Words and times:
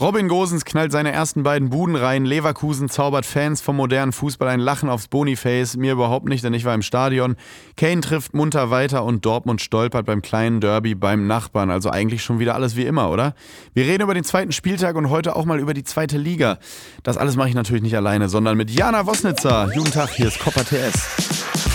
Robin 0.00 0.28
Gosens 0.28 0.64
knallt 0.64 0.92
seine 0.92 1.10
ersten 1.10 1.42
beiden 1.42 1.70
Buden 1.70 1.96
rein. 1.96 2.24
Leverkusen 2.24 2.88
zaubert 2.88 3.26
Fans 3.26 3.60
vom 3.60 3.74
modernen 3.74 4.12
Fußball 4.12 4.46
ein 4.46 4.60
Lachen 4.60 4.88
aufs 4.88 5.08
Boniface. 5.08 5.76
Mir 5.76 5.94
überhaupt 5.94 6.28
nicht, 6.28 6.44
denn 6.44 6.54
ich 6.54 6.64
war 6.64 6.72
im 6.72 6.82
Stadion. 6.82 7.34
Kane 7.76 8.00
trifft 8.00 8.32
munter 8.32 8.70
weiter 8.70 9.02
und 9.02 9.26
Dortmund 9.26 9.60
stolpert 9.60 10.06
beim 10.06 10.22
kleinen 10.22 10.60
Derby 10.60 10.94
beim 10.94 11.26
Nachbarn. 11.26 11.72
Also 11.72 11.90
eigentlich 11.90 12.22
schon 12.22 12.38
wieder 12.38 12.54
alles 12.54 12.76
wie 12.76 12.86
immer, 12.86 13.10
oder? 13.10 13.34
Wir 13.74 13.86
reden 13.86 14.04
über 14.04 14.14
den 14.14 14.22
zweiten 14.22 14.52
Spieltag 14.52 14.94
und 14.94 15.10
heute 15.10 15.34
auch 15.34 15.44
mal 15.44 15.58
über 15.58 15.74
die 15.74 15.82
zweite 15.82 16.16
Liga. 16.16 16.58
Das 17.02 17.16
alles 17.16 17.34
mache 17.34 17.48
ich 17.48 17.56
natürlich 17.56 17.82
nicht 17.82 17.96
alleine, 17.96 18.28
sondern 18.28 18.56
mit 18.56 18.70
Jana 18.70 19.04
Wosnitzer. 19.04 19.68
Guten 19.74 19.90
Tag, 19.90 20.10
hier 20.10 20.28
ist 20.28 20.38
Copper 20.38 20.64
TS. 20.64 21.67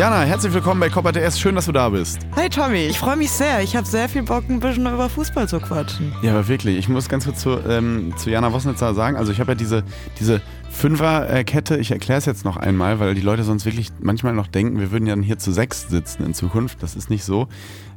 Jana, 0.00 0.22
herzlich 0.22 0.54
willkommen 0.54 0.80
bei 0.80 0.88
Copper 0.88 1.12
TS. 1.12 1.38
Schön, 1.38 1.54
dass 1.56 1.66
du 1.66 1.72
da 1.72 1.90
bist. 1.90 2.20
Hi 2.34 2.48
Tommy, 2.48 2.86
ich 2.86 2.98
freue 2.98 3.18
mich 3.18 3.30
sehr. 3.30 3.60
Ich 3.60 3.76
habe 3.76 3.86
sehr 3.86 4.08
viel 4.08 4.22
Bock, 4.22 4.44
ein 4.48 4.58
bisschen 4.58 4.86
über 4.86 5.10
Fußball 5.10 5.46
zu 5.46 5.60
quatschen. 5.60 6.10
Ja, 6.22 6.30
aber 6.30 6.48
wirklich. 6.48 6.78
Ich 6.78 6.88
muss 6.88 7.10
ganz 7.10 7.26
kurz 7.26 7.40
zu, 7.40 7.58
ähm, 7.68 8.14
zu 8.16 8.30
Jana 8.30 8.50
Wosnitzer 8.50 8.94
sagen. 8.94 9.18
Also 9.18 9.30
ich 9.30 9.40
habe 9.40 9.52
ja 9.52 9.54
diese, 9.56 9.84
diese 10.18 10.40
Fünferkette. 10.70 11.76
Ich 11.76 11.90
erkläre 11.90 12.16
es 12.16 12.24
jetzt 12.24 12.46
noch 12.46 12.56
einmal, 12.56 12.98
weil 12.98 13.14
die 13.14 13.20
Leute 13.20 13.44
sonst 13.44 13.66
wirklich 13.66 13.90
manchmal 14.00 14.32
noch 14.32 14.46
denken, 14.46 14.80
wir 14.80 14.90
würden 14.90 15.06
ja 15.06 15.14
dann 15.14 15.22
hier 15.22 15.38
zu 15.38 15.52
sechs 15.52 15.90
sitzen 15.90 16.24
in 16.24 16.32
Zukunft. 16.32 16.82
Das 16.82 16.96
ist 16.96 17.10
nicht 17.10 17.24
so. 17.24 17.48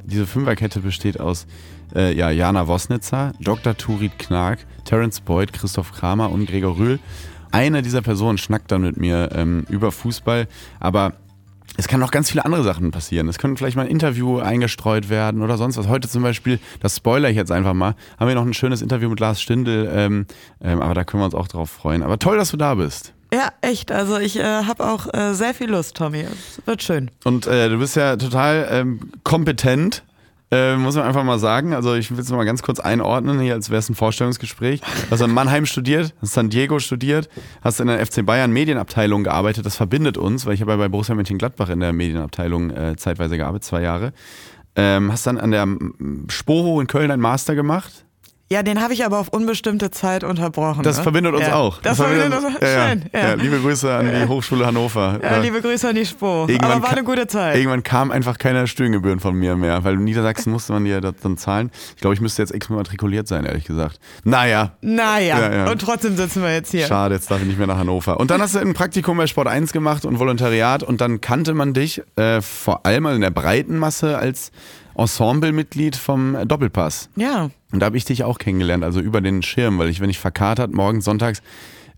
Diese 0.04 0.26
Fünferkette 0.26 0.80
besteht 0.80 1.18
aus 1.18 1.46
äh, 1.94 2.14
ja, 2.14 2.28
Jana 2.30 2.68
Wosnitzer, 2.68 3.32
Dr. 3.40 3.78
Turit 3.78 4.18
Knark, 4.18 4.58
Terence 4.84 5.22
Boyd, 5.22 5.54
Christoph 5.54 5.92
Kramer 5.92 6.30
und 6.30 6.44
Gregor 6.44 6.76
Rühl. 6.76 6.98
Eine 7.50 7.80
dieser 7.80 8.02
Personen 8.02 8.36
schnackt 8.36 8.72
dann 8.72 8.82
mit 8.82 8.98
mir 8.98 9.30
ähm, 9.32 9.64
über 9.70 9.90
Fußball, 9.90 10.48
aber 10.80 11.14
es 11.76 11.88
kann 11.88 12.00
noch 12.00 12.10
ganz 12.10 12.30
viele 12.30 12.44
andere 12.44 12.62
Sachen 12.62 12.90
passieren. 12.90 13.28
Es 13.28 13.38
könnte 13.38 13.58
vielleicht 13.58 13.76
mal 13.76 13.82
ein 13.82 13.88
Interview 13.88 14.38
eingestreut 14.38 15.08
werden 15.08 15.42
oder 15.42 15.56
sonst 15.56 15.76
was. 15.76 15.88
Heute 15.88 16.08
zum 16.08 16.22
Beispiel, 16.22 16.60
das 16.80 16.96
spoiler 16.96 17.30
ich 17.30 17.36
jetzt 17.36 17.50
einfach 17.50 17.74
mal, 17.74 17.94
haben 18.18 18.28
wir 18.28 18.34
noch 18.34 18.46
ein 18.46 18.54
schönes 18.54 18.82
Interview 18.82 19.08
mit 19.08 19.20
Lars 19.20 19.40
Stindl, 19.40 19.90
ähm, 19.92 20.26
ähm, 20.62 20.80
aber 20.80 20.94
da 20.94 21.04
können 21.04 21.22
wir 21.22 21.26
uns 21.26 21.34
auch 21.34 21.48
drauf 21.48 21.70
freuen. 21.70 22.02
Aber 22.02 22.18
toll, 22.18 22.36
dass 22.36 22.50
du 22.50 22.56
da 22.56 22.74
bist. 22.74 23.12
Ja, 23.32 23.48
echt. 23.62 23.90
Also 23.90 24.18
ich 24.18 24.38
äh, 24.38 24.44
habe 24.44 24.86
auch 24.86 25.12
äh, 25.12 25.34
sehr 25.34 25.54
viel 25.54 25.68
Lust, 25.68 25.96
Tommy. 25.96 26.20
Es 26.20 26.64
wird 26.66 26.82
schön. 26.84 27.10
Und 27.24 27.48
äh, 27.48 27.68
du 27.68 27.78
bist 27.78 27.96
ja 27.96 28.16
total 28.16 28.68
ähm, 28.70 29.00
kompetent 29.24 30.04
äh, 30.54 30.76
muss 30.76 30.94
man 30.94 31.04
einfach 31.04 31.24
mal 31.24 31.38
sagen. 31.38 31.74
Also 31.74 31.94
ich 31.94 32.10
will 32.10 32.18
es 32.18 32.30
mal 32.30 32.44
ganz 32.44 32.62
kurz 32.62 32.80
einordnen, 32.80 33.40
hier 33.40 33.54
als 33.54 33.70
wäre 33.70 33.78
es 33.78 33.88
ein 33.88 33.94
Vorstellungsgespräch. 33.94 34.80
Hast 35.10 35.20
in 35.20 35.32
Mannheim 35.32 35.66
studiert, 35.66 36.14
hast 36.20 36.34
San 36.34 36.50
Diego 36.50 36.78
studiert, 36.78 37.28
hast 37.62 37.80
in 37.80 37.88
der 37.88 38.04
FC 38.04 38.24
Bayern 38.24 38.52
Medienabteilung 38.52 39.24
gearbeitet. 39.24 39.66
Das 39.66 39.76
verbindet 39.76 40.16
uns, 40.16 40.46
weil 40.46 40.54
ich 40.54 40.60
habe 40.60 40.72
ja 40.72 40.76
bei 40.76 40.88
Borussia 40.88 41.14
Mönchengladbach 41.14 41.68
in 41.70 41.80
der 41.80 41.92
Medienabteilung 41.92 42.70
äh, 42.70 42.96
zeitweise 42.96 43.36
gearbeitet, 43.36 43.64
zwei 43.64 43.82
Jahre. 43.82 44.12
Ähm, 44.76 45.10
hast 45.12 45.26
dann 45.26 45.38
an 45.38 45.50
der 45.50 45.66
Sporo 46.28 46.80
in 46.80 46.86
Köln 46.86 47.10
ein 47.10 47.20
Master 47.20 47.54
gemacht 47.54 48.04
ja, 48.52 48.62
den 48.62 48.82
habe 48.82 48.92
ich 48.92 49.04
aber 49.06 49.18
auf 49.18 49.28
unbestimmte 49.28 49.90
Zeit 49.90 50.22
unterbrochen. 50.22 50.82
Das 50.82 50.98
ne? 50.98 51.02
verbindet 51.02 51.34
uns 51.34 51.46
ja. 51.46 51.54
auch. 51.54 51.80
Das, 51.80 51.96
das 51.96 52.06
verbindet 52.06 52.38
uns 52.38 52.54
ja, 52.60 52.88
schön. 52.88 53.04
Ja. 53.12 53.20
ja. 53.20 53.34
liebe 53.34 53.58
Grüße 53.58 53.92
an 53.92 54.10
die 54.10 54.28
Hochschule 54.28 54.66
Hannover. 54.66 55.18
Ja, 55.22 55.38
liebe 55.38 55.62
Grüße 55.62 55.88
an 55.88 55.94
die 55.94 56.04
Spo. 56.04 56.46
Irgendwann 56.46 56.72
aber 56.72 56.82
war 56.82 56.90
eine 56.90 57.04
gute 57.04 57.26
Zeit. 57.26 57.56
Irgendwann 57.56 57.82
kam 57.82 58.10
einfach 58.10 58.36
keine 58.36 58.66
Studiengebühren 58.66 59.18
von 59.18 59.34
mir 59.34 59.56
mehr, 59.56 59.82
weil 59.82 59.94
in 59.94 60.04
Niedersachsen 60.04 60.52
musste 60.52 60.74
man 60.74 60.84
ja 60.84 61.00
das 61.00 61.14
dann 61.22 61.38
zahlen. 61.38 61.70
Ich 61.94 62.02
glaube, 62.02 62.14
ich 62.14 62.20
müsste 62.20 62.42
jetzt 62.42 62.52
exmatrikuliert 62.52 63.26
sein, 63.26 63.46
ehrlich 63.46 63.64
gesagt. 63.64 63.98
Naja. 64.24 64.72
Naja. 64.82 65.70
Und 65.70 65.80
trotzdem 65.80 66.14
sitzen 66.14 66.42
wir 66.42 66.52
jetzt 66.52 66.70
hier. 66.70 66.86
Schade, 66.86 67.14
jetzt 67.14 67.30
darf 67.30 67.40
ich 67.40 67.46
nicht 67.46 67.58
mehr 67.58 67.66
nach 67.66 67.78
Hannover. 67.78 68.20
Und 68.20 68.30
dann 68.30 68.42
hast 68.42 68.54
du 68.54 68.58
ein 68.58 68.74
Praktikum 68.74 69.16
bei 69.16 69.26
Sport 69.26 69.48
1 69.48 69.72
gemacht 69.72 70.04
und 70.04 70.18
Volontariat 70.18 70.82
und 70.82 71.00
dann 71.00 71.22
kannte 71.22 71.54
man 71.54 71.72
dich 71.72 72.02
äh, 72.16 72.42
vor 72.42 72.84
allem 72.84 73.06
in 73.06 73.22
der 73.22 73.30
breiten 73.30 73.78
Masse 73.78 74.18
als 74.18 74.52
Ensemblemitglied 74.96 75.96
vom 75.96 76.36
Doppelpass. 76.46 77.08
Ja. 77.16 77.50
Und 77.72 77.80
da 77.80 77.86
habe 77.86 77.96
ich 77.96 78.04
dich 78.04 78.24
auch 78.24 78.38
kennengelernt, 78.38 78.84
also 78.84 79.00
über 79.00 79.20
den 79.20 79.42
Schirm, 79.42 79.78
weil 79.78 79.88
ich, 79.88 80.00
wenn 80.00 80.10
ich 80.10 80.18
verkatert 80.18 80.72
morgens 80.72 81.04
sonntags 81.04 81.42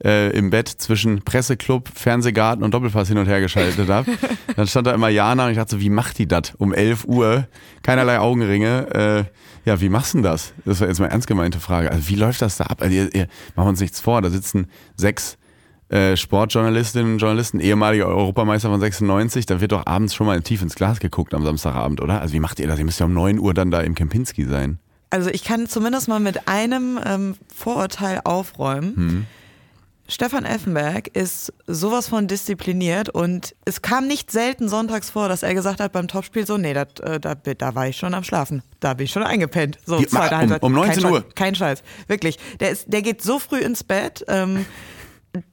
äh, 0.04 0.30
im 0.36 0.50
Bett 0.50 0.68
zwischen 0.68 1.22
Presseclub, 1.22 1.88
Fernsehgarten 1.94 2.64
und 2.64 2.72
Doppelpass 2.72 3.08
hin 3.08 3.18
und 3.18 3.26
her 3.26 3.40
geschaltet 3.40 3.88
habe, 3.88 4.10
dann 4.56 4.66
stand 4.66 4.86
da 4.86 4.94
immer 4.94 5.08
Jana 5.08 5.46
und 5.46 5.50
ich 5.50 5.56
dachte 5.56 5.76
so, 5.76 5.80
wie 5.80 5.90
macht 5.90 6.18
die 6.18 6.26
das? 6.26 6.54
Um 6.58 6.72
11 6.72 7.04
Uhr, 7.06 7.46
keinerlei 7.82 8.18
Augenringe. 8.18 9.26
Äh, 9.26 9.68
ja, 9.68 9.80
wie 9.80 9.88
machst 9.88 10.14
du 10.14 10.22
das? 10.22 10.52
Das 10.64 10.80
war 10.80 10.88
jetzt 10.88 11.00
mal 11.00 11.06
ernst 11.06 11.26
gemeinte 11.26 11.60
Frage. 11.60 11.90
Also 11.90 12.08
wie 12.08 12.14
läuft 12.14 12.42
das 12.42 12.56
da 12.56 12.64
ab? 12.64 12.82
Also 12.82 12.94
ihr, 12.94 13.14
ihr, 13.14 13.26
machen 13.54 13.66
wir 13.66 13.70
uns 13.70 13.80
nichts 13.80 14.00
vor, 14.00 14.22
da 14.22 14.30
sitzen 14.30 14.68
sechs 14.96 15.38
äh, 15.88 16.16
Sportjournalistinnen 16.16 17.14
und 17.14 17.18
Journalisten, 17.18 17.60
ehemaliger 17.60 18.06
Europameister 18.06 18.68
von 18.70 18.80
96, 18.80 19.46
da 19.46 19.60
wird 19.60 19.72
doch 19.72 19.86
abends 19.86 20.14
schon 20.14 20.26
mal 20.26 20.40
tief 20.42 20.62
ins 20.62 20.74
Glas 20.74 20.98
geguckt 20.98 21.34
am 21.34 21.44
Samstagabend, 21.44 22.00
oder? 22.00 22.20
Also 22.20 22.34
wie 22.34 22.40
macht 22.40 22.58
ihr 22.58 22.66
das? 22.66 22.78
Ihr 22.78 22.84
müsst 22.84 23.00
ja 23.00 23.06
um 23.06 23.14
9 23.14 23.38
Uhr 23.38 23.54
dann 23.54 23.70
da 23.70 23.80
im 23.80 23.94
Kempinski 23.94 24.44
sein. 24.44 24.78
Also 25.10 25.30
ich 25.30 25.44
kann 25.44 25.68
zumindest 25.68 26.08
mal 26.08 26.20
mit 26.20 26.48
einem 26.48 26.98
ähm, 27.04 27.36
Vorurteil 27.54 28.20
aufräumen. 28.24 28.96
Hm. 28.96 29.26
Stefan 30.08 30.44
Effenberg 30.44 31.08
ist 31.08 31.52
sowas 31.66 32.08
von 32.08 32.28
diszipliniert 32.28 33.08
und 33.08 33.56
es 33.64 33.82
kam 33.82 34.06
nicht 34.06 34.30
selten 34.30 34.68
sonntags 34.68 35.10
vor, 35.10 35.28
dass 35.28 35.42
er 35.42 35.52
gesagt 35.52 35.80
hat 35.80 35.92
beim 35.92 36.06
Topspiel 36.06 36.46
so, 36.46 36.58
nee, 36.58 36.74
dat, 36.74 37.00
äh, 37.00 37.18
da, 37.18 37.34
da 37.34 37.74
war 37.74 37.88
ich 37.88 37.96
schon 37.96 38.14
am 38.14 38.22
Schlafen, 38.22 38.62
da 38.78 38.94
bin 38.94 39.06
ich 39.06 39.12
schon 39.12 39.24
eingepennt. 39.24 39.78
So, 39.84 39.98
Die, 39.98 40.06
zweite 40.06 40.58
um, 40.60 40.66
Um 40.66 40.72
19 40.74 41.02
kein 41.02 41.12
Uhr? 41.12 41.20
Scheiß, 41.20 41.34
kein 41.34 41.54
Scheiß, 41.56 41.82
wirklich. 42.06 42.38
Der, 42.60 42.70
ist, 42.70 42.92
der 42.92 43.02
geht 43.02 43.20
so 43.20 43.40
früh 43.40 43.58
ins 43.58 43.82
Bett, 43.82 44.24
ähm, 44.28 44.64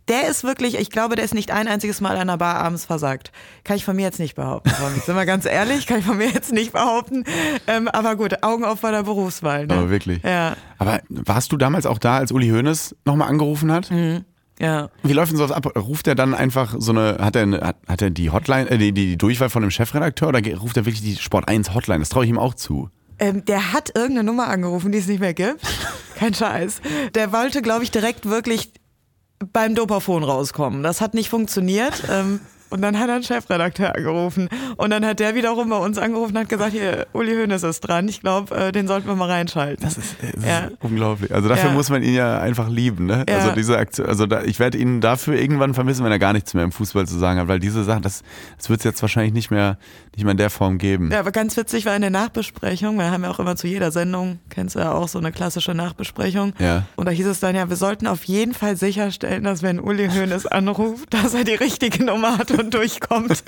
der 0.08 0.28
ist 0.30 0.44
wirklich, 0.44 0.78
ich 0.78 0.90
glaube, 0.90 1.16
der 1.16 1.26
ist 1.26 1.34
nicht 1.34 1.52
ein 1.52 1.68
einziges 1.68 2.02
Mal 2.02 2.18
an 2.18 2.28
der 2.28 2.38
Bar 2.38 2.56
abends 2.56 2.86
versagt. 2.86 3.32
Kann 3.64 3.78
ich 3.78 3.86
von 3.86 3.96
mir 3.96 4.04
jetzt 4.04 4.20
nicht 4.20 4.36
behaupten. 4.36 4.72
Sind 5.06 5.16
wir 5.16 5.26
ganz 5.26 5.46
ehrlich, 5.46 5.88
kann 5.88 6.00
ich 6.00 6.06
von 6.06 6.18
mir 6.18 6.30
jetzt 6.30 6.52
nicht 6.52 6.74
behaupten. 6.74 7.24
Ähm, 7.68 7.88
aber 7.88 8.16
gut, 8.16 8.44
Augen 8.44 8.66
auf 8.66 8.82
bei 8.82 8.92
der 8.92 9.04
Berufswahl. 9.04 9.68
Ne? 9.68 9.74
Aber 9.74 9.90
wirklich. 9.90 10.22
Ja. 10.24 10.56
Aber 10.78 11.02
warst 11.10 11.52
du 11.52 11.58
damals 11.58 11.86
auch 11.86 11.98
da, 11.98 12.18
als 12.18 12.32
Uli 12.32 12.50
Hoeneß 12.50 12.96
nochmal 13.06 13.30
angerufen 13.30 13.72
hat? 13.72 13.92
Mhm. 13.92 14.26
Ja. 14.60 14.90
Wie 15.02 15.14
läuft 15.14 15.32
denn 15.32 15.38
sowas 15.38 15.52
ab? 15.52 15.76
Ruft 15.76 16.08
er 16.08 16.16
dann 16.16 16.34
einfach 16.34 16.76
so 16.78 16.92
eine, 16.92 17.18
hat 17.20 17.36
er, 17.36 17.42
eine, 17.44 17.62
hat, 17.62 17.78
hat 17.88 18.02
er 18.02 18.10
die 18.12 18.30
Hotline, 18.30 18.70
äh, 18.70 18.78
die, 18.78 18.92
die 18.94 19.18
Durchwahl 19.18 19.50
von 19.50 19.64
einem 19.64 19.72
Chefredakteur 19.72 20.30
oder 20.30 20.42
ruft 20.58 20.78
er 20.78 20.86
wirklich 20.86 21.02
die 21.02 21.16
Sport 21.16 21.48
1 21.48 21.74
Hotline? 21.74 22.00
Das 22.00 22.10
traue 22.10 22.24
ich 22.24 22.30
ihm 22.30 22.40
auch 22.40 22.54
zu. 22.54 22.90
Ähm, 23.20 23.46
der 23.46 23.74
hat 23.74 23.92
irgendeine 23.96 24.24
Nummer 24.24 24.48
angerufen, 24.48 24.92
die 24.92 24.98
es 25.00 25.08
nicht 25.08 25.20
mehr 25.20 25.34
gibt. 25.34 25.62
Kein 26.16 26.34
Scheiß. 26.34 26.82
Der 27.16 27.32
wollte, 27.32 27.62
glaube 27.62 27.84
ich, 27.84 27.92
direkt 27.92 28.30
wirklich 28.30 28.72
beim 29.52 29.76
Dopaphon 29.76 30.24
rauskommen. 30.24 30.84
Das 30.84 31.02
hat 31.02 31.14
nicht 31.14 31.30
funktioniert. 31.30 32.04
Ähm, 32.09 32.40
und 32.73 32.81
dann 32.81 32.97
hat 32.97 33.07
er 33.07 33.16
einen 33.16 33.23
Chefredakteur 33.23 33.95
angerufen. 33.95 34.50
Und 34.78 34.89
dann 34.89 35.06
hat 35.06 35.19
der 35.19 35.35
wiederum 35.35 35.69
bei 35.69 35.78
uns 35.78 36.00
angerufen 36.00 36.35
und 36.35 36.41
hat 36.41 36.50
gesagt, 36.50 36.72
hier, 36.72 37.06
Uli 37.13 37.35
Hoeneß 37.35 37.61
ist 37.61 37.81
dran. 37.81 38.07
Ich 38.07 38.22
glaube, 38.22 38.56
äh, 38.56 38.72
den 38.72 38.88
sollten 38.88 39.07
wir 39.07 39.16
mal 39.16 39.29
reinschalten. 39.29 39.85
Das 39.85 39.97
ist, 39.97 40.16
das 40.22 40.44
ja. 40.44 40.59
ist 40.66 40.78
unglaublich. 40.81 41.31
Also 41.31 41.50
dafür 41.50 41.69
ja. 41.69 41.75
muss 41.75 41.91
man 41.91 42.01
ihn 42.01 42.16
ja 42.16 42.39
einfach 42.39 42.69
lieben. 42.69 43.06
Ne? 43.06 43.25
Ja. 43.29 43.38
Also 43.38 43.51
diese 43.51 43.78
Aktion, 43.78 44.07
also 44.07 44.25
da, 44.25 44.41
ich 44.41 44.59
werde 44.59 44.79
ihn 44.79 45.01
dafür 45.01 45.35
irgendwann 45.39 45.75
vermissen, 45.75 46.03
wenn 46.03 46.11
er 46.11 46.17
gar 46.17 46.34
nichts 46.34 46.56
mehr 46.56 46.63
im 46.63 46.72
Fußball 46.72 47.06
zu 47.06 47.19
sagen 47.19 47.39
hat, 47.39 47.47
weil 47.47 47.59
diese 47.59 47.84
Sachen, 47.84 48.01
das, 48.01 48.23
das 48.57 48.72
wird 48.72 48.79
es 48.79 48.85
jetzt 48.85 49.01
wahrscheinlich 49.03 49.34
nicht 49.34 49.51
mehr, 49.51 49.78
nicht 50.16 50.23
mehr 50.23 50.31
in 50.31 50.38
der 50.38 50.50
Form 50.50 50.79
geben. 50.79 51.11
Ja, 51.11 51.19
aber 51.19 51.31
ganz 51.31 51.55
witzig 51.55 51.85
war 51.85 51.95
in 51.95 52.01
der 52.01 52.09
Nachbesprechung, 52.09 52.97
wir 52.97 53.11
haben 53.11 53.23
ja 53.23 53.29
auch 53.29 53.40
immer 53.40 53.55
zu 53.55 53.67
jeder 53.67 53.91
Sendung, 53.91 54.40
kennst 54.50 54.75
du 54.75 54.79
ja 54.79 54.94
auch 54.94 55.07
so 55.07 55.19
eine 55.19 55.31
klassische 55.31 55.75
Nachbesprechung. 55.75 56.53
Ja. 56.57 56.85
Und 56.95 57.05
da 57.05 57.11
hieß 57.11 57.28
es 57.28 57.40
dann 57.40 57.55
ja, 57.55 57.69
wir 57.69 57.75
sollten 57.75 58.07
auf 58.07 58.23
jeden 58.23 58.55
Fall 58.55 58.75
sicherstellen, 58.78 59.44
dass 59.44 59.61
wenn 59.61 59.79
Uli 59.79 60.09
Hoeneß 60.09 60.47
anruft, 60.47 61.03
dass 61.13 61.34
er 61.34 61.44
die 61.44 61.53
richtige 61.53 62.03
Nummer 62.03 62.38
hat 62.38 62.51
und 62.51 62.62
durchkommt. 62.69 63.44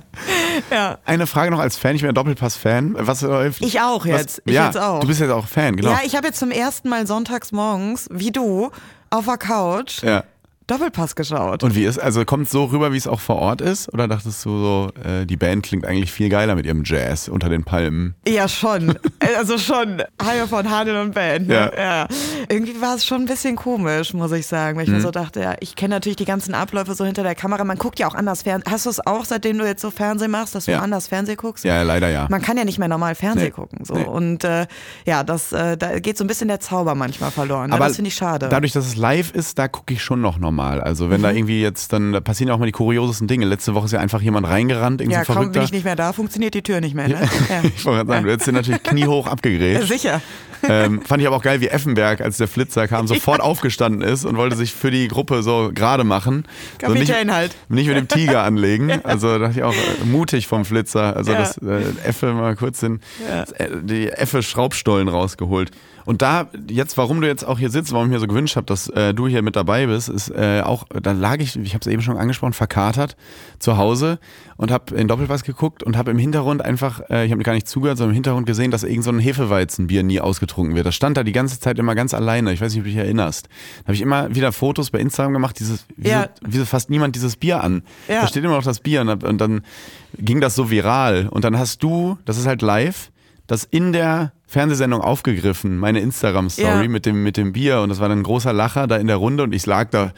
ja. 0.70 0.98
Eine 1.04 1.26
Frage 1.26 1.50
noch 1.50 1.60
als 1.60 1.76
Fan, 1.76 1.94
ich 1.96 2.02
bin 2.02 2.10
ein 2.10 2.14
Doppelpass-Fan. 2.14 2.96
Was 2.98 3.22
läuft? 3.22 3.62
Ich 3.62 3.80
auch 3.80 4.06
jetzt. 4.06 4.38
Was, 4.38 4.42
ich 4.46 4.54
ja, 4.54 4.66
jetzt 4.66 4.78
auch. 4.78 5.00
Du 5.00 5.06
bist 5.06 5.20
jetzt 5.20 5.30
auch 5.30 5.46
Fan, 5.46 5.76
genau. 5.76 5.90
Ja, 5.90 6.00
ich 6.04 6.16
habe 6.16 6.26
jetzt 6.26 6.38
zum 6.38 6.50
ersten 6.50 6.88
Mal 6.88 7.06
sonntags 7.06 7.52
morgens, 7.52 8.08
wie 8.10 8.32
du, 8.32 8.70
auf 9.10 9.26
der 9.26 9.38
Couch 9.38 10.02
ja. 10.02 10.24
Doppelpass 10.66 11.14
geschaut. 11.14 11.62
Und 11.62 11.74
wie 11.74 11.84
ist, 11.84 11.98
also 11.98 12.24
kommt 12.24 12.46
es 12.46 12.50
so 12.50 12.64
rüber, 12.64 12.90
wie 12.92 12.96
es 12.96 13.06
auch 13.06 13.20
vor 13.20 13.36
Ort 13.36 13.60
ist? 13.60 13.92
Oder 13.92 14.08
dachtest 14.08 14.46
du 14.46 14.50
so, 14.50 14.90
äh, 15.04 15.26
die 15.26 15.36
Band 15.36 15.62
klingt 15.62 15.84
eigentlich 15.84 16.10
viel 16.10 16.30
geiler 16.30 16.54
mit 16.54 16.64
ihrem 16.64 16.84
Jazz 16.84 17.28
unter 17.28 17.50
den 17.50 17.64
Palmen? 17.64 18.14
Ja, 18.26 18.48
schon. 18.48 18.98
also 19.36 19.58
schon. 19.58 20.02
Hajo 20.22 20.46
von 20.46 20.70
Hadel 20.70 20.96
und 20.96 21.14
Band. 21.14 21.48
Ne? 21.48 21.54
Ja. 21.54 21.72
ja. 21.76 22.08
Irgendwie 22.48 22.80
war 22.80 22.94
es 22.94 23.04
schon 23.04 23.22
ein 23.22 23.26
bisschen 23.26 23.56
komisch, 23.56 24.14
muss 24.14 24.32
ich 24.32 24.46
sagen, 24.46 24.78
weil 24.78 24.84
ich 24.84 24.88
mhm. 24.88 24.96
mir 24.96 25.02
so 25.02 25.10
dachte, 25.10 25.40
ja, 25.40 25.54
ich 25.60 25.76
kenne 25.76 25.96
natürlich 25.96 26.16
die 26.16 26.24
ganzen 26.24 26.54
Abläufe 26.54 26.94
so 26.94 27.04
hinter 27.04 27.24
der 27.24 27.34
Kamera. 27.34 27.62
Man 27.64 27.76
guckt 27.76 27.98
ja 27.98 28.08
auch 28.08 28.14
anders 28.14 28.42
Fernsehen. 28.42 28.72
Hast 28.72 28.86
du 28.86 28.90
es 28.90 29.06
auch, 29.06 29.26
seitdem 29.26 29.58
du 29.58 29.66
jetzt 29.66 29.82
so 29.82 29.90
Fernsehen 29.90 30.30
machst, 30.30 30.54
dass 30.54 30.64
du 30.64 30.70
ja. 30.70 30.78
anders 30.78 31.08
Fernsehen 31.08 31.36
guckst? 31.36 31.64
Ja, 31.64 31.82
leider 31.82 32.08
ja. 32.08 32.26
Man 32.30 32.40
kann 32.40 32.56
ja 32.56 32.64
nicht 32.64 32.78
mehr 32.78 32.88
normal 32.88 33.14
Fernsehen 33.14 33.44
nee. 33.44 33.50
gucken. 33.50 33.84
So. 33.84 33.94
Nee. 33.94 34.04
Und 34.04 34.44
äh, 34.44 34.66
ja, 35.04 35.24
das, 35.24 35.52
äh, 35.52 35.76
da 35.76 35.98
geht 35.98 36.16
so 36.16 36.24
ein 36.24 36.26
bisschen 36.26 36.48
der 36.48 36.60
Zauber 36.60 36.94
manchmal 36.94 37.30
verloren. 37.30 37.70
Aber 37.70 37.86
das 37.86 37.96
finde 37.96 38.08
ich 38.08 38.14
schade. 38.14 38.48
Dadurch, 38.48 38.72
dass 38.72 38.86
es 38.86 38.96
live 38.96 39.30
ist, 39.32 39.58
da 39.58 39.68
gucke 39.68 39.92
ich 39.92 40.02
schon 40.02 40.22
noch 40.22 40.38
normal. 40.38 40.53
Also 40.62 41.10
wenn 41.10 41.20
mhm. 41.20 41.24
da 41.24 41.32
irgendwie 41.32 41.60
jetzt, 41.60 41.92
dann 41.92 42.12
da 42.12 42.20
passieren 42.20 42.48
ja 42.48 42.54
auch 42.54 42.58
mal 42.58 42.66
die 42.66 42.72
kuriosesten 42.72 43.28
Dinge. 43.28 43.46
Letzte 43.46 43.74
Woche 43.74 43.86
ist 43.86 43.92
ja 43.92 44.00
einfach 44.00 44.20
jemand 44.20 44.48
reingerannt, 44.48 45.00
irgendwie 45.00 45.18
ja, 45.18 45.24
so 45.24 45.32
kaum 45.34 45.52
bin 45.52 45.62
ich 45.62 45.72
nicht 45.72 45.84
mehr 45.84 45.96
da, 45.96 46.12
funktioniert 46.12 46.54
die 46.54 46.62
Tür 46.62 46.80
nicht 46.80 46.94
mehr. 46.94 47.08
Ne? 47.08 47.14
Ja. 47.48 47.62
ich 47.62 47.84
wollte 47.84 48.04
gerade 48.04 48.08
sagen, 48.08 48.24
du 48.24 48.32
hättest 48.32 48.48
dir 48.48 48.52
natürlich 48.52 48.82
kniehoch 48.82 49.26
abgegrätscht. 49.26 49.80
Ja, 49.80 49.86
sicher. 49.86 50.22
Ähm, 50.68 51.02
fand 51.02 51.20
ich 51.20 51.26
aber 51.26 51.36
auch 51.36 51.42
geil, 51.42 51.60
wie 51.60 51.68
Effenberg, 51.68 52.20
als 52.20 52.36
der 52.36 52.48
Flitzer 52.48 52.88
kam, 52.88 53.06
sofort 53.06 53.40
aufgestanden 53.40 54.02
ist 54.02 54.24
und 54.24 54.36
wollte 54.36 54.56
sich 54.56 54.72
für 54.72 54.90
die 54.90 55.08
Gruppe 55.08 55.42
so 55.42 55.70
gerade 55.74 56.04
machen. 56.04 56.44
Kapitän 56.78 57.28
so 57.28 57.34
halt. 57.34 57.56
Nicht 57.68 57.88
mit 57.88 57.96
dem 57.96 58.08
Tiger 58.08 58.42
anlegen. 58.42 58.92
Also 59.04 59.38
dachte 59.38 59.58
ich 59.58 59.62
auch 59.62 59.72
äh, 59.72 60.04
mutig 60.04 60.46
vom 60.46 60.64
Flitzer. 60.64 61.16
Also 61.16 61.32
ja. 61.32 61.38
das 61.38 61.58
äh, 61.58 61.82
Effe 62.04 62.32
mal 62.32 62.56
kurz 62.56 62.80
den, 62.80 63.00
ja. 63.28 63.42
Äh, 63.42 63.68
die 63.82 64.08
Effe 64.08 64.42
Schraubstollen 64.42 65.08
rausgeholt. 65.08 65.70
Und 66.04 66.20
da, 66.20 66.48
jetzt, 66.68 66.98
warum 66.98 67.20
du 67.20 67.26
jetzt 67.26 67.44
auch 67.44 67.58
hier 67.58 67.70
sitzt, 67.70 67.92
warum 67.92 68.06
ich 68.06 68.12
mir 68.12 68.20
so 68.20 68.26
gewünscht 68.26 68.56
habe, 68.56 68.66
dass 68.66 68.88
äh, 68.88 69.14
du 69.14 69.26
hier 69.26 69.42
mit 69.42 69.56
dabei 69.56 69.86
bist, 69.86 70.08
ist 70.08 70.30
äh, 70.30 70.60
auch, 70.62 70.84
da 70.88 71.12
lag 71.12 71.38
ich, 71.38 71.56
ich 71.56 71.74
habe 71.74 71.80
es 71.80 71.86
eben 71.86 72.02
schon 72.02 72.18
angesprochen, 72.18 72.52
verkatert 72.52 73.16
zu 73.58 73.78
Hause 73.78 74.18
und 74.56 74.70
habe 74.70 74.94
in 74.94 75.08
Doppelpass 75.08 75.44
geguckt 75.44 75.82
und 75.82 75.96
habe 75.96 76.10
im 76.10 76.18
Hintergrund 76.18 76.62
einfach, 76.62 77.00
äh, 77.08 77.24
ich 77.24 77.32
habe 77.32 77.42
gar 77.42 77.54
nicht 77.54 77.68
zugehört, 77.68 77.96
sondern 77.96 78.12
im 78.12 78.16
Hintergrund 78.16 78.46
gesehen, 78.46 78.70
dass 78.70 78.84
irgend 78.84 79.04
so 79.04 79.10
ein 79.10 79.18
Hefeweizenbier 79.18 80.02
nie 80.02 80.20
ausgetrunken 80.20 80.53
wird. 80.56 80.86
Das 80.86 80.94
stand 80.94 81.16
da 81.16 81.24
die 81.24 81.32
ganze 81.32 81.58
Zeit 81.60 81.78
immer 81.78 81.94
ganz 81.94 82.14
alleine. 82.14 82.52
Ich 82.52 82.60
weiß 82.60 82.72
nicht, 82.72 82.80
ob 82.80 82.84
du 82.84 82.90
dich 82.90 82.98
erinnerst. 82.98 83.48
Da 83.78 83.84
habe 83.84 83.94
ich 83.94 84.00
immer 84.00 84.34
wieder 84.34 84.52
Fotos 84.52 84.90
bei 84.90 84.98
Instagram 84.98 85.32
gemacht, 85.32 85.58
dieses, 85.58 85.86
wieso, 85.96 86.10
ja. 86.10 86.28
wieso 86.42 86.64
fasst 86.64 86.90
niemand 86.90 87.16
dieses 87.16 87.36
Bier 87.36 87.62
an? 87.62 87.82
Ja. 88.08 88.22
Da 88.22 88.28
steht 88.28 88.44
immer 88.44 88.56
noch 88.56 88.64
das 88.64 88.80
Bier 88.80 89.00
und, 89.00 89.24
und 89.24 89.40
dann 89.40 89.62
ging 90.18 90.40
das 90.40 90.54
so 90.54 90.70
viral. 90.70 91.28
Und 91.28 91.44
dann 91.44 91.58
hast 91.58 91.82
du, 91.82 92.18
das 92.24 92.38
ist 92.38 92.46
halt 92.46 92.62
live, 92.62 93.10
das 93.46 93.64
in 93.64 93.92
der 93.92 94.32
Fernsehsendung 94.46 95.00
aufgegriffen, 95.00 95.78
meine 95.78 96.00
Instagram-Story 96.00 96.84
ja. 96.84 96.88
mit, 96.88 97.06
dem, 97.06 97.22
mit 97.22 97.36
dem 97.36 97.52
Bier. 97.52 97.80
Und 97.80 97.88
das 97.88 98.00
war 98.00 98.08
dann 98.08 98.20
ein 98.20 98.24
großer 98.24 98.52
Lacher 98.52 98.86
da 98.86 98.96
in 98.96 99.06
der 99.06 99.16
Runde 99.16 99.42
und 99.42 99.54
ich 99.54 99.66
lag 99.66 99.90
da 99.90 100.12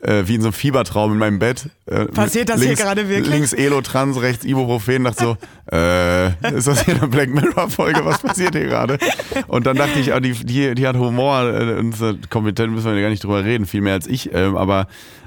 äh, 0.00 0.22
wie 0.26 0.34
in 0.34 0.40
so 0.40 0.48
einem 0.48 0.52
Fiebertraum 0.52 1.12
in 1.12 1.18
meinem 1.18 1.38
Bett. 1.38 1.70
Äh, 1.86 2.06
Passiert 2.06 2.48
das 2.48 2.60
links, 2.60 2.78
hier 2.78 2.86
gerade 2.86 3.08
wirklich? 3.08 3.34
Links 3.34 3.52
Elotrans, 3.52 4.20
rechts 4.20 4.44
Ibuprofen, 4.44 5.04
dachte 5.04 5.24
so, 5.24 5.36
äh, 5.76 6.56
ist 6.56 6.66
das 6.66 6.84
hier 6.84 6.96
eine 6.96 7.08
Black 7.08 7.30
Mirror-Folge? 7.30 8.04
Was 8.04 8.20
passiert 8.20 8.54
hier 8.54 8.66
gerade? 8.66 8.98
Und 9.46 9.66
dann 9.66 9.76
dachte 9.76 9.98
ich, 9.98 10.12
oh, 10.12 10.20
die, 10.20 10.32
die, 10.32 10.74
die 10.74 10.86
hat 10.86 10.96
Humor 10.96 11.42
äh, 11.42 11.74
und 11.78 12.30
kompetent 12.30 12.72
müssen 12.72 12.94
wir 12.94 13.00
gar 13.00 13.10
nicht 13.10 13.24
drüber 13.24 13.44
reden, 13.44 13.66
viel 13.66 13.80
mehr 13.80 13.94
als 13.94 14.06
ich. 14.06 14.32
Ähm, 14.32 14.56
aber 14.56 14.86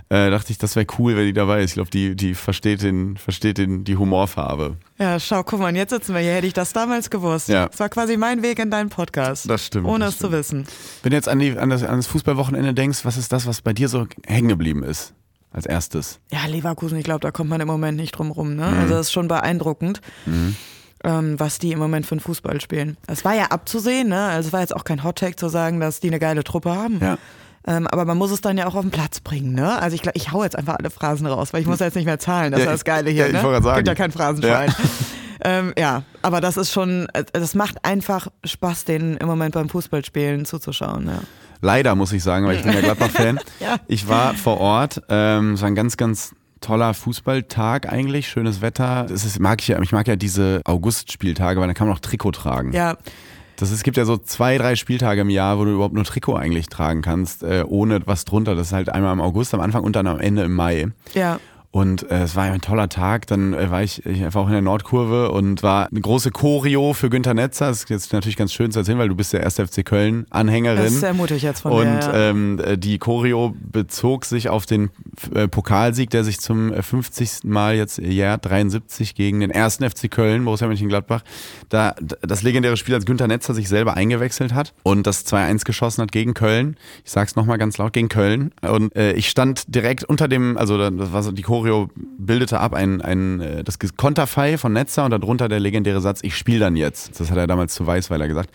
äh, 0.09 0.29
dachte 0.29 0.51
ich, 0.51 0.57
das 0.57 0.77
wäre 0.77 0.85
cool, 0.97 1.17
wenn 1.17 1.25
die 1.25 1.33
dabei 1.33 1.61
ist. 1.61 1.71
Ich 1.71 1.73
glaube, 1.73 1.89
die, 1.89 2.15
die 2.15 2.33
versteht, 2.33 2.81
den, 2.81 3.17
versteht 3.17 3.57
den, 3.57 3.83
die 3.83 3.97
Humorfarbe. 3.97 4.77
Ja, 4.97 5.19
schau, 5.19 5.43
guck 5.43 5.59
mal, 5.59 5.75
jetzt 5.75 5.89
sitzen 5.89 6.13
wir 6.13 6.21
hier. 6.21 6.31
Hätte 6.31 6.47
ich 6.47 6.53
das 6.53 6.71
damals 6.71 7.09
gewusst. 7.09 7.49
Ja. 7.49 7.67
Das 7.67 7.79
war 7.81 7.89
quasi 7.89 8.15
mein 8.15 8.41
Weg 8.41 8.59
in 8.59 8.71
deinen 8.71 8.89
Podcast. 8.89 9.49
Das 9.49 9.65
stimmt. 9.65 9.85
Ohne 9.85 10.05
das 10.05 10.13
es 10.13 10.19
zu 10.19 10.31
wissen. 10.31 10.65
Wenn 11.03 11.09
du 11.09 11.17
jetzt 11.17 11.27
an, 11.27 11.39
die, 11.39 11.57
an, 11.57 11.69
das, 11.69 11.83
an 11.83 11.97
das 11.97 12.07
Fußballwochenende 12.07 12.73
denkst, 12.73 13.03
was 13.03 13.17
ist 13.17 13.33
das, 13.33 13.47
was 13.47 13.61
bei 13.61 13.73
dir 13.73 13.89
so 13.89 14.07
hängen 14.25 14.47
geblieben 14.47 14.83
ist? 14.83 15.13
Als 15.51 15.65
erstes. 15.65 16.19
Ja, 16.31 16.45
Leverkusen, 16.45 16.97
ich 16.97 17.03
glaube, 17.03 17.21
da 17.21 17.31
kommt 17.31 17.49
man 17.49 17.59
im 17.59 17.67
Moment 17.67 17.97
nicht 17.97 18.11
drum 18.11 18.31
rum. 18.31 18.55
Ne? 18.55 18.65
Mhm. 18.65 18.77
Also, 18.79 18.93
das 18.93 19.07
ist 19.07 19.11
schon 19.11 19.27
beeindruckend. 19.27 20.01
Mhm. 20.25 20.55
Ähm, 21.03 21.39
was 21.39 21.59
die 21.59 21.73
im 21.73 21.79
Moment 21.79 22.05
für 22.05 22.13
einen 22.13 22.21
Fußball 22.21 22.59
spielen. 22.61 22.97
Es 23.07 23.23
war 23.23 23.35
ja 23.35 23.45
abzusehen, 23.45 24.09
ne? 24.09 24.19
Also 24.29 24.47
es 24.47 24.53
war 24.53 24.61
jetzt 24.61 24.75
auch 24.75 24.83
kein 24.83 25.03
Hottag 25.03 25.39
zu 25.39 25.47
sagen, 25.47 25.79
dass 25.79 25.99
die 25.99 26.07
eine 26.07 26.17
geile 26.17 26.43
Truppe 26.43 26.73
haben. 26.75 26.99
Ja. 26.99 27.19
Ähm, 27.67 27.85
aber 27.87 28.05
man 28.05 28.17
muss 28.17 28.31
es 28.31 28.39
dann 28.39 28.57
ja 28.57 28.65
auch 28.65 28.75
auf 28.75 28.81
den 28.81 28.91
Platz 28.91 29.19
bringen, 29.19 29.53
ne? 29.53 29.79
Also 29.81 29.95
ich, 29.95 30.03
ich 30.13 30.31
hau 30.31 30.41
jetzt 30.43 30.55
einfach 30.57 30.77
alle 30.79 30.89
Phrasen 30.89 31.27
raus, 31.27 31.51
weil 31.51 31.61
ich 31.61 31.67
muss 31.67 31.79
ja 31.79 31.87
jetzt 31.87 31.95
nicht 31.95 32.05
mehr 32.05 32.17
zahlen. 32.17 32.53
Das 32.53 32.61
ja, 32.61 32.67
ist 32.67 32.71
das 32.71 32.85
Geile 32.85 33.09
hier, 33.09 33.29
ja, 33.29 33.37
ich 33.37 33.43
ne? 33.43 33.61
Sagen. 33.61 33.75
Gibt 33.75 33.87
ja 33.89 33.95
kein 33.95 34.11
Phrasenschwein. 34.11 34.69
Ja. 34.69 34.75
ähm, 35.59 35.73
ja, 35.77 36.03
aber 36.21 36.39
das 36.39 36.55
ist 36.55 36.71
schon, 36.71 37.09
äh, 37.13 37.25
das 37.33 37.55
macht 37.55 37.83
einfach 37.83 38.27
Spaß, 38.45 38.85
den 38.85 39.17
im 39.17 39.27
Moment 39.27 39.53
beim 39.53 39.67
Fußballspielen 39.67 40.45
zuzuschauen, 40.45 41.07
ja. 41.07 41.19
Leider 41.59 41.95
muss 41.95 42.13
ich 42.13 42.23
sagen, 42.23 42.45
weil 42.45 42.55
ich 42.55 42.63
bin 42.63 42.71
ja 42.71 42.81
Gladbach-Fan. 42.81 43.39
ja. 43.59 43.77
Ich 43.87 44.07
war 44.07 44.33
vor 44.35 44.59
Ort, 44.59 45.01
ähm, 45.09 45.53
es 45.53 45.61
war 45.61 45.67
ein 45.67 45.75
ganz, 45.75 45.97
ganz 45.97 46.35
toller 46.61 46.93
Fußballtag 46.93 47.91
eigentlich, 47.91 48.29
schönes 48.29 48.61
Wetter. 48.61 49.07
Das 49.09 49.25
ist, 49.25 49.39
mag 49.39 49.61
ich 49.61 49.67
ja, 49.67 49.81
ich 49.81 49.91
mag 49.91 50.07
ja 50.07 50.15
diese 50.15 50.61
August-Spieltage, 50.65 51.59
weil 51.59 51.67
da 51.67 51.73
kann 51.73 51.87
man 51.87 51.95
auch 51.95 51.99
Trikot 51.99 52.31
tragen. 52.31 52.71
Ja. 52.71 52.97
Das, 53.57 53.71
es 53.71 53.83
gibt 53.83 53.97
ja 53.97 54.05
so 54.05 54.17
zwei, 54.17 54.57
drei 54.57 54.75
Spieltage 54.75 55.21
im 55.21 55.31
Jahr, 55.31 55.57
wo 55.57 55.65
du 55.65 55.71
überhaupt 55.71 55.95
nur 55.95 56.03
Trikot 56.03 56.35
eigentlich 56.35 56.67
tragen 56.67 57.01
kannst, 57.01 57.43
äh, 57.43 57.63
ohne 57.67 57.99
was 58.05 58.23
drunter. 58.23 58.55
Das 58.55 58.67
ist 58.67 58.73
halt 58.73 58.89
einmal 58.89 59.11
im 59.13 59.19
August 59.19 59.53
am 59.53 59.61
Anfang 59.61 59.83
und 59.83 59.95
dann 59.95 60.05
am 60.05 60.19
Ende 60.19 60.43
im 60.43 60.53
Mai. 60.53 60.87
Ja. 61.13 61.39
Und 61.71 62.09
äh, 62.09 62.23
es 62.23 62.35
war 62.35 62.43
ein 62.43 62.61
toller 62.61 62.89
Tag. 62.89 63.27
Dann 63.27 63.53
äh, 63.53 63.69
war 63.69 63.83
ich, 63.83 64.05
ich 64.05 64.21
war 64.33 64.41
auch 64.41 64.47
in 64.47 64.53
der 64.53 64.61
Nordkurve 64.61 65.31
und 65.31 65.63
war 65.63 65.87
eine 65.91 66.01
große 66.01 66.31
Choreo 66.31 66.93
für 66.93 67.09
Günter 67.09 67.33
Netzer. 67.33 67.67
Das 67.67 67.83
ist 67.83 67.89
jetzt 67.89 68.13
natürlich 68.13 68.37
ganz 68.37 68.53
schön 68.53 68.71
zu 68.71 68.79
erzählen, 68.79 68.97
weil 68.97 69.09
du 69.09 69.15
bist 69.15 69.33
der 69.33 69.41
erste 69.41 69.67
FC 69.67 69.85
Köln-Anhängerin. 69.85 70.83
Das 70.83 70.93
ist 70.93 71.01
sehr 71.01 71.13
mutig 71.13 71.43
jetzt 71.43 71.61
von 71.61 71.73
Und 71.73 71.85
dir, 71.85 71.99
ja. 71.99 72.29
ähm, 72.29 72.61
die 72.77 72.97
Choreo 72.97 73.53
bezog 73.59 74.25
sich 74.25 74.49
auf 74.49 74.65
den 74.65 74.89
äh, 75.33 75.47
Pokalsieg, 75.47 76.09
der 76.09 76.23
sich 76.23 76.39
zum 76.39 76.73
50. 76.73 77.43
Äh, 77.43 77.47
Mal 77.47 77.75
jetzt 77.75 77.97
jährt, 77.97 78.45
73 78.45 79.13
gegen 79.13 79.39
den 79.39 79.51
ersten 79.51 79.87
FC 79.87 80.09
Köln, 80.09 80.45
Borussia 80.45 80.67
Mönchengladbach. 80.67 81.21
Da 81.69 81.95
das 82.21 82.43
legendäre 82.43 82.77
Spiel, 82.77 82.95
als 82.95 83.05
Günter 83.05 83.27
Netzer 83.27 83.53
sich 83.53 83.67
selber 83.67 83.95
eingewechselt 83.95 84.53
hat 84.53 84.73
und 84.83 85.05
das 85.05 85.25
2-1 85.25 85.65
geschossen 85.65 86.01
hat 86.01 86.11
gegen 86.11 86.33
Köln. 86.33 86.77
Ich 87.05 87.11
sag's 87.11 87.35
nochmal 87.35 87.57
ganz 87.57 87.77
laut, 87.77 87.93
gegen 87.93 88.09
Köln. 88.09 88.51
Und 88.61 88.95
äh, 88.95 89.13
ich 89.13 89.29
stand 89.29 89.63
direkt 89.73 90.03
unter 90.03 90.27
dem, 90.27 90.57
also 90.57 90.77
das 90.77 91.11
war 91.11 91.23
so 91.23 91.31
die 91.31 91.41
Choreo 91.41 91.56
Choreo 91.57 91.89
bildete 91.95 92.59
ab 92.59 92.73
ein, 92.73 93.01
ein 93.01 93.39
äh, 93.39 93.63
das 93.63 93.79
Konterfei 93.97 94.57
von 94.57 94.73
Netzer 94.73 95.05
und 95.05 95.11
darunter 95.11 95.49
der 95.49 95.59
legendäre 95.59 96.01
Satz, 96.01 96.19
ich 96.21 96.35
spiele 96.35 96.59
dann 96.59 96.75
jetzt. 96.75 97.19
Das 97.19 97.31
hat 97.31 97.37
er 97.37 97.47
damals 97.47 97.73
zu 97.73 97.85
Weißweiler 97.87 98.27
gesagt. 98.27 98.51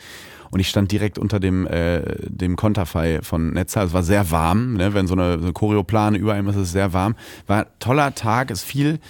Und 0.51 0.61
ich 0.61 0.69
stand 0.69 0.93
direkt 0.93 1.19
unter 1.19 1.41
dem, 1.41 1.67
äh, 1.67 2.03
dem 2.29 2.57
Konterfei 2.57 3.21
von 3.23 3.55
Netzer. 3.55 3.85
Es 3.85 3.93
war 3.93 4.03
sehr 4.03 4.31
warm, 4.31 4.75
ne? 4.75 4.95
wenn 4.95 5.07
so 5.07 5.15
eine, 5.15 5.39
so 5.39 5.45
eine 5.45 5.53
Choreoplane 5.53 6.19
über 6.19 6.35
einem 6.35 6.49
ist, 6.49 6.57
ist 6.57 6.63
es 6.63 6.73
sehr 6.73 6.93
warm. 6.93 7.17
War 7.47 7.61
ein 7.61 7.67
toller 7.81 8.15
Tag, 8.15 8.51
ist 8.51 8.63
viel 8.63 9.01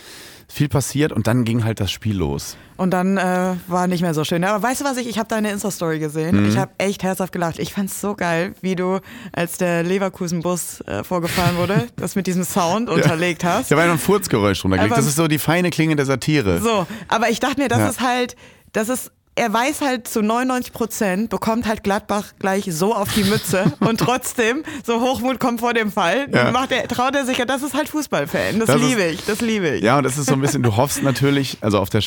viel 0.52 0.68
passiert 0.68 1.12
und 1.12 1.26
dann 1.26 1.44
ging 1.44 1.64
halt 1.64 1.80
das 1.80 1.90
Spiel 1.90 2.16
los. 2.16 2.56
Und 2.76 2.90
dann 2.90 3.16
äh, 3.16 3.54
war 3.68 3.86
nicht 3.86 4.02
mehr 4.02 4.12
so 4.12 4.24
schön. 4.24 4.44
Aber 4.44 4.62
weißt 4.62 4.80
du 4.80 4.84
was, 4.84 4.96
ich, 4.96 5.08
ich 5.08 5.18
habe 5.18 5.28
deine 5.28 5.50
Insta-Story 5.50 5.98
gesehen. 5.98 6.42
Mhm. 6.42 6.48
Ich 6.48 6.58
habe 6.58 6.72
echt 6.78 7.02
herzhaft 7.02 7.32
gelacht. 7.32 7.58
Ich 7.58 7.72
fand 7.72 7.90
es 7.90 8.00
so 8.00 8.14
geil, 8.14 8.54
wie 8.60 8.76
du, 8.76 9.00
als 9.32 9.56
der 9.58 9.82
Leverkusen-Bus 9.82 10.82
äh, 10.82 11.04
vorgefahren 11.04 11.56
wurde, 11.56 11.86
das 11.96 12.16
mit 12.16 12.26
diesem 12.26 12.44
Sound 12.44 12.88
ja. 12.88 12.94
unterlegt 12.94 13.44
hast. 13.44 13.70
Da 13.70 13.76
war 13.76 13.86
noch 13.86 13.94
ein 13.94 13.98
Furzgeräusch 13.98 14.62
runtergelegt. 14.64 14.96
Das 14.96 15.06
ist 15.06 15.16
so 15.16 15.28
die 15.28 15.38
feine 15.38 15.70
Klinge 15.70 15.96
der 15.96 16.06
Satire. 16.06 16.60
So, 16.60 16.86
aber 17.08 17.30
ich 17.30 17.40
dachte 17.40 17.60
mir, 17.60 17.68
das 17.68 17.78
ja. 17.78 17.88
ist 17.88 18.00
halt, 18.00 18.36
das 18.72 18.88
ist 18.88 19.12
er 19.34 19.52
weiß 19.52 19.80
halt 19.80 20.08
zu 20.08 20.22
99 20.22 20.72
Prozent, 20.72 21.30
bekommt 21.30 21.66
halt 21.66 21.82
Gladbach 21.82 22.32
gleich 22.38 22.66
so 22.68 22.94
auf 22.94 23.12
die 23.14 23.24
Mütze 23.24 23.72
und 23.80 23.98
trotzdem, 23.98 24.62
so 24.84 25.00
Hochmut 25.00 25.40
kommt 25.40 25.60
vor 25.60 25.72
dem 25.72 25.90
Fall, 25.90 26.28
ja. 26.32 26.50
macht 26.50 26.72
er, 26.72 26.86
traut 26.86 27.14
er 27.14 27.24
sich 27.24 27.38
ja, 27.38 27.44
das 27.44 27.62
ist 27.62 27.74
halt 27.74 27.88
Fußballfan. 27.88 28.58
Das, 28.58 28.66
das 28.66 28.80
liebe 28.80 29.04
ich, 29.04 29.24
das 29.24 29.40
liebe 29.40 29.70
ich. 29.70 29.82
Ja, 29.82 29.98
und 29.98 30.04
das 30.04 30.18
ist 30.18 30.26
so 30.26 30.34
ein 30.34 30.40
bisschen, 30.40 30.62
du 30.62 30.76
hoffst 30.76 31.02
natürlich, 31.02 31.58
also 31.62 31.78
auf 31.78 31.88
der 31.88 32.02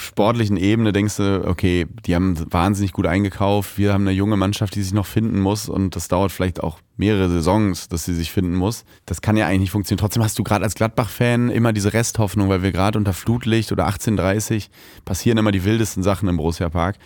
sportlichen 0.00 0.56
Ebene 0.56 0.92
denkst 0.92 1.16
du, 1.16 1.46
okay, 1.46 1.86
die 2.04 2.14
haben 2.14 2.36
wahnsinnig 2.52 2.92
gut 2.92 3.06
eingekauft, 3.06 3.78
wir 3.78 3.92
haben 3.92 4.02
eine 4.02 4.16
junge 4.16 4.36
Mannschaft, 4.36 4.74
die 4.74 4.82
sich 4.82 4.92
noch 4.92 5.06
finden 5.06 5.40
muss 5.40 5.68
und 5.68 5.94
das 5.94 6.08
dauert 6.08 6.32
vielleicht 6.32 6.62
auch 6.62 6.80
mehrere 6.96 7.28
Saisons, 7.28 7.88
dass 7.88 8.04
sie 8.04 8.14
sich 8.14 8.32
finden 8.32 8.54
muss. 8.54 8.84
Das 9.04 9.20
kann 9.20 9.36
ja 9.36 9.46
eigentlich 9.46 9.60
nicht 9.60 9.70
funktionieren. 9.70 10.00
Trotzdem 10.00 10.22
hast 10.22 10.38
du 10.38 10.44
gerade 10.44 10.64
als 10.64 10.74
Gladbach-Fan 10.74 11.50
immer 11.50 11.72
diese 11.72 11.92
Resthoffnung, 11.92 12.48
weil 12.48 12.62
wir 12.62 12.72
gerade 12.72 12.98
unter 12.98 13.12
Flutlicht 13.12 13.72
oder 13.72 13.86
1830 13.86 14.70
passieren 15.04 15.38
immer 15.38 15.52
die 15.52 15.64
wildesten 15.64 16.02
Sachen 16.02 16.28
im 16.28 16.36
Borussia 16.36 16.68
Park. 16.68 16.96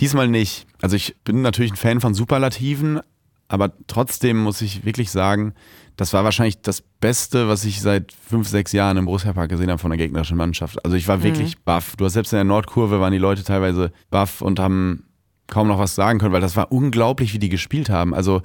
Diesmal 0.00 0.28
nicht. 0.28 0.66
Also 0.80 0.96
ich 0.96 1.16
bin 1.24 1.42
natürlich 1.42 1.72
ein 1.72 1.76
Fan 1.76 2.00
von 2.00 2.14
Superlativen, 2.14 3.00
aber 3.48 3.72
trotzdem 3.86 4.38
muss 4.38 4.62
ich 4.62 4.84
wirklich 4.84 5.10
sagen, 5.10 5.54
das 5.96 6.12
war 6.12 6.24
wahrscheinlich 6.24 6.62
das 6.62 6.80
Beste, 6.80 7.48
was 7.48 7.64
ich 7.64 7.82
seit 7.82 8.12
fünf, 8.12 8.48
sechs 8.48 8.72
Jahren 8.72 8.96
im 8.96 9.04
Borussia 9.04 9.32
Park 9.32 9.50
gesehen 9.50 9.68
habe 9.68 9.78
von 9.78 9.90
der 9.90 9.98
gegnerischen 9.98 10.36
Mannschaft. 10.36 10.82
Also 10.84 10.96
ich 10.96 11.06
war 11.06 11.18
mhm. 11.18 11.24
wirklich 11.24 11.58
baff. 11.60 11.96
Du 11.96 12.04
hast 12.04 12.14
selbst 12.14 12.32
in 12.32 12.38
der 12.38 12.44
Nordkurve 12.44 13.00
waren 13.00 13.12
die 13.12 13.18
Leute 13.18 13.44
teilweise 13.44 13.92
baff 14.10 14.40
und 14.40 14.58
haben 14.58 15.04
kaum 15.48 15.68
noch 15.68 15.78
was 15.78 15.94
sagen 15.94 16.18
können, 16.18 16.32
weil 16.32 16.40
das 16.40 16.56
war 16.56 16.72
unglaublich, 16.72 17.34
wie 17.34 17.38
die 17.38 17.50
gespielt 17.50 17.90
haben. 17.90 18.14
Also 18.14 18.40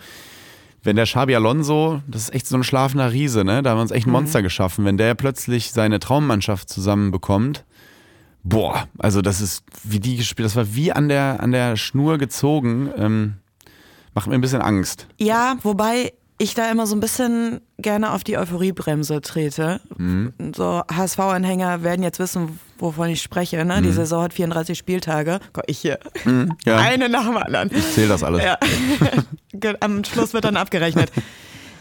wenn 0.88 0.96
der 0.96 1.04
Xabi 1.04 1.36
Alonso, 1.36 2.02
das 2.08 2.24
ist 2.24 2.34
echt 2.34 2.48
so 2.48 2.56
ein 2.56 2.64
schlafender 2.64 3.12
Riese, 3.12 3.44
ne? 3.44 3.62
Da 3.62 3.72
haben 3.72 3.78
wir 3.78 3.82
uns 3.82 3.92
echt 3.92 4.08
ein 4.08 4.12
mhm. 4.12 4.20
Monster 4.20 4.40
mhm. 4.40 4.44
geschaffen. 4.44 4.86
Wenn 4.86 4.96
der 4.96 5.16
plötzlich 5.16 5.74
seine 5.74 6.00
Traummannschaft 6.00 6.70
zusammenbekommt, 6.70 7.66
boah, 8.44 8.88
also 8.98 9.22
das 9.22 9.42
ist 9.42 9.66
wie 9.84 10.00
die 10.00 10.16
gespielt, 10.16 10.46
das 10.46 10.56
war 10.56 10.74
wie 10.76 10.94
an 10.94 11.10
der, 11.10 11.42
an 11.42 11.52
der 11.52 11.76
Schnur 11.76 12.18
gezogen. 12.18 12.90
Ähm, 12.98 13.34
macht 14.14 14.28
mir 14.28 14.36
ein 14.36 14.42
bisschen 14.42 14.62
Angst. 14.62 15.08
Ja, 15.18 15.58
wobei 15.62 16.14
ich 16.38 16.54
da 16.54 16.72
immer 16.72 16.88
so 16.88 16.96
ein 16.96 17.02
bisschen 17.02 17.60
gerne 17.78 18.14
auf 18.14 18.24
die 18.24 18.38
Euphoriebremse 18.38 19.20
trete. 19.20 19.82
Mhm. 19.98 20.32
So 20.56 20.84
HSV-Anhänger 20.90 21.84
werden 21.84 22.02
jetzt 22.02 22.20
wissen, 22.20 22.62
wovon 22.82 23.10
ich 23.10 23.22
spreche. 23.22 23.64
Ne? 23.64 23.78
Mhm. 23.78 23.84
Die 23.84 23.92
Saison 23.92 24.24
hat 24.24 24.34
34 24.34 24.78
Spieltage. 24.78 25.40
Gott, 25.54 25.66
ich 25.68 25.80
hier. 25.80 26.00
Mhm, 26.26 26.54
ja. 26.66 26.78
Eine 26.78 27.10
nach 27.10 27.26
dem 27.26 27.38
anderen. 27.38 27.72
Ich 27.76 27.94
zähle 27.94 28.10
das 28.10 28.24
alles. 28.24 28.44
Ja. 28.44 28.58
Am 29.80 30.04
Schluss 30.04 30.34
wird 30.34 30.46
dann 30.46 30.58
abgerechnet. 30.58 31.12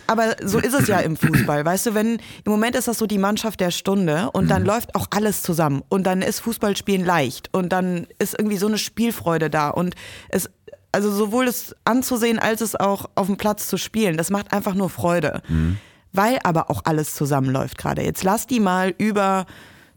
Aber 0.06 0.36
so 0.42 0.58
ist 0.58 0.74
es 0.74 0.86
ja 0.86 1.00
im 1.00 1.16
Fußball. 1.16 1.64
Weißt 1.64 1.86
du, 1.86 1.94
wenn 1.94 2.16
im 2.16 2.52
Moment 2.52 2.76
ist 2.76 2.88
das 2.88 2.98
so 2.98 3.06
die 3.06 3.18
Mannschaft 3.18 3.60
der 3.60 3.70
Stunde 3.70 4.30
und 4.32 4.48
dann 4.48 4.62
mhm. 4.62 4.68
läuft 4.68 4.94
auch 4.94 5.06
alles 5.10 5.42
zusammen 5.42 5.82
und 5.88 6.04
dann 6.04 6.22
ist 6.22 6.40
Fußballspielen 6.40 7.04
leicht 7.04 7.48
und 7.52 7.70
dann 7.70 8.06
ist 8.18 8.38
irgendwie 8.38 8.56
so 8.56 8.68
eine 8.68 8.78
Spielfreude 8.78 9.50
da 9.50 9.70
und 9.70 9.94
es 10.28 10.48
also 10.92 11.10
sowohl 11.10 11.46
es 11.46 11.76
anzusehen 11.84 12.38
als 12.38 12.62
es 12.62 12.74
auch 12.74 13.10
auf 13.16 13.26
dem 13.26 13.36
Platz 13.36 13.68
zu 13.68 13.76
spielen, 13.76 14.16
das 14.16 14.30
macht 14.30 14.54
einfach 14.54 14.74
nur 14.74 14.88
Freude. 14.88 15.42
Mhm. 15.46 15.76
Weil 16.12 16.38
aber 16.42 16.70
auch 16.70 16.82
alles 16.86 17.14
zusammenläuft 17.14 17.76
gerade. 17.76 18.02
Jetzt 18.02 18.22
lass 18.22 18.46
die 18.46 18.60
mal 18.60 18.94
über 18.96 19.44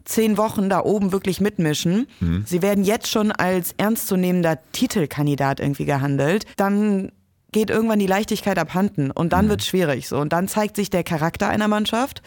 zehn 0.04 0.36
Wochen 0.36 0.68
da 0.68 0.80
oben 0.80 1.12
wirklich 1.12 1.40
mitmischen. 1.40 2.06
Mhm. 2.20 2.44
Sie 2.46 2.62
werden 2.62 2.84
jetzt 2.84 3.08
schon 3.08 3.32
als 3.32 3.74
ernstzunehmender 3.76 4.58
Titelkandidat 4.72 5.60
irgendwie 5.60 5.84
gehandelt. 5.84 6.44
Dann 6.56 7.12
geht 7.52 7.70
irgendwann 7.70 7.98
die 7.98 8.06
Leichtigkeit 8.06 8.58
abhanden 8.58 9.10
und 9.10 9.32
dann 9.32 9.46
Mhm. 9.46 9.50
wird 9.50 9.64
schwierig 9.64 10.08
so. 10.08 10.18
Und 10.18 10.32
dann 10.32 10.48
zeigt 10.48 10.76
sich 10.76 10.90
der 10.90 11.02
Charakter 11.04 11.48
einer 11.48 11.68
Mannschaft. 11.68 12.22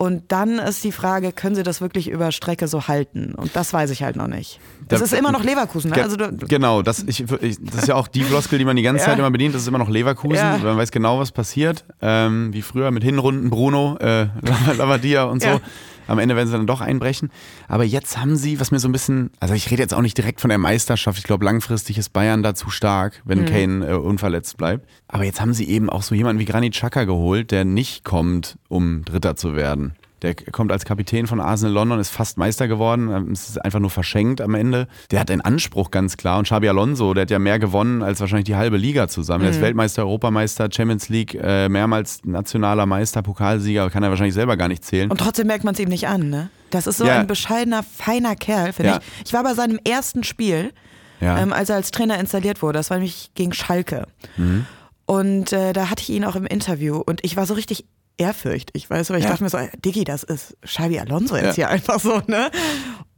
Und 0.00 0.30
dann 0.30 0.60
ist 0.60 0.84
die 0.84 0.92
Frage, 0.92 1.32
können 1.32 1.56
sie 1.56 1.64
das 1.64 1.80
wirklich 1.80 2.08
über 2.08 2.30
Strecke 2.30 2.68
so 2.68 2.86
halten? 2.86 3.34
Und 3.34 3.56
das 3.56 3.72
weiß 3.72 3.90
ich 3.90 4.04
halt 4.04 4.14
noch 4.14 4.28
nicht. 4.28 4.60
Das 4.86 5.00
Da- 5.00 5.06
ist 5.06 5.12
immer 5.12 5.32
noch 5.32 5.42
Leverkusen. 5.42 5.90
Ne? 5.90 6.00
Also 6.00 6.16
genau, 6.46 6.82
das, 6.82 7.02
ich, 7.02 7.20
ich, 7.42 7.56
das 7.60 7.74
ist 7.82 7.88
ja 7.88 7.96
auch 7.96 8.06
die 8.06 8.22
Floskel, 8.22 8.60
die 8.60 8.64
man 8.64 8.76
die 8.76 8.82
ganze 8.82 9.00
Ja. 9.02 9.06
Zeit 9.10 9.18
immer 9.18 9.32
bedient. 9.32 9.56
Das 9.56 9.62
ist 9.62 9.66
immer 9.68 9.78
noch 9.78 9.88
Leverkusen. 9.88 10.36
Ja. 10.36 10.56
Man 10.58 10.76
weiß 10.76 10.92
genau, 10.92 11.18
was 11.18 11.32
passiert. 11.32 11.84
Ähm, 12.00 12.52
wie 12.52 12.62
früher 12.62 12.92
mit 12.92 13.02
Hinrunden 13.02 13.50
Bruno, 13.50 13.96
äh, 13.98 14.26
Lavadia 14.76 15.24
und 15.24 15.42
so. 15.42 15.48
Ja. 15.48 15.60
Am 16.08 16.18
Ende 16.18 16.34
werden 16.34 16.48
sie 16.48 16.54
dann 16.54 16.66
doch 16.66 16.80
einbrechen. 16.80 17.30
Aber 17.68 17.84
jetzt 17.84 18.18
haben 18.18 18.36
sie, 18.36 18.58
was 18.58 18.70
mir 18.70 18.80
so 18.80 18.88
ein 18.88 18.92
bisschen, 18.92 19.30
also 19.38 19.54
ich 19.54 19.70
rede 19.70 19.82
jetzt 19.82 19.94
auch 19.94 20.02
nicht 20.02 20.18
direkt 20.18 20.40
von 20.40 20.48
der 20.48 20.58
Meisterschaft. 20.58 21.18
Ich 21.18 21.24
glaube, 21.24 21.44
langfristig 21.44 21.98
ist 21.98 22.12
Bayern 22.12 22.42
da 22.42 22.54
zu 22.54 22.70
stark, 22.70 23.22
wenn 23.24 23.44
Kane 23.44 23.86
äh, 23.86 23.94
unverletzt 23.94 24.56
bleibt. 24.56 24.88
Aber 25.06 25.24
jetzt 25.24 25.40
haben 25.40 25.52
sie 25.52 25.68
eben 25.68 25.88
auch 25.90 26.02
so 26.02 26.14
jemanden 26.14 26.40
wie 26.40 26.46
Granit 26.46 26.74
Xhaka 26.74 27.04
geholt, 27.04 27.50
der 27.50 27.64
nicht 27.64 28.04
kommt, 28.04 28.58
um 28.68 29.04
Dritter 29.04 29.36
zu 29.36 29.54
werden. 29.54 29.94
Der 30.22 30.34
kommt 30.34 30.72
als 30.72 30.84
Kapitän 30.84 31.26
von 31.26 31.40
Arsenal 31.40 31.72
London, 31.74 32.00
ist 32.00 32.10
fast 32.10 32.38
Meister 32.38 32.66
geworden. 32.66 33.08
ähm, 33.10 33.30
Es 33.32 33.48
ist 33.48 33.64
einfach 33.64 33.78
nur 33.78 33.90
verschenkt 33.90 34.40
am 34.40 34.54
Ende. 34.54 34.88
Der 35.10 35.20
hat 35.20 35.28
den 35.28 35.40
Anspruch 35.40 35.90
ganz 35.92 36.16
klar. 36.16 36.38
Und 36.38 36.44
Xabi 36.44 36.68
Alonso, 36.68 37.14
der 37.14 37.22
hat 37.22 37.30
ja 37.30 37.38
mehr 37.38 37.58
gewonnen 37.58 38.02
als 38.02 38.20
wahrscheinlich 38.20 38.46
die 38.46 38.56
halbe 38.56 38.76
Liga 38.78 39.06
zusammen. 39.08 39.42
Der 39.42 39.50
ist 39.52 39.60
Weltmeister, 39.60 40.02
Europameister, 40.02 40.68
Champions 40.74 41.08
League, 41.08 41.34
äh, 41.40 41.68
mehrmals 41.68 42.20
nationaler 42.24 42.86
Meister, 42.86 43.22
Pokalsieger, 43.22 43.90
kann 43.90 44.02
er 44.02 44.10
wahrscheinlich 44.10 44.34
selber 44.34 44.56
gar 44.56 44.68
nicht 44.68 44.84
zählen. 44.84 45.10
und 45.10 45.18
trotzdem 45.20 45.46
merkt 45.46 45.62
man 45.64 45.74
es 45.74 45.80
ihm 45.80 45.88
nicht 45.88 46.08
an. 46.08 46.30
Ne? 46.30 46.50
Das 46.70 46.86
ist 46.86 46.98
so 46.98 47.06
Ja. 47.06 47.20
ein 47.20 47.26
bescheidener, 47.26 47.82
feiner 47.82 48.34
Kerl, 48.36 48.72
finde 48.72 48.90
Ja. 48.92 48.98
ich. 48.98 49.26
Ich 49.28 49.32
war 49.32 49.42
bei 49.44 49.54
seinem 49.54 49.78
ersten 49.88 50.24
Spiel, 50.24 50.72
Ja. 51.20 51.38
ähm, 51.38 51.52
als 51.52 51.70
er 51.70 51.76
als 51.76 51.90
Trainer 51.92 52.18
installiert 52.18 52.60
wurde. 52.62 52.78
Das 52.78 52.90
war 52.90 52.96
nämlich 52.98 53.30
gegen 53.34 53.52
Schalke. 53.52 54.06
Mhm. 54.36 54.66
Und 55.06 55.52
äh, 55.52 55.72
da 55.72 55.88
hatte 55.90 56.02
ich 56.02 56.10
ihn 56.10 56.24
auch 56.24 56.36
im 56.36 56.44
Interview 56.44 56.96
und 56.98 57.24
ich 57.24 57.36
war 57.36 57.46
so 57.46 57.54
richtig 57.54 57.86
ehrfürchtig, 58.18 58.90
weißt 58.90 59.08
du, 59.10 59.14
weil 59.14 59.20
ich 59.20 59.24
Ja. 59.24 59.30
dachte 59.30 59.44
mir 59.44 59.50
so, 59.50 59.58
Diggi, 59.84 60.04
das 60.04 60.22
ist 60.22 60.56
Xabi 60.62 60.98
Alonso 60.98 61.36
jetzt 61.36 61.56
Ja. 61.56 61.66
hier 61.66 61.68
einfach 61.70 61.98
so, 62.00 62.20
ne? 62.26 62.50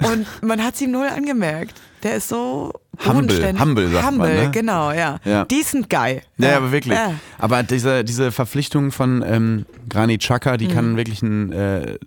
Und 0.03 0.27
man 0.43 0.63
hat 0.65 0.75
es 0.75 0.81
ihm 0.81 0.93
null 0.93 1.07
angemerkt. 1.09 1.75
Der 2.03 2.17
ist 2.17 2.29
so 2.29 2.73
Humble, 3.05 3.55
humble 3.59 3.89
sagt 3.89 4.05
man, 4.05 4.29
Humble, 4.29 4.45
ne? 4.45 4.51
genau, 4.51 4.91
ja. 4.93 5.19
Ja. 5.25 5.45
Decent 5.45 5.91
Guy. 5.91 6.23
Ja, 6.39 6.57
aber 6.57 6.73
wirklich. 6.73 6.97
Ja. 6.97 7.15
Aber 7.39 7.63
diese, 7.63 8.05
diese 8.05 8.33
Verpflichtung 8.33 8.91
von 8.93 9.23
ähm, 9.27 9.67
Granit 9.91 10.23
Xhaka, 10.23 10.57
die 10.57 10.69
kann 10.69 10.97
wirklich 10.97 11.23
einen 11.23 11.53
äh. 11.53 11.99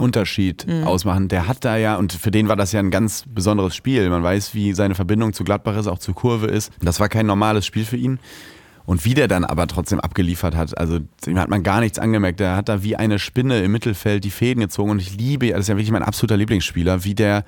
Unterschied 0.00 0.66
ausmachen. 0.84 1.28
Der 1.28 1.46
hat 1.46 1.64
da 1.64 1.76
ja, 1.76 1.96
und 1.96 2.12
für 2.12 2.30
den 2.32 2.48
war 2.48 2.56
das 2.56 2.72
ja 2.72 2.80
ein 2.80 2.90
ganz 2.90 3.24
besonderes 3.28 3.76
Spiel. 3.76 4.08
Man 4.10 4.22
weiß, 4.24 4.54
wie 4.54 4.72
seine 4.72 4.94
Verbindung 4.96 5.32
zu 5.32 5.44
Gladbach 5.44 5.76
ist, 5.76 5.86
auch 5.86 5.98
zur 5.98 6.14
Kurve 6.14 6.46
ist. 6.46 6.72
Das 6.82 6.98
war 6.98 7.08
kein 7.08 7.26
normales 7.26 7.66
Spiel 7.66 7.84
für 7.84 7.96
ihn. 7.96 8.18
Und 8.86 9.04
wie 9.04 9.14
der 9.14 9.28
dann 9.28 9.44
aber 9.44 9.66
trotzdem 9.66 10.00
abgeliefert 10.00 10.56
hat, 10.56 10.76
also 10.76 10.98
dem 11.26 11.38
hat 11.38 11.48
man 11.48 11.62
gar 11.62 11.80
nichts 11.80 11.98
angemerkt. 11.98 12.40
Der 12.40 12.56
hat 12.56 12.68
da 12.68 12.82
wie 12.82 12.96
eine 12.96 13.18
Spinne 13.18 13.60
im 13.60 13.72
Mittelfeld 13.72 14.24
die 14.24 14.30
Fäden 14.30 14.60
gezogen 14.60 14.90
und 14.90 15.00
ich 15.00 15.16
liebe, 15.16 15.48
das 15.50 15.60
ist 15.60 15.68
ja 15.68 15.76
wirklich 15.76 15.92
mein 15.92 16.02
absoluter 16.02 16.36
Lieblingsspieler, 16.36 17.04
wie 17.04 17.14
der 17.14 17.44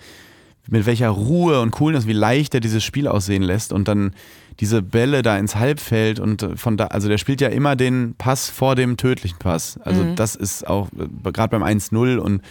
mit 0.68 0.86
welcher 0.86 1.08
Ruhe 1.08 1.60
und 1.60 1.72
Coolness, 1.72 2.06
wie 2.06 2.12
leicht 2.12 2.54
er 2.54 2.60
dieses 2.60 2.84
Spiel 2.84 3.08
aussehen 3.08 3.42
lässt 3.42 3.72
und 3.72 3.88
dann 3.88 4.12
diese 4.60 4.82
Bälle 4.82 5.22
da 5.22 5.36
ins 5.38 5.56
Halbfeld 5.56 6.20
und 6.20 6.46
von 6.56 6.76
da, 6.76 6.86
also 6.86 7.08
der 7.08 7.18
spielt 7.18 7.40
ja 7.40 7.48
immer 7.48 7.74
den 7.74 8.14
Pass 8.16 8.48
vor 8.48 8.76
dem 8.76 8.96
tödlichen 8.96 9.38
Pass. 9.38 9.78
Also 9.82 10.14
das 10.14 10.36
ist 10.36 10.66
auch 10.66 10.88
äh, 10.92 11.32
gerade 11.32 11.58
beim 11.58 11.64
1-0 11.64 12.18
und 12.18 12.42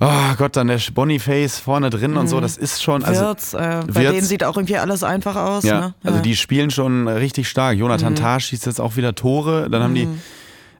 oh 0.00 0.34
Gott, 0.36 0.56
dann 0.56 0.68
der 0.68 0.80
Boniface 0.94 1.58
vorne 1.58 1.90
drin 1.90 2.16
und 2.16 2.28
so, 2.28 2.40
das 2.40 2.56
ist 2.56 2.82
schon, 2.82 3.04
also 3.04 3.20
Wirtz, 3.22 3.54
äh, 3.54 3.56
bei 3.58 4.02
Wirtz- 4.02 4.14
denen 4.14 4.26
sieht 4.26 4.44
auch 4.44 4.56
irgendwie 4.56 4.76
alles 4.78 5.02
einfach 5.02 5.36
aus. 5.36 5.64
ja, 5.64 5.80
ne? 5.80 5.94
also 6.04 6.20
die 6.20 6.36
spielen 6.36 6.70
schon 6.70 7.08
richtig 7.08 7.48
stark. 7.48 7.76
Jonathan 7.76 8.12
Mhm. 8.12 8.16
Tah 8.16 8.40
schießt 8.40 8.66
jetzt 8.66 8.80
auch 8.80 8.96
wieder 8.96 9.14
Tore, 9.14 9.68
dann 9.70 9.82
haben 9.82 9.94
die 9.94 10.08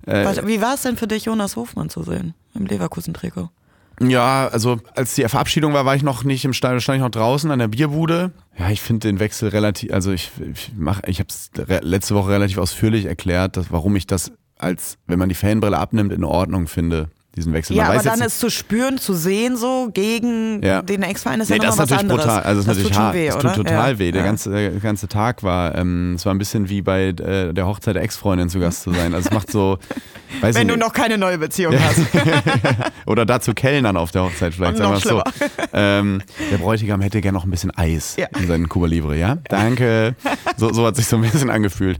äh, 0.07 0.25
Warte, 0.25 0.47
Wie 0.47 0.61
war 0.61 0.75
es 0.75 0.83
denn 0.83 0.97
für 0.97 1.09
dich, 1.09 1.25
Jonas 1.25 1.57
Hofmann 1.57 1.89
zu 1.91 2.03
sehen 2.03 2.35
im 2.55 2.67
Leverkusen-Trikot? 2.67 3.49
Ja, 4.01 4.49
also 4.49 4.79
als 4.95 5.15
die 5.15 5.23
Verabschiedung 5.27 5.73
war, 5.73 5.87
war 5.87 5.97
ich 5.97 6.03
noch 6.03 6.23
nicht 6.23 6.45
im 6.45 6.53
Stadion, 6.53 6.81
stand 6.83 6.97
ich 6.99 7.03
noch 7.03 7.11
draußen 7.11 7.51
an 7.51 7.59
der 7.59 7.69
Bierbude. 7.69 8.31
Ja, 8.59 8.69
ich 8.69 8.83
finde 8.83 9.09
den 9.09 9.19
Wechsel 9.21 9.49
relativ, 9.49 9.91
also 9.93 10.13
ich, 10.13 10.31
ich 10.53 10.71
mach, 10.77 11.01
ich 11.07 11.19
habe 11.19 11.29
es 11.31 11.51
letzte 11.83 12.15
Woche 12.15 12.31
relativ 12.33 12.59
ausführlich 12.59 13.07
erklärt, 13.07 13.57
dass, 13.57 13.73
warum 13.73 13.97
ich 13.97 14.07
das 14.07 14.33
als, 14.59 14.99
wenn 15.07 15.19
man 15.19 15.29
die 15.31 15.35
Fanbrille 15.35 15.79
abnimmt, 15.79 16.13
in 16.13 16.25
Ordnung 16.25 16.67
finde, 16.69 17.09
diesen 17.37 17.53
Wechsel. 17.53 17.77
Ja, 17.77 17.85
man 17.85 17.93
aber 17.99 18.05
weiß 18.05 18.19
dann 18.19 18.27
ist 18.27 18.41
zu 18.41 18.51
spüren, 18.51 18.99
zu 18.99 19.13
sehen, 19.15 19.57
so 19.57 19.91
gegen 19.93 20.63
Ja. 20.65 20.83
den 20.83 21.03
Ex-Verein 21.03 21.41
ist 21.41 21.51
Nee, 21.51 21.57
ja 21.57 21.63
das 21.63 21.75
ist 21.75 21.79
natürlich 21.81 22.01
anderes. 22.01 22.25
brutal. 22.25 22.43
Also 22.43 22.61
es 22.61 22.67
ist 22.67 22.69
das 22.69 22.77
natürlich 22.77 22.89
tut 22.89 22.95
schon 22.97 23.05
hart. 23.05 23.15
weh, 23.15 23.33
oder? 23.33 23.55
tut 23.55 23.67
total 23.67 23.93
ja. 23.93 23.99
weh. 23.99 24.13
Der 24.13 24.21
ja. 24.23 24.27
ganze, 24.27 24.51
der 24.51 24.71
ganze 24.73 25.09
Tag 25.09 25.43
war, 25.43 25.75
ähm, 25.77 26.15
es 26.17 26.25
war 26.25 26.35
ein 26.35 26.39
bisschen 26.39 26.69
wie 26.69 26.83
bei 26.83 27.09
äh, 27.09 27.53
der 27.53 27.67
Hochzeit 27.67 27.95
der 27.97 28.03
Ex-Freundin 28.03 28.49
zu 28.49 28.59
Gast 28.59 28.83
zu 28.83 28.93
sein. 28.93 29.15
Also 29.15 29.29
es 29.29 29.35
macht 29.35 29.51
so, 29.53 29.79
weiß 30.41 30.55
Wenn 30.55 30.63
ich 30.63 30.69
du 30.69 30.75
nicht. 30.79 30.87
noch 30.87 30.93
keine 30.93 31.19
neue 31.19 31.39
Beziehung 31.39 31.75
hast. 31.79 32.01
Oder 33.07 33.27
dazu 33.27 33.53
Kellnern 33.55 33.97
auf 33.97 34.11
der 34.11 34.23
Hochzeit 34.25 34.55
vielleicht, 34.55 34.79
Noch 34.79 35.01
so. 35.01 35.23
Ähm, 35.73 36.23
der 36.51 36.57
Bräutigam 36.59 37.01
hätte 37.01 37.21
gerne 37.21 37.37
noch 37.37 37.45
ein 37.45 37.51
bisschen 37.51 37.71
Eis 37.77 38.17
Ja. 38.17 38.27
in 38.39 38.47
seinen 38.47 38.69
Cuba 38.69 38.87
Libre, 38.87 39.17
ja? 39.17 39.37
Danke. 39.49 40.15
So, 40.57 40.73
so 40.73 40.87
hat 40.87 40.97
sich 40.97 41.07
so 41.07 41.17
ein 41.17 41.23
bisschen 41.23 41.51
angefühlt. 41.51 41.99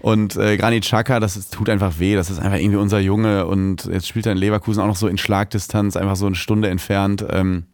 Und 0.00 0.36
äh, 0.36 0.56
Granit 0.56 0.84
Xhaka, 0.84 1.20
das 1.20 1.36
ist, 1.36 1.52
tut 1.52 1.68
einfach 1.68 1.98
weh. 1.98 2.14
Das 2.14 2.30
ist 2.30 2.38
einfach 2.38 2.58
irgendwie 2.58 2.78
unser 2.78 3.00
Junge 3.00 3.46
und 3.46 3.84
jetzt 3.84 4.08
spielt 4.08 4.26
er 4.26 4.32
in 4.32 4.38
Leverkusen 4.38 4.80
auch 4.82 4.86
noch 4.86 4.96
so 4.96 5.08
in 5.08 5.18
Schlagdistanz, 5.18 5.96
einfach 5.96 6.16
so 6.16 6.26
eine 6.26 6.36
Stunde 6.36 6.68
entfernt. 6.68 7.24
Ähm, 7.28 7.64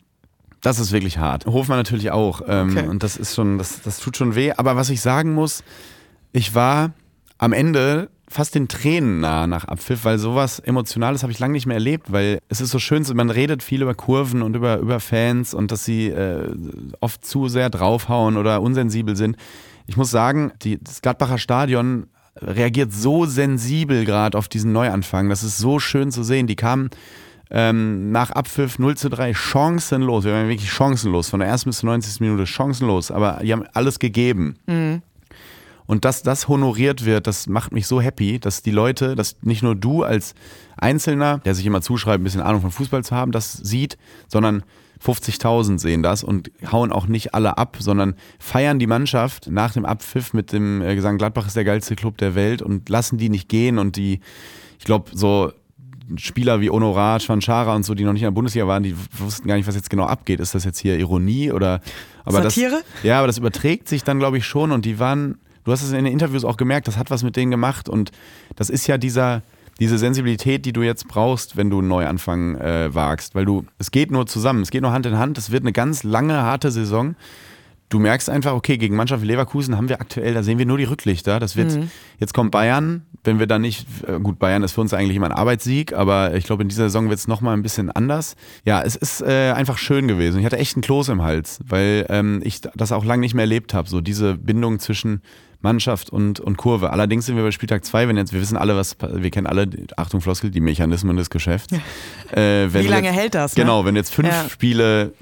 das 0.63 0.79
ist 0.81 0.91
wirklich 0.91 1.19
hart. 1.19 1.47
Hofmann 1.47 1.79
natürlich 1.79 2.11
auch. 2.11 2.43
Ähm, 2.49 2.77
Okay. 2.77 2.89
Und 2.89 3.03
das 3.03 3.17
ist 3.17 3.35
schon, 3.35 3.59
das, 3.59 3.83
das 3.83 3.99
tut 3.99 4.17
schon 4.17 4.35
weh. 4.35 4.53
Aber 4.57 4.75
was 4.77 4.91
ich 4.91 5.01
sagen 5.01 5.33
muss, 5.35 5.63
ich 6.33 6.55
war 6.55 6.93
am 7.39 7.53
Ende 7.53 8.11
fast 8.29 8.57
den 8.57 8.67
Tränen 8.67 9.21
nah 9.21 9.47
nach 9.47 9.67
Abpfiff, 9.67 10.05
weil 10.05 10.19
sowas 10.19 10.59
Emotionales 10.59 11.23
habe 11.23 11.31
ich 11.31 11.39
lange 11.39 11.53
nicht 11.53 11.67
mehr 11.67 11.77
erlebt, 11.77 12.11
weil 12.11 12.41
es 12.49 12.61
ist 12.61 12.71
so 12.71 12.81
schön, 12.81 13.05
man 13.15 13.31
redet 13.31 13.63
viel 13.63 13.83
über 13.83 13.95
Kurven 13.95 14.43
und 14.43 14.57
über, 14.57 14.79
über 14.79 14.99
Fans 14.99 15.55
und 15.55 15.71
dass 15.71 15.85
sie 15.85 16.09
äh, 16.09 16.51
oft 17.01 17.25
zu 17.25 17.47
sehr 17.47 17.71
draufhauen 17.71 18.37
oder 18.37 18.63
unsensibel 18.63 19.15
sind. 19.15 19.37
Ich 19.87 19.97
muss 19.97 20.11
sagen, 20.11 20.53
die, 20.63 20.83
das 20.83 21.03
Gladbacher 21.03 21.39
Stadion 21.39 22.09
reagiert 22.41 22.93
so 22.93 23.27
sensibel 23.27 24.05
gerade 24.05 24.37
auf 24.37 24.49
diesen 24.49 24.73
Neuanfang. 24.73 25.29
Das 25.29 25.43
ist 25.43 25.59
so 25.59 25.79
schön 25.79 26.11
zu 26.11 26.23
sehen. 26.23 26.47
Die 26.47 26.57
kamen 26.57 26.91
ähm, 27.51 28.11
nach 28.11 28.31
Abpfiff 28.31 28.79
0 28.79 28.97
zu 28.97 29.09
3 29.09 29.35
chancenlos. 29.35 30.25
Wir 30.25 30.33
waren 30.33 30.49
wirklich 30.49 30.73
chancenlos. 30.73 31.31
Von 31.31 31.41
der 31.41 31.49
ersten 31.49 31.71
bis 31.71 31.79
zur 31.79 31.91
90. 31.91 32.21
Minute 32.21 32.47
chancenlos. 32.47 33.11
Aber 33.11 33.41
die 33.43 33.53
haben 33.53 33.65
alles 33.73 33.99
gegeben. 33.99 34.57
Und 35.87 36.05
dass 36.05 36.23
das 36.23 36.49
honoriert 36.49 37.05
wird, 37.05 37.27
das 37.27 37.47
macht 37.47 37.73
mich 37.73 37.87
so 37.87 38.01
happy, 38.01 38.41
dass 38.41 38.63
die 38.63 38.73
Leute, 38.73 39.15
dass 39.15 39.37
nicht 39.43 39.63
nur 39.63 39.77
du 39.77 40.03
als 40.03 40.35
Einzelner, 40.77 41.39
der 41.39 41.55
sich 41.55 41.65
immer 41.65 41.81
zuschreibt, 41.81 42.21
ein 42.21 42.25
bisschen 42.25 42.41
Ahnung 42.41 42.61
von 42.61 42.73
Fußball 42.73 43.05
zu 43.05 43.15
haben, 43.15 43.33
das 43.33 43.53
sieht, 43.53 43.97
sondern 44.27 44.65
50.000 45.05 45.79
sehen 45.79 46.03
das 46.03 46.25
und 46.25 46.51
hauen 46.71 46.93
auch 46.93 47.07
nicht 47.07 47.35
alle 47.35 47.59
ab, 47.59 47.77
sondern 47.81 48.15
feiern 48.39 48.79
die 48.79 48.87
Mannschaft 48.87 49.49
nach 49.51 49.73
dem 49.73 49.85
Abpfiff 49.85 50.33
mit 50.33 50.53
dem 50.53 50.83
äh, 50.83 50.95
Gesang 50.95 51.19
Gladbach 51.19 51.47
ist 51.47 51.57
der 51.57 51.65
geilste 51.65 51.97
Club 51.97 52.19
der 52.19 52.35
Welt 52.35 52.63
und 52.63 52.89
lassen 52.89 53.19
die 53.19 53.29
nicht 53.29 53.49
gehen 53.49 53.79
und 53.79 53.97
die, 53.97 54.21
ich 54.79 54.85
glaube, 54.85 55.11
so 55.15 55.53
Spieler 56.17 56.61
wie 56.61 56.71
Honorat, 56.71 57.23
Schwanchara 57.23 57.75
und 57.75 57.83
so, 57.83 57.95
die 57.95 58.05
noch 58.05 58.13
nicht 58.13 58.23
in 58.23 58.27
der 58.27 58.33
Bundesliga 58.33 58.67
waren, 58.67 58.83
die 58.83 58.95
wussten 59.19 59.49
gar 59.49 59.57
nicht, 59.57 59.67
was 59.67 59.75
jetzt 59.75 59.91
genau 59.91 60.05
abgeht. 60.05 60.39
Ist 60.39 60.55
das 60.55 60.65
jetzt 60.65 60.79
hier 60.79 60.99
Ironie 60.99 61.51
oder 61.51 61.81
aber 62.25 62.43
Satire? 62.43 62.83
Das, 62.93 63.03
ja, 63.03 63.19
aber 63.19 63.27
das 63.27 63.39
überträgt 63.39 63.89
sich 63.89 64.05
dann, 64.05 64.19
glaube 64.19 64.39
ich, 64.39 64.47
schon 64.47 64.71
und 64.71 64.85
die 64.85 64.99
waren, 64.99 65.39
du 65.65 65.73
hast 65.73 65.83
es 65.83 65.91
in 65.91 66.05
den 66.05 66.13
Interviews 66.13 66.45
auch 66.45 66.57
gemerkt, 66.57 66.87
das 66.87 66.97
hat 66.97 67.11
was 67.11 67.23
mit 67.23 67.37
denen 67.37 67.51
gemacht 67.51 67.89
und 67.89 68.13
das 68.55 68.71
ist 68.71 68.87
ja 68.87 68.99
dieser, 68.99 69.43
diese 69.81 69.99
Sensibilität, 69.99 70.65
die 70.65 70.73
du 70.73 70.83
jetzt 70.83 71.09
brauchst, 71.09 71.57
wenn 71.57 71.71
du 71.71 71.79
einen 71.79 71.89
Neuanfang 71.89 72.57
äh, 72.57 72.95
wagst, 72.95 73.35
weil 73.35 73.45
du, 73.45 73.65
es 73.79 73.91
geht 73.91 74.11
nur 74.11 74.27
zusammen, 74.27 74.63
es 74.63 74.71
geht 74.71 74.83
nur 74.83 74.93
Hand 74.93 75.07
in 75.07 75.19
Hand, 75.19 75.39
es 75.39 75.51
wird 75.51 75.65
eine 75.65 75.73
ganz 75.73 76.03
lange, 76.03 76.35
harte 76.35 76.71
Saison. 76.71 77.15
Du 77.89 78.01
merkst 78.01 78.29
einfach, 78.29 78.53
okay, 78.53 78.79
gegen 78.79 78.97
Mannschaft 78.97 79.23
wie 79.23 79.27
Leverkusen 79.29 79.77
haben 79.77 79.89
wir 79.89 80.01
aktuell, 80.01 80.35
da 80.35 80.43
sehen 80.43 80.59
wir 80.59 80.67
nur 80.67 80.79
die 80.79 80.85
Rücklichter. 80.85 81.39
Das 81.39 81.55
wird, 81.55 81.79
jetzt 82.19 82.35
kommt 82.35 82.51
Bayern, 82.51 83.03
wenn 83.23 83.39
wir 83.39 83.47
da 83.47 83.61
nicht, 83.61 83.87
äh, 84.09 84.19
gut, 84.19 84.41
Bayern 84.41 84.65
ist 84.65 84.73
für 84.73 84.81
uns 84.81 84.93
eigentlich 84.93 85.17
immer 85.17 85.27
ein 85.27 85.33
Arbeitssieg, 85.33 85.93
aber 85.93 86.35
ich 86.35 86.45
glaube, 86.47 86.63
in 86.63 86.69
dieser 86.69 86.85
Saison 86.85 87.11
wird 87.11 87.21
es 87.21 87.29
nochmal 87.29 87.57
ein 87.57 87.63
bisschen 87.63 87.91
anders. 87.91 88.35
Ja, 88.65 88.83
es 88.83 88.97
ist 88.97 89.21
äh, 89.21 89.53
einfach 89.53 89.79
schön 89.79 90.09
gewesen. 90.09 90.41
Ich 90.41 90.47
hatte 90.47 90.59
echt 90.59 90.75
einen 90.75 90.83
Kloß 90.83 91.11
im 91.11 91.23
Hals, 91.23 91.61
weil 91.65 92.07
ähm, 92.09 92.41
ich 92.43 92.61
das 92.61 92.91
auch 92.91 93.05
lange 93.05 93.21
nicht 93.21 93.35
mehr 93.35 93.45
erlebt 93.45 93.73
habe, 93.73 93.89
so 93.89 94.01
diese 94.01 94.37
Bindung 94.37 94.81
zwischen 94.81 95.23
Mannschaft 95.61 96.11
und, 96.11 96.41
und 96.41 96.57
Kurve. 96.57 96.91
Allerdings 96.91 97.27
sind 97.27 97.37
wir 97.37 97.43
bei 97.45 97.51
Spieltag 97.51 97.85
2, 97.85 98.09
wenn 98.09 98.17
jetzt, 98.17 98.33
wir 98.33 98.41
wissen 98.41 98.57
alle, 98.57 98.77
was, 98.77 98.97
wir 99.01 99.31
kennen 99.31 99.47
alle, 99.47 99.69
Achtung 99.97 100.21
Floskel, 100.21 100.51
die 100.51 100.61
Mechanismen 100.61 101.17
des 101.17 101.31
Geschäfts. 101.31 101.73
Äh, 102.33 102.73
wenn 102.73 102.85
Wie 102.85 102.89
lange 102.89 103.09
jetzt, 103.09 103.17
hält 103.17 103.35
das, 103.35 103.57
ne? 103.57 103.63
Genau, 103.63 103.85
wenn 103.85 103.95
du 103.95 104.01
jetzt 104.01 104.13
fünf 104.13 104.29
Ja. 104.29 104.49
Spiele 104.49 105.13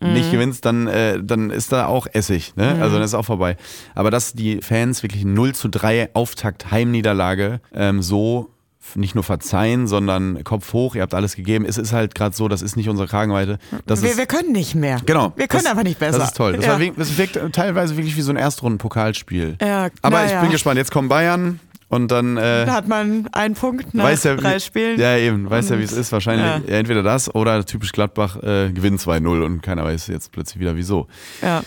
nicht 0.00 0.30
gewinnst, 0.30 0.64
dann, 0.64 0.86
äh, 0.86 1.22
dann 1.22 1.50
ist 1.50 1.72
da 1.72 1.86
auch 1.86 2.06
Essig. 2.12 2.54
Ne? 2.56 2.78
Also 2.80 2.96
dann 2.96 3.02
ist 3.02 3.14
auch 3.14 3.24
vorbei. 3.24 3.56
Aber 3.94 4.10
dass 4.10 4.32
die 4.32 4.60
Fans 4.60 5.02
wirklich 5.02 5.24
0 5.24 5.54
zu 5.54 5.68
3 5.68 6.10
Auftakt 6.14 6.70
Heimniederlage 6.70 7.60
ähm, 7.74 8.02
so 8.02 8.50
nicht 8.96 9.14
nur 9.14 9.24
verzeihen, 9.24 9.86
sondern 9.86 10.42
Kopf 10.44 10.72
hoch, 10.72 10.94
ihr 10.94 11.02
habt 11.02 11.14
alles 11.14 11.36
gegeben. 11.36 11.64
Es 11.64 11.78
ist 11.78 11.92
halt 11.92 12.14
gerade 12.14 12.34
so, 12.34 12.48
das 12.48 12.62
ist 12.62 12.76
nicht 12.76 12.88
unsere 12.88 13.08
Kragenweite. 13.08 13.58
Das 13.86 14.02
wir, 14.02 14.10
ist, 14.10 14.18
wir 14.18 14.26
können 14.26 14.52
nicht 14.52 14.74
mehr. 14.74 15.00
genau. 15.04 15.32
Wir 15.36 15.48
können 15.48 15.64
das, 15.64 15.70
einfach 15.70 15.84
nicht 15.84 15.98
besser. 15.98 16.18
Das 16.18 16.28
ist 16.28 16.36
toll. 16.36 16.54
Das, 16.54 16.64
ja. 16.64 16.72
war, 16.72 16.78
wirkt- 16.80 16.98
das 16.98 17.16
wirkt 17.18 17.38
teilweise 17.54 17.96
wirklich 17.96 18.16
wie 18.16 18.22
so 18.22 18.30
ein 18.32 18.36
Erstrunden-Pokalspiel. 18.36 19.56
Ja, 19.60 19.88
Aber 20.02 20.24
ich 20.24 20.32
ja. 20.32 20.40
bin 20.40 20.50
gespannt. 20.50 20.78
Jetzt 20.78 20.90
kommen 20.90 21.08
Bayern 21.08 21.60
und 21.88 22.10
dann 22.10 22.36
äh, 22.36 22.66
Da 22.66 22.74
hat 22.74 22.88
man 22.88 23.28
einen 23.32 23.54
Punkt 23.54 23.94
nach 23.94 24.04
weiß 24.04 24.24
ja, 24.24 24.36
drei 24.36 24.58
Spielen. 24.58 25.00
Ja, 25.00 25.16
eben. 25.16 25.48
Weiß 25.48 25.68
ja, 25.70 25.78
wie 25.78 25.82
es 25.84 25.92
ist. 25.92 26.12
Wahrscheinlich 26.12 26.68
ja, 26.68 26.76
entweder 26.78 27.02
das 27.02 27.34
oder 27.34 27.64
typisch 27.64 27.92
Gladbach 27.92 28.36
äh, 28.42 28.70
gewinnt 28.72 29.00
2-0 29.00 29.42
und 29.42 29.62
keiner 29.62 29.84
weiß 29.84 30.06
jetzt 30.08 30.32
plötzlich 30.32 30.60
wieder 30.60 30.76
wieso. 30.76 31.06
Ja. 31.42 31.62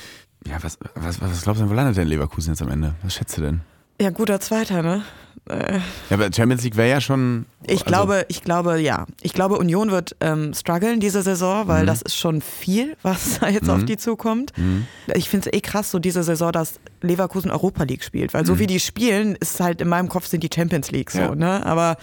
Ja, 0.47 0.57
was, 0.61 0.79
was, 0.95 1.21
was 1.21 1.41
glaubst 1.43 1.59
du 1.61 1.65
denn, 1.65 1.69
wo 1.69 1.75
landet 1.75 1.97
denn 1.97 2.07
Leverkusen 2.07 2.53
jetzt 2.53 2.61
am 2.61 2.69
Ende? 2.69 2.95
Was 3.03 3.13
schätzt 3.15 3.37
du 3.37 3.41
denn? 3.41 3.61
ja, 4.01 4.09
guter 4.09 4.39
Zweiter, 4.39 4.81
ne? 4.81 5.03
Äh, 5.49 5.79
Ja, 6.09 6.17
aber 6.17 6.31
Champions 6.31 6.63
League 6.63 6.77
wäre 6.77 6.89
ja 6.89 7.01
schon. 7.01 7.45
Ich 7.63 7.71
also, 7.81 7.85
glaube, 7.85 8.25
ich 8.29 8.43
glaube, 8.43 8.79
ja. 8.79 9.05
Ich 9.21 9.33
glaube, 9.33 9.57
Union 9.57 9.91
wird 9.91 10.15
ähm, 10.21 10.53
strugglen 10.53 10.99
diese 10.99 11.21
Saison, 11.23 11.63
Mhm. 11.63 11.67
weil 11.67 11.85
das 11.85 12.01
ist 12.01 12.15
schon 12.15 12.41
viel, 12.41 12.95
was 13.01 13.39
da 13.39 13.49
jetzt 13.49 13.69
auf 13.69 13.83
die 13.83 13.97
zukommt. 13.97 14.53
Mhm. 14.57 14.85
Ich 15.15 15.29
finde 15.29 15.49
es 15.49 15.57
eh 15.57 15.61
krass, 15.61 15.89
so 15.91 15.99
diese 15.99 16.23
Saison, 16.23 16.51
dass 16.51 16.79
Leverkusen 17.01 17.49
Europa 17.51 17.83
League 17.83 18.03
spielt, 18.03 18.33
weil 18.33 18.45
so 18.45 18.53
Mhm. 18.55 18.59
wie 18.59 18.67
die 18.67 18.79
spielen, 18.79 19.35
ist 19.39 19.59
halt 19.59 19.81
in 19.81 19.87
meinem 19.89 20.09
Kopf 20.09 20.27
sind 20.27 20.43
die 20.43 20.49
Champions 20.53 20.91
League 20.91 21.09
so, 21.11 21.19
Ja. 21.19 21.35
ne? 21.35 21.65
Aber 21.65 21.97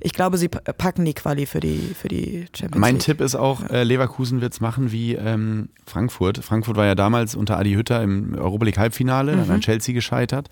ich 0.00 0.12
glaube, 0.12 0.38
sie 0.38 0.48
pa- 0.48 0.60
packen 0.72 1.04
die 1.04 1.12
Quali 1.12 1.44
für 1.44 1.60
die, 1.60 1.94
für 2.00 2.08
die 2.08 2.46
Champions 2.56 2.80
Mein 2.80 2.94
League. 2.94 3.04
Tipp 3.04 3.20
ist 3.20 3.34
auch, 3.34 3.68
äh, 3.68 3.82
Leverkusen 3.84 4.40
wird 4.40 4.52
es 4.54 4.60
machen 4.60 4.92
wie 4.92 5.14
ähm, 5.14 5.68
Frankfurt. 5.86 6.38
Frankfurt 6.38 6.76
war 6.76 6.86
ja 6.86 6.94
damals 6.94 7.34
unter 7.34 7.58
Adi 7.58 7.74
Hütter 7.74 8.02
im 8.02 8.34
Europa 8.38 8.64
League 8.64 8.78
Halbfinale, 8.78 9.32
Mhm. 9.34 9.38
dann 9.40 9.50
an 9.50 9.60
Chelsea 9.60 9.92
gescheitert 9.94 10.48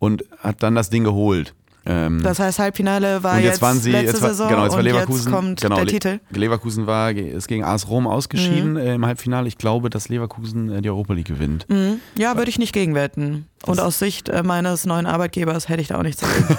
und 0.00 0.24
hat 0.40 0.64
dann 0.64 0.74
das 0.74 0.90
Ding 0.90 1.04
geholt. 1.04 1.54
Ähm, 1.86 2.22
Das 2.22 2.38
heißt, 2.38 2.58
Halbfinale 2.58 3.22
war 3.22 3.36
und 3.36 3.38
jetzt, 3.40 3.52
jetzt 3.52 3.62
waren 3.62 3.80
sie, 3.80 3.92
letzte 3.92 4.06
jetzt 4.08 4.22
war, 4.22 4.28
Saison 4.30 4.48
genau, 4.48 4.64
jetzt 4.64 4.74
war 4.74 4.82
Leverkusen, 4.82 5.24
jetzt 5.24 5.32
kommt 5.32 5.60
genau, 5.62 5.76
der 5.76 5.86
Titel. 5.86 6.20
Mhm. 6.30 6.38
Leverkusen 6.38 6.86
war, 6.86 7.10
ist 7.12 7.48
gegen 7.48 7.64
AS 7.64 7.88
Rom 7.88 8.06
ausgeschieden 8.06 8.76
äh, 8.76 8.94
im 8.94 9.06
Halbfinale. 9.06 9.48
Ich 9.48 9.56
glaube, 9.56 9.88
dass 9.88 10.08
Leverkusen 10.08 10.70
äh, 10.70 10.82
die 10.82 10.90
Europa 10.90 11.14
League 11.14 11.28
gewinnt. 11.28 11.66
Mhm. 11.68 12.00
Ja, 12.18 12.36
würde 12.36 12.50
ich 12.50 12.58
nicht 12.58 12.74
gegenwetten. 12.74 13.46
Und 13.64 13.80
aus 13.80 13.98
Sicht 13.98 14.28
äh, 14.28 14.42
meines 14.42 14.84
neuen 14.84 15.06
Arbeitgebers 15.06 15.68
hätte 15.68 15.80
ich 15.80 15.88
da 15.88 15.98
auch 15.98 16.02
nichts 16.02 16.20
dagegen. 16.20 16.58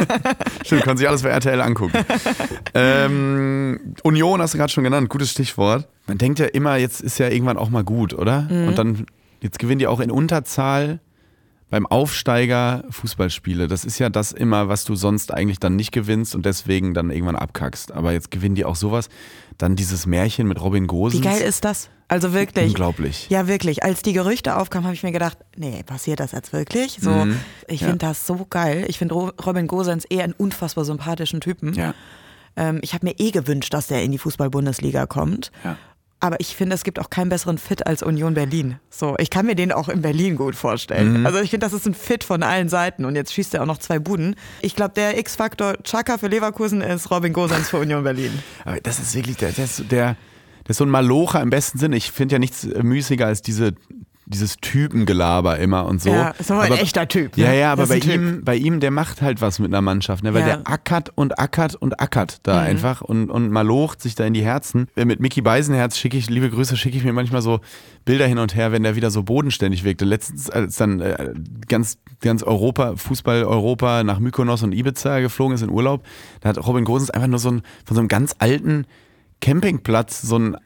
Stimmt, 0.64 0.84
können 0.84 0.96
sich 0.96 1.08
alles 1.08 1.22
bei 1.22 1.28
RTL 1.28 1.60
angucken. 1.60 1.98
ähm, 2.74 3.94
Union 4.02 4.40
hast 4.40 4.54
du 4.54 4.58
gerade 4.58 4.72
schon 4.72 4.84
genannt, 4.84 5.10
gutes 5.10 5.30
Stichwort. 5.30 5.86
Man 6.06 6.16
denkt 6.18 6.38
ja 6.38 6.46
immer, 6.46 6.76
jetzt 6.76 7.02
ist 7.02 7.18
ja 7.18 7.28
irgendwann 7.28 7.58
auch 7.58 7.68
mal 7.70 7.84
gut, 7.84 8.14
oder? 8.14 8.42
Mhm. 8.42 8.68
Und 8.68 8.78
dann, 8.78 9.06
jetzt 9.42 9.58
gewinnen 9.58 9.80
die 9.80 9.86
auch 9.86 10.00
in 10.00 10.10
Unterzahl 10.10 11.00
beim 11.72 11.86
Aufsteiger 11.86 12.84
Fußballspiele. 12.90 13.66
Das 13.66 13.86
ist 13.86 13.98
ja 13.98 14.10
das 14.10 14.30
immer, 14.32 14.68
was 14.68 14.84
du 14.84 14.94
sonst 14.94 15.32
eigentlich 15.32 15.58
dann 15.58 15.74
nicht 15.74 15.90
gewinnst 15.90 16.34
und 16.34 16.44
deswegen 16.44 16.92
dann 16.92 17.10
irgendwann 17.10 17.34
abkackst. 17.34 17.92
Aber 17.92 18.12
jetzt 18.12 18.30
gewinnen 18.30 18.54
die 18.54 18.66
auch 18.66 18.76
sowas. 18.76 19.08
Dann 19.56 19.74
dieses 19.74 20.04
Märchen 20.04 20.46
mit 20.46 20.60
Robin 20.60 20.84
Wie 20.84 20.88
Gosens. 20.88 21.22
geil 21.24 21.40
ist 21.40 21.64
das? 21.64 21.88
Also 22.08 22.34
wirklich. 22.34 22.66
Unglaublich. 22.68 23.26
Ja, 23.30 23.46
wirklich. 23.48 23.82
Als 23.84 24.02
die 24.02 24.12
Gerüchte 24.12 24.56
aufkamen, 24.58 24.84
habe 24.84 24.94
ich 24.94 25.02
mir 25.02 25.12
gedacht, 25.12 25.38
nee, 25.56 25.82
passiert 25.82 26.20
das 26.20 26.32
jetzt 26.32 26.52
wirklich? 26.52 26.98
So, 27.00 27.10
Mhm. 27.10 27.36
ich 27.68 27.80
Ja. 27.80 27.86
finde 27.86 28.06
das 28.06 28.26
so 28.26 28.46
geil. 28.50 28.84
Ich 28.88 28.98
finde 28.98 29.14
Ro- 29.14 29.32
Robin 29.46 29.66
Gosens 29.66 30.04
eh 30.10 30.20
einen 30.20 30.34
unfassbar 30.34 30.84
sympathischen 30.84 31.40
Typen. 31.40 31.72
Ja. 31.72 31.94
Ähm, 32.54 32.80
ich 32.82 32.92
habe 32.92 33.06
mir 33.06 33.14
eh 33.18 33.30
gewünscht, 33.30 33.72
dass 33.72 33.86
der 33.86 34.02
in 34.02 34.12
die 34.12 34.18
Fußball-Bundesliga 34.18 35.06
kommt. 35.06 35.50
Ja. 35.64 35.78
Aber 36.22 36.38
ich 36.38 36.54
finde, 36.54 36.76
es 36.76 36.84
gibt 36.84 37.00
auch 37.00 37.10
keinen 37.10 37.30
besseren 37.30 37.58
Fit 37.58 37.84
als 37.84 38.00
Union 38.00 38.34
Berlin. 38.34 38.76
So, 38.90 39.16
ich 39.18 39.28
kann 39.28 39.44
mir 39.44 39.56
den 39.56 39.72
auch 39.72 39.88
in 39.88 40.02
Berlin 40.02 40.36
gut 40.36 40.54
vorstellen. 40.54 41.18
Mhm. 41.18 41.26
Also 41.26 41.40
ich 41.40 41.50
finde, 41.50 41.66
das 41.66 41.72
ist 41.72 41.84
ein 41.84 41.94
Fit 41.94 42.22
von 42.22 42.44
allen 42.44 42.68
Seiten. 42.68 43.04
Und 43.04 43.16
jetzt 43.16 43.34
schießt 43.34 43.54
er 43.54 43.62
auch 43.62 43.66
noch 43.66 43.78
zwei 43.78 43.98
Buden. 43.98 44.36
Ich 44.60 44.76
glaube, 44.76 44.94
der 44.94 45.18
X-Faktor 45.18 45.82
Chaka 45.82 46.18
für 46.18 46.28
Leverkusen 46.28 46.80
ist 46.80 47.10
Robin 47.10 47.32
Gosens 47.32 47.70
für 47.70 47.78
Union 47.78 48.04
Berlin. 48.04 48.30
Aber 48.64 48.78
das 48.80 49.00
ist 49.00 49.16
wirklich, 49.16 49.36
der, 49.38 49.50
der, 49.50 49.64
ist, 49.64 49.78
der, 49.90 50.14
der 50.16 50.16
ist 50.68 50.76
so 50.76 50.84
ein 50.84 50.90
Malocher 50.90 51.42
im 51.42 51.50
besten 51.50 51.78
Sinne. 51.78 51.96
Ich 51.96 52.12
finde 52.12 52.36
ja 52.36 52.38
nichts 52.38 52.64
müßiger 52.66 53.26
als 53.26 53.42
diese, 53.42 53.74
dieses 54.26 54.56
Typengelaber 54.58 55.58
immer 55.58 55.84
und 55.86 56.00
so. 56.00 56.10
Ja, 56.10 56.28
ist 56.38 56.50
aber 56.50 56.62
ein 56.62 56.72
echter 56.72 57.08
Typ, 57.08 57.36
ne? 57.36 57.44
Ja, 57.44 57.52
ja, 57.52 57.72
aber 57.72 57.86
bei 57.88 57.98
Typ. 57.98 58.14
ihm, 58.14 58.40
bei 58.44 58.54
ihm, 58.56 58.78
der 58.80 58.90
macht 58.92 59.20
halt 59.20 59.40
was 59.40 59.58
mit 59.58 59.68
einer 59.68 59.80
Mannschaft, 59.80 60.22
ne? 60.22 60.32
weil 60.32 60.40
Ja. 60.42 60.46
der 60.58 60.70
ackert 60.70 61.10
und 61.16 61.38
ackert 61.40 61.74
und 61.74 62.00
ackert 62.00 62.38
da 62.44 62.60
Mhm. 62.60 62.66
einfach 62.66 63.00
und, 63.00 63.30
und 63.30 63.50
malocht 63.50 64.00
sich 64.00 64.14
da 64.14 64.24
in 64.24 64.32
die 64.32 64.44
Herzen. 64.44 64.86
Äh, 64.96 65.04
Mit 65.04 65.18
Mickey 65.20 65.42
Beisenherz 65.42 65.96
schicke 65.98 66.16
ich, 66.16 66.30
liebe 66.30 66.50
Grüße, 66.50 66.76
schicke 66.76 66.96
ich 66.96 67.04
mir 67.04 67.12
manchmal 67.12 67.42
so 67.42 67.60
Bilder 68.04 68.26
hin 68.26 68.38
und 68.38 68.54
her, 68.54 68.70
wenn 68.72 68.84
der 68.84 68.94
wieder 68.96 69.10
so 69.10 69.22
bodenständig 69.24 69.82
wirkte. 69.84 70.04
Letztens, 70.04 70.48
als 70.50 70.76
dann 70.76 71.00
äh, 71.00 71.34
ganz, 71.68 71.98
ganz 72.20 72.42
Europa, 72.42 72.94
Fußball 72.96 73.44
Europa 73.44 74.04
nach 74.04 74.18
Mykonos 74.20 74.62
und 74.62 74.72
Ibiza 74.72 75.18
geflogen 75.20 75.54
ist 75.56 75.62
in 75.62 75.70
Urlaub, 75.70 76.04
da 76.40 76.48
hat 76.50 76.64
Robin 76.64 76.84
Gosens 76.84 77.10
einfach 77.10 77.28
nur 77.28 77.38
so 77.40 77.50
ein, 77.50 77.62
von 77.84 77.94
so 77.96 78.00
einem 78.00 78.08
ganz 78.08 78.36
alten 78.38 78.86
Campingplatz 79.40 80.22
so 80.22 80.38
ein 80.38 80.56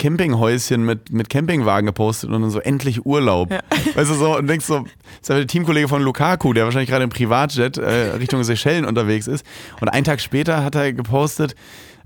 Campinghäuschen 0.00 0.84
mit, 0.84 1.12
mit 1.12 1.28
Campingwagen 1.28 1.86
gepostet 1.86 2.30
und 2.30 2.40
dann 2.40 2.50
so 2.50 2.58
endlich 2.58 3.04
Urlaub. 3.04 3.50
Weißt 3.94 4.10
du 4.10 4.14
so, 4.14 4.36
und 4.36 4.48
denkst 4.48 4.64
so, 4.64 4.78
das 4.78 4.88
ist 5.20 5.28
der 5.28 5.46
Teamkollege 5.46 5.88
von 5.88 6.02
Lukaku, 6.02 6.52
der 6.54 6.64
wahrscheinlich 6.64 6.88
gerade 6.88 7.04
im 7.04 7.10
Privatjet 7.10 7.76
äh, 7.76 8.12
Richtung 8.16 8.42
Seychellen 8.42 8.86
unterwegs 8.86 9.26
ist. 9.26 9.44
Und 9.80 9.88
einen 9.88 10.04
Tag 10.04 10.20
später 10.20 10.64
hat 10.64 10.74
er 10.74 10.92
gepostet, 10.94 11.54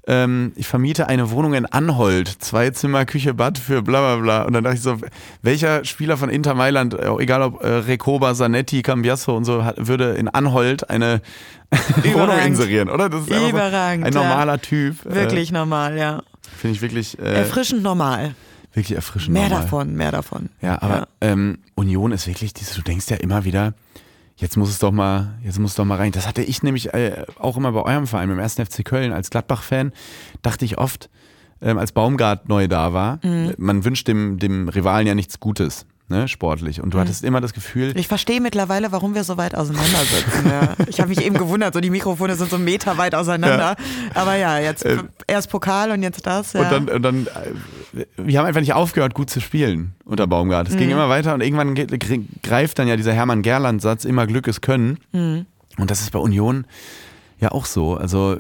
ähm, 0.06 0.52
ich 0.56 0.66
vermiete 0.66 1.08
eine 1.08 1.30
Wohnung 1.30 1.54
in 1.54 1.66
Anhold, 1.66 2.28
zwei 2.28 2.70
Zimmer, 2.70 3.06
Küche, 3.06 3.32
Bad 3.32 3.56
für 3.56 3.80
bla 3.80 4.00
bla 4.00 4.22
bla. 4.22 4.42
Und 4.42 4.52
dann 4.52 4.64
dachte 4.64 4.76
ich 4.76 4.82
so, 4.82 4.98
welcher 5.42 5.84
Spieler 5.84 6.16
von 6.16 6.28
Inter 6.28 6.54
Mailand, 6.54 6.94
äh, 6.94 7.08
egal 7.20 7.42
ob 7.42 7.62
äh, 7.62 7.68
Recoba, 7.68 8.34
Zanetti, 8.34 8.82
Cambiasso 8.82 9.34
und 9.34 9.44
so, 9.44 9.64
hat, 9.64 9.76
würde 9.78 10.14
in 10.14 10.28
Anhold 10.28 10.90
eine 10.90 11.22
Wohnung 12.02 12.12
Überragend. 12.12 12.46
inserieren, 12.46 12.90
oder? 12.90 13.08
Das 13.08 13.22
ist 13.22 13.32
einfach 13.32 13.44
so 13.44 13.48
Überragend, 13.50 14.04
ein 14.04 14.12
ja. 14.12 14.20
normaler 14.20 14.60
Typ. 14.60 14.96
Wirklich 15.04 15.52
normal, 15.52 15.96
ja. 15.96 16.22
Finde 16.56 16.76
ich 16.76 16.82
wirklich, 16.82 17.18
äh, 17.18 17.34
Erfrischend 17.34 17.82
normal. 17.82 18.34
wirklich 18.72 18.96
erfrischend. 18.96 19.32
Mehr 19.34 19.48
normal. 19.48 19.62
davon, 19.62 19.94
mehr 19.94 20.12
davon. 20.12 20.48
Ja, 20.60 20.80
aber 20.82 21.08
Ähm, 21.20 21.58
Union 21.74 22.12
ist 22.12 22.26
wirklich, 22.26 22.52
dieses, 22.54 22.74
du 22.74 22.82
denkst 22.82 23.08
ja 23.10 23.16
immer 23.16 23.44
wieder, 23.44 23.74
jetzt 24.36 24.56
muss 24.56 24.68
es 24.70 24.78
doch 24.78 24.92
mal, 24.92 25.34
jetzt 25.44 25.58
muss 25.58 25.70
es 25.72 25.76
doch 25.76 25.84
mal 25.84 25.96
rein. 25.96 26.12
Das 26.12 26.26
hatte 26.26 26.42
ich 26.42 26.62
nämlich 26.62 26.92
äh, 26.94 27.24
auch 27.38 27.56
immer 27.56 27.72
bei 27.72 27.82
eurem 27.82 28.06
Verein, 28.06 28.28
beim 28.28 28.40
1. 28.40 28.54
FC 28.54 28.84
Köln, 28.84 29.12
als 29.12 29.30
Gladbach-Fan, 29.30 29.92
dachte 30.42 30.64
ich 30.64 30.78
oft, 30.78 31.08
ähm, 31.62 31.78
als 31.78 31.92
Baumgart 31.92 32.48
neu 32.48 32.66
da 32.68 32.92
war, 32.92 33.20
Mhm. 33.22 33.54
man 33.58 33.84
wünscht 33.84 34.08
dem, 34.08 34.38
dem 34.38 34.68
Rivalen 34.68 35.06
ja 35.06 35.14
nichts 35.14 35.38
Gutes, 35.40 35.86
ne, 36.14 36.28
sportlich. 36.28 36.80
Und 36.80 36.94
du 36.94 36.98
hattest 37.00 37.24
immer 37.24 37.40
das 37.40 37.52
Gefühl, 37.52 37.92
Ich 37.96 38.08
verstehe 38.08 38.40
mittlerweile, 38.40 38.92
warum 38.92 39.14
wir 39.14 39.24
so 39.24 39.36
weit 39.36 39.54
auseinander 39.54 39.98
sitzen. 39.98 40.48
ja. 40.48 40.74
Ich 40.88 41.00
habe 41.00 41.08
mich 41.08 41.24
eben 41.24 41.36
gewundert, 41.36 41.74
so 41.74 41.80
die 41.80 41.90
Mikrofone 41.90 42.36
sind 42.36 42.50
so 42.50 42.58
Meter 42.58 42.96
weit 42.98 43.14
auseinander. 43.14 43.76
Aber 44.14 44.36
ja, 44.36 44.58
jetzt 44.58 44.86
erst 45.26 45.50
Pokal 45.50 45.90
und 45.90 46.02
jetzt 46.02 46.26
das. 46.26 46.52
Ja. 46.52 46.60
Und 46.60 46.70
dann, 46.72 46.88
und 46.96 47.02
dann 47.02 47.26
äh, 47.94 48.04
wir 48.16 48.38
haben 48.38 48.46
einfach 48.46 48.60
nicht 48.60 48.72
aufgehört, 48.74 49.14
gut 49.14 49.30
zu 49.30 49.40
spielen 49.40 49.94
unter 50.04 50.26
Baumgart. 50.26 50.68
Es 50.68 50.76
ging 50.76 50.86
Mhm. 50.86 50.92
immer 50.92 51.08
weiter 51.08 51.34
und 51.34 51.40
irgendwann 51.42 51.74
ge- 51.74 51.86
gre- 51.86 52.24
greift 52.42 52.78
dann 52.78 52.88
ja 52.88 52.96
dieser 52.96 53.12
Hermann 53.12 53.42
Gerland-Satz, 53.42 54.04
immer 54.04 54.26
Glück 54.26 54.46
ist 54.46 54.62
Können. 54.62 54.98
Mhm. 55.12 55.46
Und 55.78 55.90
das 55.90 56.00
ist 56.00 56.10
bei 56.12 56.18
Union 56.18 56.66
ja 57.40 57.50
auch 57.52 57.66
so. 57.66 57.96
Also 57.96 58.36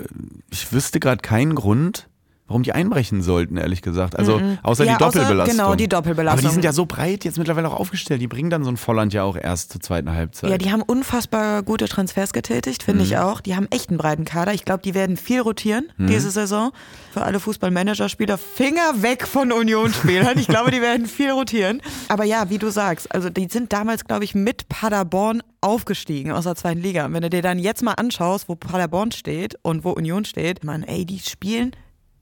ich 0.50 0.72
wüsste 0.72 1.00
gerade 1.00 1.20
keinen 1.22 1.54
Grund, 1.56 2.08
warum 2.54 2.62
die 2.62 2.72
einbrechen 2.72 3.20
sollten, 3.20 3.56
ehrlich 3.56 3.82
gesagt. 3.82 4.16
Also 4.16 4.40
außer 4.62 4.84
Mhm. 4.84 4.88
Ja, 4.90 4.96
die 4.98 5.04
außer- 5.04 5.18
Doppelbelastung. 5.18 5.56
genau, 5.56 5.74
die 5.74 5.88
Doppelbelastung. 5.88 6.38
Aber 6.38 6.48
die 6.48 6.54
sind 6.54 6.64
ja 6.64 6.72
so 6.72 6.86
breit 6.86 7.24
jetzt 7.24 7.36
mittlerweile 7.36 7.68
auch 7.68 7.80
aufgestellt. 7.80 8.20
Die 8.20 8.28
bringen 8.28 8.48
dann 8.48 8.62
so 8.62 8.70
ein 8.70 8.76
Volland 8.76 9.12
ja 9.12 9.24
auch 9.24 9.36
erst 9.36 9.72
zur 9.72 9.80
zweiten 9.80 10.12
Halbzeit. 10.12 10.50
ja, 10.50 10.56
die 10.56 10.70
haben 10.70 10.82
unfassbar 10.82 11.64
gute 11.64 11.88
Transfers 11.88 12.32
getätigt, 12.32 12.84
finde 12.84 13.00
Mhm. 13.02 13.06
ich 13.10 13.18
auch. 13.18 13.40
Die 13.40 13.56
haben 13.56 13.66
echt 13.70 13.88
einen 13.88 13.98
breiten 13.98 14.24
Kader. 14.24 14.54
Ich 14.54 14.64
glaube, 14.64 14.82
die 14.84 14.94
werden 14.94 15.16
viel 15.16 15.40
rotieren 15.40 15.86
Mhm. 15.96 16.06
diese 16.06 16.30
Saison. 16.30 16.70
Für 17.12 17.22
alle 17.22 17.40
Fußballmanager-Spieler, 17.40 18.38
Finger 18.38 19.02
weg 19.02 19.26
von 19.26 19.50
Union-Spielern. 19.50 20.38
Ich 20.38 20.46
glaube, 20.46 20.70
die 20.70 20.80
werden 20.80 21.06
viel 21.06 21.30
rotieren. 21.32 21.82
Aber 22.08 22.22
ja, 22.24 22.50
wie 22.50 22.58
du 22.58 22.70
sagst, 22.70 23.12
also 23.12 23.30
die 23.30 23.48
sind 23.50 23.72
damals, 23.72 24.04
glaube 24.04 24.22
ich, 24.22 24.36
mit 24.36 24.68
Paderborn 24.68 25.42
aufgestiegen 25.60 26.30
aus 26.30 26.44
der 26.44 26.54
zweiten 26.54 26.80
Liga. 26.82 27.06
Und 27.06 27.14
wenn 27.14 27.22
du 27.22 27.30
dir 27.30 27.42
dann 27.42 27.58
jetzt 27.58 27.82
mal 27.82 27.94
anschaust, 27.94 28.48
wo 28.48 28.54
Paderborn 28.54 29.10
steht 29.10 29.56
und 29.62 29.82
wo 29.84 29.90
Union 29.90 30.24
steht, 30.24 30.62
man, 30.62 30.82
ey, 30.84 31.04
die 31.04 31.18
spielen 31.18 31.72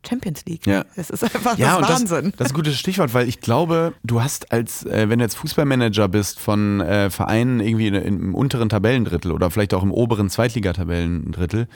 Champions 0.07 0.45
League. 0.47 0.67
Ja. 0.67 0.85
Das 0.97 1.11
ist 1.11 1.23
einfach 1.23 1.57
Ja, 1.59 1.81
das 1.81 1.89
Wahnsinn. 1.91 2.31
Das, 2.31 2.37
das 2.37 2.47
ist 2.49 2.53
ein 2.53 2.57
gutes 2.57 2.79
Stichwort, 2.79 3.15
weil 3.15 3.29
ich 3.29 3.41
glaube, 3.41 3.95
du 4.03 4.23
hast 4.23 4.53
als, 4.53 4.85
äh, 4.85 5.09
wenn 5.09 5.19
du 5.19 5.25
jetzt 5.25 5.37
Fußballmanager 5.37 6.09
bist 6.09 6.41
von 6.41 6.81
äh, 6.81 7.11
Vereinen 7.11 7.61
irgendwie 7.61 7.89
in, 7.89 7.95
im 7.95 8.35
unteren 8.35 8.69
Tabellendrittel 8.69 9.33
oder 9.33 9.51
vielleicht 9.51 9.75
auch 9.75 9.83
im 9.83 9.93
oberen 9.93 10.31
Zweitligatabellendrittel, 10.31 11.69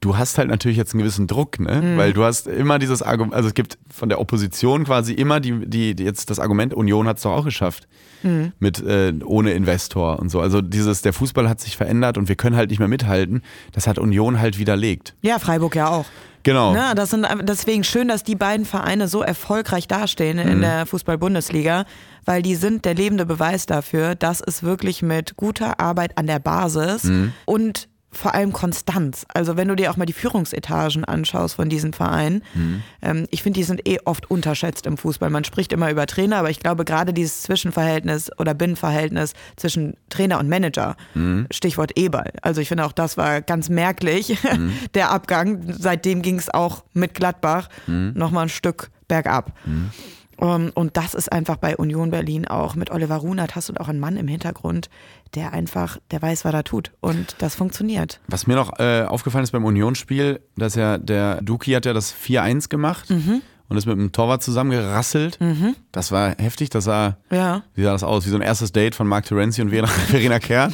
du 0.00 0.16
hast 0.16 0.38
halt 0.38 0.48
natürlich 0.48 0.76
jetzt 0.78 0.94
einen 0.94 1.00
gewissen 1.00 1.26
Druck, 1.26 1.58
ne? 1.60 1.80
Mhm. 1.82 1.96
Weil 1.98 2.12
du 2.12 2.24
hast 2.24 2.46
immer 2.46 2.78
dieses 2.78 3.02
Argument, 3.02 3.34
also 3.34 3.48
es 3.48 3.54
gibt 3.54 3.78
von 3.90 4.08
der 4.08 4.20
Opposition 4.20 4.84
quasi 4.84 5.12
immer 5.12 5.40
die, 5.40 5.66
die, 5.66 5.94
die 5.94 6.04
jetzt 6.04 6.30
das 6.30 6.38
Argument, 6.38 6.72
Union 6.74 7.06
hat 7.08 7.16
es 7.16 7.22
doch 7.24 7.32
auch 7.32 7.44
geschafft. 7.44 7.88
Mhm. 8.22 8.52
Mit 8.58 8.80
äh, 8.84 9.12
ohne 9.24 9.52
Investor 9.52 10.18
und 10.18 10.28
so. 10.28 10.40
Also 10.40 10.60
dieses, 10.60 11.02
der 11.02 11.12
Fußball 11.12 11.48
hat 11.48 11.60
sich 11.60 11.76
verändert 11.76 12.18
und 12.18 12.28
wir 12.28 12.34
können 12.36 12.56
halt 12.56 12.70
nicht 12.70 12.80
mehr 12.80 12.88
mithalten. 12.88 13.42
Das 13.72 13.86
hat 13.86 13.98
Union 13.98 14.40
halt 14.40 14.58
widerlegt. 14.58 15.14
Ja, 15.22 15.38
Freiburg 15.38 15.76
ja 15.76 15.88
auch. 15.88 16.06
Genau. 16.44 16.72
Ne, 16.72 16.92
das 16.96 17.10
sind 17.10 17.26
deswegen 17.42 17.84
schön, 17.84 18.08
dass 18.08 18.22
die 18.24 18.34
beiden 18.36 18.64
Vereine 18.64 19.06
so 19.08 19.22
erfolgreich 19.22 19.86
dastehen 19.88 20.38
Mhm. 20.38 20.48
in 20.52 20.60
der 20.62 20.86
Fußball-Bundesliga, 20.86 21.84
weil 22.24 22.42
die 22.42 22.54
sind 22.54 22.84
der 22.84 22.94
lebende 22.94 23.26
Beweis 23.26 23.66
dafür, 23.66 24.14
dass 24.14 24.40
es 24.40 24.62
wirklich 24.62 25.02
mit 25.02 25.36
guter 25.36 25.78
Arbeit 25.80 26.16
an 26.18 26.26
der 26.26 26.38
Basis 26.38 27.04
Mhm. 27.04 27.32
und 27.44 27.88
vor 28.10 28.34
allem 28.34 28.52
Konstanz. 28.52 29.26
Also 29.34 29.56
wenn 29.56 29.68
du 29.68 29.76
dir 29.76 29.90
auch 29.90 29.96
mal 29.96 30.06
die 30.06 30.12
Führungsetagen 30.12 31.04
anschaust 31.04 31.56
von 31.56 31.68
diesen 31.68 31.92
Vereinen, 31.92 32.42
mhm. 32.54 32.82
ähm, 33.02 33.26
ich 33.30 33.42
finde, 33.42 33.60
die 33.60 33.64
sind 33.64 33.86
eh 33.86 33.98
oft 34.04 34.30
unterschätzt 34.30 34.86
im 34.86 34.96
Fußball. 34.96 35.30
Man 35.30 35.44
spricht 35.44 35.72
immer 35.72 35.90
über 35.90 36.06
Trainer, 36.06 36.38
aber 36.38 36.50
ich 36.50 36.60
glaube 36.60 36.84
gerade 36.84 37.12
dieses 37.12 37.42
Zwischenverhältnis 37.42 38.30
oder 38.38 38.54
Binnenverhältnis 38.54 39.34
zwischen 39.56 39.96
Trainer 40.08 40.38
und 40.38 40.48
Manager, 40.48 40.96
mhm. 41.14 41.46
Stichwort 41.50 41.92
E-Ball. 41.96 42.32
Also 42.42 42.60
ich 42.60 42.68
finde 42.68 42.86
auch, 42.86 42.92
das 42.92 43.16
war 43.16 43.42
ganz 43.42 43.68
merklich, 43.68 44.38
mhm. 44.56 44.72
der 44.94 45.10
Abgang. 45.10 45.74
Seitdem 45.78 46.22
ging 46.22 46.38
es 46.38 46.48
auch 46.48 46.84
mit 46.94 47.14
Gladbach 47.14 47.68
mhm. 47.86 48.12
nochmal 48.14 48.44
ein 48.44 48.48
Stück 48.48 48.90
bergab. 49.06 49.52
Mhm. 49.64 49.90
Um, 50.38 50.48
ähm, 50.48 50.72
und 50.74 50.96
das 50.96 51.14
ist 51.14 51.32
einfach 51.32 51.56
bei 51.56 51.76
Union 51.76 52.10
Berlin 52.10 52.46
auch. 52.46 52.74
Mit 52.76 52.90
Oliver 52.90 53.16
Runert 53.16 53.56
hast 53.56 53.68
du 53.68 53.74
auch 53.74 53.88
einen 53.88 54.00
Mann 54.00 54.16
im 54.16 54.28
Hintergrund, 54.28 54.88
der 55.34 55.52
einfach, 55.52 55.98
der 56.10 56.22
weiß, 56.22 56.44
was 56.44 56.54
er 56.54 56.64
tut. 56.64 56.92
Und 57.00 57.36
das 57.38 57.54
funktioniert. 57.54 58.20
Was 58.28 58.46
mir 58.46 58.54
noch 58.54 58.78
äh, 58.78 59.02
aufgefallen 59.02 59.44
ist 59.44 59.50
beim 59.50 59.64
Unionsspiel, 59.64 60.40
dass 60.56 60.74
ja 60.76 60.98
der 60.98 61.42
Duki 61.42 61.72
hat 61.72 61.86
ja 61.86 61.92
das 61.92 62.14
4-1 62.14 62.68
gemacht. 62.68 63.10
Mhm 63.10 63.42
und 63.68 63.76
ist 63.76 63.86
mit 63.86 63.96
dem 63.96 64.12
Torwart 64.12 64.42
zusammengerasselt. 64.42 65.40
Mhm. 65.40 65.76
Das 65.92 66.10
war 66.10 66.34
heftig. 66.38 66.70
Das 66.70 66.84
sah, 66.84 67.18
ja. 67.30 67.62
wie 67.74 67.82
sah 67.82 67.92
das 67.92 68.02
aus? 68.02 68.26
Wie 68.26 68.30
so 68.30 68.36
ein 68.36 68.42
erstes 68.42 68.72
Date 68.72 68.94
von 68.94 69.06
Mark 69.06 69.26
Terenzi 69.26 69.60
und 69.62 69.70
Verena 69.70 70.38
Kern. 70.38 70.72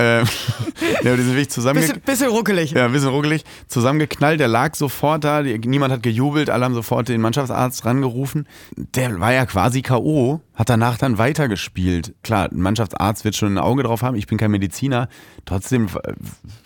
Ähm, 0.00 0.26
ja, 1.02 1.16
die 1.16 1.22
sind 1.22 1.32
wirklich 1.32 1.50
zusammen. 1.50 1.80
Bisschen, 1.80 2.00
bisschen 2.00 2.28
ruckelig. 2.28 2.70
Ja, 2.70 2.86
ein 2.86 2.92
bisschen 2.92 3.08
ruckelig. 3.08 3.44
Zusammengeknallt. 3.66 4.38
Der 4.38 4.46
lag 4.46 4.76
sofort 4.76 5.24
da. 5.24 5.42
Die, 5.42 5.58
niemand 5.58 5.92
hat 5.92 6.04
gejubelt. 6.04 6.50
Alle 6.50 6.64
haben 6.64 6.74
sofort 6.74 7.08
den 7.08 7.20
Mannschaftsarzt 7.20 7.84
rangerufen. 7.84 8.46
Der 8.76 9.18
war 9.18 9.32
ja 9.32 9.44
quasi 9.44 9.82
K.O., 9.82 10.40
hat 10.54 10.68
danach 10.68 10.98
dann 10.98 11.18
weitergespielt. 11.18 12.14
Klar, 12.22 12.48
ein 12.52 12.60
Mannschaftsarzt 12.60 13.24
wird 13.24 13.34
schon 13.34 13.54
ein 13.54 13.58
Auge 13.58 13.82
drauf 13.82 14.02
haben. 14.02 14.16
Ich 14.16 14.28
bin 14.28 14.38
kein 14.38 14.52
Mediziner. 14.52 15.08
Trotzdem 15.44 15.88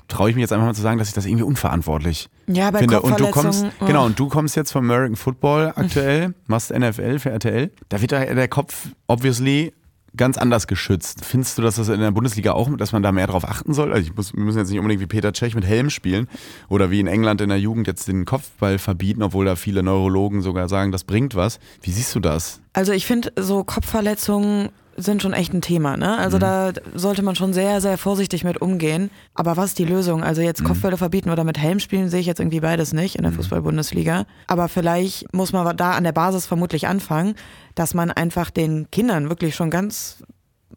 traue 0.08 0.28
ich 0.28 0.36
mich 0.36 0.42
jetzt 0.42 0.52
einfach 0.52 0.66
mal 0.66 0.74
zu 0.74 0.82
sagen, 0.82 0.98
dass 0.98 1.08
ich 1.08 1.14
das 1.14 1.24
irgendwie 1.24 1.44
unverantwortlich 1.44 2.28
ja, 2.46 2.70
bei 2.70 2.80
finde. 2.80 3.00
Und 3.00 3.18
du 3.18 3.30
kommst, 3.30 3.64
oh. 3.80 3.86
genau, 3.86 4.04
und 4.04 4.18
du 4.18 4.28
kommst 4.28 4.56
jetzt 4.56 4.72
vom 4.72 4.84
American 4.84 5.16
Football 5.16 5.72
aktuell, 5.74 6.34
machst 6.46 6.70
NFL 6.70 7.18
für 7.18 7.30
RTL. 7.30 7.70
Da 7.88 8.00
wird 8.00 8.10
der, 8.10 8.34
der 8.34 8.48
Kopf 8.48 8.88
obviously 9.06 9.72
ganz 10.16 10.36
anders 10.36 10.66
geschützt. 10.66 11.24
Findest 11.24 11.58
du, 11.58 11.62
dass 11.62 11.76
das 11.76 11.88
in 11.88 12.00
der 12.00 12.10
Bundesliga 12.10 12.52
auch, 12.52 12.68
dass 12.76 12.92
man 12.92 13.02
da 13.02 13.12
mehr 13.12 13.26
drauf 13.26 13.48
achten 13.48 13.72
soll? 13.74 13.92
Also 13.92 14.12
muss, 14.14 14.34
wir 14.34 14.42
müssen 14.42 14.58
jetzt 14.58 14.70
nicht 14.70 14.78
unbedingt 14.78 15.00
wie 15.00 15.06
Peter 15.06 15.32
Cech 15.32 15.54
mit 15.54 15.64
Helm 15.64 15.90
spielen 15.90 16.28
oder 16.68 16.90
wie 16.90 17.00
in 17.00 17.06
England 17.06 17.40
in 17.40 17.48
der 17.48 17.58
Jugend 17.58 17.86
jetzt 17.86 18.08
den 18.08 18.24
Kopfball 18.24 18.78
verbieten, 18.78 19.22
obwohl 19.22 19.44
da 19.44 19.56
viele 19.56 19.82
Neurologen 19.82 20.42
sogar 20.42 20.68
sagen, 20.68 20.92
das 20.92 21.04
bringt 21.04 21.34
was. 21.34 21.58
Wie 21.80 21.90
siehst 21.90 22.14
du 22.14 22.20
das? 22.20 22.60
Also 22.72 22.92
ich 22.92 23.06
finde 23.06 23.32
so 23.36 23.64
Kopfverletzungen 23.64 24.70
sind 25.02 25.22
schon 25.22 25.32
echt 25.32 25.52
ein 25.52 25.60
Thema. 25.60 25.96
Ne? 25.96 26.16
Also 26.18 26.36
mhm. 26.36 26.40
da 26.40 26.72
sollte 26.94 27.22
man 27.22 27.36
schon 27.36 27.52
sehr, 27.52 27.80
sehr 27.80 27.98
vorsichtig 27.98 28.44
mit 28.44 28.60
umgehen. 28.60 29.10
Aber 29.34 29.56
was 29.56 29.70
ist 29.70 29.78
die 29.78 29.84
Lösung? 29.84 30.22
Also 30.22 30.42
jetzt 30.42 30.62
mhm. 30.62 30.66
Kopfbälle 30.66 30.96
verbieten 30.96 31.30
oder 31.30 31.44
mit 31.44 31.58
Helm 31.58 31.80
spielen, 31.80 32.08
sehe 32.08 32.20
ich 32.20 32.26
jetzt 32.26 32.40
irgendwie 32.40 32.60
beides 32.60 32.92
nicht 32.92 33.16
in 33.16 33.22
der 33.22 33.32
mhm. 33.32 33.36
Fußball-Bundesliga. 33.36 34.26
Aber 34.46 34.68
vielleicht 34.68 35.32
muss 35.34 35.52
man 35.52 35.76
da 35.76 35.92
an 35.92 36.04
der 36.04 36.12
Basis 36.12 36.46
vermutlich 36.46 36.86
anfangen, 36.86 37.34
dass 37.74 37.94
man 37.94 38.10
einfach 38.10 38.50
den 38.50 38.90
Kindern 38.90 39.28
wirklich 39.28 39.54
schon 39.54 39.70
ganz 39.70 40.22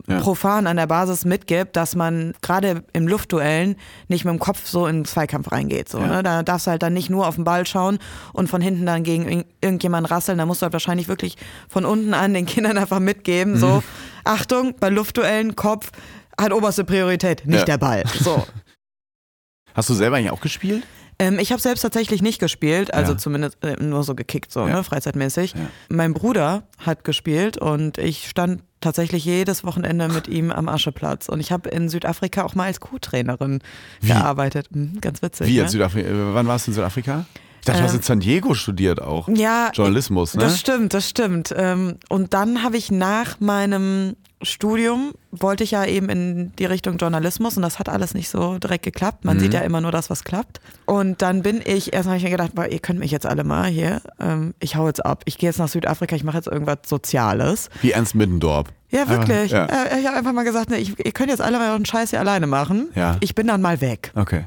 ja. 0.08 0.20
profan 0.20 0.68
an 0.68 0.78
der 0.78 0.88
Basis 0.88 1.26
mitgibt, 1.26 1.76
dass 1.76 1.96
man 1.96 2.34
gerade 2.42 2.84
im 2.94 3.08
Luftduellen 3.08 3.76
nicht 4.08 4.26
mit 4.26 4.34
dem 4.34 4.40
Kopf 4.40 4.68
so 4.68 4.88
in 4.88 4.98
den 4.98 5.06
Zweikampf 5.06 5.52
reingeht. 5.52 5.90
So, 5.90 6.00
ja. 6.00 6.08
ne? 6.08 6.24
Da 6.24 6.44
darfst 6.44 6.68
du 6.68 6.72
halt 6.72 6.84
dann 6.84 6.94
nicht 6.94 7.10
nur 7.10 7.28
auf 7.28 7.36
den 7.36 7.44
Ball 7.44 7.66
schauen 7.66 8.00
und 8.34 8.50
von 8.50 8.62
hinten 8.62 8.86
dann 8.86 9.04
gegen 9.04 9.46
irgendjemanden 9.62 10.12
rasseln. 10.12 10.38
Da 10.38 10.46
musst 10.46 10.62
du 10.62 10.64
halt 10.64 10.74
wahrscheinlich 10.74 11.08
wirklich 11.08 11.38
von 11.68 11.86
unten 11.86 12.14
an 12.14 12.34
den 12.34 12.46
Kindern 12.46 12.78
einfach 12.78 13.00
mitgeben. 13.00 13.54
Mhm. 13.54 13.58
So, 13.58 13.84
Achtung, 14.24 14.76
bei 14.80 14.90
Luftduellen, 14.90 15.56
Kopf 15.56 15.92
hat 16.40 16.52
oberste 16.52 16.84
Priorität, 16.84 17.46
nicht 17.46 17.60
ja. 17.60 17.66
der 17.66 17.78
Ball. 17.78 18.04
So. 18.20 18.46
Hast 19.74 19.90
du 19.90 19.94
selber 19.94 20.18
eigentlich 20.18 20.32
auch 20.32 20.42
gespielt? 20.42 20.84
Ähm, 21.18 21.40
ich 21.40 21.52
habe 21.52 21.62
selbst 21.62 21.82
tatsächlich 21.82 22.22
nicht 22.22 22.40
gespielt, 22.40 22.94
also 22.94 23.14
ja. 23.14 23.18
zumindest 23.18 23.64
äh, 23.64 23.82
nur 23.82 24.04
so 24.04 24.16
gekickt, 24.16 24.52
so 24.52 24.68
ja. 24.68 24.76
ne, 24.76 24.84
freizeitmäßig. 24.84 25.54
Ja. 25.54 25.68
Mein 25.90 26.14
Bruder 26.14 26.64
hat 26.78 27.04
gespielt 27.04 27.58
und 27.58 27.98
ich 27.98 28.28
stand 28.28 28.64
tatsächlich 28.86 29.26
jedes 29.26 29.64
Wochenende 29.64 30.08
mit 30.08 30.28
ihm 30.28 30.52
am 30.52 30.70
Ascheplatz. 30.70 31.28
Und 31.28 31.40
ich 31.40 31.52
habe 31.52 31.70
in 31.70 31.90
Südafrika 31.90 32.44
auch 32.44 32.56
mal 32.56 32.66
als 32.66 32.80
Co-Trainerin 32.80 33.60
gearbeitet. 34.02 34.68
Mhm, 34.72 35.02
ganz 35.02 35.22
witzig. 35.22 35.48
Wie 35.48 35.58
ne? 35.58 35.68
Südafrika? 35.68 36.08
Äh, 36.08 36.34
wann 36.34 36.48
warst 36.48 36.68
du 36.68 36.72
in 36.72 36.76
Südafrika? 36.76 37.26
Ich 37.66 37.74
dachte, 37.74 37.80
du 37.80 37.86
hast 37.86 37.94
ähm, 37.94 37.98
in 37.98 38.04
San 38.04 38.20
Diego 38.20 38.54
studiert 38.54 39.02
auch. 39.02 39.28
Ja. 39.28 39.72
Journalismus, 39.74 40.36
ne? 40.36 40.44
Das 40.44 40.60
stimmt, 40.60 40.94
das 40.94 41.10
stimmt. 41.10 41.52
Ähm, 41.58 41.98
und 42.10 42.36
dann 42.36 42.62
habe 42.62 42.78
ich 42.78 42.92
nach 42.92 43.40
meinem 43.40 44.16
Studium 44.44 45.14
wollte 45.32 45.64
ich 45.64 45.72
ja 45.72 45.84
eben 45.84 46.10
in 46.10 46.52
die 46.58 46.66
Richtung 46.66 46.98
Journalismus 46.98 47.58
und 47.58 47.64
das 47.64 47.80
hat 47.80 47.90
alles 47.90 48.14
nicht 48.14 48.30
so 48.30 48.60
direkt 48.60 48.84
geklappt. 48.84 49.26
Man 49.26 49.38
mhm. 49.38 49.42
sieht 49.42 49.56
ja 49.56 49.62
immer 49.62 49.82
nur 49.82 49.92
das, 49.92 50.12
was 50.12 50.24
klappt. 50.24 50.62
Und 50.86 51.24
dann 51.24 51.42
bin 51.42 51.60
ich, 51.66 51.92
erst 51.92 52.06
habe 52.08 52.18
ich 52.18 52.24
mir 52.24 52.30
gedacht, 52.30 52.54
boah, 52.54 52.68
ihr 52.68 52.78
könnt 52.78 53.00
mich 53.00 53.10
jetzt 53.10 53.26
alle 53.26 53.44
mal 53.44 53.66
hier, 53.66 54.00
ähm, 54.20 54.54
ich 54.60 54.76
hau 54.76 54.86
jetzt 54.86 55.04
ab. 55.04 55.24
Ich 55.26 55.40
gehe 55.40 55.50
jetzt 55.50 55.58
nach 55.58 55.68
Südafrika, 55.68 56.16
ich 56.16 56.24
mache 56.24 56.38
jetzt 56.38 56.48
irgendwas 56.48 56.78
Soziales. 56.86 57.70
Wie 57.82 57.94
Ernst 57.94 58.14
Middendorp. 58.14 58.70
Ja, 58.92 59.10
wirklich. 59.10 59.54
Ja. 59.54 59.66
Äh, 59.66 60.02
ich 60.02 60.06
habe 60.06 60.18
einfach 60.18 60.34
mal 60.34 60.46
gesagt, 60.46 60.70
ne, 60.70 60.78
ich, 60.78 61.04
ihr 61.04 61.12
könnt 61.14 61.32
jetzt 61.32 61.42
alle 61.42 61.58
mal 61.58 61.72
euren 61.72 61.86
Scheiß 61.86 62.12
hier 62.12 62.20
alleine 62.20 62.46
machen. 62.46 62.90
Ja. 62.94 63.18
Ich 63.22 63.34
bin 63.34 63.48
dann 63.48 63.62
mal 63.64 63.82
weg. 63.82 64.12
Okay. 64.14 64.46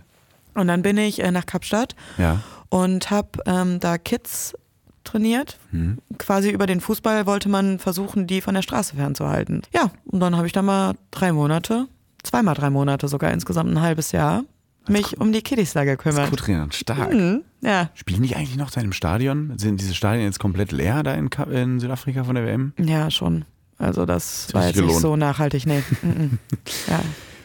Und 0.55 0.69
dann 0.69 0.83
bin 0.83 0.99
ich 0.99 1.21
äh, 1.21 1.33
nach 1.33 1.47
Kapstadt 1.47 1.97
ja. 2.19 2.41
Und 2.71 3.11
habe 3.11 3.29
ähm, 3.47 3.81
da 3.81 3.99
Kids 3.99 4.55
trainiert. 5.05 5.59
Mhm. 5.73 5.99
Quasi 6.19 6.51
über 6.51 6.67
den 6.67 6.81
Fußball 6.81 7.27
wollte 7.27 7.49
man 7.49 7.79
versuchen, 7.79 8.27
die 8.27 8.41
von 8.41 8.55
der 8.55 8.63
Straße 8.63 8.97
fernzuhalten. 8.97 9.63
Ja, 9.73 9.91
und 10.07 10.21
dann 10.21 10.37
habe 10.37 10.47
ich 10.47 10.53
da 10.53 10.63
mal 10.63 10.95
drei 11.11 11.33
Monate, 11.33 11.87
zweimal 12.23 12.55
drei 12.55 12.71
Monate 12.71 13.09
sogar 13.09 13.33
insgesamt 13.33 13.71
ein 13.71 13.81
halbes 13.81 14.13
Jahr, 14.13 14.45
mich 14.87 15.21
um 15.21 15.33
die 15.33 15.43
Kiddies 15.43 15.73
da 15.73 15.85
gekümmert. 15.85 16.31
Gut 16.31 16.41
trainieren, 16.41 16.73
stark. 16.73 17.13
Mhm, 17.13 17.43
ja. 17.61 17.91
Spielen 17.95 18.23
die 18.23 18.37
eigentlich 18.37 18.57
noch 18.57 18.71
da 18.71 18.81
im 18.81 18.93
Stadion? 18.93 19.53
Sind 19.59 19.81
diese 19.81 19.95
Stadien 19.95 20.25
jetzt 20.25 20.39
komplett 20.39 20.73
leer 20.73 21.03
da 21.03 21.15
in, 21.15 21.29
in 21.51 21.81
Südafrika 21.81 22.25
von 22.25 22.35
der 22.35 22.45
WM? 22.45 22.73
Ja, 22.79 23.11
schon. 23.11 23.45
Also 23.79 24.07
das, 24.07 24.47
das 24.47 24.55
war 24.55 24.67
jetzt 24.67 24.75
gelohnt. 24.75 24.93
nicht 24.93 25.01
so 25.01 25.17
nachhaltig, 25.17 25.67
nee. 25.67 25.83
Mhm. 26.03 26.39
ja. 26.89 27.01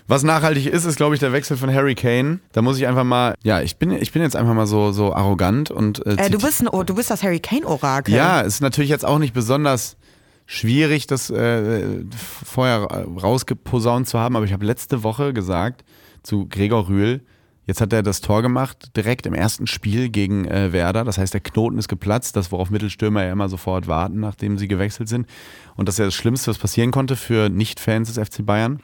Was 0.08 0.24
nachhaltig 0.24 0.66
ist, 0.66 0.86
ist, 0.86 0.98
glaube 0.98 1.16
ich, 1.16 1.20
der 1.20 1.32
Wechsel 1.32 1.56
von 1.58 1.74
Harry 1.74 1.96
Kane. 1.96 2.40
Da 2.52 2.62
muss 2.62 2.78
ich 2.78 2.88
einfach 2.88 3.04
mal, 3.04 3.36
ja, 3.44 3.62
ich 3.62 3.78
bin, 3.78 3.92
ich 3.92 4.12
bin 4.12 4.22
jetzt 4.22 4.36
einfach 4.36 4.54
mal 4.54 4.68
so, 4.68 4.92
so 4.92 5.14
arrogant 5.14 5.72
und. 5.72 6.06
Äh, 6.06 6.26
äh, 6.26 6.30
du, 6.30 6.40
bist 6.40 6.62
ein, 6.62 6.86
du 6.86 6.96
bist 6.96 7.10
das 7.10 7.24
Harry 7.24 7.40
Kane-Orakel. 7.40 8.14
Ja, 8.14 8.42
ist 8.42 8.62
natürlich 8.62 8.90
jetzt 8.90 9.06
auch 9.06 9.20
nicht 9.20 9.34
besonders 9.34 9.98
schwierig, 10.46 11.08
das 11.08 11.30
äh, 11.30 12.04
vorher 12.46 12.82
rausgeposaunt 12.82 14.08
zu 14.08 14.20
haben, 14.20 14.36
aber 14.36 14.46
ich 14.46 14.54
habe 14.54 14.66
letzte 14.66 15.04
Woche 15.04 15.34
gesagt 15.34 15.86
zu 16.22 16.48
Gregor 16.48 16.90
Rühl, 16.90 17.22
Jetzt 17.66 17.80
hat 17.80 17.94
er 17.94 18.04
das 18.04 18.20
Tor 18.20 18.42
gemacht, 18.42 18.96
direkt 18.98 19.26
im 19.26 19.34
ersten 19.34 19.68
Spiel 19.68 20.10
gegen 20.10 20.46
äh, 20.46 20.74
Werder. 20.74 21.06
Das 21.06 21.18
heißt, 21.18 21.34
der 21.34 21.40
Knoten 21.40 21.78
ist 21.78 21.88
geplatzt, 21.88 22.36
das 22.36 22.52
worauf 22.52 22.70
Mittelstürmer 22.70 23.24
ja 23.24 23.32
immer 23.32 23.48
sofort 23.48 23.88
warten, 23.88 24.20
nachdem 24.20 24.58
sie 24.58 24.68
gewechselt 24.68 25.08
sind. 25.08 25.28
Und 25.76 25.88
das 25.88 25.96
ist 25.96 26.00
ja 26.00 26.06
das 26.06 26.14
Schlimmste, 26.14 26.52
was 26.52 26.58
passieren 26.58 26.92
konnte 26.92 27.16
für 27.16 27.50
Nicht-Fans 27.50 28.14
des 28.14 28.28
FC 28.28 28.46
Bayern. 28.46 28.82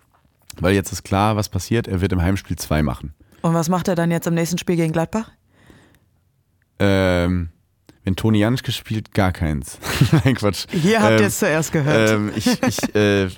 Weil 0.59 0.75
jetzt 0.75 0.91
ist 0.91 1.03
klar, 1.03 1.35
was 1.35 1.49
passiert. 1.49 1.87
Er 1.87 2.01
wird 2.01 2.11
im 2.11 2.21
Heimspiel 2.21 2.57
zwei 2.57 2.83
machen. 2.83 3.13
Und 3.41 3.53
was 3.53 3.69
macht 3.69 3.87
er 3.87 3.95
dann 3.95 4.11
jetzt 4.11 4.27
im 4.27 4.33
nächsten 4.33 4.57
Spiel 4.57 4.75
gegen 4.75 4.91
Gladbach? 4.91 5.31
Ähm, 6.79 7.49
wenn 8.03 8.15
Toni 8.15 8.39
Janschke 8.39 8.71
spielt, 8.71 9.13
gar 9.13 9.31
keins. 9.31 9.77
Nein, 10.23 10.35
Quatsch. 10.35 10.65
Hier 10.71 11.01
habt 11.01 11.13
ähm, 11.13 11.19
ihr 11.19 11.27
es 11.27 11.39
zuerst 11.39 11.71
gehört. 11.71 12.09
Ähm, 12.09 12.31
ich, 12.35 12.61
ich, 12.63 12.95
äh, 12.95 13.25
ja, 13.25 13.31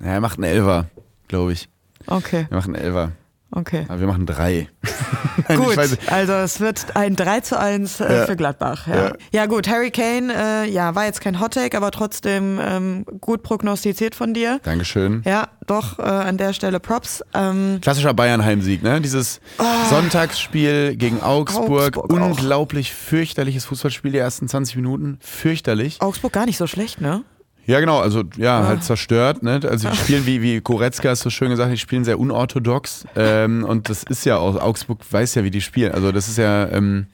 er 0.00 0.20
macht 0.20 0.38
einen 0.38 0.44
Elfer, 0.44 0.86
glaube 1.28 1.52
ich. 1.52 1.68
Okay. 2.06 2.46
Er 2.50 2.56
macht 2.56 2.66
einen 2.66 2.74
Elfer. 2.74 3.12
Okay. 3.56 3.84
Aber 3.88 4.00
wir 4.00 4.06
machen 4.08 4.26
drei. 4.26 4.68
gut, 5.48 5.78
also 6.08 6.32
es 6.32 6.58
wird 6.58 6.96
ein 6.96 7.14
3 7.14 7.40
zu 7.40 7.58
1 7.58 8.00
äh, 8.00 8.12
ja. 8.12 8.26
für 8.26 8.34
Gladbach. 8.36 8.88
Ja. 8.88 8.94
Ja. 8.94 9.12
ja. 9.32 9.46
gut, 9.46 9.68
Harry 9.68 9.92
Kane, 9.92 10.32
äh, 10.34 10.70
ja, 10.70 10.94
war 10.96 11.04
jetzt 11.04 11.20
kein 11.20 11.40
Hottake, 11.40 11.76
aber 11.76 11.92
trotzdem 11.92 12.58
ähm, 12.60 13.04
gut 13.20 13.44
prognostiziert 13.44 14.16
von 14.16 14.34
dir. 14.34 14.60
Dankeschön. 14.64 15.22
Ja, 15.24 15.48
doch, 15.66 16.00
äh, 16.00 16.02
an 16.02 16.36
der 16.36 16.52
Stelle 16.52 16.80
Props. 16.80 17.22
Ähm, 17.32 17.78
Klassischer 17.80 18.12
Bayern-Heimsieg, 18.12 18.82
ne? 18.82 19.00
Dieses 19.00 19.40
oh. 19.58 19.64
Sonntagsspiel 19.88 20.96
gegen 20.96 21.22
Augsburg. 21.22 21.96
Augsburg 21.96 22.12
Unglaublich 22.12 22.90
auch. 22.90 23.08
fürchterliches 23.08 23.66
Fußballspiel, 23.66 24.10
die 24.10 24.18
ersten 24.18 24.48
20 24.48 24.76
Minuten. 24.76 25.18
Fürchterlich. 25.20 26.00
Augsburg 26.00 26.32
gar 26.32 26.46
nicht 26.46 26.56
so 26.56 26.66
schlecht, 26.66 27.00
ne? 27.00 27.22
Ja, 27.66 27.80
genau, 27.80 27.98
also 27.98 28.22
ja, 28.36 28.60
ah. 28.60 28.66
halt 28.66 28.84
zerstört. 28.84 29.42
Ne? 29.42 29.60
Also 29.68 29.88
die 29.88 29.96
spielen, 29.96 30.26
wie, 30.26 30.42
wie 30.42 30.60
Koretzka 30.60 31.12
es 31.12 31.20
so 31.20 31.30
schön 31.30 31.50
gesagt 31.50 31.72
die 31.72 31.78
spielen 31.78 32.04
sehr 32.04 32.18
unorthodox. 32.18 33.06
Ähm, 33.16 33.64
und 33.64 33.88
das 33.88 34.02
ist 34.02 34.24
ja 34.26 34.36
auch, 34.36 34.60
Augsburg 34.60 35.00
weiß 35.10 35.34
ja, 35.36 35.44
wie 35.44 35.50
die 35.50 35.60
spielen. 35.60 35.92
Also 35.92 36.12
das 36.12 36.28
ist 36.28 36.38
ja, 36.38 36.68
ähm, 36.68 37.06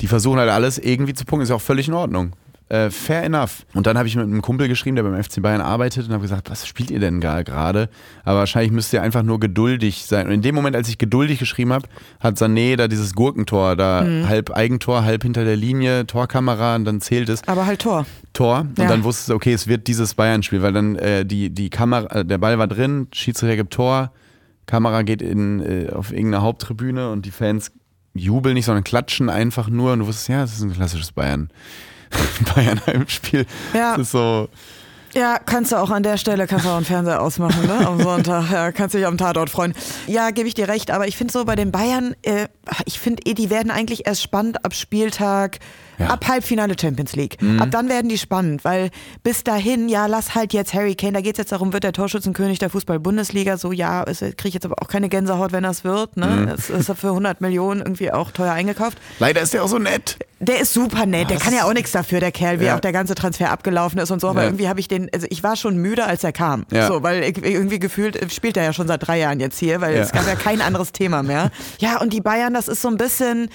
die 0.00 0.06
versuchen 0.06 0.38
halt 0.38 0.50
alles 0.50 0.78
irgendwie 0.78 1.14
zu 1.14 1.24
punkten, 1.24 1.42
ist 1.42 1.50
ja 1.50 1.56
auch 1.56 1.60
völlig 1.60 1.88
in 1.88 1.94
Ordnung. 1.94 2.32
Äh, 2.74 2.90
fair 2.90 3.22
enough. 3.22 3.66
Und 3.72 3.86
dann 3.86 3.96
habe 3.96 4.08
ich 4.08 4.16
mit 4.16 4.24
einem 4.24 4.42
Kumpel 4.42 4.66
geschrieben, 4.66 4.96
der 4.96 5.04
beim 5.04 5.22
FC 5.22 5.40
Bayern 5.40 5.60
arbeitet 5.60 6.08
und 6.08 6.12
habe 6.12 6.22
gesagt, 6.22 6.50
was 6.50 6.66
spielt 6.66 6.90
ihr 6.90 6.98
denn 6.98 7.20
gerade? 7.20 7.88
Aber 8.24 8.40
wahrscheinlich 8.40 8.72
müsst 8.72 8.92
ihr 8.92 9.00
einfach 9.00 9.22
nur 9.22 9.38
geduldig 9.38 10.06
sein. 10.06 10.26
Und 10.26 10.32
in 10.32 10.42
dem 10.42 10.56
Moment, 10.56 10.74
als 10.74 10.88
ich 10.88 10.98
geduldig 10.98 11.38
geschrieben 11.38 11.72
habe, 11.72 11.86
hat 12.18 12.36
Sané 12.36 12.74
da 12.74 12.88
dieses 12.88 13.14
Gurkentor, 13.14 13.76
da 13.76 14.02
mhm. 14.02 14.28
halb 14.28 14.50
Eigentor, 14.50 15.04
halb 15.04 15.22
hinter 15.22 15.44
der 15.44 15.54
Linie, 15.54 16.04
Torkamera 16.06 16.74
und 16.74 16.84
dann 16.84 17.00
zählt 17.00 17.28
es. 17.28 17.46
Aber 17.46 17.64
halt 17.64 17.80
Tor. 17.80 18.06
Tor. 18.32 18.60
Und 18.60 18.78
ja. 18.78 18.88
dann 18.88 19.04
wusste 19.04 19.30
es, 19.30 19.36
okay, 19.36 19.52
es 19.52 19.68
wird 19.68 19.86
dieses 19.86 20.14
Bayern-Spiel, 20.14 20.62
weil 20.62 20.72
dann 20.72 20.96
äh, 20.96 21.24
die, 21.24 21.50
die 21.50 21.70
Kamera, 21.70 22.06
äh, 22.06 22.24
der 22.24 22.38
Ball 22.38 22.58
war 22.58 22.66
drin, 22.66 23.06
Schiedsrichter 23.12 23.54
gibt 23.54 23.72
Tor, 23.72 24.10
Kamera 24.66 25.02
geht 25.02 25.22
in, 25.22 25.60
äh, 25.60 25.92
auf 25.92 26.10
irgendeine 26.10 26.42
Haupttribüne 26.42 27.12
und 27.12 27.24
die 27.24 27.30
Fans 27.30 27.70
jubeln 28.14 28.54
nicht, 28.54 28.64
sondern 28.64 28.82
klatschen 28.82 29.30
einfach 29.30 29.68
nur 29.68 29.92
und 29.92 30.00
du 30.00 30.06
wusstest, 30.06 30.28
ja, 30.28 30.40
das 30.40 30.54
ist 30.54 30.62
ein 30.62 30.72
klassisches 30.72 31.12
Bayern. 31.12 31.50
Bayern 32.54 32.80
Heimspiel. 32.86 33.46
Ja. 33.72 33.96
Das 33.96 34.06
ist 34.06 34.12
so. 34.12 34.48
Ja, 35.14 35.38
kannst 35.38 35.70
du 35.70 35.76
auch 35.76 35.90
an 35.90 36.02
der 36.02 36.16
Stelle, 36.16 36.44
auch 36.44 36.76
einen 36.76 36.84
Fernseher 36.84 37.22
ausmachen, 37.22 37.66
ne? 37.66 37.86
Am 37.86 38.00
Sonntag. 38.02 38.50
Ja, 38.50 38.72
kannst 38.72 38.96
dich 38.96 39.06
am 39.06 39.16
Tatort 39.16 39.48
freuen. 39.48 39.72
Ja, 40.08 40.30
gebe 40.30 40.48
ich 40.48 40.54
dir 40.54 40.66
recht, 40.66 40.90
aber 40.90 41.06
ich 41.06 41.16
finde 41.16 41.32
so 41.32 41.44
bei 41.44 41.54
den 41.54 41.70
Bayern, 41.70 42.16
äh, 42.22 42.48
ich 42.84 42.98
finde, 42.98 43.22
eh, 43.24 43.34
die 43.34 43.48
werden 43.48 43.70
eigentlich 43.70 44.06
erst 44.06 44.22
spannend 44.22 44.64
ab 44.64 44.74
Spieltag, 44.74 45.60
Ja. 45.98 46.08
ab 46.08 46.26
Halbfinale 46.28 46.74
Champions 46.80 47.14
League. 47.16 47.36
Ab 47.60 47.68
dann 47.70 47.88
werden 47.88 48.08
die 48.08 48.18
spannend, 48.18 48.64
weil 48.64 48.90
bis 49.22 49.44
dahin, 49.44 49.88
ja, 49.88 50.06
lass 50.06 50.34
halt 50.34 50.52
jetzt 50.52 50.74
Harry 50.74 50.94
Kane, 50.94 51.12
da 51.12 51.20
geht 51.20 51.34
es 51.34 51.38
jetzt 51.38 51.52
darum, 51.52 51.72
wird 51.72 51.84
der 51.84 51.92
Torschützenkönig 51.92 52.58
der 52.58 52.70
Fußball-Bundesliga, 52.70 53.56
so, 53.56 53.72
ja, 53.72 54.04
kriege 54.04 54.34
ich 54.48 54.54
jetzt 54.54 54.64
aber 54.66 54.76
auch 54.82 54.88
keine 54.88 55.08
Gänsehaut, 55.08 55.52
wenn 55.52 55.62
das 55.62 55.84
wird, 55.84 56.16
ne? 56.16 56.54
Es 56.56 56.70
ist 56.70 56.90
für 56.98 57.08
100 57.08 57.40
Millionen 57.40 57.80
irgendwie 57.80 58.12
auch 58.12 58.30
teuer 58.30 58.52
eingekauft. 58.52 58.98
Leider 59.18 59.40
ist 59.40 59.54
der 59.54 59.62
auch 59.64 59.68
so 59.68 59.78
nett. 59.78 60.18
Der 60.40 60.60
ist 60.60 60.74
super 60.74 61.06
nett, 61.06 61.30
der 61.30 61.38
kann 61.38 61.54
ja 61.54 61.64
auch 61.64 61.72
nichts 61.72 61.92
dafür, 61.92 62.20
der 62.20 62.32
Kerl, 62.32 62.60
wie 62.60 62.64
Ja. 62.66 62.76
auch 62.76 62.80
der 62.80 62.92
ganze 62.92 63.14
Transfer 63.14 63.50
abgelaufen 63.50 63.98
ist 63.98 64.10
und 64.10 64.20
so, 64.20 64.28
aber 64.28 64.40
Ja. 64.42 64.48
irgendwie 64.48 64.68
habe 64.68 64.80
ich 64.80 64.88
den, 64.88 65.08
also 65.14 65.26
ich 65.30 65.42
war 65.42 65.56
schon 65.56 65.76
müde, 65.78 66.04
als 66.04 66.22
er 66.24 66.32
kam. 66.32 66.66
Ja. 66.70 66.88
So, 66.88 67.02
weil 67.02 67.22
irgendwie 67.22 67.78
gefühlt 67.78 68.16
äh, 68.16 68.28
spielt 68.28 68.56
er 68.56 68.64
ja 68.64 68.72
schon 68.72 68.86
seit 68.88 69.06
drei 69.06 69.18
Jahren 69.20 69.40
jetzt 69.40 69.58
hier, 69.58 69.80
weil 69.80 69.94
es 69.94 70.12
gab 70.12 70.26
ja 70.26 70.34
kein 70.34 70.60
anderes 70.60 70.92
Thema 70.92 71.22
mehr. 71.22 71.50
Ja, 71.78 72.00
und 72.00 72.12
die 72.12 72.20
Bayern, 72.20 72.52
das 72.52 72.68
ist 72.68 72.82
so 72.82 72.88
ein 72.88 72.96
bisschen. 72.96 73.48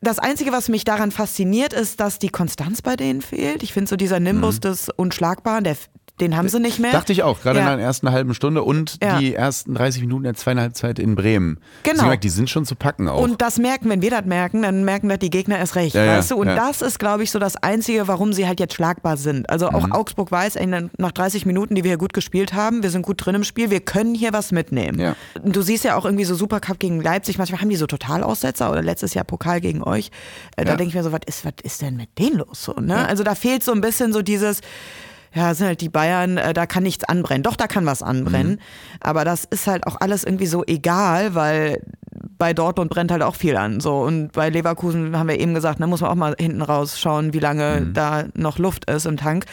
Das 0.00 0.18
Einzige, 0.18 0.52
was 0.52 0.68
mich 0.68 0.84
daran 0.84 1.10
fasziniert, 1.10 1.72
ist, 1.72 2.00
dass 2.00 2.18
die 2.18 2.28
Konstanz 2.28 2.82
bei 2.82 2.96
denen 2.96 3.22
fehlt. 3.22 3.62
Ich 3.62 3.72
finde 3.72 3.88
so 3.88 3.96
dieser 3.96 4.20
Nimbus 4.20 4.60
des 4.60 4.88
Unschlagbaren, 4.90 5.64
der, 5.64 5.76
den 6.20 6.36
haben 6.36 6.48
sie 6.48 6.60
nicht 6.60 6.78
mehr. 6.78 6.90
Mhm. 6.90 6.94
Dachte 6.94 7.12
ich 7.12 7.22
auch, 7.22 7.40
gerade 7.42 7.58
Ja. 7.58 7.72
in 7.72 7.78
der 7.78 7.86
ersten 7.86 8.10
halben 8.10 8.32
Stunde 8.34 8.62
und 8.62 8.98
Ja. 9.02 9.18
die 9.18 9.34
ersten 9.34 9.74
30 9.74 10.00
Minuten 10.00 10.24
der 10.24 10.34
zweiten 10.34 10.60
Halbzeit 10.60 10.98
in 10.98 11.14
Bremen. 11.14 11.58
Genau. 11.82 12.00
Sie 12.00 12.06
merkt, 12.06 12.24
die 12.24 12.28
sind 12.30 12.48
schon 12.48 12.64
zu 12.64 12.74
packen 12.74 13.08
auch. 13.08 13.20
Und 13.20 13.42
das 13.42 13.58
merken, 13.58 13.88
wenn 13.90 14.00
wir 14.02 14.10
das 14.10 14.24
merken, 14.24 14.62
dann 14.62 14.84
merken 14.84 15.08
das 15.08 15.18
die 15.18 15.28
Gegner 15.30 15.58
erst 15.58 15.76
recht, 15.76 15.94
Ja, 15.94 16.06
weißt 16.06 16.30
du? 16.30 16.36
Und 16.36 16.46
das 16.46 16.80
ist, 16.82 16.98
glaube 16.98 17.22
ich, 17.22 17.30
so 17.30 17.38
das 17.38 17.56
Einzige, 17.56 18.08
warum 18.08 18.32
sie 18.32 18.46
halt 18.46 18.60
jetzt 18.60 18.74
schlagbar 18.74 19.16
sind. 19.16 19.50
Also 19.50 19.68
Mhm. 19.68 19.74
auch 19.74 19.90
Augsburg 19.90 20.30
weiß, 20.32 20.56
nach 20.98 21.12
30 21.12 21.44
Minuten, 21.46 21.74
die 21.74 21.84
wir 21.84 21.90
hier 21.90 21.98
gut 21.98 22.12
gespielt 22.14 22.54
haben, 22.54 22.82
wir 22.82 22.90
sind 22.90 23.02
gut 23.02 23.24
drin 23.24 23.34
im 23.34 23.44
Spiel, 23.44 23.70
wir 23.70 23.80
können 23.80 24.14
hier 24.14 24.32
was 24.32 24.52
mitnehmen. 24.52 25.14
Du 25.44 25.60
siehst 25.62 25.84
ja 25.84 25.96
auch 25.96 26.04
irgendwie 26.04 26.24
so 26.24 26.34
Supercup 26.34 26.78
gegen 26.78 27.00
Leipzig, 27.02 27.38
manchmal 27.38 27.60
haben 27.60 27.68
die 27.68 27.76
so 27.76 27.86
Totalaussetzer 27.86 28.70
oder 28.70 28.82
letztes 28.82 29.14
Jahr 29.14 29.24
Pokal 29.24 29.60
gegen 29.60 29.82
euch. 29.82 30.10
Äh, 30.56 30.64
Da 30.64 30.76
denke 30.76 30.88
ich 30.88 30.94
mir 30.94 31.02
so, 31.02 31.12
was 31.12 31.20
ist, 31.26 31.44
was 31.44 31.52
ist 31.62 31.82
denn 31.82 31.96
mit 31.96 32.18
denen 32.18 32.38
los? 32.38 32.64
So, 32.64 32.72
ne? 32.72 33.06
Also 33.06 33.22
da 33.22 33.34
fehlt 33.34 33.62
so 33.62 33.72
ein 33.72 33.80
bisschen 33.80 34.12
so 34.12 34.22
dieses, 34.22 34.60
ja, 35.36 35.54
sind 35.54 35.66
halt 35.66 35.80
die 35.82 35.88
Bayern, 35.90 36.38
äh, 36.38 36.54
da 36.54 36.66
kann 36.66 36.82
nichts 36.82 37.04
anbrennen. 37.04 37.42
Doch, 37.42 37.56
da 37.56 37.66
kann 37.66 37.84
was 37.86 38.02
anbrennen. 38.02 38.52
Mhm. 38.52 38.58
Aber 39.00 39.24
das 39.24 39.44
ist 39.44 39.66
halt 39.66 39.86
auch 39.86 40.00
alles 40.00 40.24
irgendwie 40.24 40.46
so 40.46 40.64
egal, 40.66 41.34
weil 41.34 41.82
bei 42.38 42.52
Dortmund 42.54 42.90
brennt 42.90 43.10
halt 43.10 43.22
auch 43.22 43.34
viel 43.34 43.56
an. 43.56 43.80
So. 43.80 43.98
Und 44.00 44.32
bei 44.32 44.48
Leverkusen 44.50 45.16
haben 45.18 45.28
wir 45.28 45.38
eben 45.38 45.54
gesagt, 45.54 45.80
da 45.80 45.86
muss 45.86 46.00
man 46.00 46.10
auch 46.10 46.14
mal 46.14 46.34
hinten 46.38 46.62
raus 46.62 46.98
schauen, 46.98 47.32
wie 47.34 47.38
lange 47.38 47.80
Mhm. 47.82 47.94
da 47.94 48.24
noch 48.34 48.58
Luft 48.58 48.90
ist 48.90 49.06
im 49.06 49.16
Tank. 49.16 49.44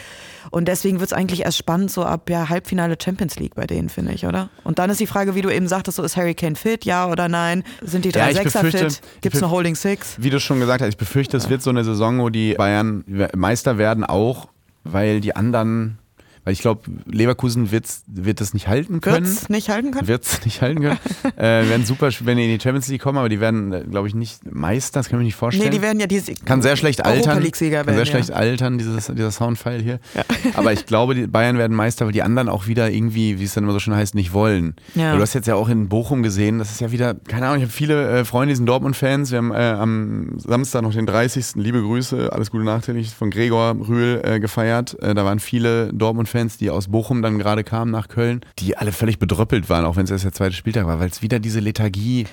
Und 0.50 0.68
deswegen 0.68 1.00
wird 1.00 1.10
es 1.10 1.12
eigentlich 1.16 1.44
erst 1.44 1.56
spannend, 1.58 1.90
so 1.90 2.04
ab 2.04 2.28
ja, 2.28 2.48
Halbfinale 2.50 2.96
Champions 3.02 3.36
League 3.38 3.54
bei 3.54 3.66
denen, 3.66 3.88
finde 3.88 4.12
ich, 4.12 4.26
oder? 4.26 4.50
Und 4.62 4.78
dann 4.78 4.90
ist 4.90 5.00
die 5.00 5.06
Frage, 5.06 5.34
wie 5.34 5.40
du 5.42 5.48
eben 5.50 5.66
sagtest, 5.68 5.96
so 5.96 6.02
ist 6.02 6.16
Harry 6.16 6.34
Kane 6.34 6.54
fit, 6.56 6.84
ja 6.84 7.08
oder 7.10 7.28
nein? 7.28 7.64
Sind 7.82 8.04
die 8.04 8.10
Ja, 8.10 8.24
drei 8.24 8.30
ich 8.32 8.36
Sechser 8.36 8.62
befürchte- 8.62 8.90
fit? 8.90 9.00
Gibt 9.22 9.34
es 9.36 9.42
eine 9.42 9.50
Holding 9.50 9.74
Six? 9.74 10.16
Wie 10.18 10.30
du 10.30 10.38
schon 10.38 10.60
gesagt 10.60 10.82
hast, 10.82 10.88
ich 10.90 10.96
befürchte, 10.98 11.36
es 11.38 11.48
wird 11.48 11.62
so 11.62 11.70
eine 11.70 11.82
Saison, 11.84 12.20
wo 12.20 12.28
die 12.28 12.54
Bayern 12.54 13.04
Meister 13.34 13.78
werden, 13.78 14.04
auch 14.04 14.48
weil 14.84 15.20
die 15.20 15.34
anderen, 15.34 15.98
weil 16.44 16.52
ich 16.52 16.60
glaube, 16.60 16.82
Leverkusen 17.06 17.70
wird's, 17.70 18.04
wird 18.06 18.40
das 18.40 18.54
nicht 18.54 18.68
halten 18.68 19.00
können. 19.00 19.24
Wird's 19.24 19.48
nicht 19.48 19.68
halten 19.68 19.90
können? 19.90 20.08
Wird 20.08 20.24
es 20.24 20.44
nicht 20.44 20.62
halten 20.62 20.82
können. 20.82 20.98
äh, 21.36 21.68
werden 21.68 21.84
super, 21.84 22.10
wenn 22.20 22.36
die 22.36 22.44
in 22.44 22.58
die 22.58 22.62
Champions 22.62 22.88
League 22.88 23.02
kommen, 23.02 23.18
aber 23.18 23.28
die 23.28 23.40
werden, 23.40 23.90
glaube 23.90 24.08
ich, 24.08 24.14
nicht 24.14 24.50
Meister, 24.52 25.00
das 25.00 25.08
kann 25.08 25.18
ich 25.18 25.20
mir 25.20 25.24
nicht 25.24 25.34
vorstellen. 25.36 25.70
Nee, 25.70 25.76
die 25.76 25.82
werden 25.82 26.00
ja 26.00 26.06
die 26.06 26.20
kann 26.44 26.62
sehr 26.62 26.76
schlecht 26.76 27.04
altern. 27.04 27.42
League-Sieger 27.42 27.78
Kann 27.78 27.86
sehr 27.86 27.96
werden. 27.96 28.06
schlecht 28.06 28.28
ja. 28.30 28.34
altern, 28.36 28.78
dieses, 28.78 29.06
dieser 29.06 29.30
Soundfile 29.30 29.82
hier. 29.82 30.00
Aber 30.54 30.72
ich 30.72 30.86
glaube, 30.86 31.14
die 31.14 31.26
Bayern 31.26 31.58
werden 31.58 31.76
Meister, 31.76 32.06
weil 32.06 32.12
die 32.12 32.22
anderen 32.22 32.48
auch 32.48 32.66
wieder 32.66 32.90
irgendwie, 32.90 33.38
wie 33.38 33.44
es 33.44 33.54
dann 33.54 33.64
immer 33.64 33.72
so 33.72 33.78
schön 33.78 33.94
heißt, 33.94 34.14
nicht 34.14 34.32
wollen. 34.32 34.74
Ja. 34.94 35.14
Du 35.14 35.22
hast 35.22 35.34
jetzt 35.34 35.46
ja 35.46 35.54
auch 35.54 35.68
in 35.68 35.88
Bochum 35.88 36.22
gesehen, 36.22 36.58
das 36.58 36.70
ist 36.70 36.80
ja 36.80 36.92
wieder, 36.92 37.14
keine 37.14 37.46
Ahnung, 37.46 37.58
ich 37.58 37.64
habe 37.64 37.72
viele 37.72 38.20
äh, 38.20 38.24
Freunde, 38.24 38.52
die 38.52 38.56
sind 38.56 38.66
Dortmund-Fans. 38.66 39.30
Wir 39.30 39.38
haben 39.38 39.52
äh, 39.52 39.56
am 39.56 40.38
Samstag 40.38 40.82
noch 40.82 40.92
den 40.92 41.06
30. 41.06 41.56
Liebe 41.56 41.80
Grüße, 41.82 42.32
alles 42.32 42.50
Gute 42.50 42.64
nachträglich 42.64 43.10
von 43.10 43.30
Gregor 43.30 43.76
Rühl 43.88 44.20
äh, 44.24 44.40
gefeiert. 44.40 45.00
Äh, 45.02 45.14
da 45.14 45.24
waren 45.24 45.40
viele 45.40 45.92
Dortmund-Fans, 45.92 46.33
die 46.60 46.70
aus 46.70 46.88
Bochum 46.88 47.22
dann 47.22 47.38
gerade 47.38 47.64
kamen 47.64 47.90
nach 47.90 48.08
Köln, 48.08 48.40
die 48.58 48.76
alle 48.76 48.92
völlig 48.92 49.18
bedröppelt 49.18 49.68
waren, 49.70 49.84
auch 49.84 49.96
wenn 49.96 50.04
es 50.04 50.10
erst 50.10 50.24
der 50.24 50.32
zweite 50.32 50.54
Spieltag 50.54 50.86
war, 50.86 50.98
weil 51.00 51.08
es 51.08 51.22
wieder 51.22 51.38
diese 51.38 51.60
Lethargie 51.60 52.26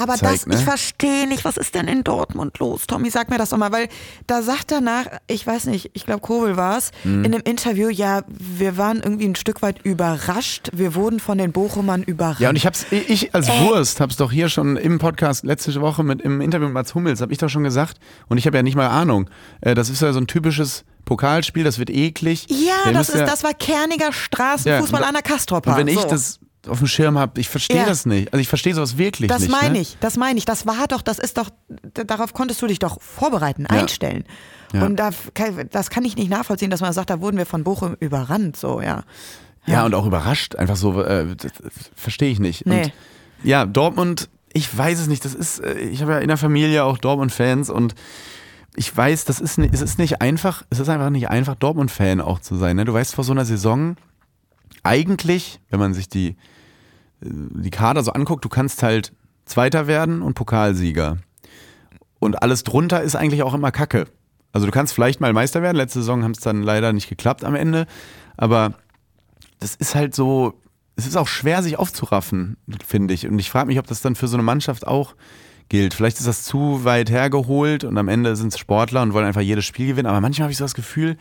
Aber 0.00 0.14
zeigt, 0.14 0.42
das, 0.42 0.46
ne? 0.46 0.54
ich 0.56 0.62
verstehe 0.62 1.26
nicht, 1.26 1.44
was 1.44 1.56
ist 1.56 1.74
denn 1.74 1.88
in 1.88 2.04
Dortmund 2.04 2.58
los? 2.60 2.86
Tommy, 2.86 3.10
sag 3.10 3.30
mir 3.30 3.38
das 3.38 3.50
doch 3.50 3.58
mal, 3.58 3.72
weil 3.72 3.88
da 4.28 4.42
sagt 4.42 4.70
danach, 4.70 5.06
ich 5.26 5.44
weiß 5.46 5.66
nicht, 5.66 5.90
ich 5.94 6.04
glaube 6.06 6.20
Kobel 6.20 6.56
war 6.56 6.78
es, 6.78 6.92
Mhm. 7.04 7.24
in 7.24 7.34
einem 7.34 7.42
Interview, 7.44 7.88
ja, 7.88 8.22
wir 8.28 8.76
waren 8.76 9.00
irgendwie 9.02 9.26
ein 9.26 9.34
Stück 9.34 9.60
weit 9.62 9.84
überrascht, 9.84 10.70
wir 10.72 10.94
wurden 10.94 11.18
von 11.20 11.36
den 11.38 11.50
Bochumern 11.52 12.02
überrascht. 12.04 12.40
Ja, 12.40 12.50
und 12.50 12.56
ich 12.56 12.64
hab's, 12.66 12.86
ich 12.92 13.34
als 13.34 13.48
Äh. 13.48 13.60
Wurst 13.66 14.00
hab's 14.00 14.16
doch 14.16 14.30
hier 14.30 14.48
schon 14.48 14.76
im 14.76 14.98
Podcast 15.00 15.44
letzte 15.44 15.74
Woche 15.80 16.04
mit 16.04 16.22
im 16.22 16.40
Interview 16.40 16.66
mit 16.66 16.74
Mats 16.74 16.94
Hummels, 16.94 17.20
hab 17.20 17.30
ich 17.32 17.38
doch 17.38 17.48
schon 17.48 17.64
gesagt, 17.64 17.98
und 18.28 18.38
ich 18.38 18.46
habe 18.46 18.56
ja 18.56 18.62
nicht 18.62 18.76
mal 18.76 18.86
Ahnung. 18.88 19.28
Äh, 19.60 19.74
Das 19.74 19.90
ist 19.90 20.00
ja 20.02 20.12
so 20.12 20.20
ein 20.20 20.26
typisches 20.28 20.84
Pokalspiel, 21.08 21.64
das 21.64 21.78
wird 21.78 21.90
eklig. 21.90 22.46
ja, 22.48 22.92
das, 22.92 23.08
ist, 23.08 23.16
ja- 23.16 23.24
das 23.26 23.42
war 23.42 23.54
kerniger 23.54 24.12
Straßenfußball 24.12 25.00
Ja, 25.00 25.06
an 25.08 25.14
der 25.14 25.22
Kastropper. 25.22 25.72
Und 25.72 25.78
wenn 25.78 25.88
ich 25.88 25.98
so. 25.98 26.08
das 26.08 26.38
auf 26.68 26.78
dem 26.78 26.86
Schirm 26.86 27.16
habe, 27.18 27.40
ich 27.40 27.48
verstehe 27.48 27.78
Ja. 27.78 27.86
das 27.86 28.04
nicht. 28.04 28.32
Also 28.32 28.40
ich 28.40 28.48
verstehe 28.48 28.74
sowas 28.74 28.98
wirklich 28.98 29.28
Das 29.28 29.40
nicht. 29.40 29.50
meine 29.50 29.74
ne? 29.74 29.80
ich, 29.80 29.96
das 30.00 30.16
meine 30.16 30.38
ich. 30.38 30.44
Das 30.44 30.66
war 30.66 30.86
doch, 30.86 31.00
das 31.00 31.18
ist 31.18 31.38
doch, 31.38 31.48
darauf 31.94 32.34
konntest 32.34 32.60
du 32.60 32.66
dich 32.66 32.78
doch 32.78 33.00
vorbereiten, 33.00 33.66
Ja. 33.70 33.78
einstellen. 33.80 34.24
Ja. 34.74 34.84
Und 34.84 34.96
da, 34.96 35.10
das 35.70 35.88
kann 35.88 36.04
ich 36.04 36.16
nicht 36.16 36.28
nachvollziehen, 36.28 36.68
dass 36.70 36.82
man 36.82 36.92
sagt, 36.92 37.08
da 37.08 37.20
wurden 37.22 37.38
wir 37.38 37.46
von 37.46 37.64
Bochum 37.64 37.96
überrannt, 38.00 38.56
so, 38.56 38.82
ja. 38.82 39.04
Ja, 39.66 39.84
und 39.86 39.94
auch 39.94 40.04
überrascht, 40.06 40.56
einfach 40.56 40.76
so, 40.76 41.02
äh, 41.02 41.26
das, 41.36 41.52
das 41.52 41.72
verstehe 41.94 42.30
ich 42.30 42.38
nicht. 42.40 42.66
Nee. 42.66 42.82
Und 42.84 42.92
ja, 43.44 43.64
Dortmund, 43.66 44.28
ich 44.52 44.76
weiß 44.76 44.98
es 45.00 45.06
nicht, 45.06 45.24
das 45.24 45.34
ist, 45.34 45.60
äh, 45.60 45.78
ich 45.78 46.02
habe 46.02 46.12
ja 46.12 46.18
in 46.18 46.28
der 46.28 46.36
Familie 46.38 46.84
auch 46.84 46.98
Dortmund-Fans 46.98 47.70
und 47.70 47.94
ich 48.78 48.96
weiß, 48.96 49.24
das 49.24 49.40
ist, 49.40 49.58
es 49.58 49.82
ist 49.82 49.98
nicht 49.98 50.22
einfach, 50.22 50.64
es 50.70 50.78
ist 50.78 50.88
einfach 50.88 51.10
nicht 51.10 51.28
einfach, 51.28 51.56
Dortmund-Fan 51.56 52.20
auch 52.20 52.38
zu 52.38 52.54
sein. 52.56 52.76
Ne? 52.76 52.84
Du 52.84 52.94
weißt 52.94 53.14
vor 53.14 53.24
so 53.24 53.32
einer 53.32 53.44
Saison, 53.44 53.96
eigentlich, 54.84 55.60
wenn 55.68 55.80
man 55.80 55.94
sich 55.94 56.08
die, 56.08 56.28
äh, 57.20 57.26
die 57.26 57.70
Kader 57.70 58.04
so 58.04 58.12
anguckt, 58.12 58.44
du 58.44 58.48
kannst 58.48 58.82
halt 58.82 59.12
Zweiter 59.46 59.86
werden 59.88 60.22
und 60.22 60.34
Pokalsieger. 60.34 61.18
Und 62.20 62.42
alles 62.42 62.62
drunter 62.62 63.02
ist 63.02 63.16
eigentlich 63.16 63.42
auch 63.42 63.54
immer 63.54 63.72
Kacke. 63.72 64.06
Also 64.52 64.66
du 64.66 64.72
kannst 64.72 64.94
vielleicht 64.94 65.20
mal 65.20 65.32
Meister 65.32 65.60
werden. 65.60 65.76
Letzte 65.76 66.00
Saison 66.00 66.22
haben 66.22 66.32
es 66.32 66.40
dann 66.40 66.62
leider 66.62 66.92
nicht 66.92 67.08
geklappt 67.08 67.44
am 67.44 67.54
Ende. 67.54 67.86
Aber 68.36 68.74
das 69.58 69.74
ist 69.74 69.94
halt 69.94 70.14
so, 70.14 70.60
es 70.94 71.06
ist 71.06 71.16
auch 71.16 71.28
schwer, 71.28 71.62
sich 71.62 71.78
aufzuraffen, 71.78 72.56
finde 72.86 73.14
ich. 73.14 73.26
Und 73.26 73.38
ich 73.38 73.50
frage 73.50 73.66
mich, 73.66 73.78
ob 73.78 73.86
das 73.86 74.02
dann 74.02 74.14
für 74.14 74.28
so 74.28 74.36
eine 74.36 74.42
Mannschaft 74.44 74.86
auch 74.86 75.14
gilt. 75.68 75.94
Vielleicht 75.94 76.18
ist 76.18 76.26
das 76.26 76.42
zu 76.42 76.84
weit 76.84 77.10
hergeholt 77.10 77.84
und 77.84 77.96
am 77.98 78.08
Ende 78.08 78.36
sind 78.36 78.48
es 78.48 78.58
Sportler 78.58 79.02
und 79.02 79.12
wollen 79.12 79.26
einfach 79.26 79.40
jedes 79.40 79.64
Spiel 79.64 79.88
gewinnen. 79.88 80.06
Aber 80.06 80.20
manchmal 80.20 80.44
habe 80.44 80.52
ich 80.52 80.58
so 80.58 80.64
das 80.64 80.74
Gefühl, 80.74 81.16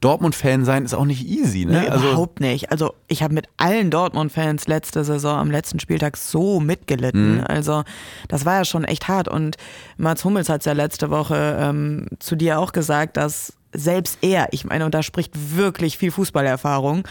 Dortmund-Fan 0.00 0.64
sein 0.64 0.84
ist 0.84 0.94
auch 0.94 1.04
nicht 1.04 1.26
easy. 1.26 1.64
Ne? 1.64 1.80
Nee, 1.80 1.86
überhaupt 1.86 2.40
nicht. 2.40 2.70
Also 2.70 2.94
ich 3.08 3.22
habe 3.22 3.34
mit 3.34 3.48
allen 3.56 3.90
Dortmund-Fans 3.90 4.66
letzte 4.66 5.04
Saison 5.04 5.38
am 5.38 5.50
letzten 5.50 5.80
Spieltag 5.80 6.16
so 6.16 6.60
mitgelitten. 6.60 7.40
Also 7.40 7.84
das 8.28 8.44
war 8.44 8.58
ja 8.58 8.64
schon 8.64 8.84
echt 8.84 9.08
hart. 9.08 9.28
Und 9.28 9.56
Mats 9.96 10.24
Hummels 10.24 10.48
hat 10.48 10.60
es 10.60 10.66
ja 10.66 10.72
letzte 10.72 11.10
Woche 11.10 11.56
ähm, 11.58 12.08
zu 12.18 12.36
dir 12.36 12.58
auch 12.58 12.72
gesagt, 12.72 13.16
dass 13.16 13.55
selbst 13.72 14.18
er, 14.22 14.48
ich 14.52 14.64
meine, 14.64 14.84
und 14.84 14.94
da 14.94 15.02
spricht 15.02 15.32
wirklich 15.56 15.98
viel 15.98 16.10
Fußballerfahrung, 16.10 17.06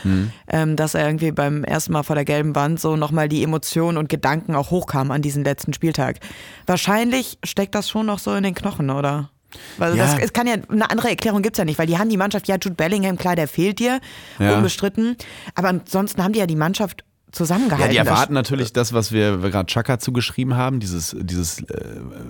ähm, 0.48 0.76
dass 0.76 0.96
er 0.96 1.06
irgendwie 1.06 1.32
beim 1.32 1.64
ersten 1.64 1.94
Mal 1.94 2.04
vor 2.04 2.16
der 2.16 2.26
gelben 2.26 2.56
Wand 2.56 2.80
so 2.80 2.96
nochmal 2.96 3.30
die 3.30 3.44
Emotionen 3.44 3.98
und 3.98 4.10
Gedanken 4.10 4.56
auch 4.56 4.72
hochkamen 4.72 5.12
an 5.12 5.22
diesen 5.22 5.44
letzten 5.44 5.74
Spieltag. 5.74 6.18
Wahrscheinlich 6.66 7.38
steckt 7.44 7.76
das 7.76 7.90
schon 7.90 8.06
noch 8.08 8.20
so 8.20 8.34
in 8.34 8.44
den 8.44 8.56
Knochen, 8.56 8.90
oder? 8.90 9.30
Weil 9.78 9.96
Ja. 9.96 10.04
das, 10.06 10.18
es 10.20 10.34
kann 10.34 10.48
ja, 10.48 10.56
eine 10.70 10.90
andere 10.90 11.10
Erklärung 11.10 11.42
gibt's 11.42 11.58
ja 11.60 11.66
nicht, 11.66 11.78
weil 11.80 11.88
die 11.88 11.98
haben 11.98 12.10
die 12.10 12.18
Mannschaft, 12.18 12.48
ja, 12.48 12.56
Jude 12.56 12.76
Bellingham, 12.76 13.18
klar, 13.18 13.36
der 13.36 13.48
fehlt 13.48 13.80
dir, 13.80 14.00
Ja. 14.40 14.56
unbestritten. 14.56 15.16
Aber 15.54 15.70
ansonsten 15.70 16.24
haben 16.24 16.34
die 16.34 16.40
ja 16.40 16.48
die 16.48 16.56
Mannschaft 16.58 17.04
Ja, 17.28 17.32
zusammengehalten. 17.34 17.92
die 17.92 17.98
Das- 17.98 18.08
erwarten 18.08 18.34
natürlich 18.34 18.72
das, 18.74 18.94
was 18.94 19.12
wir 19.12 19.38
gerade 19.38 19.66
Chaka 19.68 20.00
zugeschrieben 20.00 20.56
haben, 20.56 20.80
dieses, 20.80 21.16
dieses 21.20 21.60
äh, 21.64 21.66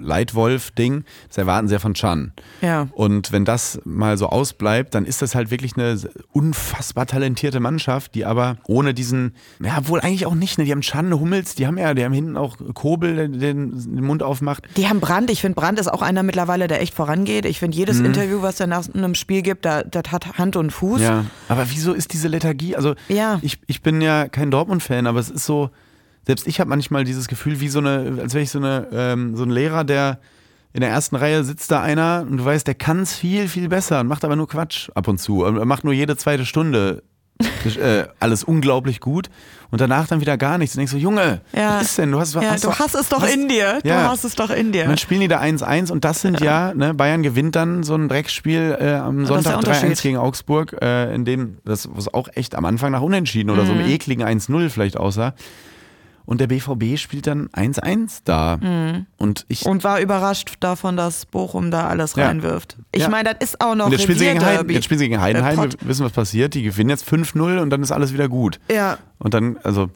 Leitwolf-Ding, 0.01 1.03
das 1.27 1.37
erwarten 1.37 1.67
sie 1.67 1.73
ja 1.73 1.79
von 1.79 1.93
Chan. 1.93 2.31
Ja. 2.61 2.87
Und 2.93 3.31
wenn 3.31 3.45
das 3.45 3.79
mal 3.85 4.17
so 4.17 4.27
ausbleibt, 4.27 4.95
dann 4.95 5.05
ist 5.05 5.21
das 5.21 5.35
halt 5.35 5.51
wirklich 5.51 5.75
eine 5.77 5.97
unfassbar 6.31 7.05
talentierte 7.05 7.59
Mannschaft, 7.59 8.15
die 8.15 8.25
aber 8.25 8.57
ohne 8.67 8.93
diesen, 8.93 9.33
ja, 9.63 9.87
wohl 9.87 9.99
eigentlich 9.99 10.25
auch 10.25 10.33
nicht, 10.35 10.57
ne? 10.57 10.65
Die 10.65 10.71
haben 10.71 10.81
Chan, 10.81 11.13
Hummels, 11.19 11.55
die 11.55 11.67
haben 11.67 11.77
ja, 11.77 11.93
die 11.93 12.03
haben 12.03 12.13
hinten 12.13 12.37
auch 12.37 12.57
Kobel, 12.73 13.15
der 13.15 13.27
den, 13.27 13.71
den 13.71 14.03
Mund 14.03 14.23
aufmacht. 14.23 14.63
Die 14.77 14.87
haben 14.87 14.99
Brand. 14.99 15.29
Ich 15.29 15.41
finde, 15.41 15.55
Brand 15.55 15.79
ist 15.79 15.87
auch 15.91 16.01
einer 16.01 16.23
mittlerweile, 16.23 16.67
der 16.67 16.81
echt 16.81 16.93
vorangeht. 16.93 17.45
Ich 17.45 17.59
finde, 17.59 17.77
jedes 17.77 17.99
Interview, 17.99 18.41
was 18.41 18.59
er 18.59 18.67
nach 18.67 18.83
einem 18.93 19.15
Spiel 19.15 19.41
gibt, 19.41 19.65
da- 19.65 19.83
das 19.83 20.11
hat 20.11 20.37
Hand 20.37 20.55
und 20.55 20.71
Fuß. 20.71 21.01
Ja, 21.01 21.25
aber 21.49 21.69
wieso 21.69 21.93
ist 21.93 22.13
diese 22.13 22.27
Lethargie? 22.27 22.75
Also 22.75 22.95
Ja. 23.07 23.39
ich, 23.41 23.59
ich 23.67 23.81
bin 23.81 24.01
ja 24.01 24.27
kein 24.27 24.51
Dortmund-Fan, 24.51 24.94
aber 25.07 25.19
es 25.19 25.29
ist 25.29 25.45
so, 25.45 25.69
selbst 26.25 26.47
ich 26.47 26.59
habe 26.59 26.69
manchmal 26.69 27.03
dieses 27.03 27.27
Gefühl, 27.27 27.59
wie 27.59 27.69
so 27.69 27.79
eine, 27.79 28.19
als 28.21 28.33
wäre 28.33 28.43
ich 28.43 28.51
so, 28.51 28.59
eine, 28.59 28.87
ähm, 28.91 29.35
so 29.35 29.43
ein 29.43 29.49
Lehrer, 29.49 29.83
der 29.83 30.19
in 30.73 30.81
der 30.81 30.89
ersten 30.89 31.15
Reihe 31.15 31.43
sitzt 31.43 31.71
da 31.71 31.81
einer 31.81 32.25
und 32.29 32.37
du 32.37 32.45
weißt, 32.45 32.67
der 32.67 32.75
kann 32.75 33.01
es 33.01 33.13
viel, 33.13 33.47
viel 33.47 33.69
besser 33.69 34.01
und 34.01 34.07
macht 34.07 34.25
aber 34.25 34.35
nur 34.35 34.47
Quatsch 34.47 34.89
ab 34.93 35.07
und 35.07 35.19
zu. 35.19 35.43
Er 35.43 35.65
macht 35.65 35.83
nur 35.83 35.93
jede 35.93 36.17
zweite 36.17 36.45
Stunde 36.45 37.03
äh, 37.79 38.05
alles 38.19 38.43
unglaublich 38.43 38.99
gut 38.99 39.29
und 39.75 39.81
danach 39.81 40.07
dann 40.07 40.21
wieder 40.21 40.37
gar 40.37 40.57
nichts. 40.57 40.73
Und 40.75 40.79
denkst 40.79 40.93
so, 40.93 40.97
Junge, 40.97 41.41
Ja. 41.53 41.79
was 41.79 41.87
ist 41.89 41.97
denn? 41.97 42.11
Du 42.11 42.19
hast, 42.19 42.33
Ja, 42.33 42.41
hast 42.51 42.63
du 42.63 42.71
hast 42.73 42.95
es 42.95 43.09
doch 43.09 43.21
hast- 43.21 43.33
in 43.33 43.47
dir. 43.49 43.79
Du 43.83 43.89
Ja. 43.89 44.07
hast 44.09 44.23
es 44.23 44.35
doch 44.35 44.49
in 44.49 44.71
dir. 44.71 44.83
Und 44.83 44.89
dann 44.89 44.97
spielen 44.97 45.21
die 45.21 45.27
da 45.27 45.39
1-1 45.39 45.91
und 45.91 46.05
das 46.05 46.21
sind 46.21 46.39
ja, 46.39 46.73
ne, 46.73 46.93
Bayern 46.93 47.23
gewinnt 47.23 47.55
dann 47.55 47.83
so 47.83 47.95
ein 47.95 48.07
Dreckspiel 48.07 48.77
äh, 48.79 48.93
am 48.93 49.25
Sonntag 49.25 49.55
3-1 49.55 49.57
Unterschied. 49.57 50.01
gegen 50.01 50.17
Augsburg, 50.17 50.77
äh, 50.81 51.13
in 51.13 51.25
dem 51.25 51.57
das 51.65 51.89
was 51.93 52.13
auch 52.13 52.29
echt 52.35 52.55
am 52.55 52.63
Anfang 52.65 52.91
nach 52.91 53.01
Unentschieden 53.01 53.49
oder 53.49 53.65
so 53.65 53.73
einem 53.73 53.85
ekligen 53.87 54.23
1-0 54.25 54.69
vielleicht 54.69 54.97
aussah. 54.97 55.33
Und 56.25 56.41
der 56.41 56.47
BVB 56.47 56.97
spielt 56.97 57.27
dann 57.27 57.49
1-1 57.49 58.21
da. 58.25 58.57
Und 59.17 59.45
ich. 59.47 59.65
Und 59.65 59.83
war 59.83 59.99
überrascht 59.99 60.55
davon, 60.59 60.97
dass 60.97 61.25
Bochum 61.25 61.69
da 61.71 61.87
alles 61.87 62.15
Ja. 62.15 62.27
reinwirft. 62.27 62.77
Ich 62.91 63.03
Ja. 63.03 63.09
meine, 63.09 63.33
das 63.35 63.49
ist 63.51 63.61
auch 63.61 63.75
noch 63.75 63.85
und 63.87 63.91
jetzt 63.91 64.01
spielen, 64.03 64.17
sie 64.19 64.25
gegen 64.25 64.43
Heiden, 64.43 64.69
jetzt 64.69 64.85
spielen 64.85 64.99
sie 64.99 65.09
gegen 65.09 65.21
Heidenheim, 65.21 65.57
wir 65.57 65.69
wissen, 65.81 66.03
was 66.05 66.11
passiert. 66.13 66.53
Die 66.55 66.63
gewinnen 66.63 66.89
jetzt 66.89 67.05
5-0 67.07 67.59
und 67.59 67.69
dann 67.69 67.83
ist 67.83 67.91
alles 67.91 68.11
wieder 68.13 68.27
gut. 68.27 68.59
Ja, 68.71 68.97
Und 69.19 69.33
dann, 69.33 69.57
also, 69.63 69.89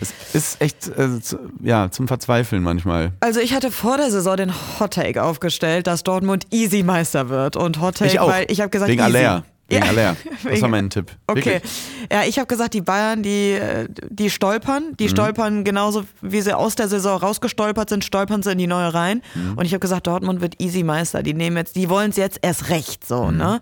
es 0.00 0.12
ist 0.34 0.60
echt, 0.60 0.88
äh, 0.98 1.20
zu, 1.20 1.38
ja, 1.62 1.90
zum 1.90 2.08
Verzweifeln 2.08 2.62
manchmal. 2.62 3.12
also 3.20 3.40
ich 3.40 3.54
hatte 3.54 3.70
vor 3.70 3.96
der 3.98 4.10
Saison 4.10 4.36
den 4.36 4.52
Hot 4.80 4.94
Take 4.94 5.22
aufgestellt, 5.22 5.86
dass 5.86 6.02
Dortmund 6.02 6.46
easy 6.50 6.82
Meister 6.82 7.28
wird. 7.28 7.56
Und 7.56 7.80
Hot 7.80 7.96
Take, 7.98 8.10
Ich 8.10 8.20
auch. 8.20 8.28
weil 8.30 8.46
ich 8.50 8.60
habe 8.60 8.70
gesagt, 8.70 8.90
Wegen 8.90 9.02
easy. 9.02 9.16
Aller. 9.18 9.44
Wegen 9.72 9.82
Ja. 9.84 9.88
Aller. 9.90 10.16
Das 10.44 10.60
war 10.62 10.68
mein 10.68 10.90
Tipp. 10.90 11.10
Okay. 11.26 11.44
Wirklich. 11.54 11.72
Ja, 12.12 12.24
ich 12.24 12.38
habe 12.38 12.46
gesagt, 12.46 12.74
die 12.74 12.80
Bayern, 12.80 13.22
die, 13.22 13.58
die 14.08 14.28
stolpern. 14.30 14.90
Mhm. 14.90 14.96
Die 14.98 15.08
stolpern 15.08 15.64
genauso, 15.64 16.04
wie 16.20 16.40
sie 16.40 16.56
aus 16.56 16.74
der 16.76 16.88
Saison 16.88 17.18
rausgestolpert 17.18 17.88
sind, 17.88 18.04
stolpern 18.04 18.42
sie 18.42 18.52
in 18.52 18.58
die 18.58 18.66
neue 18.66 18.92
rein. 18.92 19.22
Mhm. 19.34 19.54
Und 19.58 19.64
ich 19.64 19.72
habe 19.72 19.80
gesagt, 19.80 20.06
Dortmund 20.06 20.40
wird 20.40 20.60
easy 20.60 20.82
Meister. 20.82 21.22
Die 21.22 21.34
nehmen 21.34 21.56
jetzt, 21.56 21.76
die 21.76 21.88
wollen 21.88 22.10
es 22.10 22.16
jetzt 22.16 22.38
erst 22.42 22.68
recht 22.70 23.06
so, 23.06 23.24
Mhm. 23.26 23.36
ne? 23.36 23.60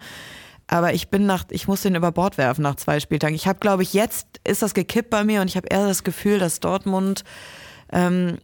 Aber 0.72 0.94
ich 0.94 1.08
bin 1.08 1.26
nach, 1.26 1.44
ich 1.50 1.66
muss 1.66 1.82
den 1.82 1.96
über 1.96 2.12
Bord 2.12 2.38
werfen 2.38 2.62
nach 2.62 2.76
zwei 2.76 3.00
Spieltagen. 3.00 3.34
Ich 3.34 3.48
habe, 3.48 3.58
glaube 3.58 3.82
ich, 3.82 3.92
jetzt 3.92 4.26
ist 4.46 4.62
das 4.62 4.72
gekippt 4.72 5.10
bei 5.10 5.24
mir 5.24 5.40
und 5.40 5.48
ich 5.48 5.56
habe 5.56 5.66
eher 5.68 5.84
das 5.86 6.04
Gefühl, 6.04 6.38
dass 6.38 6.60
Dortmund 6.60 7.24
ähm, 7.92 8.38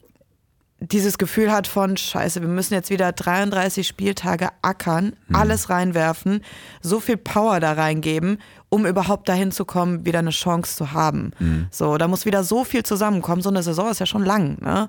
dieses 0.81 1.17
Gefühl 1.17 1.51
hat 1.51 1.67
von, 1.67 1.97
scheiße, 1.97 2.43
wir 2.43 2.49
müssen 2.49 2.75
jetzt 2.75 2.91
wieder 2.91 3.13
33 3.13 3.87
Spieltage 3.87 4.49
ackern, 4.61 5.15
alles 5.33 5.71
reinwerfen, 5.71 6.43
so 6.83 7.01
viel 7.01 7.17
Power 7.17 7.61
da 7.61 7.73
reingeben, 7.73 8.39
um 8.69 8.85
überhaupt 8.85 9.29
dahin 9.29 9.53
zu 9.53 9.65
kommen, 9.65 10.05
wieder 10.05 10.19
eine 10.19 10.31
Chance 10.31 10.77
zu 10.77 10.93
haben. 10.93 11.33
So, 11.71 11.97
da 11.97 12.09
muss 12.09 12.27
wieder 12.27 12.45
so 12.45 12.65
viel 12.65 12.83
zusammenkommen. 12.83 13.41
So 13.41 13.49
eine 13.49 13.63
Saison 13.63 13.91
ist 13.91 14.01
ja 14.01 14.07
schon 14.07 14.25
lang. 14.25 14.59
Ne? 14.61 14.89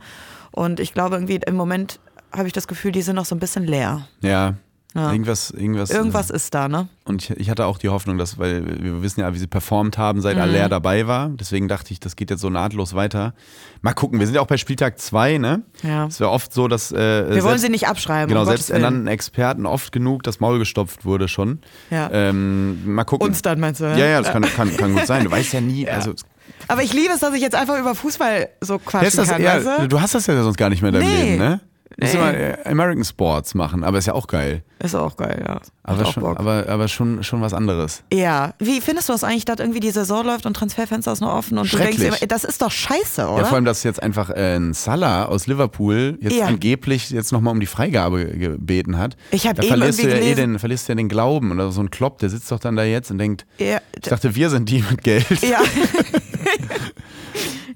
Und 0.51 0.79
ich 0.81 0.93
glaube 0.93 1.15
irgendwie 1.15 1.39
im 1.45 1.55
Moment 1.55 1.99
habe 2.33 2.47
ich 2.47 2.53
das 2.53 2.67
Gefühl, 2.67 2.91
die 2.91 3.01
sind 3.01 3.15
noch 3.15 3.25
so 3.25 3.35
ein 3.35 3.39
bisschen 3.39 3.63
leer. 3.63 4.07
Ja. 4.21 4.55
Ja. 4.95 5.11
Irgendwas, 5.11 5.51
irgendwas. 5.51 5.91
Irgendwas 5.91 6.29
ist 6.31 6.53
da, 6.55 6.67
ne? 6.67 6.87
Und 7.03 7.21
ich, 7.21 7.29
ich 7.31 7.49
hatte 7.51 7.65
auch 7.65 7.77
die 7.77 7.89
Hoffnung, 7.89 8.17
dass, 8.17 8.39
weil 8.39 8.65
wir 8.81 9.03
wissen 9.03 9.19
ja, 9.19 9.31
wie 9.33 9.37
sie 9.37 9.45
performt 9.45 9.97
haben, 9.97 10.19
Mhm. 10.19 10.23
seit 10.23 10.37
Aller 10.37 10.69
dabei 10.69 11.05
war. 11.05 11.29
Deswegen 11.29 11.67
dachte 11.67 11.91
ich, 11.93 11.99
das 11.99 12.15
geht 12.15 12.31
jetzt 12.31 12.41
so 12.41 12.49
nahtlos 12.49 12.95
weiter. 12.95 13.33
Mal 13.81 13.93
gucken, 13.93 14.17
wir 14.19 14.25
sind 14.25 14.35
ja 14.35 14.41
auch 14.41 14.47
bei 14.47 14.57
Spieltag 14.57 14.97
2, 14.97 15.37
ne? 15.37 15.61
Ja. 15.83 16.07
Es 16.07 16.19
wäre 16.19 16.31
oft 16.31 16.51
so, 16.51 16.67
dass. 16.67 16.91
Äh, 16.91 17.35
Wir 17.35 17.43
wollen 17.43 17.59
sie 17.59 17.69
nicht 17.69 17.87
abschreiben. 17.87 18.29
Genau, 18.29 18.41
um 18.41 18.45
selbst 18.47 18.63
Gottes 18.67 18.73
Willen. 18.73 18.83
ernannten 18.85 19.07
Experten 19.07 19.65
oft 19.67 19.91
genug 19.91 20.23
das 20.23 20.39
Maul 20.39 20.57
gestopft 20.57 21.05
wurde 21.05 21.27
schon. 21.27 21.59
Ja. 21.91 22.09
Ähm, 22.11 22.93
mal 22.95 23.03
gucken. 23.03 23.27
Uns 23.27 23.41
dann, 23.43 23.59
meinst 23.59 23.81
du? 23.81 23.85
Ja, 23.85 23.97
ja, 24.05 24.21
das 24.21 24.31
kann, 24.31 24.41
kann, 24.43 24.75
kann 24.75 24.93
gut 24.93 25.05
sein. 25.05 25.25
Du 25.25 25.31
weißt 25.31 25.53
ja 25.53 25.61
nie. 25.61 25.85
Also, 25.97 26.13
Aber 26.69 26.81
ich 26.81 26.93
liebe 26.93 27.13
es, 27.13 27.19
dass 27.19 27.33
ich 27.35 27.41
jetzt 27.41 27.55
einfach 27.55 27.77
über 27.77 27.93
Fußball 27.93 28.49
so 28.61 28.79
quatschen 28.79 29.17
das, 29.17 29.29
kann, 29.29 29.41
ja, 29.43 29.57
weißt 29.57 29.81
du? 29.83 29.87
du 29.89 30.01
hast 30.01 30.15
das 30.15 30.25
ja 30.27 30.41
sonst 30.41 30.57
gar 30.57 30.69
nicht 30.69 30.81
mehr 30.81 30.89
in 30.89 30.99
deinem 30.99 31.07
Nee. 31.09 31.23
Leben, 31.31 31.37
ne? 31.37 31.59
Du 31.89 32.03
musst 32.05 32.13
Nee. 32.13 32.19
immer 32.19 32.33
äh, 32.33 32.57
American 32.65 33.03
Sports 33.05 33.55
machen, 33.55 33.83
aber 33.83 33.97
ist 33.97 34.07
ja 34.07 34.13
auch 34.13 34.27
geil. 34.27 34.63
Ist 34.79 34.93
auch 34.93 35.15
geil, 35.15 35.43
ja. 35.47 35.59
Aber, 35.83 36.05
schon, 36.05 36.23
aber, 36.23 36.65
aber 36.67 36.87
schon, 36.87 37.23
schon 37.23 37.41
was 37.41 37.53
anderes. 37.53 38.03
Ja, 38.11 38.53
wie 38.59 38.81
findest 38.81 39.07
du 39.09 39.13
das 39.13 39.23
eigentlich, 39.23 39.45
dass 39.45 39.59
irgendwie 39.59 39.79
die 39.79 39.89
Saison 39.91 40.25
läuft 40.25 40.45
und 40.45 40.53
Transferfenster 40.53 41.11
ist 41.13 41.21
noch 41.21 41.33
offen 41.33 41.57
und 41.57 41.71
du 41.71 41.77
denkst 41.77 41.99
immer, 41.99 42.17
das 42.27 42.43
ist 42.43 42.61
doch 42.61 42.69
scheiße, 42.71 43.27
oder? 43.27 43.39
Ja, 43.43 43.45
vor 43.45 43.55
allem, 43.55 43.65
dass 43.65 43.83
jetzt 43.83 44.03
einfach 44.03 44.29
äh, 44.29 44.57
ein 44.57 44.73
Salah 44.73 45.25
aus 45.25 45.47
Liverpool 45.47 46.17
jetzt 46.21 46.35
Ja. 46.35 46.45
angeblich 46.47 47.09
jetzt 47.09 47.31
nochmal 47.31 47.53
um 47.53 47.59
die 47.59 47.65
Freigabe 47.65 48.25
gebeten 48.25 48.97
hat. 48.97 49.15
Ich 49.31 49.47
hab 49.47 49.55
da 49.55 49.63
eben 49.63 49.69
verlierst 49.69 50.03
du 50.03 50.09
ja 50.09 50.17
eh 50.17 50.35
den, 50.35 50.59
verlierst 50.59 50.87
du 50.87 50.91
ja 50.91 50.95
den 50.97 51.09
Glauben. 51.09 51.51
Oder 51.51 51.71
so 51.71 51.81
ein 51.81 51.89
Klopp, 51.89 52.19
der 52.19 52.29
sitzt 52.29 52.51
doch 52.51 52.59
dann 52.59 52.75
da 52.75 52.83
jetzt 52.83 53.09
und 53.11 53.17
denkt, 53.17 53.45
ja, 53.57 53.79
ich 53.95 54.01
dachte, 54.09 54.35
wir 54.35 54.49
sind 54.49 54.69
die 54.69 54.83
mit 54.89 55.03
Geld. 55.03 55.25
ja. 55.41 55.61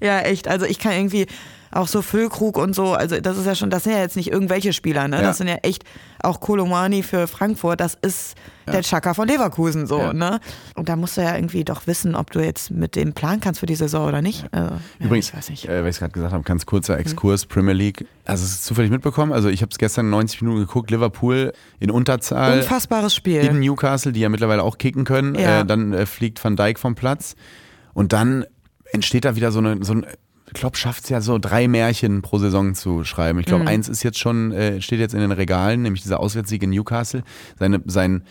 ja, 0.00 0.20
echt. 0.20 0.48
Also 0.48 0.66
ich 0.66 0.78
kann 0.78 0.92
irgendwie 0.92 1.26
auch 1.72 1.88
so 1.88 2.02
Füllkrug 2.02 2.58
und 2.58 2.74
so, 2.74 2.92
also 2.94 3.18
das 3.20 3.38
ist 3.38 3.46
ja 3.46 3.54
schon, 3.54 3.70
das 3.70 3.84
sind 3.84 3.92
ja 3.92 3.98
jetzt 4.00 4.16
nicht 4.16 4.30
irgendwelche 4.30 4.72
Spieler, 4.72 5.08
ne? 5.08 5.16
Ja. 5.16 5.22
Das 5.22 5.38
sind 5.38 5.48
ja 5.48 5.56
echt 5.62 5.84
auch 6.22 6.38
Kolomani 6.40 7.02
für 7.02 7.26
Frankfurt, 7.26 7.80
das 7.80 7.96
ist 8.00 8.36
der 8.70 8.82
Chaka 8.82 9.14
von 9.14 9.26
Leverkusen 9.26 9.86
so, 9.86 9.98
Ja. 9.98 10.12
ne? 10.12 10.38
Und 10.76 10.88
da 10.88 10.96
musst 10.96 11.16
du 11.16 11.22
ja 11.22 11.34
irgendwie 11.34 11.64
doch 11.64 11.86
wissen, 11.86 12.14
ob 12.14 12.30
du 12.30 12.40
jetzt 12.40 12.70
mit 12.70 12.94
dem 12.94 13.12
planen 13.12 13.40
kannst 13.40 13.58
für 13.60 13.66
die 13.66 13.74
Saison 13.74 14.06
oder 14.06 14.22
nicht. 14.22 14.46
Also, 14.52 14.74
ja, 14.74 14.80
Übrigens, 15.06 15.28
ich 15.30 15.36
weiß 15.36 15.50
nicht. 15.50 15.64
Äh, 15.68 15.82
weil 15.82 15.88
ich 15.88 15.96
es 15.96 15.98
gerade 15.98 16.12
gesagt 16.12 16.32
habe, 16.32 16.44
ganz 16.44 16.64
kurzer 16.66 16.98
Exkurs, 16.98 17.46
Premier 17.46 17.72
League. 17.74 18.06
Also 18.24 18.44
es 18.44 18.52
ist 18.52 18.64
zufällig 18.64 18.90
mitbekommen, 18.90 19.32
also 19.32 19.48
ich 19.48 19.62
habe 19.62 19.70
es 19.72 19.78
gestern 19.78 20.10
90 20.10 20.42
Minuten 20.42 20.60
geguckt, 20.60 20.90
Liverpool 20.90 21.52
in 21.80 21.90
Unterzahl 21.90 22.58
Unfassbares 22.58 23.14
Spiel. 23.14 23.40
in 23.40 23.58
Newcastle, 23.60 24.12
die 24.12 24.20
ja 24.20 24.28
mittlerweile 24.28 24.62
auch 24.62 24.78
kicken 24.78 25.04
können. 25.04 25.34
Ja. 25.34 25.60
Äh, 25.62 25.64
dann 25.66 25.92
äh, 25.92 26.06
fliegt 26.06 26.42
Van 26.44 26.54
Dijk 26.54 26.78
vom 26.78 26.94
Platz 26.94 27.34
und 27.94 28.12
dann 28.12 28.44
entsteht 28.92 29.24
da 29.24 29.34
wieder 29.36 29.50
so, 29.52 29.58
eine, 29.58 29.82
so 29.84 29.94
ein 29.94 30.06
Klopp 30.52 30.76
schafft 30.76 31.04
es 31.04 31.10
ja 31.10 31.20
so 31.20 31.38
drei 31.38 31.68
Märchen 31.68 32.22
pro 32.22 32.38
Saison 32.38 32.74
zu 32.74 33.04
schreiben. 33.04 33.38
Ich 33.38 33.46
Mhm. 33.46 33.50
glaube, 33.50 33.66
eins 33.68 33.88
ist 33.88 34.02
jetzt 34.02 34.18
schon, 34.18 34.52
äh, 34.52 34.80
steht 34.80 35.00
jetzt 35.00 35.14
in 35.14 35.20
den 35.20 35.32
Regalen, 35.32 35.82
nämlich 35.82 36.02
dieser 36.02 36.20
Auswärtssieg 36.20 36.62
in 36.62 36.70
Newcastle. 36.70 37.22
Seine, 37.58 37.80
sein, 37.86 38.24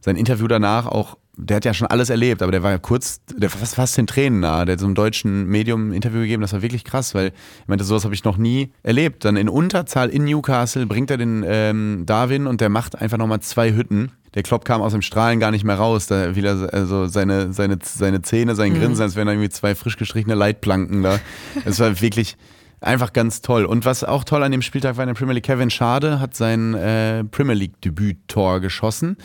sein 0.00 0.16
Interview 0.16 0.46
danach 0.48 0.86
auch, 0.86 1.16
der 1.38 1.56
hat 1.56 1.64
ja 1.64 1.72
schon 1.72 1.86
alles 1.86 2.10
erlebt, 2.10 2.42
aber 2.42 2.52
der 2.52 2.62
war 2.62 2.72
ja 2.72 2.78
kurz, 2.78 3.20
der 3.34 3.50
war 3.52 3.58
fast, 3.58 3.76
fast 3.76 3.96
den 3.96 4.06
Tränen 4.06 4.40
nahe. 4.40 4.66
Der 4.66 4.74
hat 4.74 4.80
so 4.80 4.86
einem 4.86 4.94
deutschen 4.94 5.46
Medium 5.46 5.90
ein 5.90 5.92
Interview 5.92 6.20
gegeben, 6.20 6.42
das 6.42 6.52
war 6.52 6.62
wirklich 6.62 6.84
krass, 6.84 7.14
weil 7.14 7.28
ich 7.28 7.68
meinte, 7.68 7.84
sowas 7.84 8.04
habe 8.04 8.14
ich 8.14 8.24
noch 8.24 8.36
nie 8.36 8.72
erlebt. 8.82 9.24
Dann 9.24 9.36
in 9.36 9.48
Unterzahl 9.48 10.08
in 10.10 10.24
Newcastle 10.24 10.86
bringt 10.86 11.10
er 11.10 11.16
den 11.16 11.44
ähm, 11.46 12.02
Darwin 12.06 12.46
und 12.46 12.60
der 12.60 12.68
macht 12.68 13.00
einfach 13.00 13.18
nochmal 13.18 13.40
zwei 13.40 13.72
Hütten. 13.72 14.10
Der 14.34 14.42
Klopp 14.42 14.64
kam 14.64 14.82
aus 14.82 14.92
dem 14.92 15.02
Strahlen 15.02 15.40
gar 15.40 15.50
nicht 15.50 15.64
mehr 15.64 15.76
raus. 15.76 16.06
Da 16.06 16.36
wieder 16.36 16.68
also 16.72 17.06
seine, 17.06 17.52
seine, 17.52 17.78
seine 17.82 18.20
Zähne, 18.22 18.54
sein 18.54 18.74
Grinsen, 18.74 19.02
als 19.02 19.16
wären 19.16 19.26
da 19.26 19.32
irgendwie 19.32 19.48
zwei 19.48 19.74
frisch 19.74 19.96
gestrichene 19.96 20.34
Leitplanken 20.34 21.02
da. 21.02 21.18
Es 21.64 21.80
war 21.80 22.00
wirklich 22.00 22.36
einfach 22.80 23.12
ganz 23.12 23.40
toll. 23.40 23.64
Und 23.64 23.84
was 23.84 24.04
auch 24.04 24.24
toll 24.24 24.42
an 24.42 24.52
dem 24.52 24.62
Spieltag 24.62 24.96
war 24.96 25.04
in 25.04 25.08
der 25.08 25.14
Premier 25.14 25.34
League, 25.34 25.44
Kevin 25.44 25.70
Schade 25.70 26.20
hat 26.20 26.34
sein 26.34 26.74
äh, 26.74 27.24
Premier 27.24 27.54
League-Debüt-Tor 27.54 28.60
geschossen. 28.60 29.16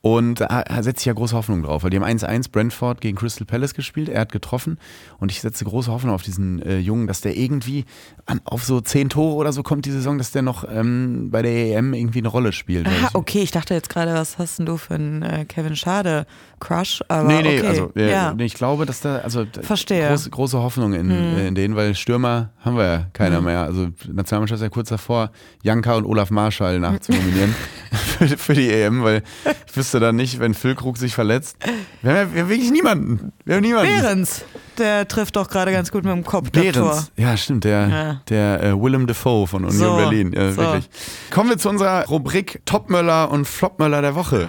Und 0.00 0.40
da 0.40 0.64
setze 0.80 1.00
ich 1.00 1.06
ja 1.06 1.12
große 1.12 1.34
Hoffnung 1.34 1.64
drauf, 1.64 1.82
weil 1.82 1.90
die 1.90 1.98
haben 1.98 2.04
1-1 2.04 2.52
Brentford 2.52 3.00
gegen 3.00 3.16
Crystal 3.16 3.44
Palace 3.44 3.74
gespielt. 3.74 4.08
Er 4.08 4.20
hat 4.20 4.32
getroffen 4.32 4.78
und 5.18 5.32
ich 5.32 5.40
setze 5.40 5.64
große 5.64 5.90
Hoffnung 5.90 6.14
auf 6.14 6.22
diesen 6.22 6.62
äh, 6.62 6.78
Jungen, 6.78 7.08
dass 7.08 7.20
der 7.20 7.36
irgendwie 7.36 7.84
an, 8.24 8.40
auf 8.44 8.64
so 8.64 8.80
zehn 8.80 9.08
Tore 9.08 9.34
oder 9.34 9.52
so 9.52 9.64
kommt 9.64 9.86
die 9.86 9.90
Saison, 9.90 10.16
dass 10.16 10.30
der 10.30 10.42
noch 10.42 10.64
ähm, 10.70 11.30
bei 11.32 11.42
der 11.42 11.76
EM 11.76 11.94
irgendwie 11.94 12.20
eine 12.20 12.28
Rolle 12.28 12.52
spielt. 12.52 12.86
Aha, 12.86 13.10
okay, 13.14 13.40
ich 13.40 13.50
dachte 13.50 13.74
jetzt 13.74 13.88
gerade, 13.88 14.14
was 14.14 14.38
hast 14.38 14.60
denn 14.60 14.66
du 14.66 14.76
für 14.76 14.94
einen 14.94 15.22
äh, 15.22 15.44
Kevin 15.46 15.74
Schade 15.74 16.26
Crush? 16.60 17.02
Aber 17.08 17.28
Nee, 17.28 17.42
nee, 17.42 17.58
okay. 17.58 17.66
also 17.68 17.92
äh, 17.96 18.10
ja. 18.10 18.32
nee, 18.34 18.44
ich 18.44 18.54
glaube, 18.54 18.86
dass 18.86 19.00
da 19.00 19.18
also 19.18 19.44
Verstehe. 19.62 20.08
Hm. 20.10 20.30
Große, 20.30 20.58
Hoffnung 20.58 20.92
in, 20.94 21.10
äh, 21.10 21.48
in 21.48 21.54
denen, 21.54 21.76
weil 21.76 21.94
Stürmer 21.94 22.50
haben 22.64 22.76
wir 22.76 22.84
ja 22.84 23.06
keiner 23.12 23.40
mehr. 23.40 23.60
Also 23.62 23.88
Nationalmannschaft 24.10 24.60
ist 24.60 24.62
ja 24.62 24.68
kurz 24.68 24.88
davor, 24.88 25.30
Janka 25.62 25.94
und 25.94 26.04
Olaf 26.04 26.30
Marschall 26.30 26.78
nachzunominieren 26.80 27.54
für, 27.92 28.28
für 28.28 28.54
die 28.54 28.70
EM, 28.70 29.02
weil 29.04 29.22
ich 29.66 29.76
wüsste 29.76 30.00
dann 30.00 30.16
nicht, 30.16 30.40
wenn 30.40 30.54
Füllkrug 30.54 30.96
sich 30.98 31.14
verletzt. 31.14 31.56
Wir 32.02 32.10
haben 32.10 32.16
ja 32.18 32.34
wir 32.34 32.42
haben 32.42 32.48
wirklich 32.50 32.70
niemanden. 32.70 33.32
Wir 33.44 33.56
haben 33.56 33.62
niemanden. 33.62 33.92
Behrens, 34.00 34.44
der 34.78 35.06
trifft 35.08 35.36
doch 35.36 35.48
gerade 35.48 35.72
ganz 35.72 35.90
gut 35.90 36.04
mit 36.04 36.12
dem 36.12 36.24
Kopf. 36.24 36.50
Behrens. 36.50 37.10
Ja, 37.16 37.36
stimmt, 37.36 37.64
der, 37.64 37.88
Ja. 37.88 38.20
der 38.28 38.62
äh, 38.62 38.72
Willem 38.80 39.06
Dafoe 39.06 39.46
von 39.46 39.64
Union 39.64 39.78
So, 39.78 39.96
Berlin. 39.96 40.32
Ja, 40.34 40.50
so. 40.52 40.56
wirklich. 40.58 40.88
Kommen 41.30 41.50
wir 41.50 41.58
zu 41.58 41.68
unserer 41.68 42.04
Rubrik 42.06 42.60
Topmöller 42.64 43.30
und 43.30 43.46
Flopmöller 43.46 44.02
der 44.02 44.14
Woche. 44.14 44.48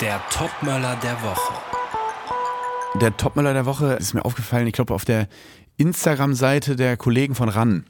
Der 0.00 0.20
Topmöller 0.30 0.96
der 1.02 1.20
Woche. 1.24 1.54
Der 3.00 3.16
Topmöller 3.16 3.52
der 3.52 3.66
Woche 3.66 3.94
ist 3.94 4.14
mir 4.14 4.24
aufgefallen, 4.24 4.68
ich 4.68 4.72
glaube, 4.72 4.94
auf 4.94 5.04
der 5.04 5.26
Instagram-Seite 5.76 6.76
der 6.76 6.96
Kollegen 6.96 7.34
von 7.34 7.48
RAN. 7.48 7.84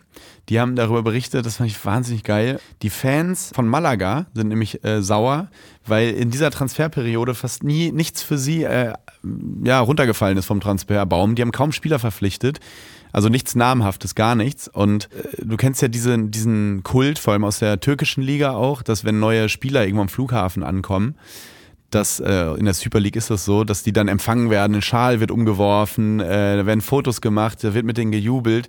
Die 0.48 0.58
haben 0.58 0.74
darüber 0.74 1.02
berichtet, 1.02 1.44
das 1.44 1.56
fand 1.56 1.68
ich 1.68 1.84
wahnsinnig 1.84 2.24
geil. 2.24 2.60
Die 2.80 2.88
Fans 2.88 3.50
von 3.54 3.68
Malaga 3.68 4.24
sind 4.32 4.48
nämlich 4.48 4.82
äh, 4.84 5.02
sauer, 5.02 5.50
weil 5.86 6.12
in 6.12 6.30
dieser 6.30 6.50
Transferperiode 6.50 7.34
fast 7.34 7.62
nie 7.62 7.92
nichts 7.92 8.22
für 8.22 8.38
sie 8.38 8.62
äh, 8.62 8.94
ja, 9.62 9.80
runtergefallen 9.80 10.38
ist 10.38 10.46
vom 10.46 10.60
Transferbaum. 10.60 11.34
Die 11.34 11.42
haben 11.42 11.52
kaum 11.52 11.72
Spieler 11.72 11.98
verpflichtet. 11.98 12.58
Also 13.12 13.28
nichts 13.28 13.54
Namhaftes, 13.54 14.14
gar 14.14 14.34
nichts. 14.34 14.66
Und 14.66 15.10
äh, 15.12 15.44
du 15.44 15.58
kennst 15.58 15.82
ja 15.82 15.88
diesen, 15.88 16.30
diesen 16.30 16.82
Kult, 16.84 17.18
vor 17.18 17.34
allem 17.34 17.44
aus 17.44 17.58
der 17.58 17.80
türkischen 17.80 18.22
Liga 18.22 18.52
auch, 18.52 18.80
dass 18.80 19.04
wenn 19.04 19.18
neue 19.18 19.50
Spieler 19.50 19.82
irgendwo 19.82 20.02
am 20.02 20.08
Flughafen 20.08 20.62
ankommen, 20.62 21.14
dass 21.90 22.20
äh, 22.20 22.44
in 22.54 22.64
der 22.64 22.74
Super 22.74 23.00
League 23.00 23.16
ist 23.16 23.30
das 23.30 23.44
so, 23.44 23.64
dass 23.64 23.82
die 23.82 23.92
dann 23.92 24.08
empfangen 24.08 24.50
werden, 24.50 24.76
ein 24.76 24.82
Schal 24.82 25.20
wird 25.20 25.30
umgeworfen, 25.30 26.20
äh, 26.20 26.56
da 26.56 26.66
werden 26.66 26.80
Fotos 26.80 27.20
gemacht, 27.20 27.62
da 27.64 27.74
wird 27.74 27.86
mit 27.86 27.96
denen 27.96 28.12
gejubelt. 28.12 28.68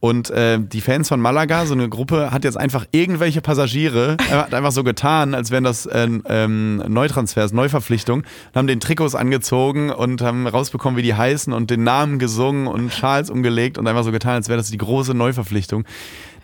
Und 0.00 0.30
äh, 0.30 0.58
die 0.58 0.80
Fans 0.80 1.08
von 1.08 1.20
Malaga, 1.20 1.66
so 1.66 1.74
eine 1.74 1.90
Gruppe, 1.90 2.30
hat 2.30 2.44
jetzt 2.44 2.56
einfach 2.56 2.86
irgendwelche 2.90 3.42
Passagiere, 3.42 4.16
äh, 4.30 4.34
hat 4.34 4.54
einfach 4.54 4.72
so 4.72 4.82
getan, 4.82 5.34
als 5.34 5.50
wären 5.50 5.62
das 5.62 5.84
äh, 5.84 6.08
ähm, 6.24 6.82
Neutransfers, 6.88 7.52
Neuverpflichtungen, 7.52 8.24
haben 8.54 8.66
den 8.66 8.80
Trikots 8.80 9.14
angezogen 9.14 9.90
und 9.90 10.22
haben 10.22 10.46
rausbekommen, 10.46 10.96
wie 10.96 11.02
die 11.02 11.14
heißen 11.14 11.52
und 11.52 11.70
den 11.70 11.84
Namen 11.84 12.18
gesungen 12.18 12.66
und 12.66 12.90
Schals 12.94 13.28
umgelegt 13.28 13.76
und 13.76 13.86
einfach 13.86 14.04
so 14.04 14.10
getan, 14.10 14.36
als 14.36 14.48
wäre 14.48 14.56
das 14.56 14.70
die 14.70 14.78
große 14.78 15.12
Neuverpflichtung. 15.12 15.84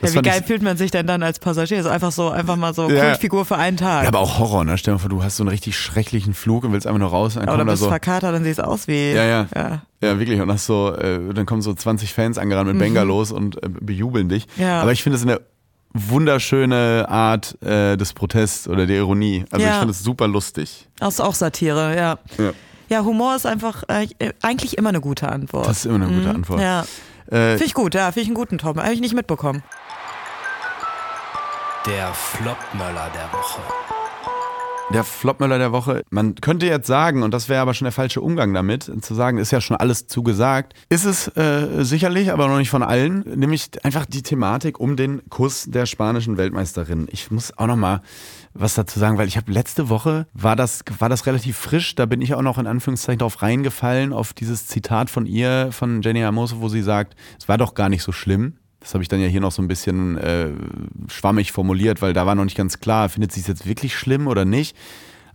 Das 0.01 0.13
Ja, 0.15 0.21
wie 0.21 0.29
geil 0.29 0.41
ich, 0.41 0.47
fühlt 0.47 0.63
man 0.63 0.77
sich 0.77 0.91
denn 0.91 1.07
dann 1.07 1.23
als 1.23 1.39
Passagier? 1.39 1.83
So 1.83 1.89
einfach 1.89 2.13
so, 2.13 2.31
einfach 2.31 2.57
mal 2.57 2.75
so 2.75 2.91
Ja. 2.91 3.07
Kultfigur 3.07 3.45
für 3.45 3.57
einen 3.57 3.77
Tag. 3.77 4.03
ja, 4.03 4.09
aber 4.09 4.19
auch 4.21 4.39
Horror, 4.39 4.65
ne? 4.65 4.77
Stell 4.79 4.93
dir 4.93 4.97
mal 4.97 5.01
vor, 5.01 5.09
du 5.11 5.23
hast 5.23 5.37
so 5.37 5.43
einen 5.43 5.49
richtig 5.49 5.79
schrecklichen 5.79 6.35
Flug 6.35 6.65
und 6.65 6.73
willst 6.73 6.87
einfach 6.87 6.99
nur 7.01 7.09
raus 7.11 7.35
dann 7.35 7.49
Oder 7.49 7.65
bist 7.65 7.79
so. 7.83 7.89
verkatert 7.89 8.35
und 8.35 8.45
siehst 8.45 8.63
aus 8.63 8.89
wie. 8.89 9.13
Ja, 9.13 9.25
ja. 9.25 9.47
ja. 9.55 9.83
Ja, 10.03 10.19
wirklich. 10.19 10.41
Und 10.41 10.53
hast 10.53 10.67
so, 10.67 10.93
äh, 10.95 11.33
dann 11.33 11.47
kommen 11.47 11.63
so 11.63 11.73
20 11.73 12.13
Fans 12.13 12.37
angerannt 12.39 12.69
mit 12.69 12.79
Bengalos 12.79 13.33
und 13.33 13.57
äh, 13.63 13.69
bejubeln 13.69 14.29
dich. 14.29 14.47
Mhm. 14.57 14.63
Ja. 14.63 14.83
Aber 14.83 14.93
ich 14.93 15.03
finde 15.03 15.17
es 15.17 15.23
eine 15.23 15.41
wunderschöne 16.11 17.07
Art 17.09 17.57
äh, 17.63 17.97
des 17.97 18.13
Protests 18.13 18.69
oder 18.69 18.87
der 18.87 18.99
Ironie. 18.99 19.45
Also 19.51 19.65
ich 19.65 19.71
Ja. 19.73 19.79
finde 19.79 19.93
es 19.93 20.03
super 20.03 20.29
lustig. 20.29 20.89
Das 20.99 21.15
ist 21.15 21.21
auch 21.21 21.35
Satire, 21.35 21.97
ja. 21.97 22.19
Ja. 22.39 22.53
Ja, 22.89 23.05
Humor 23.05 23.35
ist 23.35 23.47
einfach 23.47 23.83
äh, 23.89 24.07
eigentlich 24.43 24.79
immer 24.79 24.91
eine 24.91 25.01
gute 25.01 25.29
Antwort. 25.29 25.67
Das 25.67 25.79
ist 25.79 25.87
immer 25.87 26.05
eine 26.07 26.15
gute 26.15 26.31
Antwort. 26.31 26.59
Mhm. 26.59 26.65
Ja. 26.65 26.85
Äh, 27.29 27.51
Finde 27.53 27.65
ich 27.65 27.75
gut, 27.75 27.95
ja, 27.95 28.07
finde 28.07 28.21
ich 28.21 28.29
einen 28.29 28.35
guten 28.35 28.59
Tom. 28.59 28.77
Habe 28.81 28.93
ich 28.93 29.01
nicht 29.01 29.15
mitbekommen. 29.15 29.63
Der 31.87 32.13
Flopmöller 32.15 33.11
der 33.15 33.33
Woche. 33.33 33.61
der 34.93 35.05
Flopmöller 35.05 35.59
der 35.59 35.73
Woche, 35.73 36.03
man 36.11 36.35
könnte 36.37 36.67
jetzt 36.67 36.87
sagen, 36.87 37.23
und 37.23 37.33
das 37.33 37.49
wäre 37.49 37.61
aber 37.61 37.75
schon 37.75 37.87
der 37.87 37.93
falsche 37.93 38.21
Umgang 38.21 38.55
damit, 38.55 38.91
zu 39.05 39.15
sagen, 39.15 39.39
ist 39.39 39.51
ja 39.51 39.61
schon 39.61 39.77
alles 39.77 40.07
zugesagt, 40.07 40.75
ist 40.89 41.05
es 41.05 41.29
äh, 41.37 41.85
sicherlich, 41.85 42.33
aber 42.33 42.49
noch 42.49 42.59
nicht 42.59 42.71
von 42.71 42.83
allen, 42.83 43.21
nämlich 43.35 43.69
einfach 43.85 44.07
die 44.07 44.23
Thematik 44.23 44.79
um 44.81 44.97
den 44.97 45.23
Kuss 45.29 45.65
der 45.69 45.87
spanischen 45.87 46.37
Weltmeisterin. 46.39 47.09
Ich 47.11 47.31
muss 47.31 47.57
auch 47.57 47.67
noch 47.67 47.77
mal 47.77 48.01
was 48.59 48.75
dazu 48.75 48.99
sagen, 48.99 49.19
weil 49.19 49.29
ich 49.29 49.37
habe 49.37 49.53
letzte 49.53 49.89
Woche, 49.89 50.27
war 50.33 50.57
das, 50.57 50.85
war 50.99 51.09
das 51.09 51.27
relativ 51.27 51.57
frisch, 51.57 51.95
da 51.95 52.07
bin 52.07 52.21
ich 52.21 52.35
auch 52.35 52.43
noch 52.43 52.59
in 52.59 52.67
Anführungszeichen 52.67 53.19
drauf 53.19 53.43
reingefallen, 53.43 54.13
auf 54.13 54.33
dieses 54.33 54.67
Zitat 54.67 55.11
von 55.11 55.27
ihr, 55.27 55.69
von 55.73 56.03
Jenny 56.03 56.21
Hermoso, 56.21 56.61
wo 56.61 56.69
sie 56.69 56.83
sagt, 56.83 57.17
es 57.39 57.49
war 57.49 57.59
doch 57.59 57.75
gar 57.75 57.89
nicht 57.89 58.03
so 58.03 58.13
schlimm. 58.13 58.55
Das 58.81 58.95
habe 58.95 59.03
ich 59.03 59.09
dann 59.09 59.21
ja 59.21 59.27
hier 59.27 59.41
noch 59.41 59.53
so 59.53 59.63
ein 59.63 59.69
bisschen 59.69 60.17
äh, 60.17 60.51
schwammig 61.09 61.51
formuliert, 61.51 62.03
weil 62.03 62.13
da 62.13 62.25
war 62.25 62.35
noch 62.35 62.45
nicht 62.45 62.57
ganz 62.57 62.79
klar, 62.79 63.09
findet 63.09 63.33
sie 63.33 63.41
es 63.41 63.49
jetzt 63.49 63.67
wirklich 63.67 63.97
schlimm 63.97 64.29
oder 64.29 64.45
nicht. 64.45 64.77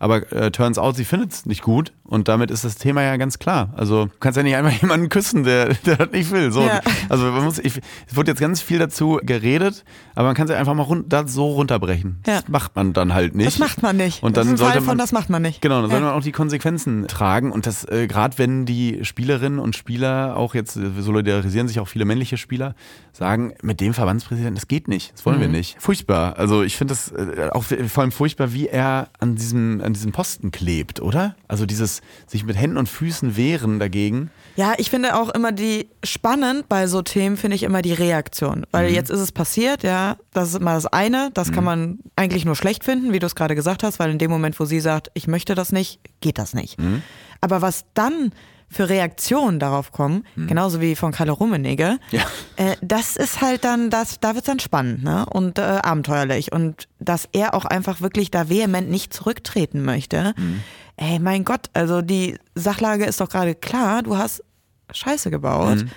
Aber 0.02 0.32
äh, 0.34 0.50
turns 0.50 0.80
out, 0.80 0.96
sie 0.96 1.06
findet 1.06 1.32
es 1.32 1.46
nicht 1.46 1.62
gut 1.62 1.94
und 2.04 2.28
damit 2.28 2.50
ist 2.50 2.66
das 2.66 2.76
Thema 2.76 3.04
ja 3.04 3.18
ganz 3.18 3.38
klar. 3.38 3.72
Also 3.78 4.06
du 4.06 4.12
kannst 4.20 4.36
ja 4.36 4.42
nicht 4.42 4.56
einfach 4.56 4.72
jemanden 4.82 5.10
küssen, 5.10 5.44
der, 5.44 5.76
der 5.86 5.98
das 5.98 6.12
nicht 6.12 6.32
will. 6.32 6.52
So, 6.52 6.62
Ja. 6.64 6.82
Also 7.08 7.26
man 7.26 7.44
muss, 7.44 7.60
ich, 7.60 7.80
es 8.08 8.16
wurde 8.16 8.32
jetzt 8.32 8.40
ganz 8.42 8.62
viel 8.64 8.80
dazu 8.80 9.20
geredet, 9.22 9.84
aber 10.16 10.30
man 10.30 10.36
kann 10.36 10.46
es 10.46 10.52
ja 10.52 10.58
einfach 10.58 10.74
mal 10.74 10.82
run 10.84 11.06
da 11.08 11.28
so 11.28 11.46
runterbrechen. 11.52 12.20
Ja. 12.26 12.42
Das 12.42 12.48
macht 12.50 12.76
man 12.76 12.94
dann 12.94 13.14
halt 13.14 13.36
nicht. 13.36 13.46
Das 13.46 13.60
macht 13.60 13.84
man 13.84 13.96
nicht. 13.96 14.24
Und 14.24 14.38
das 14.38 14.48
dann 14.48 14.58
Fall 14.58 14.66
sollte 14.70 14.80
von, 14.80 14.88
man, 14.88 14.98
das 14.98 15.12
macht 15.12 15.30
man 15.30 15.44
nicht. 15.44 15.62
Genau, 15.62 15.82
dann 15.82 15.92
soll 15.92 16.00
Ja. 16.00 16.06
man 16.08 16.16
auch 16.16 16.24
die 16.24 16.32
Konsequenzen 16.32 17.06
tragen. 17.08 17.52
Und 17.52 17.68
das, 17.68 17.86
äh, 17.86 18.08
gerade 18.08 18.40
wenn 18.40 18.66
die 18.66 19.06
Spielerinnen 19.06 19.60
und 19.60 19.76
Spieler 19.76 20.36
auch 20.36 20.56
jetzt, 20.56 20.78
äh, 20.78 20.90
solidarisieren 21.00 21.68
sich 21.68 21.80
auch 21.80 21.88
viele 21.88 22.06
männliche 22.06 22.38
Spieler, 22.38 22.74
sagen, 23.14 23.54
mit 23.62 23.82
dem 23.82 23.94
Verbandspräsidenten, 23.94 24.56
das 24.56 24.68
geht 24.68 24.88
nicht, 24.88 25.14
das 25.14 25.26
wollen 25.26 25.38
Mhm. 25.38 25.42
wir 25.42 25.48
nicht. 25.50 25.76
Furchtbar. 25.80 26.38
Also 26.40 26.64
ich 26.64 26.76
finde 26.78 26.94
das 26.94 27.12
äh, 27.12 27.50
auch 27.52 27.64
vor 27.64 28.02
allem 28.02 28.12
furchtbar, 28.12 28.54
wie 28.54 28.68
er 28.68 29.10
an 29.20 29.36
diesem, 29.36 29.82
an 29.84 29.91
diesem 29.94 30.12
Posten 30.12 30.52
klebt, 30.52 31.02
oder? 31.02 31.36
Also 31.48 31.66
dieses 31.66 32.02
sich 32.28 32.44
mit 32.44 32.58
Händen 32.58 32.78
und 32.78 32.88
Füßen 32.90 33.36
wehren 33.38 33.80
dagegen. 33.80 34.30
Ja, 34.56 34.74
ich 34.78 34.90
finde 34.90 35.16
auch 35.16 35.30
immer 35.30 35.52
die 35.52 35.88
spannend 36.04 36.68
bei 36.70 36.88
so 36.88 37.02
Themen 37.02 37.38
finde 37.38 37.56
ich 37.56 37.64
immer 37.64 37.82
die 37.82 37.94
Reaktion, 37.94 38.66
weil 38.72 38.90
Mhm. 38.90 38.96
jetzt 38.96 39.10
ist 39.12 39.20
es 39.20 39.32
passiert, 39.32 39.84
ja, 39.84 40.18
das 40.34 40.50
ist 40.50 40.56
immer 40.56 40.74
das 40.74 40.86
eine, 40.88 41.32
das 41.34 41.52
kann 41.52 41.64
man 41.64 42.00
eigentlich 42.16 42.46
nur 42.46 42.56
schlecht 42.56 42.84
finden, 42.84 43.14
wie 43.14 43.20
du 43.20 43.26
es 43.28 43.36
gerade 43.36 43.56
gesagt 43.56 43.84
hast, 43.84 44.00
weil 44.00 44.12
in 44.12 44.18
dem 44.18 44.32
Moment, 44.32 44.60
wo 44.60 44.66
sie 44.66 44.80
sagt, 44.80 45.10
ich 45.14 45.28
möchte 45.28 45.56
das 45.56 45.72
nicht, 45.72 46.00
geht 46.22 46.38
das 46.38 46.54
nicht. 46.54 46.80
Mhm. 46.80 47.02
Aber 47.40 47.62
was 47.62 47.86
dann 47.94 48.32
für 48.72 48.88
Reaktionen 48.88 49.60
darauf 49.60 49.92
kommen, 49.92 50.26
genauso 50.48 50.80
wie 50.80 50.96
von 50.96 51.12
Kalle 51.12 51.32
Rummenigge, 51.34 52.00
Mhm. 52.12 52.18
Ja. 52.18 52.24
äh, 52.56 52.78
das 52.82 53.18
ist 53.18 53.42
halt 53.42 53.66
dann, 53.66 53.90
das, 53.90 54.20
da 54.22 54.34
wird's 54.34 54.48
dann 54.48 54.60
spannend 54.60 55.04
ne? 55.04 55.26
und 55.26 55.60
äh, 55.60 55.62
abenteuerlich. 55.62 56.52
Und 56.54 56.88
dass 57.00 57.28
er 57.34 57.54
auch 57.54 57.66
einfach 57.66 58.00
wirklich 58.02 58.32
da 58.32 58.48
vehement 58.50 58.90
nicht 58.90 59.14
zurücktreten 59.14 59.84
möchte. 59.84 60.34
Mhm. 60.38 60.62
Ey, 60.96 61.20
mein 61.20 61.44
Gott, 61.44 61.70
also 61.74 62.02
die 62.02 62.38
Sachlage 62.56 63.06
ist 63.06 63.20
doch 63.20 63.30
gerade 63.30 63.56
klar, 63.56 64.04
du 64.04 64.18
hast 64.18 64.44
Scheiße 64.92 65.30
gebaut. 65.32 65.80
Mhm. 65.80 65.90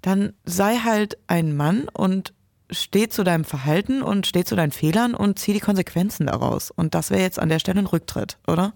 Dann 0.00 0.32
sei 0.44 0.76
halt 0.78 1.18
ein 1.26 1.54
Mann 1.56 1.88
und 1.92 2.32
steh 2.70 3.08
zu 3.08 3.22
deinem 3.24 3.44
Verhalten 3.44 4.02
und 4.02 4.26
steh 4.26 4.44
zu 4.44 4.56
deinen 4.56 4.72
Fehlern 4.72 5.14
und 5.14 5.38
zieh 5.38 5.52
die 5.52 5.60
Konsequenzen 5.60 6.26
daraus. 6.26 6.70
Und 6.70 6.94
das 6.94 7.10
wäre 7.10 7.20
jetzt 7.20 7.38
an 7.38 7.50
der 7.50 7.58
Stelle 7.58 7.80
ein 7.80 7.86
Rücktritt, 7.86 8.38
oder? 8.46 8.72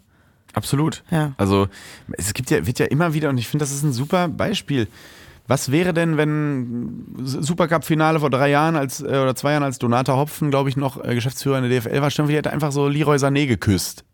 Absolut. 0.56 1.04
Ja. 1.10 1.32
Also 1.36 1.68
es 2.12 2.32
gibt 2.32 2.50
ja, 2.50 2.66
wird 2.66 2.78
ja 2.78 2.86
immer 2.86 3.12
wieder, 3.12 3.28
und 3.28 3.36
ich 3.36 3.46
finde, 3.46 3.62
das 3.62 3.72
ist 3.72 3.82
ein 3.82 3.92
super 3.92 4.28
Beispiel. 4.28 4.88
Was 5.46 5.70
wäre 5.70 5.92
denn, 5.92 6.16
wenn 6.16 7.04
Supercup-Finale 7.22 8.18
vor 8.20 8.30
drei 8.30 8.48
Jahren 8.50 8.74
als, 8.74 9.02
äh, 9.02 9.04
oder 9.04 9.34
zwei 9.36 9.52
Jahren 9.52 9.62
als 9.62 9.78
Donata 9.78 10.16
Hopfen, 10.16 10.50
glaube 10.50 10.70
ich, 10.70 10.76
noch 10.76 11.04
äh, 11.04 11.14
Geschäftsführer 11.14 11.58
in 11.58 11.68
der 11.68 11.80
DFL 11.80 12.00
war, 12.00 12.10
wir, 12.10 12.26
die 12.26 12.36
hätte 12.36 12.52
einfach 12.52 12.72
so 12.72 12.88
Leroy 12.88 13.16
Sané 13.16 13.46
geküsst. 13.46 14.04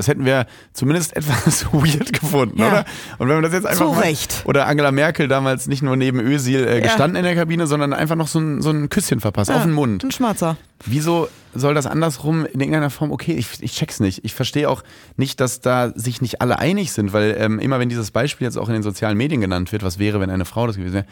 Das 0.00 0.08
hätten 0.08 0.24
wir 0.24 0.46
zumindest 0.72 1.14
etwas 1.16 1.66
weird 1.72 2.12
gefunden, 2.12 2.58
Ja. 2.58 2.68
oder? 2.68 2.84
Und 3.18 3.28
wenn 3.28 3.36
man 3.36 3.42
das 3.44 3.52
jetzt 3.52 3.66
einfach 3.66 3.84
Zu 3.86 3.92
mal, 3.92 4.00
Recht. 4.00 4.42
Oder 4.46 4.66
Angela 4.66 4.90
Merkel 4.92 5.28
damals 5.28 5.66
nicht 5.66 5.82
nur 5.82 5.94
neben 5.94 6.20
Özil 6.20 6.66
äh, 6.66 6.80
gestanden 6.80 7.16
in 7.16 7.24
der 7.24 7.34
Kabine, 7.34 7.66
sondern 7.66 7.92
einfach 7.92 8.16
noch 8.16 8.28
so 8.28 8.38
ein, 8.38 8.62
so 8.62 8.70
ein 8.70 8.88
Küsschen 8.88 9.20
verpasst 9.20 9.50
auf 9.50 9.62
den 9.62 9.72
Mund. 9.72 10.02
Ein 10.02 10.10
Schmatzer. 10.10 10.56
Wieso 10.86 11.28
soll 11.54 11.74
das 11.74 11.86
andersrum 11.86 12.46
in 12.46 12.60
irgendeiner 12.60 12.88
Form, 12.88 13.12
okay, 13.12 13.34
ich, 13.34 13.48
ich 13.60 13.74
check's 13.74 14.00
nicht. 14.00 14.24
Ich 14.24 14.32
verstehe 14.34 14.70
auch 14.70 14.82
nicht, 15.16 15.40
dass 15.40 15.60
da 15.60 15.92
sich 15.94 16.22
nicht 16.22 16.40
alle 16.40 16.58
einig 16.58 16.92
sind, 16.92 17.12
weil 17.12 17.36
ähm, 17.38 17.58
immer 17.58 17.78
wenn 17.78 17.90
dieses 17.90 18.10
Beispiel 18.10 18.46
jetzt 18.46 18.56
auch 18.56 18.68
in 18.68 18.74
den 18.74 18.82
sozialen 18.82 19.18
Medien 19.18 19.42
genannt 19.42 19.70
wird, 19.72 19.82
was 19.82 19.98
wäre, 19.98 20.20
wenn 20.20 20.30
eine 20.30 20.46
Frau 20.46 20.66
das 20.66 20.76
gewesen 20.76 20.94
wäre, 20.94 21.06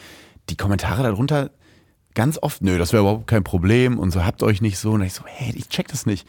die 0.49 0.57
Kommentare 0.57 1.03
darunter 1.03 1.51
ganz 2.15 2.39
oft, 2.41 2.63
nö, 2.63 2.79
das 2.79 2.93
wäre 2.93 3.03
überhaupt 3.03 3.27
kein 3.27 3.45
Problem 3.45 3.99
und 3.99 4.11
so 4.11 4.25
habt 4.25 4.43
euch 4.43 4.61
nicht 4.61 4.79
so. 4.79 4.93
Und 4.93 5.03
ich 5.03 5.13
so, 5.13 5.23
hey, 5.27 5.53
ich 5.57 5.69
check 5.69 5.89
das 5.89 6.07
nicht. 6.07 6.27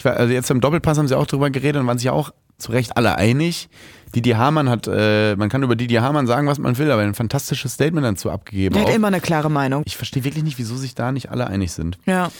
Ich 0.00 0.04
war, 0.06 0.16
also 0.16 0.32
jetzt 0.32 0.50
im 0.50 0.62
Doppelpass 0.62 0.96
haben 0.96 1.08
sie 1.08 1.14
auch 1.14 1.26
drüber 1.26 1.50
geredet 1.50 1.78
und 1.78 1.86
waren 1.86 1.98
sich 1.98 2.08
auch 2.08 2.30
zu 2.56 2.72
Recht 2.72 2.96
alle 2.96 3.16
einig. 3.16 3.68
Didi 4.14 4.30
Hamann 4.30 4.70
hat, 4.70 4.88
äh, 4.90 5.36
man 5.36 5.50
kann 5.50 5.62
über 5.62 5.76
Didi 5.76 5.96
Hamann 5.96 6.26
sagen, 6.26 6.46
was 6.48 6.58
man 6.58 6.78
will, 6.78 6.90
aber 6.90 7.02
ein 7.02 7.12
fantastisches 7.12 7.74
Statement 7.74 8.06
dazu 8.06 8.30
abgegeben. 8.30 8.72
Der 8.72 8.84
hat 8.84 8.90
auch. 8.92 8.94
immer 8.94 9.08
eine 9.08 9.20
klare 9.20 9.50
Meinung. 9.50 9.82
Ich 9.84 9.98
verstehe 9.98 10.24
wirklich 10.24 10.42
nicht, 10.42 10.56
wieso 10.56 10.74
sich 10.76 10.94
da 10.94 11.12
nicht 11.12 11.30
alle 11.30 11.46
einig 11.48 11.72
sind. 11.72 11.98
Ja. 12.06 12.30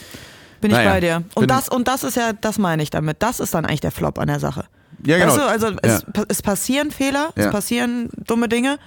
Bin 0.63 0.71
ich 0.71 0.77
Naja, 0.79 0.91
bei 0.91 1.01
dir. 1.01 1.23
Und 1.35 1.51
das, 1.51 1.69
und 1.69 1.87
das 1.87 2.03
ist 2.03 2.17
ja, 2.17 2.33
das 2.33 2.57
meine 2.59 2.83
ich 2.83 2.89
damit. 2.89 3.19
Das 3.21 3.41
ist 3.41 3.53
dann 3.53 3.67
eigentlich 3.67 3.81
der 3.83 3.91
Flop 3.91 4.19
an 4.19 4.29
der 4.29 4.41
Sache. 4.41 4.65
Ja, 5.05 5.19
genau. 5.19 5.29
Weißt 5.37 5.39
du, 5.39 5.47
also 5.67 5.77
es, 5.83 6.01
Ja. 6.03 6.11
pa- 6.15 6.25
es 6.29 6.41
passieren 6.41 6.91
Fehler, 6.91 7.29
Ja. 7.37 7.45
es 7.45 7.51
passieren 7.51 8.09
dumme 8.27 8.49
Dinge, 8.49 8.79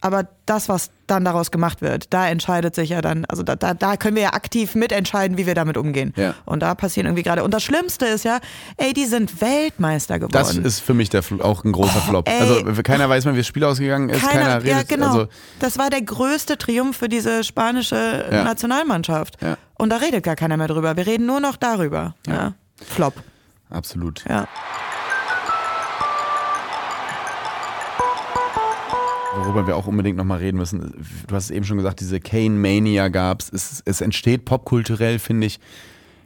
aber 0.00 0.26
das, 0.46 0.68
was 0.68 0.90
dann 1.06 1.24
daraus 1.24 1.50
gemacht 1.50 1.82
wird, 1.82 2.12
da 2.12 2.28
entscheidet 2.28 2.74
sich 2.74 2.90
ja 2.90 3.02
dann, 3.02 3.24
also 3.26 3.42
da, 3.42 3.56
da, 3.56 3.74
da 3.74 3.96
können 3.96 4.16
wir 4.16 4.22
ja 4.22 4.32
aktiv 4.32 4.74
mitentscheiden, 4.74 5.36
wie 5.36 5.46
wir 5.46 5.54
damit 5.54 5.76
umgehen. 5.76 6.14
Ja. 6.16 6.34
Und 6.46 6.60
da 6.60 6.74
passieren 6.74 7.06
irgendwie 7.06 7.22
gerade. 7.22 7.44
Und 7.44 7.52
das 7.52 7.62
Schlimmste 7.62 8.06
ist 8.06 8.24
ja, 8.24 8.40
ey, 8.78 8.92
die 8.92 9.04
sind 9.06 9.40
Weltmeister 9.40 10.18
geworden. 10.18 10.32
Das 10.32 10.56
ist 10.56 10.80
für 10.80 10.94
mich 10.94 11.10
der, 11.10 11.22
auch 11.40 11.64
ein 11.64 11.72
großer 11.72 12.00
Flop. 12.00 12.28
ey. 12.28 12.64
Also 12.64 12.82
keiner 12.82 13.08
weiß 13.08 13.24
mehr, 13.26 13.34
wie 13.34 13.38
das 13.38 13.46
Spiel 13.46 13.64
ausgegangen 13.64 14.08
ist. 14.08 14.26
Keiner, 14.26 14.56
redet. 14.62 14.68
ja, 14.68 14.82
genau. 14.84 15.06
Also, 15.06 15.28
das 15.58 15.78
war 15.78 15.90
der 15.90 16.02
größte 16.02 16.56
Triumph 16.56 16.96
für 16.96 17.08
diese 17.08 17.44
spanische 17.44 18.26
Ja. 18.30 18.44
Nationalmannschaft. 18.44 19.36
Ja. 19.42 19.56
Und 19.76 19.90
da 19.90 19.96
redet 19.96 20.24
gar 20.24 20.36
keiner 20.36 20.56
mehr 20.56 20.68
drüber. 20.68 20.96
Wir 20.96 21.06
reden 21.06 21.26
nur 21.26 21.40
noch 21.40 21.56
darüber. 21.56 22.14
Flop. 22.86 23.14
absolut. 23.70 24.24
Ja. 24.28 24.46
Worüber 29.50 29.66
wir 29.66 29.76
auch 29.76 29.88
unbedingt 29.88 30.16
nochmal 30.16 30.38
reden 30.38 30.58
müssen. 30.58 31.04
Du 31.26 31.34
hast 31.34 31.46
es 31.46 31.50
eben 31.50 31.64
schon 31.64 31.76
gesagt, 31.76 31.98
diese 31.98 32.20
Kane-Mania 32.20 33.08
gab 33.08 33.42
es. 33.42 33.82
Es 33.84 34.00
entsteht 34.00 34.44
popkulturell, 34.44 35.18
finde 35.18 35.48
ich, 35.48 35.58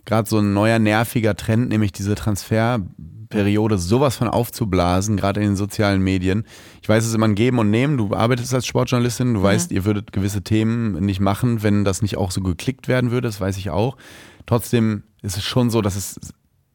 gerade 0.04 0.28
so 0.28 0.40
ein 0.40 0.52
neuer 0.52 0.78
nerviger 0.78 1.34
Trend, 1.34 1.70
nämlich 1.70 1.92
diese 1.92 2.14
Transferperiode 2.16 3.78
sowas 3.78 4.16
von 4.16 4.28
aufzublasen, 4.28 5.16
gerade 5.16 5.40
in 5.40 5.46
den 5.46 5.56
sozialen 5.56 6.02
Medien. 6.02 6.44
Ich 6.82 6.88
weiß 6.90 7.02
es 7.02 7.08
ist 7.08 7.14
immer 7.14 7.26
ein 7.26 7.34
Geben 7.34 7.58
und 7.58 7.70
Nehmen. 7.70 7.96
Du 7.96 8.14
arbeitest 8.14 8.52
als 8.52 8.66
Sportjournalistin, 8.66 9.32
du 9.32 9.42
weißt, 9.42 9.72
ihr 9.72 9.86
würdet 9.86 10.12
gewisse 10.12 10.42
Themen 10.42 11.02
nicht 11.04 11.20
machen, 11.20 11.62
wenn 11.62 11.82
das 11.82 12.02
nicht 12.02 12.18
auch 12.18 12.30
so 12.30 12.42
geklickt 12.42 12.88
werden 12.88 13.10
würde, 13.10 13.28
das 13.28 13.40
weiß 13.40 13.56
ich 13.56 13.70
auch. 13.70 13.96
Trotzdem 14.44 15.02
ist 15.22 15.38
es 15.38 15.44
schon 15.44 15.70
so, 15.70 15.80
dass 15.80 15.96
es, 15.96 16.20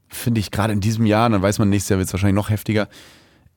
finde 0.08 0.40
ich, 0.40 0.50
gerade 0.50 0.74
in 0.74 0.80
diesem 0.80 1.06
Jahr, 1.06 1.30
dann 1.30 1.44
weiß 1.44 1.60
man, 1.60 1.70
nächstes 1.70 1.90
Jahr 1.90 2.00
wird 2.00 2.08
es 2.08 2.14
wahrscheinlich 2.14 2.36
noch 2.36 2.50
heftiger, 2.50 2.88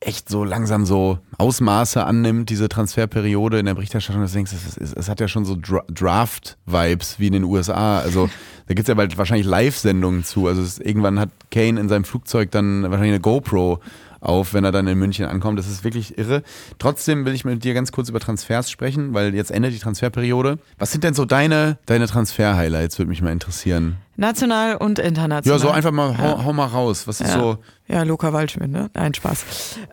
echt 0.07 0.29
so 0.29 0.45
langsam 0.45 0.85
so 0.85 1.19
Ausmaße 1.39 2.05
annimmt, 2.05 2.51
diese 2.51 2.69
Transferperiode 2.69 3.59
in 3.59 3.67
der 3.67 3.75
Berichterstattung, 3.75 4.23
dass 4.23 4.33
du 4.33 4.39
denkst, 4.39 4.53
es, 4.53 4.77
es, 4.77 4.93
es 4.93 5.09
hat 5.09 5.21
ja 5.21 5.29
schon 5.29 5.45
so 5.45 5.57
Dra 5.57 5.83
Draft-Vibes 5.89 7.19
wie 7.19 7.27
in 7.27 7.33
den 7.33 7.45
USA. 7.45 7.99
Also 7.99 8.29
da 8.67 8.75
gibt's 8.75 8.89
ja 8.89 8.95
bald 8.95 9.17
wahrscheinlich 9.19 9.47
Live-Sendungen 9.47 10.25
zu. 10.25 10.47
Also 10.47 10.63
es, 10.63 10.79
irgendwann 10.79 11.19
hat 11.19 11.31
Kane 11.51 11.81
in 11.81 11.89
seinem 11.89 12.05
Flugzeug 12.05 12.51
dann 12.51 12.83
wahrscheinlich 12.83 13.13
eine 13.13 13.21
GoPro 13.21 13.81
auf, 14.23 14.55
wenn 14.55 14.64
er 14.64 14.73
dann 14.73 14.87
in 14.87 14.99
München 14.99 15.27
ankommt. 15.27 15.59
Das 15.59 15.66
ist 15.68 15.85
wirklich 15.85 16.16
irre. 16.16 16.43
Trotzdem 16.79 17.25
will 17.25 17.35
ich 17.35 17.45
mit 17.45 17.64
dir 17.64 17.75
ganz 17.75 17.93
kurz 17.93 18.09
über 18.09 18.20
Transfers 18.20 18.70
sprechen, 18.70 19.12
weil 19.14 19.35
jetzt 19.35 19.51
endet 19.51 19.75
die 19.75 19.79
Transferperiode. 19.79 20.59
Was 20.79 20.93
sind 20.93 21.05
denn 21.05 21.14
so 21.14 21.25
deine, 21.25 21.79
deine 21.87 22.07
Transfer-Highlights, 22.07 22.99
würde 22.99 23.09
mich 23.09 23.20
mal 23.23 23.33
interessieren. 23.33 23.97
National 24.16 24.77
und 24.77 24.99
international. 24.99 25.59
Ja, 25.59 25.62
so 25.62 25.70
einfach 25.70 25.91
mal, 25.91 26.16
hau, 26.18 26.45
hau 26.45 26.53
mal 26.53 26.66
raus. 26.66 27.07
Was 27.09 27.20
ist 27.20 27.35
ja. 27.35 27.41
so. 27.41 27.59
Ja, 27.89 28.03
Luca 28.05 28.33
Waldschmidt, 28.33 28.70
ne? 28.70 28.91
Nein, 28.95 29.12
Spaß. 29.14 29.45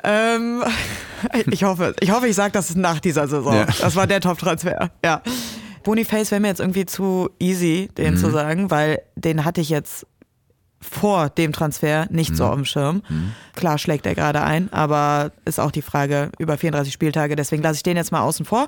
Ähm, 0.03 0.63
ich 1.51 1.63
hoffe, 1.63 1.95
ich 1.99 2.11
hoffe, 2.11 2.27
ich 2.27 2.35
sage 2.35 2.51
das 2.51 2.75
nach 2.75 2.99
dieser 2.99 3.27
Saison. 3.27 3.53
Ja. 3.53 3.65
Das 3.65 3.95
war 3.95 4.07
der 4.07 4.21
Top-Transfer. 4.21 4.91
Ja. 5.03 5.21
Boniface 5.83 6.31
wäre 6.31 6.41
mir 6.41 6.49
jetzt 6.49 6.59
irgendwie 6.59 6.85
zu 6.85 7.29
easy, 7.39 7.89
den 7.97 8.13
Mhm. 8.15 8.17
zu 8.17 8.29
sagen, 8.29 8.69
weil 8.69 8.99
den 9.15 9.45
hatte 9.45 9.61
ich 9.61 9.69
jetzt 9.69 10.05
vor 10.81 11.29
dem 11.29 11.51
Transfer 11.51 12.07
nicht 12.09 12.31
Mhm. 12.31 12.35
so 12.35 12.45
auf 12.45 12.55
dem 12.55 12.65
Schirm. 12.65 13.01
Klar 13.55 13.77
schlägt 13.77 14.05
er 14.05 14.15
gerade 14.15 14.41
ein, 14.41 14.71
aber 14.71 15.31
ist 15.45 15.59
auch 15.59 15.71
die 15.71 15.81
Frage 15.81 16.31
über 16.39 16.57
34 16.57 16.93
Spieltage, 16.93 17.35
deswegen 17.35 17.61
lasse 17.63 17.75
ich 17.77 17.83
den 17.83 17.97
jetzt 17.97 18.11
mal 18.11 18.21
außen 18.21 18.45
vor. 18.45 18.67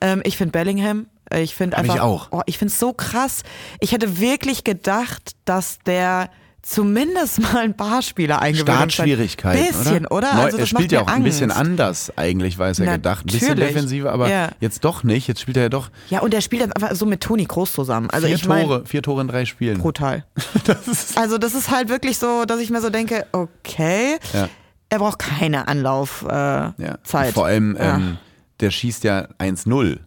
Ähm, 0.00 0.22
ich 0.24 0.36
finde 0.36 0.52
Bellingham, 0.52 1.06
ich 1.32 1.54
finde 1.54 1.76
Mhm. 1.78 1.84
Ich 1.84 1.90
einfach, 1.92 2.04
auch. 2.04 2.28
Oh, 2.32 2.42
ich 2.46 2.58
finde 2.58 2.72
es 2.72 2.78
so 2.78 2.92
krass. 2.92 3.42
Ich 3.80 3.92
hätte 3.92 4.18
wirklich 4.18 4.64
gedacht, 4.64 5.32
dass 5.44 5.78
der 5.86 6.30
zumindest 6.66 7.40
mal 7.40 7.58
ein 7.58 7.76
paar 7.76 8.02
Spiele 8.02 8.40
eingewöhnt 8.40 8.68
Startschwierigkeiten, 8.92 9.66
Bisschen, 9.66 10.06
oder? 10.06 10.34
Neu, 10.34 10.40
Also 10.42 10.58
er 10.58 10.66
spielt 10.66 10.90
ja 10.92 11.02
auch 11.02 11.06
ein 11.06 11.22
bisschen 11.22 11.50
Angst. 11.50 11.60
anders 11.60 12.12
eigentlich, 12.16 12.58
war 12.58 12.68
es 12.68 12.78
ja 12.78 12.92
gedacht. 12.92 13.24
Ein 13.24 13.32
bisschen 13.32 13.56
defensiver, 13.56 14.12
aber 14.12 14.28
Ja. 14.28 14.48
jetzt 14.60 14.84
doch 14.84 15.04
nicht. 15.04 15.28
Jetzt 15.28 15.40
spielt 15.40 15.56
er 15.56 15.64
ja 15.64 15.68
doch 15.68 15.90
Ja, 16.10 16.20
und 16.20 16.32
der 16.32 16.40
spielt 16.40 16.62
jetzt 16.62 16.74
einfach 16.76 16.94
so 16.96 17.06
mit 17.06 17.20
Toni 17.20 17.44
Groß 17.44 17.72
zusammen. 17.72 18.10
Also 18.10 18.26
vier 18.26 18.36
ich 18.36 18.46
meine, 18.48 18.64
Tore, 18.64 18.86
vier 18.86 19.02
Tore 19.02 19.20
in 19.22 19.28
drei 19.28 19.44
Spielen. 19.44 19.78
brutal. 19.78 20.24
Das 20.64 21.16
Also 21.16 21.38
das 21.38 21.54
ist 21.54 21.70
halt 21.70 21.88
wirklich 21.88 22.18
so, 22.18 22.44
dass 22.44 22.58
ich 22.60 22.70
mir 22.70 22.80
so 22.80 22.90
denke, 22.90 23.26
okay, 23.32 24.16
ja, 24.32 24.48
er 24.88 24.98
braucht 24.98 25.18
keine 25.20 25.68
Anlaufzeit. 25.68 26.78
Äh, 26.78 26.82
ja. 26.82 26.98
Vor 27.32 27.46
allem, 27.46 27.76
Ja. 27.76 27.96
ähm, 27.96 28.18
der 28.60 28.70
schießt 28.70 29.04
ja 29.04 29.28
1-0. 29.38 29.98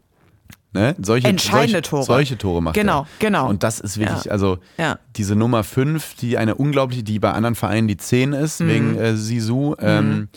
Ne? 0.71 0.95
Solche, 1.01 1.27
Entscheidende 1.27 1.71
solche, 1.77 1.81
Tore. 1.89 2.03
Solche 2.03 2.37
Tore 2.37 2.61
macht 2.61 2.75
Genau, 2.75 3.01
er. 3.01 3.07
genau. 3.17 3.49
Und 3.49 3.63
das 3.63 3.79
ist 3.79 3.97
wirklich, 3.97 4.25
Ja. 4.25 4.31
also 4.31 4.59
Ja. 4.77 4.99
diese 5.15 5.35
Nummer 5.35 5.63
5, 5.63 6.13
die 6.15 6.37
eine 6.37 6.53
unglaubliche, 6.55 7.01
die 7.01 7.17
bei 7.17 7.31
anderen 7.31 7.55
Vereinen 7.55 7.87
die 7.87 7.97
10 7.97 8.33
ist, 8.33 8.59
Mhm. 8.61 8.67
wegen 8.67 8.95
äh, 8.99 9.15
Sisu, 9.17 9.75
ähm, 9.79 10.29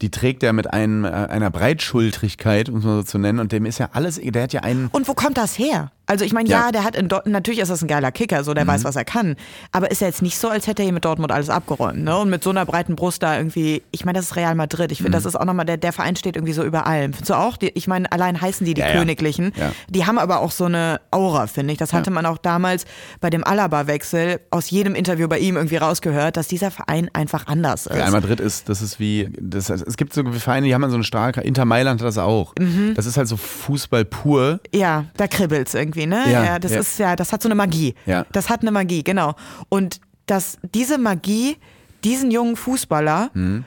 die 0.00 0.10
trägt 0.10 0.42
er 0.44 0.52
mit 0.52 0.72
einem, 0.72 1.04
äh, 1.04 1.08
einer 1.08 1.50
Breitschultrigkeit, 1.50 2.68
um 2.68 2.76
es 2.78 2.84
mal 2.84 2.96
so 2.98 3.02
zu 3.02 3.18
nennen. 3.18 3.38
Und 3.40 3.52
dem 3.52 3.66
ist 3.66 3.78
ja 3.78 3.88
alles, 3.92 4.20
der 4.22 4.42
hat 4.44 4.52
ja 4.52 4.60
einen 4.60 4.88
Und 4.92 5.08
wo 5.08 5.14
kommt 5.14 5.36
das 5.36 5.58
her? 5.58 5.90
Also 6.12 6.24
ich 6.26 6.32
meine, 6.34 6.46
ja. 6.48 6.60
Ja. 6.60 6.66
Mhm. 6.68 6.72
der 6.72 6.84
hat 6.84 6.94
in 6.96 7.08
Dortmund, 7.08 7.32
natürlich 7.32 7.60
ist 7.60 7.70
das 7.70 7.80
ein 7.82 7.88
geiler 7.88 8.12
Kicker, 8.12 8.44
so 8.44 8.52
der 8.52 8.66
weiß, 8.66 8.84
was 8.84 8.96
er 8.96 9.04
kann. 9.06 9.34
Aber 9.72 9.90
ist 9.90 10.02
ja 10.02 10.06
jetzt 10.08 10.20
nicht 10.20 10.38
so, 10.38 10.48
als 10.50 10.66
hätte 10.66 10.82
er 10.82 10.84
hier 10.84 10.92
mit 10.92 11.04
Dortmund 11.06 11.32
alles 11.32 11.48
abgeräumt, 11.48 12.04
ne? 12.04 12.16
Und 12.18 12.28
mit 12.28 12.44
so 12.44 12.50
einer 12.50 12.66
breiten 12.66 12.96
Brust 12.96 13.22
da 13.22 13.36
irgendwie, 13.38 13.82
ich 13.92 14.04
meine, 14.04 14.18
das 14.18 14.26
ist 14.26 14.36
Real 14.36 14.54
Madrid. 14.54 14.92
Ich 14.92 14.98
finde, 14.98 15.10
Mhm. 15.12 15.14
das 15.14 15.24
ist 15.24 15.36
auch 15.36 15.44
nochmal, 15.46 15.64
der, 15.64 15.78
der 15.78 15.92
Verein 15.94 16.14
steht 16.16 16.36
irgendwie 16.36 16.52
so 16.52 16.62
über 16.64 16.86
allem. 16.86 17.12
Findest 17.14 17.30
du 17.30 17.34
auch? 17.34 17.56
Die, 17.56 17.68
ich 17.70 17.88
meine, 17.88 18.12
allein 18.12 18.40
heißen 18.40 18.66
die 18.66 18.74
die 18.74 18.82
Ja. 18.82 18.92
Königlichen. 18.92 19.52
Ja. 19.56 19.72
Die 19.88 20.04
haben 20.06 20.18
aber 20.18 20.40
auch 20.40 20.50
so 20.50 20.66
eine 20.66 21.00
Aura, 21.10 21.46
finde 21.46 21.72
ich. 21.72 21.78
Das 21.78 21.92
hatte 21.94 22.10
man 22.10 22.26
auch 22.26 22.36
damals 22.38 22.84
bei 23.20 23.30
dem 23.30 23.42
Alaba-Wechsel 23.44 24.40
aus 24.50 24.70
jedem 24.70 24.94
Interview 24.94 25.28
bei 25.28 25.38
ihm 25.38 25.56
irgendwie 25.56 25.76
rausgehört, 25.76 26.36
dass 26.36 26.48
dieser 26.48 26.70
Verein 26.70 27.08
einfach 27.14 27.46
anders 27.46 27.86
ist. 27.86 27.94
Real 27.94 28.10
Madrid 28.10 28.38
ist, 28.40 28.68
das 28.68 28.82
ist 28.82 29.00
wie, 29.00 29.30
das, 29.40 29.70
es 29.70 29.96
gibt 29.96 30.12
so 30.12 30.22
Vereine, 30.32 30.66
die 30.66 30.74
haben 30.74 30.88
so 30.90 30.94
eine 30.96 31.04
starke, 31.04 31.40
Inter 31.40 31.64
Mailand 31.64 32.00
hat 32.00 32.06
das 32.08 32.18
auch. 32.18 32.52
Mhm. 32.58 32.92
Das 32.94 33.06
ist 33.06 33.16
halt 33.16 33.28
so 33.28 33.36
Fußball 33.36 34.04
pur. 34.04 34.60
Ja, 34.74 35.06
da 35.16 35.26
kribbelt's 35.26 35.74
irgendwie, 35.74 36.01
ne? 36.06 36.30
Ja, 36.30 36.58
das 36.58 36.72
ja. 36.72 36.80
ist 36.80 36.98
ja, 36.98 37.16
das 37.16 37.32
hat 37.32 37.42
so 37.42 37.48
eine 37.48 37.54
Magie. 37.54 37.94
Ja. 38.06 38.26
Das 38.32 38.48
hat 38.48 38.62
eine 38.62 38.70
Magie, 38.70 39.02
genau. 39.02 39.34
Und 39.68 40.00
dass 40.26 40.58
diese 40.74 40.98
Magie 40.98 41.56
diesen 42.04 42.30
jungen 42.30 42.56
Fußballer 42.56 43.30
Mhm. 43.34 43.64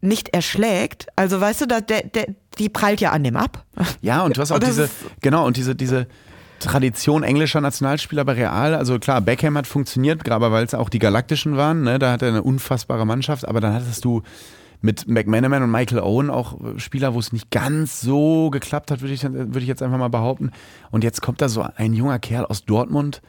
nicht 0.00 0.30
erschlägt, 0.30 1.06
also 1.16 1.40
weißt 1.40 1.62
du, 1.62 1.66
da, 1.66 1.80
der, 1.80 2.02
der, 2.02 2.26
die 2.58 2.68
prallt 2.68 3.00
ja 3.00 3.10
an 3.12 3.22
dem 3.24 3.36
ab. 3.36 3.64
Ja, 4.00 4.22
und 4.22 4.36
du 4.36 4.40
hast 4.40 4.50
auch 4.52 4.58
diese, 4.58 4.88
genau, 5.20 5.46
und 5.46 5.56
diese, 5.56 5.74
diese 5.74 6.06
Tradition 6.58 7.22
englischer 7.22 7.60
Nationalspieler 7.60 8.24
bei 8.24 8.32
Real. 8.34 8.74
Also 8.74 8.98
klar, 8.98 9.20
Beckham 9.20 9.56
hat 9.56 9.66
funktioniert, 9.66 10.24
gerade 10.24 10.50
weil 10.52 10.64
es 10.64 10.74
auch 10.74 10.88
die 10.90 10.98
Galaktischen 10.98 11.56
waren, 11.56 11.82
ne? 11.82 11.98
da 11.98 12.12
hat 12.12 12.22
er 12.22 12.28
eine 12.28 12.42
unfassbare 12.42 13.06
Mannschaft, 13.06 13.48
aber 13.48 13.60
dann 13.60 13.72
hattest 13.74 14.04
du 14.04 14.22
mit 14.82 15.08
McManaman 15.08 15.62
und 15.62 15.70
Michael 15.70 16.00
Owen 16.00 16.30
auch 16.30 16.58
Spieler, 16.78 17.14
wo 17.14 17.18
es 17.18 17.32
nicht 17.32 17.50
ganz 17.50 18.00
so 18.00 18.50
geklappt 18.50 18.90
hat, 18.90 19.02
würde 19.02 19.14
ich, 19.14 19.22
würde 19.22 19.60
ich 19.60 19.66
jetzt 19.66 19.82
einfach 19.82 19.98
mal 19.98 20.08
behaupten. 20.08 20.50
Und 20.90 21.04
jetzt 21.04 21.20
kommt 21.20 21.40
da 21.40 21.48
so 21.48 21.66
ein 21.76 21.92
junger 21.92 22.18
Kerl 22.18 22.46
aus 22.46 22.64
Dortmund, 22.64 23.20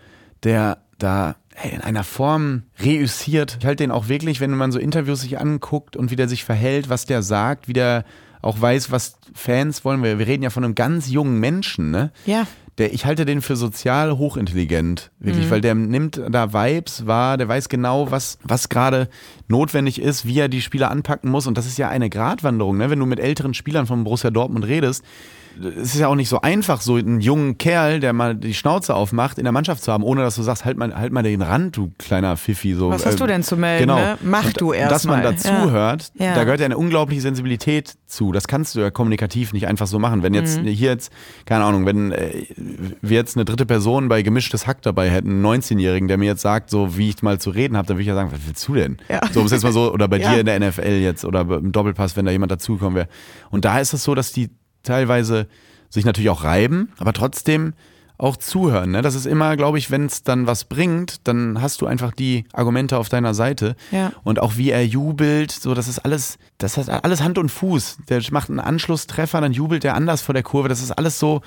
der 0.43 0.79
da 0.97 1.35
ey, 1.55 1.71
in 1.71 1.81
einer 1.81 2.03
Form 2.03 2.63
reüssiert. 2.79 3.57
Ich 3.59 3.65
halte 3.65 3.83
den 3.83 3.91
auch 3.91 4.07
wirklich, 4.07 4.39
wenn 4.39 4.51
man 4.51 4.71
so 4.71 4.79
Interviews 4.79 5.21
sich 5.21 5.39
anguckt 5.39 5.95
und 5.95 6.11
wie 6.11 6.15
der 6.15 6.27
sich 6.27 6.43
verhält, 6.43 6.89
was 6.89 7.05
der 7.05 7.21
sagt, 7.21 7.67
wie 7.67 7.73
der 7.73 8.05
auch 8.41 8.59
weiß, 8.59 8.91
was 8.91 9.17
Fans 9.33 9.85
wollen. 9.85 10.03
Wir 10.03 10.17
reden 10.19 10.43
ja 10.43 10.49
von 10.49 10.63
einem 10.63 10.75
ganz 10.75 11.09
jungen 11.09 11.39
Menschen, 11.39 11.91
ne? 11.91 12.11
Ja. 12.25 12.47
Der, 12.81 12.93
ich 12.95 13.05
halte 13.05 13.25
den 13.25 13.41
für 13.43 13.55
sozial 13.55 14.17
hochintelligent, 14.17 15.11
wirklich, 15.19 15.45
Mhm. 15.45 15.51
weil 15.51 15.61
der 15.61 15.75
nimmt 15.75 16.19
da 16.31 16.51
Vibes 16.51 17.05
wahr, 17.05 17.37
der 17.37 17.47
weiß 17.47 17.69
genau, 17.69 18.09
was, 18.09 18.39
was 18.41 18.69
gerade 18.69 19.07
notwendig 19.47 20.01
ist, 20.01 20.25
wie 20.25 20.39
er 20.39 20.49
die 20.49 20.61
Spieler 20.61 20.89
anpacken 20.89 21.29
muss. 21.29 21.45
Und 21.45 21.59
das 21.59 21.67
ist 21.67 21.77
ja 21.77 21.89
eine 21.89 22.09
Gratwanderung, 22.09 22.77
ne? 22.77 22.89
Wenn 22.89 22.97
du 22.97 23.05
mit 23.05 23.19
älteren 23.19 23.53
Spielern 23.53 23.85
von 23.85 24.03
Borussia 24.03 24.31
Dortmund 24.31 24.65
redest, 24.65 25.03
es 25.59 25.93
ist 25.93 25.99
ja 25.99 26.07
auch 26.07 26.15
nicht 26.15 26.29
so 26.29 26.41
einfach, 26.41 26.81
so 26.81 26.95
einen 26.95 27.19
jungen 27.21 27.57
Kerl, 27.57 27.99
der 27.99 28.13
mal 28.13 28.35
die 28.35 28.53
Schnauze 28.53 28.93
aufmacht, 28.95 29.37
in 29.37 29.43
der 29.43 29.51
Mannschaft 29.51 29.83
zu 29.83 29.91
haben, 29.91 30.03
ohne 30.03 30.21
dass 30.21 30.35
du 30.35 30.41
sagst, 30.43 30.65
halt 30.65 30.77
mal, 30.77 30.95
halt 30.95 31.11
mal 31.11 31.23
den 31.23 31.41
Rand, 31.41 31.77
du 31.77 31.91
kleiner 31.97 32.37
Pfiffi. 32.37 32.73
So, 32.73 32.89
Was 32.89 33.05
hast 33.05 33.19
du 33.19 33.27
denn 33.27 33.43
zu 33.43 33.57
melden, 33.57 33.81
Genau. 33.87 33.95
ne? 33.99 34.17
Mach 34.23 34.45
Und, 34.45 34.61
du 34.61 34.73
erst 34.73 34.91
Dass 34.91 35.05
man 35.05 35.21
mal. 35.21 35.31
dazu 35.33 35.47
Ja. 35.49 35.69
hört, 35.69 36.11
Ja. 36.15 36.35
da 36.35 36.43
gehört 36.43 36.59
ja 36.59 36.65
eine 36.65 36.77
unglaubliche 36.77 37.21
Sensibilität 37.21 37.93
zu. 38.07 38.31
Das 38.31 38.47
kannst 38.47 38.75
du 38.75 38.79
ja 38.79 38.91
kommunikativ 38.91 39.53
nicht 39.53 39.67
einfach 39.67 39.87
so 39.87 39.99
machen. 39.99 40.23
Wenn 40.23 40.33
jetzt 40.33 40.61
Mhm. 40.61 40.67
hier 40.67 40.89
jetzt, 40.91 41.11
keine 41.45 41.63
Ahnung, 41.65 41.85
wenn 41.85 42.11
äh, 42.11 42.45
wir 43.01 43.17
jetzt 43.17 43.35
eine 43.37 43.45
dritte 43.45 43.65
Person 43.65 44.07
bei 44.09 44.21
gemischtes 44.21 44.67
Hack 44.67 44.81
dabei 44.81 45.09
hätten, 45.09 45.29
einen 45.31 45.41
19-Jährigen, 45.45 46.07
der 46.07 46.17
mir 46.17 46.25
jetzt 46.25 46.41
sagt, 46.41 46.69
so 46.69 46.97
wie 46.97 47.09
ich 47.09 47.21
mal 47.21 47.39
zu 47.39 47.49
reden 47.51 47.77
habe, 47.77 47.87
dann 47.87 47.95
würde 47.97 48.01
ich 48.03 48.07
ja 48.07 48.15
sagen, 48.15 48.31
was 48.31 48.39
willst 48.47 48.67
du 48.67 48.75
denn? 48.75 48.97
Ja. 49.09 49.21
So, 49.31 49.39
um 49.41 49.45
es 49.45 49.51
jetzt 49.51 49.63
mal 49.63 49.71
so, 49.73 49.91
oder 49.93 50.07
bei 50.07 50.17
Ja. 50.21 50.33
dir 50.33 50.39
in 50.41 50.45
der 50.45 50.59
NFL 50.59 50.99
jetzt 51.01 51.25
oder 51.25 51.41
im 51.41 51.71
Doppelpass, 51.71 52.15
wenn 52.15 52.25
da 52.25 52.31
jemand 52.31 52.51
dazukommen 52.51 52.95
wäre. 52.95 53.07
Und 53.49 53.65
da 53.65 53.79
ist 53.79 53.93
es 53.93 54.03
so, 54.03 54.15
dass 54.15 54.31
die 54.31 54.49
teilweise 54.83 55.47
sich 55.89 56.05
natürlich 56.05 56.29
auch 56.29 56.43
reiben, 56.43 56.89
aber 56.97 57.13
trotzdem 57.13 57.73
auch 58.17 58.37
zuhören. 58.37 58.91
Ne? 58.91 59.01
Das 59.01 59.15
ist 59.15 59.25
immer, 59.25 59.57
glaube 59.57 59.79
ich, 59.79 59.89
wenn 59.89 60.05
es 60.05 60.21
dann 60.21 60.45
was 60.45 60.63
bringt, 60.65 61.27
dann 61.27 61.59
hast 61.59 61.81
du 61.81 61.87
einfach 61.87 62.11
die 62.11 62.45
Argumente 62.53 62.97
auf 62.99 63.09
deiner 63.09 63.33
Seite. 63.33 63.75
Ja. 63.89 64.11
Und 64.23 64.39
auch 64.39 64.57
wie 64.57 64.69
er 64.69 64.85
jubelt, 64.85 65.51
so 65.51 65.73
das 65.73 65.87
ist 65.87 65.99
alles, 65.99 66.37
das 66.59 66.77
hat 66.77 67.03
alles 67.03 67.23
Hand 67.23 67.39
und 67.39 67.49
Fuß. 67.49 67.97
Der 68.09 68.21
macht 68.29 68.49
einen 68.49 68.59
Anschlusstreffer, 68.59 69.41
dann 69.41 69.53
jubelt 69.53 69.83
er 69.83 69.95
anders 69.95 70.21
vor 70.21 70.33
der 70.33 70.43
Kurve. 70.43 70.69
Das 70.69 70.81
ist 70.83 70.91
alles 70.91 71.17
so. 71.17 71.41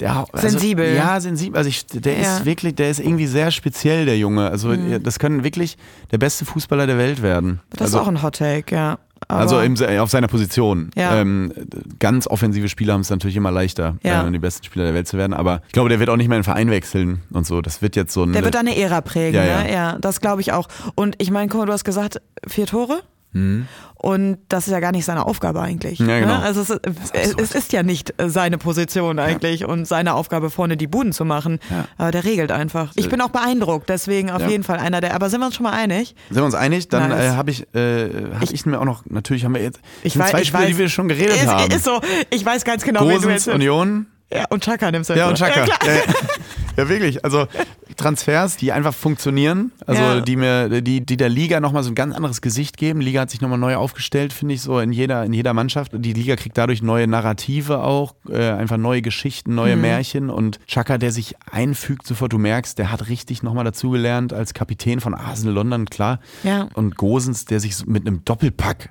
Der, 0.00 0.24
also, 0.32 0.48
Sensibel. 0.48 0.94
Ja, 0.94 1.20
sensibel. 1.20 1.58
Also 1.58 1.68
ich, 1.68 1.86
der 1.86 2.18
Ja. 2.18 2.36
ist 2.38 2.44
wirklich, 2.44 2.76
der 2.76 2.88
ist 2.90 3.00
irgendwie 3.00 3.26
sehr 3.26 3.50
speziell, 3.50 4.06
der 4.06 4.16
Junge. 4.16 4.48
Also 4.48 4.68
Mhm. 4.68 5.02
das 5.02 5.18
können 5.18 5.42
wirklich 5.44 5.76
der 6.12 6.18
beste 6.18 6.44
Fußballer 6.44 6.86
der 6.86 6.98
Welt 6.98 7.20
werden. 7.20 7.60
Das 7.70 7.82
also, 7.82 7.98
ist 7.98 8.04
auch 8.04 8.08
ein 8.08 8.22
Hot 8.22 8.36
Take, 8.36 8.74
ja. 8.74 8.98
Also 9.28 9.60
im, 9.60 9.76
auf 10.00 10.10
seiner 10.10 10.28
Position. 10.28 10.90
Ja. 10.96 11.16
Ähm, 11.20 11.52
ganz 11.98 12.26
offensive 12.26 12.68
Spieler 12.68 12.94
haben 12.94 13.00
es 13.02 13.10
natürlich 13.10 13.36
immer 13.36 13.50
leichter, 13.50 13.96
Ja. 14.02 14.26
äh, 14.26 14.30
die 14.30 14.38
besten 14.38 14.64
Spieler 14.64 14.84
der 14.86 14.94
Welt 14.94 15.08
zu 15.08 15.16
werden. 15.18 15.32
Aber 15.34 15.62
ich 15.66 15.72
glaube, 15.72 15.88
der 15.88 15.98
wird 16.00 16.10
auch 16.10 16.16
nicht 16.16 16.28
mehr 16.28 16.36
in 16.38 16.42
den 16.42 16.44
Verein 16.44 16.70
wechseln 16.70 17.22
und 17.32 17.46
so. 17.46 17.60
Das 17.60 17.82
wird 17.82 17.96
jetzt 17.96 18.12
so 18.12 18.24
ein. 18.24 18.32
der 18.32 18.44
wird 18.44 18.56
eine 18.56 18.76
Ära 18.76 19.00
prägen, 19.00 19.34
Ja, 19.36 19.62
ne? 19.62 19.68
ja. 19.68 19.72
Ja, 19.74 19.98
das 20.00 20.20
glaube 20.20 20.40
ich 20.40 20.52
auch. 20.52 20.68
Und 20.94 21.14
ich 21.18 21.30
meine, 21.30 21.48
guck 21.48 21.60
mal, 21.60 21.66
du 21.66 21.72
hast 21.72 21.84
gesagt, 21.84 22.20
vier 22.46 22.66
Tore? 22.66 23.00
Und 23.34 24.38
das 24.48 24.66
ist 24.66 24.72
ja 24.72 24.80
gar 24.80 24.92
nicht 24.92 25.04
seine 25.04 25.24
Aufgabe 25.26 25.60
eigentlich. 25.60 26.00
Mhm. 26.00 26.08
Ja, 26.08 26.20
genau. 26.20 26.38
Ne? 26.38 26.42
Also 26.42 26.60
es, 26.62 26.70
ist- 26.70 27.38
es, 27.38 27.52
ist 27.54 27.72
ja 27.72 27.82
nicht 27.82 28.12
äh, 28.20 28.28
seine 28.28 28.58
Position 28.58 29.18
eigentlich 29.18 29.64
und 29.64 29.86
seine 29.86 30.14
Aufgabe 30.14 30.50
vorne 30.50 30.76
die 30.76 30.86
Buden 30.88 31.12
zu 31.12 31.24
machen. 31.24 31.58
Ja. 31.70 31.86
Aber 31.98 32.10
der 32.10 32.24
regelt 32.24 32.50
einfach. 32.52 32.92
Ich 32.96 33.08
bin 33.08 33.20
auch 33.20 33.30
beeindruckt, 33.30 33.88
deswegen 33.88 34.30
auf 34.30 34.42
Ja. 34.42 34.48
jeden 34.48 34.64
Fall 34.64 34.78
einer 34.78 35.00
der. 35.00 35.14
Aber 35.14 35.30
sind 35.30 35.40
wir 35.40 35.46
uns 35.46 35.54
schon 35.54 35.64
mal 35.64 35.72
einig? 35.72 36.14
Sind 36.28 36.36
wir 36.38 36.44
uns 36.44 36.54
einig? 36.54 36.88
Dann 36.88 37.10
äh, 37.12 37.30
habe 37.30 37.50
ich, 37.52 37.62
äh, 37.74 38.08
hab 38.34 38.50
ich, 38.50 38.66
mir 38.66 38.80
auch 38.80 38.84
noch, 38.84 39.04
natürlich 39.06 39.44
haben 39.44 39.54
wir 39.54 39.62
jetzt 39.62 39.80
Ich 40.02 40.16
weiß- 40.16 40.30
zwei 40.30 40.42
ich 40.42 40.48
Spiele, 40.48 40.64
weiß- 40.64 40.66
die 40.68 40.78
wir 40.78 40.88
schon 40.88 41.08
geredet 41.08 41.36
ist, 41.36 41.46
haben. 41.46 41.70
ist 41.70 41.84
so, 41.84 42.00
ich 42.30 42.44
weiß 42.44 42.64
ganz 42.64 42.82
genau, 42.84 43.02
wen 43.02 43.08
du 43.08 43.14
Gosens, 43.28 43.46
jetzt 43.46 43.54
Union. 43.54 44.06
Ja, 44.34 44.44
und 44.50 44.64
Chaka 44.64 44.90
nimmst 44.90 45.10
du 45.10 45.14
Ja, 45.14 45.28
und. 45.28 45.36
Chaka. 45.36 45.64
Ja. 45.66 45.76
Ja, 45.84 45.92
ja. 46.78 46.88
wirklich. 46.88 47.24
Also 47.24 47.46
Transfers, 47.96 48.56
die 48.56 48.72
einfach 48.72 48.94
funktionieren, 48.94 49.72
also 49.86 50.00
Ja. 50.02 50.20
die 50.20 50.36
mir, 50.36 50.80
die, 50.80 51.04
die 51.04 51.16
der 51.18 51.28
Liga 51.28 51.60
nochmal 51.60 51.82
so 51.82 51.90
ein 51.90 51.94
ganz 51.94 52.14
anderes 52.14 52.40
Gesicht 52.40 52.76
geben. 52.78 53.00
Liga 53.00 53.20
hat 53.20 53.30
sich 53.30 53.40
nochmal 53.42 53.58
neu 53.58 53.76
aufgestellt, 53.76 54.32
finde 54.32 54.54
ich, 54.54 54.62
so 54.62 54.78
in 54.80 54.92
jeder, 54.92 55.24
in 55.24 55.32
jeder 55.34 55.52
Mannschaft. 55.52 55.92
Die 55.94 56.12
Liga 56.14 56.36
kriegt 56.36 56.56
dadurch 56.56 56.82
neue 56.82 57.06
Narrative 57.06 57.82
auch, 57.82 58.14
äh, 58.30 58.50
einfach 58.50 58.78
neue 58.78 59.02
Geschichten, 59.02 59.54
neue 59.54 59.76
Mhm. 59.76 59.82
Märchen 59.82 60.30
und 60.30 60.58
Chaka, 60.66 60.96
der 60.98 61.12
sich 61.12 61.34
einfügt, 61.50 62.06
sofort, 62.06 62.32
du 62.32 62.38
merkst, 62.38 62.78
der 62.78 62.90
hat 62.90 63.08
richtig 63.08 63.42
nochmal 63.42 63.64
dazugelernt 63.64 64.32
als 64.32 64.54
Kapitän 64.54 65.00
von 65.00 65.14
Arsenal 65.14 65.54
London, 65.54 65.84
klar. 65.86 66.18
Ja. 66.42 66.68
Und 66.74 66.96
Gosens, 66.96 67.44
der 67.44 67.60
sich 67.60 67.84
mit 67.86 68.06
einem 68.06 68.24
Doppelpack 68.24 68.90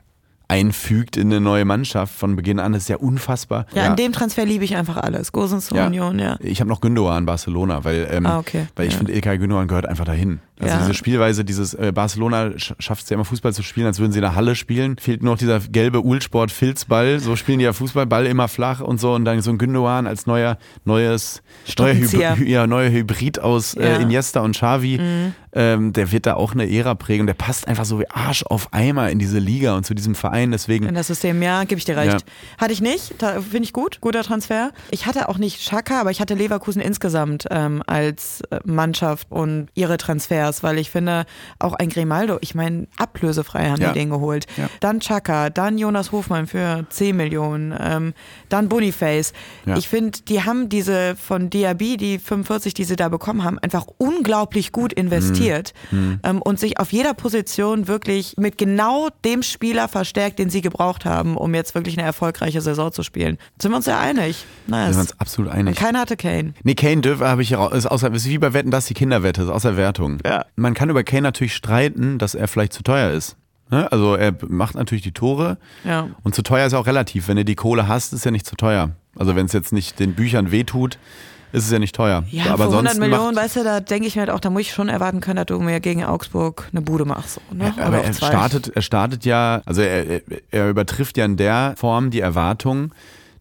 einfügt 0.52 1.16
in 1.16 1.28
eine 1.32 1.40
neue 1.40 1.64
Mannschaft 1.64 2.14
von 2.14 2.36
Beginn 2.36 2.60
an, 2.60 2.74
das 2.74 2.84
ist 2.84 2.90
ja 2.90 2.98
unfassbar. 2.98 3.66
Ja, 3.74 3.86
an 3.86 3.96
dem 3.96 4.12
Transfer 4.12 4.46
liebe 4.46 4.66
ich 4.66 4.76
einfach 4.76 4.98
alles. 4.98 5.32
Gosens 5.32 5.68
zur 5.68 5.78
Ja. 5.78 5.88
Union, 5.88 6.20
ja. 6.20 6.36
Ich 6.42 6.60
habe 6.60 6.70
noch 6.70 6.82
Gündogan 6.82 7.26
Barcelona, 7.26 7.86
weil, 7.86 8.06
ähm, 8.12 8.26
Ah, 8.26 8.38
okay. 8.40 8.68
weil 8.76 8.88
ich 8.88 8.92
Ja. 8.94 8.98
finde, 8.98 9.14
Ilkay 9.14 9.38
Gündogan 9.38 9.70
gehört 9.70 9.86
einfach 9.86 10.04
dahin. 10.04 10.42
Also 10.60 10.74
Ja. 10.76 10.80
diese 10.82 10.94
Spielweise, 10.94 11.46
dieses 11.46 11.74
äh, 11.74 11.92
Barcelona 11.96 12.48
sch- 12.50 12.74
schafft 12.80 13.04
es 13.04 13.10
ja 13.10 13.16
immer 13.16 13.26
Fußball 13.26 13.54
zu 13.54 13.64
spielen, 13.64 13.88
als 13.88 13.98
würden 14.00 14.12
sie 14.12 14.20
in 14.20 14.24
der 14.24 14.36
Halle 14.36 14.56
spielen. 14.56 14.98
Fehlt 15.00 15.24
nur 15.24 15.34
noch 15.34 15.40
dieser 15.40 15.60
gelbe 15.62 16.04
Uhlsport-Filzball. 16.04 17.20
So 17.20 17.36
spielen 17.36 17.60
die 17.60 17.66
ja 17.66 17.74
Fußball, 17.74 18.06
Ball 18.06 18.26
immer 18.28 18.48
flach 18.48 18.82
und 18.82 19.00
so. 19.00 19.14
Und 19.14 19.26
dann 19.26 19.42
so 19.42 19.52
ein 19.52 19.58
Gündogan 19.58 20.06
als 20.06 20.28
neuer, 20.28 20.58
neues, 20.86 21.42
neuer. 21.80 21.94
Hybrid, 21.96 22.48
ja, 22.48 22.68
neuer 22.68 22.92
Hybrid 22.92 23.40
aus 23.40 23.74
Ja. 23.74 23.82
äh, 23.82 24.02
Iniesta 24.04 24.42
und 24.42 24.56
Xavi. 24.56 25.00
Ähm, 25.54 25.92
der 25.94 26.12
wird 26.12 26.26
da 26.26 26.36
auch 26.36 26.54
eine 26.54 26.70
Ära 26.72 26.96
prägen. 26.96 27.28
Der 27.28 27.34
passt 27.34 27.68
einfach 27.68 27.84
so 27.86 28.00
wie 28.00 28.10
Arsch 28.10 28.44
auf 28.44 28.72
Eimer 28.74 29.10
in 29.10 29.20
diese 29.20 29.38
Liga 29.40 29.76
und 29.76 29.86
zu 29.86 29.94
diesem 29.94 30.16
Verein. 30.16 30.52
Deswegen 30.52 30.86
In 30.88 30.96
das 30.96 31.08
System, 31.08 31.42
ja, 31.42 31.64
gebe 31.66 31.78
ich 31.78 31.86
dir 31.86 31.98
recht. 31.98 32.22
Ja. 32.22 32.58
Hatte 32.58 32.72
ich 32.74 32.82
nicht, 32.82 33.14
finde 33.20 33.64
ich 33.64 33.74
gut, 33.74 34.00
guter 34.02 34.24
Transfer. 34.24 34.72
Ich 34.92 35.06
hatte 35.08 35.28
auch 35.30 35.38
nicht 35.38 35.62
Schaka, 35.62 36.00
aber 36.00 36.12
ich 36.12 36.22
hatte 36.22 36.36
Leverkusen 36.36 36.82
insgesamt 36.82 37.48
ähm, 37.52 37.84
als 37.86 38.42
Mannschaft 38.64 39.28
und 39.30 39.68
ihre 39.74 39.98
Transfers, 39.98 40.64
weil 40.64 40.78
ich 40.78 40.90
finde, 40.90 41.26
auch 41.60 41.74
ein 41.74 41.90
Grimaldo, 41.90 42.38
ich 42.42 42.56
meine, 42.56 42.88
ablösefrei 42.98 43.70
haben 43.70 43.82
Ja. 43.82 43.92
die 43.92 44.00
den 44.00 44.10
geholt. 44.10 44.46
Ja. 44.58 44.70
Dann 44.80 45.00
Chaka, 45.02 45.50
dann 45.50 45.78
Jonas 45.78 46.12
Hofmann 46.14 46.48
für 46.48 46.86
10 46.90 47.16
Millionen, 47.18 47.74
ähm, 47.78 48.14
dann 48.50 48.70
Boniface. 48.70 49.34
Ich 49.78 49.90
finde, 49.90 50.20
die 50.28 50.44
haben 50.44 50.70
diese 50.70 51.16
von 51.16 51.50
Diaby, 51.50 51.98
die 51.98 52.20
45, 52.20 52.74
die 52.74 52.84
sie 52.86 52.96
da 52.96 53.10
bekommen 53.10 53.44
haben, 53.44 53.60
einfach 53.60 53.86
unglaublich 53.98 54.72
gut 54.72 54.94
investiert 54.94 55.40
Mhm. 55.41 55.41
Ähm, 56.24 56.42
und 56.42 56.60
sich 56.60 56.80
auf 56.80 56.92
jeder 56.92 57.14
Position 57.14 57.88
wirklich 57.88 58.36
mit 58.38 58.58
genau 58.58 59.10
dem 59.26 59.44
Spieler 59.44 59.88
verstärkt, 59.88 60.40
den 60.40 60.50
sie 60.50 60.62
gebraucht 60.62 61.06
haben, 61.06 61.38
um 61.38 61.54
jetzt 61.56 61.76
wirklich 61.76 61.98
eine 61.98 62.06
erfolgreiche 62.06 62.62
Saison 62.62 62.92
zu 62.92 63.04
spielen. 63.04 63.38
Sind 63.62 63.72
wir 63.72 63.78
uns 63.78 63.86
ja 63.86 64.00
einig? 64.00 64.46
Nice. 64.68 64.88
sind 64.88 64.96
wir 64.96 65.02
uns 65.02 65.20
absolut 65.20 65.52
Und 65.52 65.58
einig. 65.58 65.76
keiner 65.76 66.00
hatte 66.00 66.18
Kane. 66.18 66.54
Nee, 66.64 66.76
Kane 66.76 67.02
dürfen 67.02 67.26
habe 67.26 67.42
ich 67.42 67.52
ist 67.52 67.86
außer 67.88 68.14
ist 68.14 68.28
wie 68.28 68.38
bei 68.38 68.54
Wetten, 68.54 68.72
das 68.72 68.86
die 68.86 68.94
Kinderwette, 68.94 69.42
ist 69.44 69.50
außer 69.50 69.78
Wertung. 69.78 70.20
Ja. 70.26 70.46
Man 70.56 70.74
kann 70.74 70.90
über 70.90 71.04
Kane 71.04 71.24
natürlich 71.24 71.56
streiten, 71.56 72.18
dass 72.18 72.36
er 72.36 72.48
vielleicht 72.48 72.74
zu 72.74 72.84
teuer 72.84 73.12
ist. 73.12 73.36
Ne? 73.70 73.92
Also 73.92 74.16
er 74.16 74.34
macht 74.48 74.76
natürlich 74.76 75.02
die 75.04 75.14
Tore 75.14 75.58
Ja. 75.86 76.10
und 76.24 76.36
zu 76.36 76.42
teuer 76.42 76.66
ist 76.68 76.74
auch 76.74 76.88
relativ. 76.88 77.28
Wenn 77.28 77.38
du 77.38 77.46
die 77.46 77.56
Kohle 77.56 77.88
hast, 77.88 78.14
ist 78.14 78.26
ja 78.26 78.32
nicht 78.32 78.46
zu 78.46 78.56
teuer. 78.56 78.92
Also 79.18 79.36
wenn 79.36 79.46
es 79.46 79.54
jetzt 79.54 79.74
nicht 79.74 80.00
den 80.00 80.14
Büchern 80.14 80.52
wehtut, 80.52 80.98
ist 81.52 81.66
es 81.66 81.72
ja 81.72 81.80
nicht 81.80 81.96
teuer. 81.96 82.24
Ja, 82.32 82.46
Aber 82.46 82.66
für 82.66 82.72
100 82.72 82.94
sonst 82.94 83.00
Millionen, 83.00 83.36
weißt 83.36 83.58
du, 83.58 83.64
da 83.64 83.80
denke 83.80 84.08
ich 84.08 84.16
mir 84.16 84.22
halt 84.22 84.30
auch, 84.30 84.40
da 84.40 84.50
muss 84.50 84.62
ich 84.62 84.74
schon 84.74 84.90
erwarten 84.90 85.20
können, 85.20 85.38
dass 85.38 85.46
du 85.46 85.60
mir 85.60 85.80
gegen 85.80 86.04
Augsburg 86.04 86.68
eine 86.72 86.82
Bude 86.82 87.06
machst. 87.06 87.36
So, 87.36 87.56
ne? 87.56 87.74
aber 87.78 88.00
auf 88.00 88.06
er 88.06 88.14
startet, 88.14 88.72
er 88.76 88.82
startet 88.82 89.26
ja, 89.26 89.62
also 89.66 89.82
er, 89.82 90.22
er 90.52 90.70
übertrifft 90.70 91.18
ja 91.18 91.26
in 91.26 91.38
der 91.38 91.76
Form 91.78 92.12
die 92.12 92.20
Erwartung, 92.20 92.94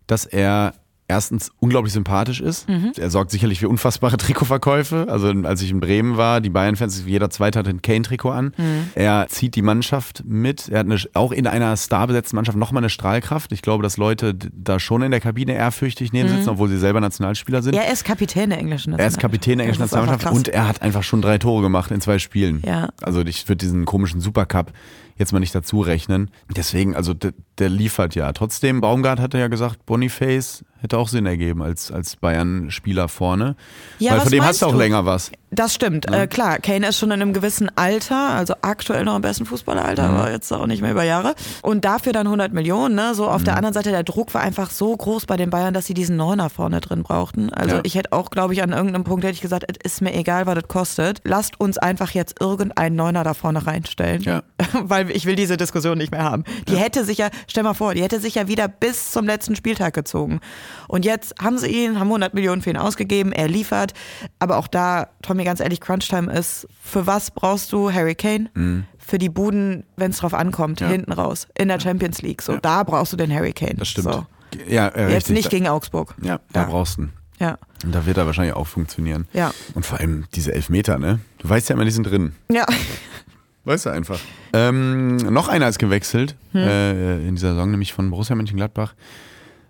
dass 0.07 0.27
er 0.27 0.75
erstens 1.11 1.51
unglaublich 1.59 1.93
sympathisch 1.93 2.41
ist. 2.41 2.69
Mhm. 2.69 2.93
Er 2.97 3.11
sorgt 3.11 3.31
sicherlich 3.31 3.61
für 3.61 3.69
unfassbare 3.69 4.17
Trikotverkäufe. 4.19 5.07
Also 5.09 5.29
als 5.29 5.61
ich 5.63 5.71
in 5.71 5.81
Bremen 5.81 6.17
war, 6.17 6.41
die 6.41 6.51
Bayern-Fans, 6.51 7.03
jeder 7.05 7.31
Zweite 7.31 7.59
hatte 7.59 7.71
ein 7.71 7.83
Kane-Trikot 7.83 8.31
an. 8.31 8.53
Mhm. 8.57 8.91
Er 8.95 9.27
zieht 9.29 9.57
die 9.57 9.63
Mannschaft 9.63 10.23
mit. 10.25 10.69
Er 10.69 10.81
hat 10.81 10.87
eine, 10.87 10.99
auch 11.15 11.33
in 11.33 11.47
einer 11.47 11.77
starbesetzten 11.77 12.37
Mannschaft 12.37 12.57
nochmal 12.57 12.83
eine 12.83 12.91
Strahlkraft. 12.91 13.53
Ich 13.53 13.63
glaube, 13.63 13.83
dass 13.83 13.97
Leute 13.97 14.35
da 14.35 14.79
schon 14.79 15.03
in 15.03 15.11
der 15.11 15.21
Kabine 15.21 15.55
ehrfürchtig 15.55 16.13
neben 16.13 16.29
sitzen, 16.29 16.49
obwohl 16.49 16.69
sie 16.69 16.79
selber 16.79 17.01
Nationalspieler 17.01 17.63
sind. 17.63 17.73
Mhm. 17.75 17.81
Ja, 17.81 17.87
er 17.87 17.93
ist 17.93 18.05
Kapitän 18.05 18.51
der 18.51 18.59
englischen 18.59 18.93
Er 18.93 19.07
ist 19.07 19.19
Kapitän 19.19 19.59
der 19.59 19.67
englischen 19.67 19.83
Nationalmannschaft 19.83 20.35
und 20.35 20.49
er 20.49 20.69
hat 20.69 20.83
einfach 20.83 21.03
schon 21.03 21.21
drei 21.21 21.39
Tore 21.39 21.63
gemacht 21.63 21.91
in 21.91 22.01
zwei 22.01 22.19
Spielen. 22.19 22.63
Ja. 22.65 22.91
Also 23.03 23.21
ich 23.23 23.49
würde 23.49 23.59
diesen 23.59 23.85
komischen 23.85 24.21
Supercup 24.21 24.73
jetzt 25.21 25.33
mal 25.33 25.39
nicht 25.39 25.55
dazu 25.55 25.81
rechnen. 25.81 26.31
Deswegen, 26.57 26.97
also 26.97 27.15
der, 27.15 27.33
der 27.59 27.69
liefert 27.69 28.15
ja. 28.15 28.33
Trotzdem, 28.33 28.81
Baumgart 28.81 29.21
hatte 29.21 29.39
ja 29.39 29.49
gesagt, 29.49 29.87
Boniface 29.87 30.65
hätte 30.81 30.99
auch 30.99 31.09
Sinn 31.09 31.27
ergeben 31.27 31.63
als, 31.63 31.93
als 31.93 32.17
Bayern-Spieler 32.17 33.09
vorne. 33.09 33.55
Ja, 33.99 34.13
Weil 34.13 34.17
was 34.17 34.25
von 34.25 34.33
dem 34.33 34.45
hast 34.45 34.63
du 34.63 34.67
auch 34.67 34.75
länger 34.75 35.05
was. 35.05 35.31
Das 35.53 35.75
stimmt, 35.75 36.07
äh, 36.13 36.29
klar. 36.29 36.59
Kane 36.59 36.87
ist 36.89 36.99
schon 36.99 37.11
in 37.11 37.21
einem 37.21 37.33
gewissen 37.33 37.71
Alter, 37.77 38.31
also 38.31 38.55
aktuell 38.63 39.05
noch 39.05 39.17
im 39.17 39.23
besten 39.23 39.47
Fußballeralter, 39.47 40.07
Mhm. 40.09 40.17
aber 40.17 40.31
jetzt 40.31 40.53
auch 40.53 40.67
nicht 40.67 40.81
mehr 40.81 40.93
über 40.93 41.03
Jahre. 41.03 41.35
Und 41.63 41.85
dafür 41.85 42.13
dann 42.13 42.29
100 42.29 42.53
Millionen, 42.53 42.95
ne? 42.95 43.15
So 43.17 43.27
auf 43.29 43.43
der 43.43 43.55
Mhm. 43.55 43.59
anderen 43.59 43.75
Seite, 43.75 43.91
der 43.91 44.05
Druck 44.05 44.33
war 44.33 44.43
einfach 44.43 44.71
so 44.71 44.97
groß 44.97 45.27
bei 45.27 45.37
den 45.37 45.51
Bayern, 45.51 45.75
dass 45.75 45.87
sie 45.87 45.95
diesen 45.95 46.17
Neuner 46.17 46.51
vorne 46.51 46.81
drin 46.81 47.03
brauchten. 47.03 47.53
Also 47.53 47.77
Ja. 47.77 47.81
ich 47.83 47.97
hätte 47.97 48.13
auch, 48.13 48.31
glaube 48.31 48.53
ich, 48.55 48.63
an 48.63 48.71
irgendeinem 48.71 49.03
Punkt 49.03 49.25
hätte 49.25 49.35
ich 49.35 49.41
gesagt, 49.41 49.65
es 49.69 49.93
ist 49.95 50.03
mir 50.03 50.15
egal, 50.15 50.47
was 50.47 50.55
das 50.55 50.69
kostet. 50.69 51.21
Lasst 51.25 51.59
uns 51.59 51.79
einfach 51.79 52.13
jetzt 52.13 52.41
irgendeinen 52.41 52.95
Neuner 52.95 53.25
da 53.25 53.35
vorne 53.35 53.67
reinstellen. 53.67 54.23
Ja. 54.23 54.43
Weil 54.83 55.11
ich 55.11 55.27
will 55.27 55.35
diese 55.35 55.57
Diskussion 55.57 55.99
nicht 55.99 56.13
mehr 56.13 56.23
haben. 56.23 56.45
Die 56.69 56.77
hätte 56.77 57.05
sich 57.05 57.19
ja, 57.19 57.29
stell 57.49 57.65
mal 57.65 57.75
vor, 57.75 57.95
die 57.95 58.03
hätte 58.03 58.21
sich 58.21 58.37
ja 58.37 58.47
wieder 58.47 58.69
bis 58.69 59.11
zum 59.11 59.27
letzten 59.27 59.57
Spieltag 59.57 59.95
gezogen. 59.95 60.41
Und 60.87 61.05
jetzt 61.05 61.35
haben 61.43 61.59
sie 61.59 61.67
ihn, 61.69 61.99
haben 61.99 62.09
100 62.09 62.35
Millionen 62.35 62.63
für 62.63 62.71
ihn 62.71 62.77
ausgegeben, 62.77 63.33
er 63.33 63.49
liefert. 63.49 63.95
Aber 64.39 64.57
auch 64.57 64.69
da, 64.69 65.09
Tommy, 65.23 65.40
ganz 65.45 65.61
ehrlich, 65.61 65.81
Crunchtime 65.81 66.33
ist, 66.33 66.67
für 66.83 67.07
was 67.07 67.31
brauchst 67.31 67.73
du 67.73 67.93
Harry 67.93 68.15
Kane? 68.15 68.85
Für 68.99 69.19
die 69.19 69.29
Buden, 69.29 69.85
wenn 69.97 70.11
es 70.11 70.19
drauf 70.19 70.35
ankommt, 70.35 70.81
Mhm. 70.81 70.87
Ja. 70.87 70.93
hinten 70.93 71.13
raus, 71.13 71.47
in 71.59 71.69
der 71.69 71.81
Champions 71.81 72.23
League. 72.23 72.43
So, 72.43 72.57
da 72.57 72.83
brauchst 72.85 73.13
du 73.13 73.17
den 73.17 73.33
Harry 73.35 73.53
Kane. 73.53 73.75
Das 73.77 73.89
stimmt. 73.89 74.13
So. 74.13 74.27
Ja, 74.69 74.89
äh, 74.89 75.05
Jetzt 75.05 75.15
richtig. 75.29 75.37
nicht 75.37 75.51
gegen 75.51 75.69
Augsburg. 75.69 76.15
Ja, 76.23 76.41
da 76.53 76.63
Ja. 76.63 76.67
brauchst 76.69 76.97
du 76.99 77.03
ihn. 77.03 77.13
Ja. 77.39 77.57
Und 77.85 77.95
da 77.95 78.05
wird 78.05 78.19
er 78.19 78.27
wahrscheinlich 78.27 78.55
auch 78.55 78.67
funktionieren. 78.67 79.27
Ja. 79.33 79.53
Und 79.75 79.87
vor 79.87 79.99
allem 79.99 80.25
diese 80.35 80.53
Elfmeter, 80.53 80.99
ne? 80.99 81.21
Du 81.39 81.49
weißt 81.49 81.69
ja 81.71 81.75
immer, 81.75 81.85
die 81.85 81.91
sind 81.91 82.05
drin. 82.05 82.35
Ja. 82.51 82.67
Weißt 83.65 83.85
du 83.87 83.91
einfach. 83.91 84.19
Ähm, 84.55 85.17
noch 85.17 85.49
einer 85.49 85.69
ist 85.69 85.79
gewechselt 85.79 86.35
äh, 86.55 87.29
in 87.29 87.35
dieser 87.37 87.51
Saison, 87.51 87.71
nämlich 87.71 87.93
von 87.93 88.11
Borussia 88.11 88.35
Mönchengladbach 88.35 88.95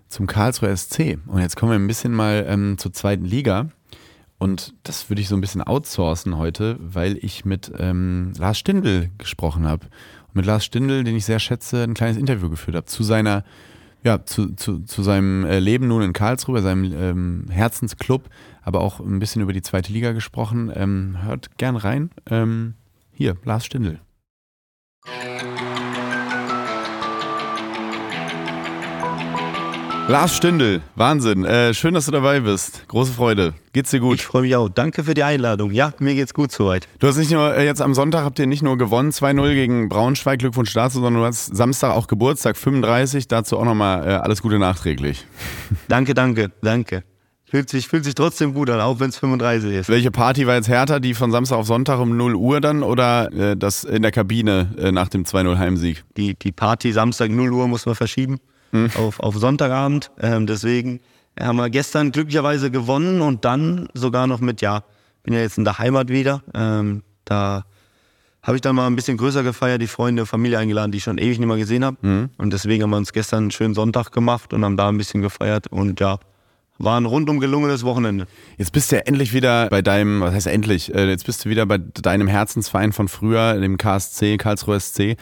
zum 0.07 0.27
Karlsruher 0.27 0.75
SC. 0.75 1.17
Und 1.27 1.41
jetzt 1.41 1.57
kommen 1.57 1.73
wir 1.73 1.77
ein 1.77 1.87
bisschen 1.87 2.13
mal 2.13 2.45
ähm, 2.47 2.77
zur 2.77 2.93
zweiten 2.93 3.25
Liga. 3.25 3.67
Und 4.41 4.73
das 4.81 5.07
würde 5.07 5.21
ich 5.21 5.27
so 5.27 5.35
ein 5.35 5.41
bisschen 5.41 5.61
outsourcen 5.61 6.35
heute, 6.35 6.75
weil 6.79 7.15
ich 7.23 7.45
mit 7.45 7.71
ähm, 7.77 8.33
Lars 8.39 8.57
Stindl 8.57 9.11
gesprochen 9.19 9.67
habe. 9.67 9.85
Und 10.29 10.35
mit 10.35 10.47
Lars 10.47 10.65
Stindl, 10.65 11.03
den 11.03 11.15
ich 11.15 11.25
sehr 11.25 11.37
schätze, 11.37 11.83
ein 11.83 11.93
kleines 11.93 12.17
Interview 12.17 12.49
geführt 12.49 12.75
habe 12.75 12.87
zu 12.87 13.03
seiner, 13.03 13.43
ja, 14.03 14.25
zu, 14.25 14.55
zu, 14.55 14.79
zu 14.79 15.03
seinem 15.03 15.45
äh, 15.45 15.59
Leben 15.59 15.87
nun 15.87 16.01
in 16.01 16.11
Karlsruhe, 16.11 16.63
seinem 16.63 16.91
ähm, 16.91 17.45
Herzensclub, 17.51 18.31
aber 18.63 18.81
auch 18.81 18.99
ein 18.99 19.19
bisschen 19.19 19.43
über 19.43 19.53
die 19.53 19.61
zweite 19.61 19.93
Liga 19.93 20.11
gesprochen. 20.11 20.71
Ähm, 20.73 21.17
hört 21.21 21.59
gern 21.59 21.75
rein. 21.75 22.09
Ähm, 22.27 22.73
hier, 23.11 23.37
Lars 23.43 23.67
Stindl. 23.67 23.99
Lars 30.07 30.35
Stindl, 30.35 30.81
Wahnsinn. 30.95 31.45
Äh, 31.45 31.73
schön, 31.73 31.93
dass 31.93 32.05
du 32.05 32.11
dabei 32.11 32.39
bist. 32.41 32.87
Große 32.87 33.13
Freude. 33.13 33.53
Geht's 33.71 33.91
dir 33.91 33.99
gut? 33.99 34.15
Ich 34.15 34.25
freue 34.25 34.41
mich 34.41 34.55
auch. 34.55 34.67
Danke 34.67 35.03
für 35.03 35.13
die 35.13 35.23
Einladung. 35.23 35.71
Ja, 35.71 35.93
mir 35.99 36.15
geht's 36.15 36.33
gut 36.33 36.51
soweit. 36.51 36.87
Du 36.99 37.07
hast 37.07 37.17
nicht 37.17 37.31
nur, 37.31 37.55
äh, 37.55 37.65
jetzt 37.65 37.81
am 37.81 37.93
Sonntag 37.93 38.23
habt 38.23 38.39
ihr 38.39 38.47
nicht 38.47 38.63
nur 38.63 38.77
gewonnen, 38.77 39.11
2-0 39.11 39.53
gegen 39.53 39.89
Braunschweig, 39.89 40.39
Glückwunsch 40.39 40.73
dazu, 40.73 40.95
sondern 40.95 41.21
du 41.21 41.25
hast 41.25 41.55
Samstag 41.55 41.91
auch 41.91 42.07
Geburtstag, 42.07 42.57
35, 42.57 43.27
dazu 43.27 43.57
auch 43.57 43.63
nochmal 43.63 44.05
äh, 44.05 44.13
alles 44.15 44.41
Gute 44.41 44.59
nachträglich. 44.59 45.25
Danke, 45.87 46.13
danke, 46.13 46.51
danke. 46.61 47.03
Fühlt 47.45 47.69
sich, 47.69 47.87
fühlt 47.87 48.05
sich 48.05 48.15
trotzdem 48.15 48.53
gut 48.53 48.69
an, 48.69 48.79
auch 48.79 48.99
wenn 48.99 49.09
es 49.09 49.17
35 49.17 49.71
ist. 49.73 49.89
Welche 49.89 50.09
Party 50.09 50.47
war 50.47 50.55
jetzt 50.55 50.69
härter, 50.69 50.99
die 50.99 51.13
von 51.13 51.31
Samstag 51.31 51.57
auf 51.57 51.67
Sonntag 51.67 51.99
um 51.99 52.15
0 52.15 52.35
Uhr 52.35 52.61
dann 52.61 52.81
oder 52.81 53.31
äh, 53.33 53.57
das 53.57 53.83
in 53.83 54.01
der 54.01 54.11
Kabine 54.11 54.73
äh, 54.77 54.91
nach 54.91 55.09
dem 55.09 55.25
2-0 55.25 55.57
Heimsieg? 55.57 56.03
Die, 56.17 56.33
die 56.33 56.51
Party 56.51 56.91
Samstag 56.91 57.29
0 57.29 57.51
Uhr 57.51 57.67
muss 57.67 57.85
man 57.85 57.95
verschieben 57.95 58.39
auf, 58.97 59.19
auf 59.19 59.35
Sonntagabend. 59.35 60.11
Ähm, 60.19 60.47
deswegen 60.47 60.99
haben 61.39 61.57
wir 61.57 61.69
gestern 61.69 62.11
glücklicherweise 62.11 62.71
gewonnen 62.71 63.21
und 63.21 63.45
dann 63.45 63.89
sogar 63.93 64.27
noch 64.27 64.39
mit, 64.39 64.61
ja, 64.61 64.83
bin 65.23 65.33
ja 65.33 65.39
jetzt 65.39 65.57
in 65.57 65.63
der 65.63 65.77
Heimat 65.77 66.09
wieder. 66.09 66.41
Ähm, 66.53 67.03
da 67.25 67.65
habe 68.43 68.57
ich 68.57 68.61
dann 68.61 68.75
mal 68.75 68.87
ein 68.87 68.95
bisschen 68.95 69.17
größer 69.17 69.43
gefeiert, 69.43 69.81
die 69.81 69.87
Freunde, 69.87 70.25
Familie 70.25 70.57
eingeladen, 70.57 70.91
die 70.91 70.97
ich 70.97 71.03
schon 71.03 71.17
ewig 71.17 71.37
nicht 71.37 71.47
mehr 71.47 71.57
gesehen 71.57 71.85
habe. 71.85 71.97
Und 72.37 72.53
deswegen 72.53 72.83
haben 72.83 72.89
wir 72.89 72.97
uns 72.97 73.13
gestern 73.13 73.43
einen 73.43 73.51
schönen 73.51 73.75
Sonntag 73.75 74.11
gemacht 74.11 74.53
und 74.53 74.65
haben 74.65 74.77
da 74.77 74.89
ein 74.89 74.97
bisschen 74.97 75.21
gefeiert 75.21 75.67
und 75.67 75.99
ja, 75.99 76.17
war 76.79 76.99
ein 76.99 77.05
rundum 77.05 77.39
gelungenes 77.39 77.83
Wochenende. 77.83 78.25
Jetzt 78.57 78.71
bist 78.73 78.91
du 78.91 78.95
ja 78.95 79.03
endlich 79.05 79.33
wieder 79.33 79.69
bei 79.69 79.81
deinem, 79.81 80.21
was 80.21 80.33
heißt 80.33 80.47
endlich, 80.47 80.93
äh, 80.93 81.07
jetzt 81.07 81.25
bist 81.25 81.45
du 81.45 81.49
wieder 81.49 81.65
bei 81.65 81.77
deinem 81.77 82.27
Herzensverein 82.27 82.91
von 82.91 83.07
früher, 83.07 83.59
dem 83.59 83.77
KSC, 83.77 84.37
Karlsruhe 84.37 84.79
SC. 84.79 85.17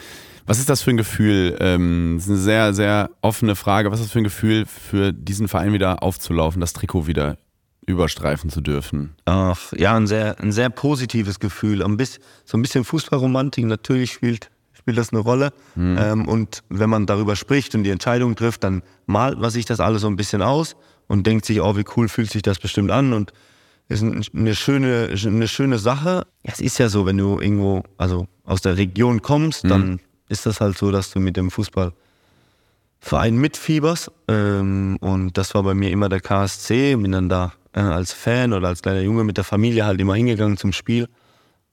Was 0.50 0.58
ist 0.58 0.68
das 0.68 0.82
für 0.82 0.90
ein 0.90 0.96
Gefühl? 0.96 1.56
Ähm, 1.60 2.14
das 2.16 2.24
ist 2.24 2.30
eine 2.30 2.38
sehr, 2.38 2.74
sehr 2.74 3.10
offene 3.22 3.54
Frage. 3.54 3.92
Was 3.92 4.00
ist 4.00 4.06
das 4.06 4.12
für 4.12 4.18
ein 4.18 4.24
Gefühl, 4.24 4.66
für 4.66 5.12
diesen 5.12 5.46
Verein 5.46 5.72
wieder 5.72 6.02
aufzulaufen, 6.02 6.60
das 6.60 6.72
Trikot 6.72 7.06
wieder 7.06 7.38
überstreifen 7.86 8.50
zu 8.50 8.60
dürfen? 8.60 9.14
Ach, 9.26 9.72
ja, 9.76 9.94
ein 9.94 10.08
sehr, 10.08 10.40
ein 10.40 10.50
sehr 10.50 10.68
positives 10.68 11.38
Gefühl. 11.38 11.84
Ein 11.84 11.96
bisschen, 11.96 12.20
so 12.44 12.58
ein 12.58 12.62
bisschen 12.62 12.82
Fußballromantik, 12.82 13.64
natürlich 13.64 14.10
spielt, 14.12 14.50
spielt 14.72 14.98
das 14.98 15.12
eine 15.12 15.20
Rolle. 15.20 15.52
Ähm, 15.76 16.26
und 16.26 16.64
wenn 16.68 16.90
man 16.90 17.06
darüber 17.06 17.36
spricht 17.36 17.76
und 17.76 17.84
die 17.84 17.90
Entscheidung 17.90 18.34
trifft, 18.34 18.64
dann 18.64 18.82
malt 19.06 19.38
man 19.38 19.50
sich 19.50 19.66
das 19.66 19.78
alles 19.78 20.02
so 20.02 20.08
ein 20.08 20.16
bisschen 20.16 20.42
aus 20.42 20.74
und 21.06 21.28
denkt 21.28 21.44
sich, 21.44 21.60
oh, 21.60 21.76
wie 21.76 21.84
cool 21.96 22.08
fühlt 22.08 22.30
sich 22.32 22.42
das 22.42 22.58
bestimmt 22.58 22.90
an 22.90 23.12
und 23.12 23.32
ist 23.88 24.02
ein- 24.02 24.24
eine 24.34 24.56
schöne, 24.56 25.10
eine 25.26 25.46
schöne 25.46 25.78
Sache. 25.78 26.26
Ja, 26.44 26.52
es 26.54 26.60
ist 26.60 26.78
ja 26.78 26.88
so, 26.88 27.06
wenn 27.06 27.18
du 27.18 27.38
irgendwo, 27.40 27.84
also 27.98 28.26
aus 28.44 28.60
der 28.62 28.76
Region 28.76 29.22
kommst, 29.22 29.62
dann 29.64 30.00
ist 30.30 30.46
das 30.46 30.60
halt 30.60 30.78
so, 30.78 30.90
dass 30.90 31.10
du 31.10 31.20
mit 31.20 31.36
dem 31.36 31.50
Fußball 31.50 31.92
Verein 33.00 33.36
mitfieberst. 33.36 34.10
Ähm, 34.28 34.96
und 35.00 35.36
das 35.36 35.54
war 35.54 35.62
bei 35.62 35.74
mir 35.74 35.90
immer 35.90 36.08
der 36.08 36.20
KSC. 36.20 36.96
Bin 36.96 37.12
dann 37.12 37.28
da 37.28 37.52
äh, 37.72 37.80
als 37.80 38.12
Fan 38.12 38.52
oder 38.52 38.68
als 38.68 38.82
kleiner 38.82 39.00
Junge 39.00 39.24
mit 39.24 39.36
der 39.36 39.44
Familie 39.44 39.84
halt 39.84 40.00
immer 40.00 40.14
hingegangen 40.14 40.56
zum 40.56 40.72
Spiel. 40.72 41.08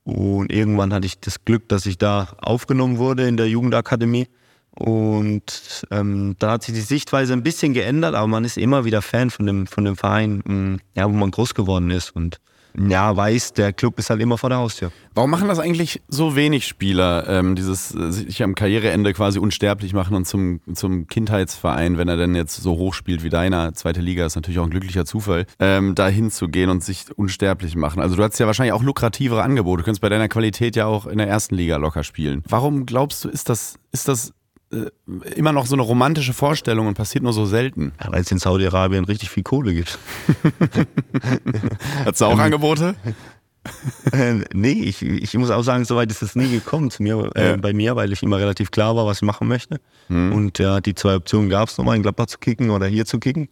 Und 0.04 0.50
irgendwann 0.50 0.92
hatte 0.92 1.06
ich 1.06 1.20
das 1.20 1.44
Glück, 1.44 1.68
dass 1.68 1.84
ich 1.86 1.98
da 1.98 2.28
aufgenommen 2.38 2.98
wurde 2.98 3.28
in 3.28 3.36
der 3.36 3.48
Jugendakademie. 3.48 4.26
Und 4.70 5.86
ähm, 5.90 6.36
da 6.38 6.52
hat 6.52 6.62
sich 6.62 6.74
die 6.74 6.80
Sichtweise 6.80 7.32
ein 7.32 7.42
bisschen 7.42 7.74
geändert, 7.74 8.14
aber 8.14 8.28
man 8.28 8.44
ist 8.44 8.56
immer 8.56 8.84
wieder 8.84 9.02
Fan 9.02 9.30
von 9.30 9.44
dem, 9.44 9.66
von 9.66 9.84
dem 9.84 9.96
Verein, 9.96 10.42
mh, 10.44 10.78
ja, 10.94 11.10
wo 11.10 11.14
man 11.14 11.30
groß 11.30 11.54
geworden 11.54 11.90
ist. 11.90 12.14
Und 12.14 12.38
ja, 12.76 13.16
weiß, 13.16 13.52
der 13.54 13.72
Club 13.72 13.98
ist 13.98 14.10
halt 14.10 14.20
immer 14.20 14.38
vor 14.38 14.50
der 14.50 14.58
Haustür. 14.58 14.92
Warum 15.14 15.30
machen 15.30 15.48
das 15.48 15.58
eigentlich 15.58 16.02
so 16.08 16.36
wenig 16.36 16.66
Spieler, 16.66 17.28
ähm, 17.28 17.56
dieses 17.56 17.94
äh, 17.94 18.12
sich 18.12 18.42
am 18.42 18.54
Karriereende 18.54 19.12
quasi 19.12 19.38
unsterblich 19.38 19.92
machen 19.92 20.14
und 20.14 20.26
zum, 20.26 20.60
zum 20.74 21.08
Kindheitsverein, 21.08 21.98
wenn 21.98 22.08
er 22.08 22.16
denn 22.16 22.34
jetzt 22.34 22.56
so 22.56 22.76
hoch 22.76 22.94
spielt 22.94 23.24
wie 23.24 23.30
deiner, 23.30 23.74
zweite 23.74 24.00
Liga, 24.00 24.24
ist 24.26 24.36
natürlich 24.36 24.60
auch 24.60 24.64
ein 24.64 24.70
glücklicher 24.70 25.04
Zufall, 25.04 25.46
ähm, 25.58 25.94
da 25.94 26.08
hinzugehen 26.08 26.70
und 26.70 26.84
sich 26.84 27.06
unsterblich 27.16 27.74
machen. 27.74 28.00
Also 28.00 28.14
du 28.14 28.22
hast 28.22 28.38
ja 28.38 28.46
wahrscheinlich 28.46 28.72
auch 28.72 28.82
lukrativere 28.82 29.42
Angebote, 29.42 29.78
du 29.78 29.84
könntest 29.84 30.02
bei 30.02 30.08
deiner 30.08 30.28
Qualität 30.28 30.76
ja 30.76 30.86
auch 30.86 31.06
in 31.06 31.18
der 31.18 31.28
ersten 31.28 31.56
Liga 31.56 31.76
locker 31.76 32.04
spielen. 32.04 32.44
Warum 32.48 32.86
glaubst 32.86 33.24
du, 33.24 33.28
ist 33.28 33.48
das, 33.48 33.76
ist 33.90 34.06
das 34.06 34.32
immer 35.34 35.52
noch 35.52 35.66
so 35.66 35.74
eine 35.74 35.82
romantische 35.82 36.32
Vorstellung 36.34 36.86
und 36.88 36.94
passiert 36.94 37.24
nur 37.24 37.32
so 37.32 37.46
selten. 37.46 37.92
Ja, 38.02 38.12
Weil 38.12 38.20
es 38.20 38.30
in 38.30 38.38
Saudi-Arabien 38.38 39.04
richtig 39.04 39.30
viel 39.30 39.42
Kohle 39.42 39.72
gibt. 39.74 39.98
Hast 42.04 42.20
du 42.20 42.24
auch 42.26 42.38
Angebote? 42.38 42.94
äh, 44.12 44.34
nee, 44.54 44.72
ich, 44.72 45.02
ich 45.02 45.34
muss 45.34 45.50
auch 45.50 45.62
sagen, 45.62 45.84
soweit 45.84 46.10
ist 46.10 46.22
es 46.22 46.34
nie 46.36 46.48
gekommen 46.48 46.90
zu 46.90 47.02
mir, 47.02 47.30
äh, 47.34 47.50
Ja. 47.50 47.56
bei 47.56 47.72
mir, 47.72 47.96
weil 47.96 48.12
ich 48.12 48.22
immer 48.22 48.38
relativ 48.38 48.70
klar 48.70 48.96
war, 48.96 49.04
was 49.06 49.18
ich 49.18 49.22
machen 49.22 49.48
möchte. 49.48 49.80
Und 50.08 50.58
ja, 50.58 50.80
die 50.80 50.94
zwei 50.94 51.16
Optionen 51.16 51.50
gab 51.50 51.68
es 51.68 51.76
nochmal, 51.76 51.96
in 51.96 52.02
Gladbach 52.02 52.26
zu 52.26 52.38
kicken 52.38 52.70
oder 52.70 52.86
hier 52.86 53.04
zu 53.04 53.18
kicken. 53.18 53.48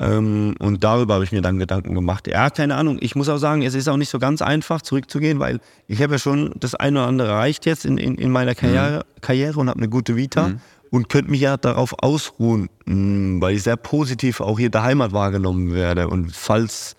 Ähm, 0.00 0.54
und 0.60 0.84
darüber 0.84 1.14
habe 1.14 1.24
ich 1.24 1.32
mir 1.32 1.42
dann 1.42 1.58
Gedanken 1.58 1.94
gemacht. 1.94 2.28
Ja, 2.28 2.50
keine 2.50 2.76
Ahnung. 2.76 2.98
Ich 3.00 3.16
muss 3.16 3.28
auch 3.28 3.38
sagen, 3.38 3.62
es 3.62 3.74
ist 3.74 3.88
auch 3.88 3.96
nicht 3.96 4.10
so 4.10 4.18
ganz 4.18 4.42
einfach, 4.42 4.82
zurückzugehen, 4.82 5.40
weil 5.40 5.60
ich 5.88 6.00
habe 6.02 6.14
ja 6.14 6.18
schon 6.18 6.54
das 6.60 6.74
eine 6.74 7.00
oder 7.00 7.08
andere 7.08 7.28
erreicht 7.28 7.66
jetzt 7.66 7.84
in, 7.84 7.98
in, 7.98 8.14
in 8.14 8.30
meiner 8.30 8.54
Karriere, 8.54 9.04
Karriere 9.20 9.58
und 9.58 9.68
habe 9.68 9.78
eine 9.78 9.88
gute 9.88 10.14
Vita 10.16 10.52
und 10.90 11.08
könnte 11.08 11.30
mich 11.30 11.40
ja 11.40 11.56
darauf 11.56 11.94
ausruhen, 12.00 12.68
mh, 12.86 13.40
weil 13.40 13.56
ich 13.56 13.62
sehr 13.64 13.76
positiv 13.76 14.40
auch 14.40 14.58
hier 14.58 14.70
der 14.70 14.84
Heimat 14.84 15.12
wahrgenommen 15.12 15.74
werde. 15.74 16.08
Und 16.08 16.34
falls 16.34 16.96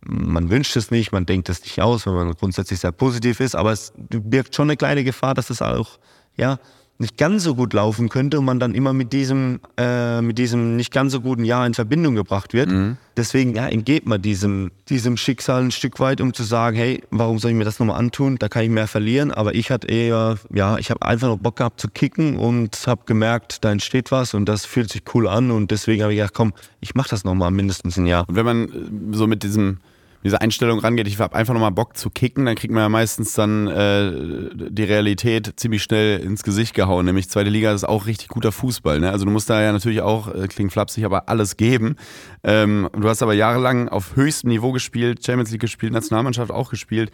man 0.00 0.48
wünscht 0.48 0.76
es 0.76 0.90
nicht, 0.90 1.12
man 1.12 1.26
denkt 1.26 1.48
es 1.48 1.62
nicht 1.62 1.80
aus, 1.80 2.06
wenn 2.06 2.14
man 2.14 2.32
grundsätzlich 2.32 2.80
sehr 2.80 2.92
positiv 2.92 3.40
ist, 3.40 3.54
aber 3.54 3.72
es 3.72 3.92
birgt 3.96 4.54
schon 4.54 4.68
eine 4.68 4.76
kleine 4.76 5.04
Gefahr, 5.04 5.34
dass 5.34 5.50
es 5.50 5.60
auch 5.60 5.98
ja 6.36 6.58
nicht 7.00 7.16
ganz 7.16 7.44
so 7.44 7.54
gut 7.54 7.72
laufen 7.74 8.08
könnte 8.08 8.40
und 8.40 8.44
man 8.44 8.58
dann 8.58 8.74
immer 8.74 8.92
mit 8.92 9.12
diesem 9.12 9.60
äh, 9.76 10.20
mit 10.20 10.36
diesem 10.36 10.76
nicht 10.76 10.92
ganz 10.92 11.12
so 11.12 11.20
guten 11.20 11.44
Jahr 11.44 11.64
in 11.64 11.74
Verbindung 11.74 12.16
gebracht 12.16 12.52
wird. 12.52 12.70
Deswegen 13.16 13.54
ja, 13.54 13.68
entgeht 13.68 14.06
man 14.06 14.20
diesem 14.20 14.72
diesem 14.88 15.16
Schicksal 15.16 15.62
ein 15.62 15.70
Stück 15.70 16.00
weit, 16.00 16.20
um 16.20 16.34
zu 16.34 16.42
sagen, 16.42 16.76
hey, 16.76 17.02
warum 17.10 17.38
soll 17.38 17.52
ich 17.52 17.56
mir 17.56 17.64
das 17.64 17.78
nochmal 17.78 17.98
antun? 17.98 18.36
Da 18.38 18.48
kann 18.48 18.64
ich 18.64 18.70
mehr 18.70 18.88
verlieren. 18.88 19.30
Aber 19.30 19.54
ich 19.54 19.70
hatte 19.70 19.86
eher, 19.86 20.38
ja, 20.52 20.76
ich 20.78 20.90
habe 20.90 21.02
einfach 21.02 21.28
noch 21.28 21.38
Bock 21.38 21.56
gehabt 21.56 21.80
zu 21.80 21.88
kicken 21.88 22.36
und 22.36 22.76
habe 22.86 23.02
gemerkt, 23.06 23.64
da 23.64 23.70
entsteht 23.70 24.10
was 24.10 24.34
und 24.34 24.46
das 24.48 24.66
fühlt 24.66 24.90
sich 24.90 25.02
cool 25.14 25.28
an 25.28 25.52
und 25.52 25.70
deswegen 25.70 26.02
habe 26.02 26.12
ich 26.12 26.18
gedacht, 26.18 26.34
komm, 26.34 26.52
ich 26.80 26.96
mache 26.96 27.10
das 27.10 27.22
nochmal 27.22 27.52
mindestens 27.52 27.96
ein 27.96 28.06
Jahr. 28.06 28.28
Und 28.28 28.34
wenn 28.34 28.44
man 28.44 29.12
so 29.12 29.28
mit 29.28 29.44
diesem 29.44 29.78
mit 30.18 30.32
dieser 30.32 30.42
Einstellung 30.42 30.80
rangeht, 30.80 31.06
ich 31.06 31.18
habe 31.20 31.36
einfach 31.36 31.54
nochmal 31.54 31.70
Bock 31.70 31.96
zu 31.96 32.10
kicken, 32.10 32.46
dann 32.46 32.56
kriegt 32.56 32.74
man 32.74 32.82
ja 32.82 32.88
meistens 32.88 33.34
dann 33.34 33.68
äh, 33.68 34.70
die 34.70 34.84
Realität 34.84 35.52
ziemlich 35.56 35.82
schnell 35.82 36.18
ins 36.20 36.42
Gesicht 36.42 36.74
gehauen. 36.74 37.06
Nämlich 37.06 37.28
zweite 37.30 37.50
Liga 37.50 37.72
ist 37.72 37.84
auch 37.84 38.06
richtig 38.06 38.28
guter 38.28 38.50
Fußball. 38.50 38.98
Ne? 38.98 39.10
Also 39.10 39.24
du 39.24 39.30
musst 39.30 39.48
da 39.48 39.62
ja 39.62 39.72
natürlich 39.72 40.00
auch, 40.00 40.34
äh, 40.34 40.48
klingt 40.48 40.72
flapsig, 40.72 41.04
aber 41.04 41.28
alles 41.28 41.56
geben. 41.56 41.96
Ähm, 42.42 42.88
du 42.98 43.08
hast 43.08 43.22
aber 43.22 43.34
jahrelang 43.34 43.88
auf 43.88 44.16
höchstem 44.16 44.50
Niveau 44.50 44.72
gespielt, 44.72 45.24
Champions 45.24 45.52
League 45.52 45.60
gespielt, 45.60 45.92
Nationalmannschaft 45.92 46.50
auch 46.50 46.70
gespielt. 46.70 47.12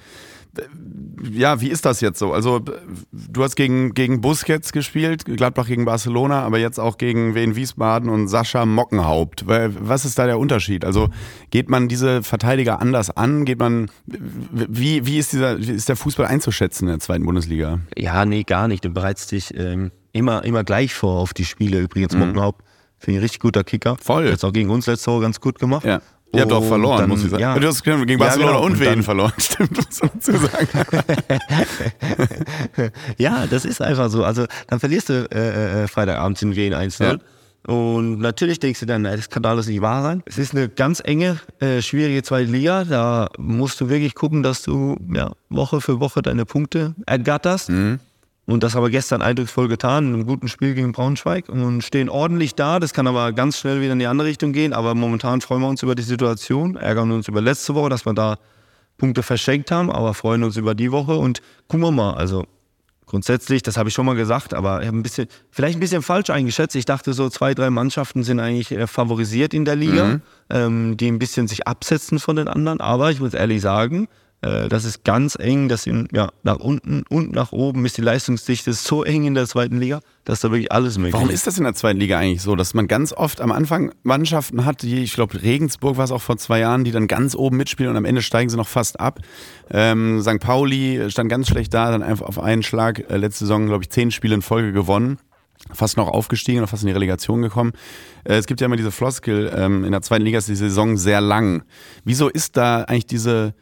Ja, 1.33 1.61
wie 1.61 1.69
ist 1.69 1.85
das 1.85 2.01
jetzt 2.01 2.19
so? 2.19 2.33
Also 2.33 2.61
du 3.13 3.43
hast 3.43 3.57
gegen, 3.57 3.95
gegen 3.95 4.21
Busquets 4.21 4.73
gespielt, 4.73 5.25
Gladbach 5.25 5.67
gegen 5.67 5.85
Barcelona, 5.85 6.43
aber 6.43 6.59
jetzt 6.59 6.79
auch 6.79 6.99
gegen 6.99 7.35
Wien 7.35 7.57
Wiesbaden 7.57 8.11
und 8.11 8.29
Sascha 8.29 8.67
Mockenhaupt. 8.67 9.47
Was 9.47 10.05
ist 10.05 10.19
da 10.19 10.27
der 10.27 10.39
Unterschied? 10.39 10.85
Also 10.85 11.09
geht 11.51 11.71
man 11.71 11.89
diese 11.89 12.23
Verteidiger 12.23 12.81
anders 12.81 13.11
an? 13.11 13.45
Geht 13.45 13.59
man 13.59 13.91
wie, 14.07 15.07
wie 15.07 15.19
ist 15.19 15.33
dieser 15.33 15.59
wie 15.59 15.73
ist 15.73 15.89
der 15.89 15.97
Fußball 15.97 16.27
einzuschätzen 16.27 16.89
in 16.89 16.95
der 16.95 17.01
zweiten 17.01 17.25
Bundesliga? 17.25 17.81
Ja, 17.97 18.25
nee, 18.25 18.43
gar 18.43 18.69
nicht. 18.69 18.85
Du 18.85 18.91
bereitest 18.91 19.33
dich 19.33 19.57
ähm, 19.57 19.93
immer, 20.13 20.45
immer 20.45 20.65
gleich 20.65 20.95
vor 20.95 21.21
auf 21.21 21.35
die 21.35 21.45
Spiele. 21.45 21.81
Übrigens, 21.81 22.15
Mockenhaupt, 22.15 22.63
finde 22.99 23.13
ich 23.13 23.21
ein 23.21 23.23
richtig 23.23 23.41
guter 23.41 23.65
Kicker. 23.65 23.97
Voll. 24.01 24.27
Jetzt 24.27 24.45
auch 24.45 24.53
gegen 24.53 24.71
uns 24.71 24.87
letzte 24.87 25.11
Woche 25.11 25.23
ganz 25.23 25.41
gut 25.41 25.59
gemacht. 25.59 25.85
Ja. 25.85 26.01
Ihr 26.35 26.43
habt 26.43 26.53
auch 26.53 26.65
verloren, 26.65 26.99
dann- 27.01 27.09
muss 27.09 27.25
ich 27.25 27.31
sagen. 27.31 27.41
Ja, 27.43 27.59
Du 27.59 27.67
hast 27.69 27.83
gegen 27.83 28.09
Ja, 28.09 28.17
Barcelona 28.17 28.53
genau. 28.53 28.65
und 28.65 28.73
Und 28.73 28.81
Wien 28.81 29.03
verloren, 29.03 29.33
stimmt, 29.39 29.77
muss 29.77 30.01
man 30.03 30.11
dazu 30.15 30.33
sagen. 30.33 30.69
ja, 33.19 33.47
das 33.47 33.65
ist 33.65 33.81
einfach 33.81 34.11
so. 34.11 34.25
Also 34.25 34.47
dann 34.69 34.81
verlierst 34.81 35.09
du 35.09 35.29
äh, 35.31 35.85
äh, 35.85 35.89
Freitagabend 35.89 36.41
in 36.43 36.57
Wien 36.57 36.75
1-0. 36.75 37.19
Und 37.67 38.19
natürlich 38.19 38.61
denkst 38.61 38.81
du 38.81 38.87
dann, 38.87 39.05
das 39.05 39.31
kann 39.31 39.43
alles 39.47 39.67
nicht 39.69 39.81
wahr 39.81 40.03
sein. 40.03 40.23
Es 40.27 40.37
ist 40.37 40.55
eine 40.55 40.69
ganz 40.69 41.01
enge, 41.03 41.39
äh, 41.61 41.81
schwierige 41.81 42.23
zweite 42.23 42.51
Liga. 42.51 42.85
Da 42.85 43.31
musst 43.39 43.81
du 43.81 43.89
wirklich 43.89 44.15
gucken, 44.15 44.43
dass 44.43 44.63
du 44.63 44.99
ja, 45.15 45.33
Woche 45.49 45.81
für 45.81 45.99
Woche 45.99 46.21
deine 46.21 46.45
Punkte 46.45 46.95
ergatterst. 47.07 47.71
Und 48.47 48.63
das 48.63 48.75
haben 48.75 48.83
wir 48.83 48.91
gestern 48.91 49.23
eindrucksvoll 49.23 49.69
getan, 49.69 50.09
in 50.09 50.15
einem 50.15 50.27
guten 50.27 50.49
Spiel 50.49 50.75
gegen 50.75 50.93
Braunschweig 50.93 51.49
und 51.49 51.83
stehen 51.83 52.11
ordentlich 52.11 52.55
da. 52.55 52.79
Das 52.79 52.93
kann 52.93 53.07
aber 53.07 53.33
ganz 53.33 53.59
schnell 53.59 53.81
wieder 53.81 53.95
in 53.95 53.99
die 53.99 54.07
andere 54.07 54.29
Richtung 54.29 54.53
gehen. 54.53 54.75
Aber 54.75 54.95
momentan 54.95 55.41
freuen 55.41 55.63
wir 55.63 55.69
uns 55.69 55.83
über 55.83 55.95
die 55.95 56.03
Situation, 56.03 56.77
ärgern 56.77 57.11
uns 57.11 57.27
über 57.29 57.41
letzte 57.41 57.75
Woche, 57.75 57.89
dass 57.89 58.05
wir 58.05 58.13
da 58.13 58.37
Punkte 58.99 59.23
verschenkt 59.23 59.71
haben, 59.71 59.91
aber 59.91 60.15
freuen 60.15 60.45
uns 60.45 60.57
über 60.57 60.75
die 60.75 60.93
Woche 60.93 61.17
und 61.17 61.41
gucken 61.69 61.87
wir 61.87 61.91
mal. 61.91 62.15
Also 62.15 62.45
grundsätzlich, 63.07 63.63
das 63.63 63.77
habe 63.77 63.89
ich 63.89 63.95
schon 63.95 64.07
mal 64.07 64.15
gesagt, 64.15 64.53
aber 64.53 64.83
ich 64.83 64.89
habe 64.89 64.99
ein 64.99 65.03
bisschen, 65.03 65.27
vielleicht 65.51 65.79
ein 65.79 65.81
bisschen 65.81 66.03
falsch 66.03 66.31
eingeschätzt. 66.31 66.77
Ich 66.77 66.85
dachte, 66.85 67.13
so 67.13 67.31
zwei, 67.31 67.55
drei 67.55 67.71
Mannschaften 67.71 68.25
sind 68.25 68.41
eigentlich 68.41 68.73
äh, 68.73 68.87
favorisiert 68.87 69.55
in 69.55 69.65
der 69.65 69.77
Liga, 69.77 70.21
ähm, 70.51 70.97
die 70.97 71.09
ein 71.09 71.19
bisschen 71.19 71.49
sich 71.49 71.67
absetzen 71.67 72.19
von 72.19 72.37
den 72.37 72.49
anderen. 72.49 72.81
Aber 72.81 73.11
ich 73.11 73.21
muss 73.21 73.35
ehrlich 73.35 73.63
sagen, 73.63 74.09
das 74.41 74.85
ist 74.85 75.05
ganz 75.05 75.37
eng. 75.37 75.69
Das 75.69 75.85
sind 75.85 76.11
ja 76.15 76.31
nach 76.43 76.59
unten 76.59 77.05
und 77.09 77.33
nach 77.33 77.53
oben 77.53 77.87
ist 77.87 77.97
die 77.97 78.03
Leistungsdichte 78.03 78.75
so 78.75 79.03
eng 79.03 79.25
in 79.25 79.35
der 79.35 79.47
zweiten 79.47 79.79
Liga, 79.79 80.01
dass 80.25 80.41
da 80.41 80.51
wirklich 80.51 80.73
alles 80.73 80.99
möglich 80.99 81.15
Warum 81.15 81.31
ist 81.31 81.47
das 81.47 81.59
in 81.59 81.65
der 81.65 81.75
zweiten 81.75 81.99
Liga 81.99 82.19
eigentlich 82.19 82.43
so, 82.43 82.57
dass 82.57 82.75
man 82.75 82.89
ganz 82.89 83.13
oft 83.13 83.41
am 83.41 83.53
Anfang 83.53 83.93
Mannschaften 84.03 84.65
hat, 84.65 84.83
die, 84.83 85.03
ich 85.03 85.15
glaube, 85.15 85.43
Regensburg 85.43 85.97
war 85.97 86.05
es 86.05 86.11
auch 86.11 86.23
vor 86.23 86.37
zwei 86.37 86.61
Jahren, 86.61 86.85
die 86.85 86.93
dann 86.93 87.07
ganz 87.07 87.35
oben 87.35 87.57
mitspielen 87.57 87.91
und 87.91 87.97
am 87.97 88.05
Ende 88.05 88.23
steigen 88.23 88.51
sie 88.51 88.57
noch 88.57 88.69
fast 88.69 89.01
ab. 89.01 89.21
Ähm, 89.71 90.21
St. 90.23 90.41
Pauli 90.41 91.11
stand 91.11 91.31
ganz 91.31 91.49
schlecht 91.49 91.73
da, 91.73 91.91
dann 91.91 92.03
einfach 92.03 92.27
auf 92.27 92.39
einen 92.39 92.63
Schlag 92.63 93.11
äh, 93.11 93.17
letzte 93.17 93.45
Saison, 93.45 93.67
glaube 93.67 93.85
ich, 93.85 93.91
zehn 93.91 94.11
Spiele 94.11 94.35
in 94.35 94.43
Folge 94.43 94.73
gewonnen. 94.73 95.19
Fast 95.73 95.97
noch 95.97 96.09
aufgestiegen 96.09 96.61
und 96.61 96.67
fast 96.67 96.83
in 96.83 96.89
die 96.89 96.93
Relegation 96.93 97.41
gekommen. 97.41 97.73
Äh, 98.25 98.35
es 98.35 98.47
gibt 98.47 98.61
ja 98.61 98.67
immer 98.67 98.77
diese 98.77 98.91
Floskel, 98.91 99.53
ähm, 99.57 99.85
in 99.85 99.93
der 99.93 100.03
zweiten 100.03 100.25
Liga 100.25 100.39
ist 100.39 100.49
die 100.49 100.55
Saison 100.55 100.97
sehr 100.97 101.21
lang. 101.21 101.65
Wieso 102.05 102.29
ist 102.29 102.57
da 102.57 102.83
eigentlich 102.83 103.07
diese, 103.07 103.55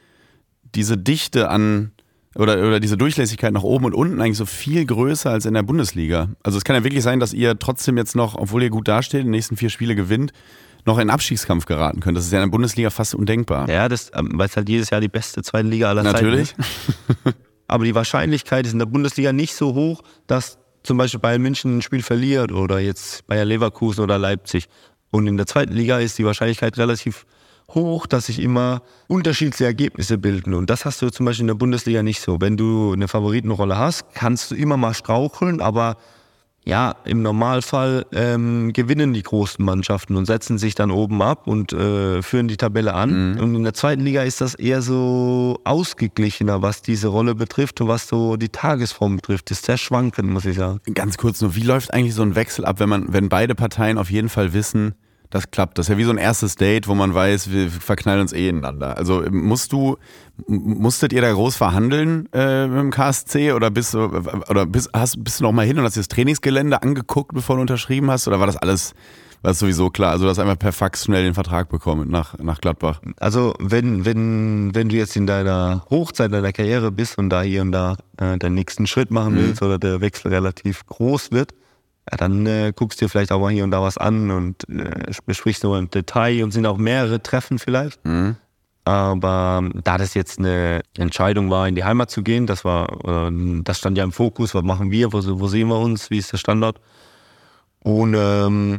diese 0.75 0.97
Dichte 0.97 1.49
an 1.49 1.93
oder, 2.35 2.59
oder 2.59 2.81
diese 2.81 2.97
Durchlässigkeit 2.97 3.53
nach 3.53 3.62
oben 3.62 3.87
und 3.87 3.95
unten 3.95 4.20
eigentlich 4.20 4.39
so 4.39 4.47
viel 4.47 4.85
größer 4.87 5.31
als 5.31 5.45
in 5.45 5.55
der 5.55 5.62
Bundesliga. 5.62 6.29
Also 6.43 6.59
es 6.59 6.64
kann 6.64 6.75
ja 6.75 6.85
wirklich 6.85 7.03
sein, 7.03 7.20
dass 7.20 7.35
ihr 7.35 7.59
trotzdem 7.59 7.97
jetzt 7.99 8.16
noch, 8.16 8.35
obwohl 8.35 8.62
ihr 8.62 8.70
gut 8.70 8.89
dasteht, 8.89 9.25
die 9.25 9.29
nächsten 9.29 9.57
vier 9.57 9.70
Spiele 9.70 9.95
gewinnt, 9.95 10.33
noch 10.85 10.99
in 10.99 11.11
Abstiegskampf 11.11 11.66
geraten 11.66 12.01
könnt. 12.01 12.16
Das 12.16 12.25
ist 12.25 12.33
ja 12.33 12.43
in 12.43 12.49
der 12.49 12.51
Bundesliga 12.51 12.91
fast 12.91 13.14
undenkbar. 13.14 13.68
Ja, 13.68 13.89
das, 13.89 14.11
ähm, 14.14 14.31
weil 14.35 14.49
es 14.49 14.57
halt 14.57 14.68
jedes 14.68 14.91
Jahr 14.91 15.01
die 15.01 15.09
beste 15.09 15.43
zweite 15.43 15.68
Liga 15.68 15.91
aller 15.91 16.03
Natürlich. 16.03 16.51
Zeiten 16.51 16.62
ist. 17.29 17.37
Aber 17.68 17.85
die 17.85 17.95
Wahrscheinlichkeit 17.95 18.66
ist 18.66 18.73
in 18.73 18.79
der 18.79 18.87
Bundesliga 18.87 19.33
nicht 19.33 19.55
so 19.55 19.75
hoch, 19.75 20.03
dass 20.27 20.59
zum 20.83 20.99
Beispiel 20.99 21.20
Bayern 21.20 21.43
München 21.43 21.79
ein 21.79 21.83
Spiel 21.83 22.03
verliert 22.03 22.51
oder 22.51 22.81
jetzt 22.81 23.27
Bayer 23.27 23.45
Leverkusen 23.45 24.03
oder 24.03 24.18
Leipzig. 24.18 24.68
Und 25.11 25.27
in 25.27 25.37
der 25.37 25.47
zweiten 25.47 25.73
Liga 25.73 25.99
ist 25.99 26.18
die 26.18 26.25
Wahrscheinlichkeit 26.25 26.77
relativ 26.79 27.18
hoch, 27.18 27.41
dass 28.09 28.27
sich 28.27 28.41
immer 28.41 28.83
unterschiedliche 29.09 29.64
Ergebnisse 29.64 30.18
bilden. 30.18 30.55
Und 30.55 30.68
das 30.68 30.85
hast 30.85 31.01
du 31.03 31.11
zum 31.11 31.27
Beispiel 31.27 31.45
in 31.45 31.49
der 31.49 31.55
Bundesliga 31.55 32.03
nicht 32.03 32.20
so. 32.20 32.41
Wenn 32.41 32.57
du 32.57 32.93
eine 32.93 33.09
Favoritenrolle 33.09 33.79
hast, 33.79 34.14
kannst 34.14 34.51
du 34.51 34.55
immer 34.55 34.77
mal 34.77 34.95
straucheln, 34.95 35.61
aber 35.61 35.97
ja, 36.64 36.95
im 37.05 37.23
Normalfall 37.23 38.07
ähm, 38.12 38.73
gewinnen 38.73 39.12
die 39.12 39.23
großen 39.23 39.64
Mannschaften 39.64 40.14
und 40.16 40.27
setzen 40.27 40.59
sich 40.59 40.77
dann 40.77 40.93
oben 40.93 41.20
ab 41.20 41.49
und 41.49 41.73
äh, 41.73 42.23
führen 42.23 42.47
die 42.47 42.57
Tabelle 42.57 42.95
an. 42.95 43.11
Und 43.41 43.57
in 43.57 43.64
der 43.64 43.75
zweiten 43.75 44.03
Liga 44.03 44.23
ist 44.23 44.41
das 44.41 44.55
eher 44.55 44.81
so 44.81 45.59
ausgeglichener, 45.64 46.62
was 46.62 46.81
diese 46.81 47.09
Rolle 47.09 47.35
betrifft 47.35 47.81
und 47.81 47.89
was 47.89 48.07
so 48.07 48.37
die 48.37 48.49
Tagesform 48.49 49.16
betrifft. 49.16 49.51
Das 49.51 49.59
ist 49.59 49.66
sehr 49.66 49.79
schwankend, 49.79 50.31
muss 50.31 50.45
ich 50.45 50.57
sagen. 50.57 50.81
Ganz 50.95 51.16
kurz 51.16 51.41
nur, 51.41 51.57
wie 51.57 51.62
läuft 51.62 51.93
eigentlich 51.93 52.14
so 52.14 52.23
ein 52.23 52.37
Wechsel 52.37 52.64
ab, 52.64 52.79
wenn 52.79 52.89
man, 52.89 53.12
wenn 53.12 53.29
beide 53.29 53.57
Parteien 53.57 53.99
auf 53.99 54.11
jeden 54.11 54.29
Fall 54.29 54.53
wissen, 54.53 54.95
das 55.33 55.51
klappt. 55.51 55.78
Das 55.78 55.87
ist 55.87 55.91
ja 55.91 55.99
wie 55.99 56.05
so 56.05 56.11
ein 56.11 56.18
erstes 56.18 56.57
Date, 56.57 56.89
wo 56.89 56.95
man 56.95 57.14
weiß, 57.14 57.51
wir 57.51 57.70
verknallen 57.70 58.20
uns 58.20 58.33
eh 58.33 58.49
ineinander. 58.49 58.99
Also 58.99 59.24
musst 59.30 59.72
du, 59.72 59.97
musstet 60.47 61.12
ihr 61.14 61.22
da 61.22 61.33
groß 61.33 61.57
verhandeln 61.57 62.28
äh, 62.33 62.66
mit 62.66 62.78
dem 62.78 62.91
KSC 62.91 63.53
oder 63.53 63.70
bist 63.70 63.95
du, 63.95 64.11
oder 64.49 64.66
bist, 64.66 64.91
hast, 64.93 65.24
bist 65.24 65.41
du 65.41 65.45
noch 65.45 65.53
mal 65.53 65.64
hin 65.64 65.78
und 65.78 65.85
hast 65.85 65.97
dir 65.97 66.01
das 66.01 66.09
Trainingsgelände 66.09 66.83
angeguckt, 66.83 67.33
bevor 67.33 67.57
du 67.57 67.62
unterschrieben 67.62 68.11
hast? 68.11 68.28
Oder 68.28 68.41
war 68.41 68.47
das 68.47 68.59
alles, 68.59 68.93
war 69.41 69.53
es 69.53 69.59
sowieso 69.59 69.89
klar. 69.89 70.11
Also 70.11 70.26
du 70.26 70.30
hast 70.30 70.39
einfach 70.39 70.59
per 70.59 70.72
Fax 70.72 71.05
schnell 71.05 71.24
den 71.24 71.35
Vertrag 71.35 71.70
bekommen 71.70 72.11
nach, 72.11 72.39
nach 72.39 72.61
Gladbach. 72.61 73.01
Also 73.18 73.55
wenn, 73.59 74.05
wenn, 74.05 74.74
wenn 74.74 74.91
du 74.91 74.97
jetzt 74.97 75.16
in 75.16 75.26
deiner 75.26 75.87
Hochzeit 75.89 76.30
deiner 76.30 76.53
Karriere 76.53 76.93
bist 76.93 77.16
und 77.16 77.30
da 77.30 77.41
hier 77.41 77.62
und 77.62 77.72
da 77.72 77.97
äh, 78.18 78.37
deinen 78.37 78.55
nächsten 78.55 78.87
Schritt 78.87 79.11
machen 79.11 79.35
willst 79.37 79.62
oder 79.62 79.78
der 79.78 80.03
Wechsel 80.03 80.28
relativ 80.28 80.85
groß 80.85 81.33
wird, 81.33 81.55
ja, 82.11 82.16
dann 82.16 82.46
äh, 82.46 82.72
guckst 82.74 83.00
dir 83.00 83.09
vielleicht 83.09 83.30
auch 83.32 83.40
mal 83.40 83.53
hier 83.53 83.64
und 83.64 83.70
da 83.70 83.80
was 83.82 83.96
an 83.98 84.30
und 84.30 84.68
äh, 84.68 85.12
besprichst 85.24 85.62
nur 85.64 85.78
im 85.78 85.88
Detail 85.90 86.42
und 86.42 86.50
sind 86.50 86.66
auch 86.66 86.78
mehrere 86.78 87.22
Treffen 87.22 87.59
vielleicht. 87.59 88.00
Aber 88.84 89.61
ähm, 89.62 89.80
da 89.84 89.96
das 89.96 90.14
jetzt 90.14 90.40
eine 90.40 90.82
Entscheidung 90.98 91.50
war, 91.50 91.68
in 91.68 91.76
die 91.76 91.84
Heimat 91.84 92.11
zu 92.11 92.22
gehen, 92.24 92.46
das 92.48 92.64
war, 92.64 92.88
äh, 93.28 93.30
das 93.62 93.78
stand 93.78 93.96
ja 93.96 94.03
im 94.03 94.11
Fokus, 94.11 94.55
was 94.55 94.64
machen 94.64 94.90
wir, 94.90 95.12
wo, 95.12 95.20
wo 95.38 95.46
sehen 95.46 95.68
wir 95.68 95.78
uns, 95.78 96.11
wie 96.11 96.18
ist 96.18 96.32
der 96.32 96.38
Standort? 96.38 96.80
Und 97.84 98.14
ähm, 98.16 98.78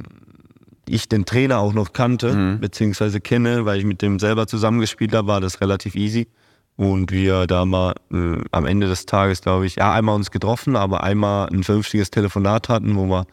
ich 0.88 1.08
den 1.08 1.24
Trainer 1.26 1.60
auch 1.60 1.74
noch 1.74 1.94
kannte, 1.94 2.58
beziehungsweise 2.60 3.22
kenne, 3.22 3.64
weil 3.66 3.80
ich 3.80 3.86
mit 3.86 4.02
dem 4.02 4.20
selber 4.20 4.48
zusammengespielt 4.48 5.14
habe, 5.14 5.28
war 5.30 5.40
das 5.40 5.62
relativ 5.62 5.96
easy. 5.96 6.28
Und 6.76 7.12
wir 7.12 7.46
da 7.46 7.66
mal 7.66 7.94
äh, 8.12 8.38
am 8.52 8.66
Ende 8.66 8.88
des 8.88 9.06
Tages, 9.06 9.42
glaube 9.42 9.66
ich, 9.68 9.76
ja, 9.76 9.94
einmal 9.94 10.16
uns 10.16 10.32
getroffen, 10.32 10.76
aber 10.76 11.04
einmal 11.04 11.50
ein 11.50 11.64
vernünftiges 11.64 12.10
Telefonat 12.10 12.68
hatten, 12.68 12.96
wo 12.96 13.06
wir 13.06 13.28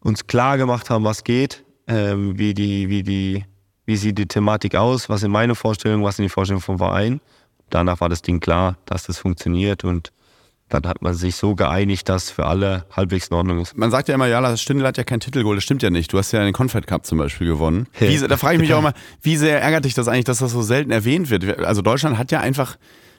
uns 0.00 0.26
klar 0.26 0.56
gemacht 0.56 0.88
haben, 0.88 1.04
was 1.04 1.24
geht, 1.24 1.64
ähm, 1.86 2.38
wie 2.38 2.54
die, 2.54 2.88
wie 2.88 3.02
die, 3.02 3.44
wie 3.84 3.96
sieht 3.96 4.16
die 4.16 4.26
Thematik 4.26 4.76
aus, 4.76 5.10
was 5.10 5.20
sind 5.20 5.30
meine 5.30 5.54
Vorstellungen, 5.54 6.04
was 6.04 6.16
sind 6.16 6.24
die 6.24 6.30
Vorstellungen 6.30 6.62
vom 6.62 6.78
Verein. 6.78 7.20
Danach 7.68 8.00
war 8.00 8.08
das 8.08 8.22
Ding 8.22 8.40
klar, 8.40 8.76
dass 8.86 9.04
das 9.04 9.18
funktioniert 9.18 9.84
und 9.84 10.12
dann 10.74 10.86
hat 10.86 11.00
man 11.02 11.14
sich 11.14 11.36
so 11.36 11.54
geeinigt, 11.54 12.08
dass 12.08 12.30
für 12.30 12.46
alle 12.46 12.84
halbwegs 12.90 13.28
in 13.28 13.36
Ordnung 13.36 13.60
ist. 13.60 13.76
Man 13.76 13.90
sagt 13.90 14.08
ja 14.08 14.14
immer, 14.14 14.26
ja, 14.26 14.40
Lars 14.40 14.60
Stindl 14.60 14.86
hat 14.86 14.98
ja 14.98 15.04
keinen 15.04 15.20
Titel 15.20 15.40
geholt. 15.40 15.56
Das 15.56 15.64
stimmt 15.64 15.82
ja 15.82 15.90
nicht. 15.90 16.12
Du 16.12 16.18
hast 16.18 16.32
ja 16.32 16.42
den 16.44 16.52
Confed 16.52 16.86
Cup 16.86 17.06
zum 17.06 17.18
Beispiel 17.18 17.46
gewonnen. 17.46 17.86
Wie, 17.98 18.18
da 18.18 18.36
frage 18.36 18.56
ich 18.56 18.60
mich 18.60 18.74
auch 18.74 18.82
mal, 18.82 18.92
wie 19.22 19.36
sehr 19.36 19.60
ärgert 19.62 19.84
dich 19.84 19.94
das 19.94 20.08
eigentlich, 20.08 20.24
dass 20.24 20.38
das 20.38 20.52
so 20.52 20.62
selten 20.62 20.90
erwähnt 20.90 21.30
wird? 21.30 21.60
Also 21.60 21.80
Deutschland 21.82 22.18
hat 22.18 22.30
ja 22.32 22.40
einfach 22.40 22.76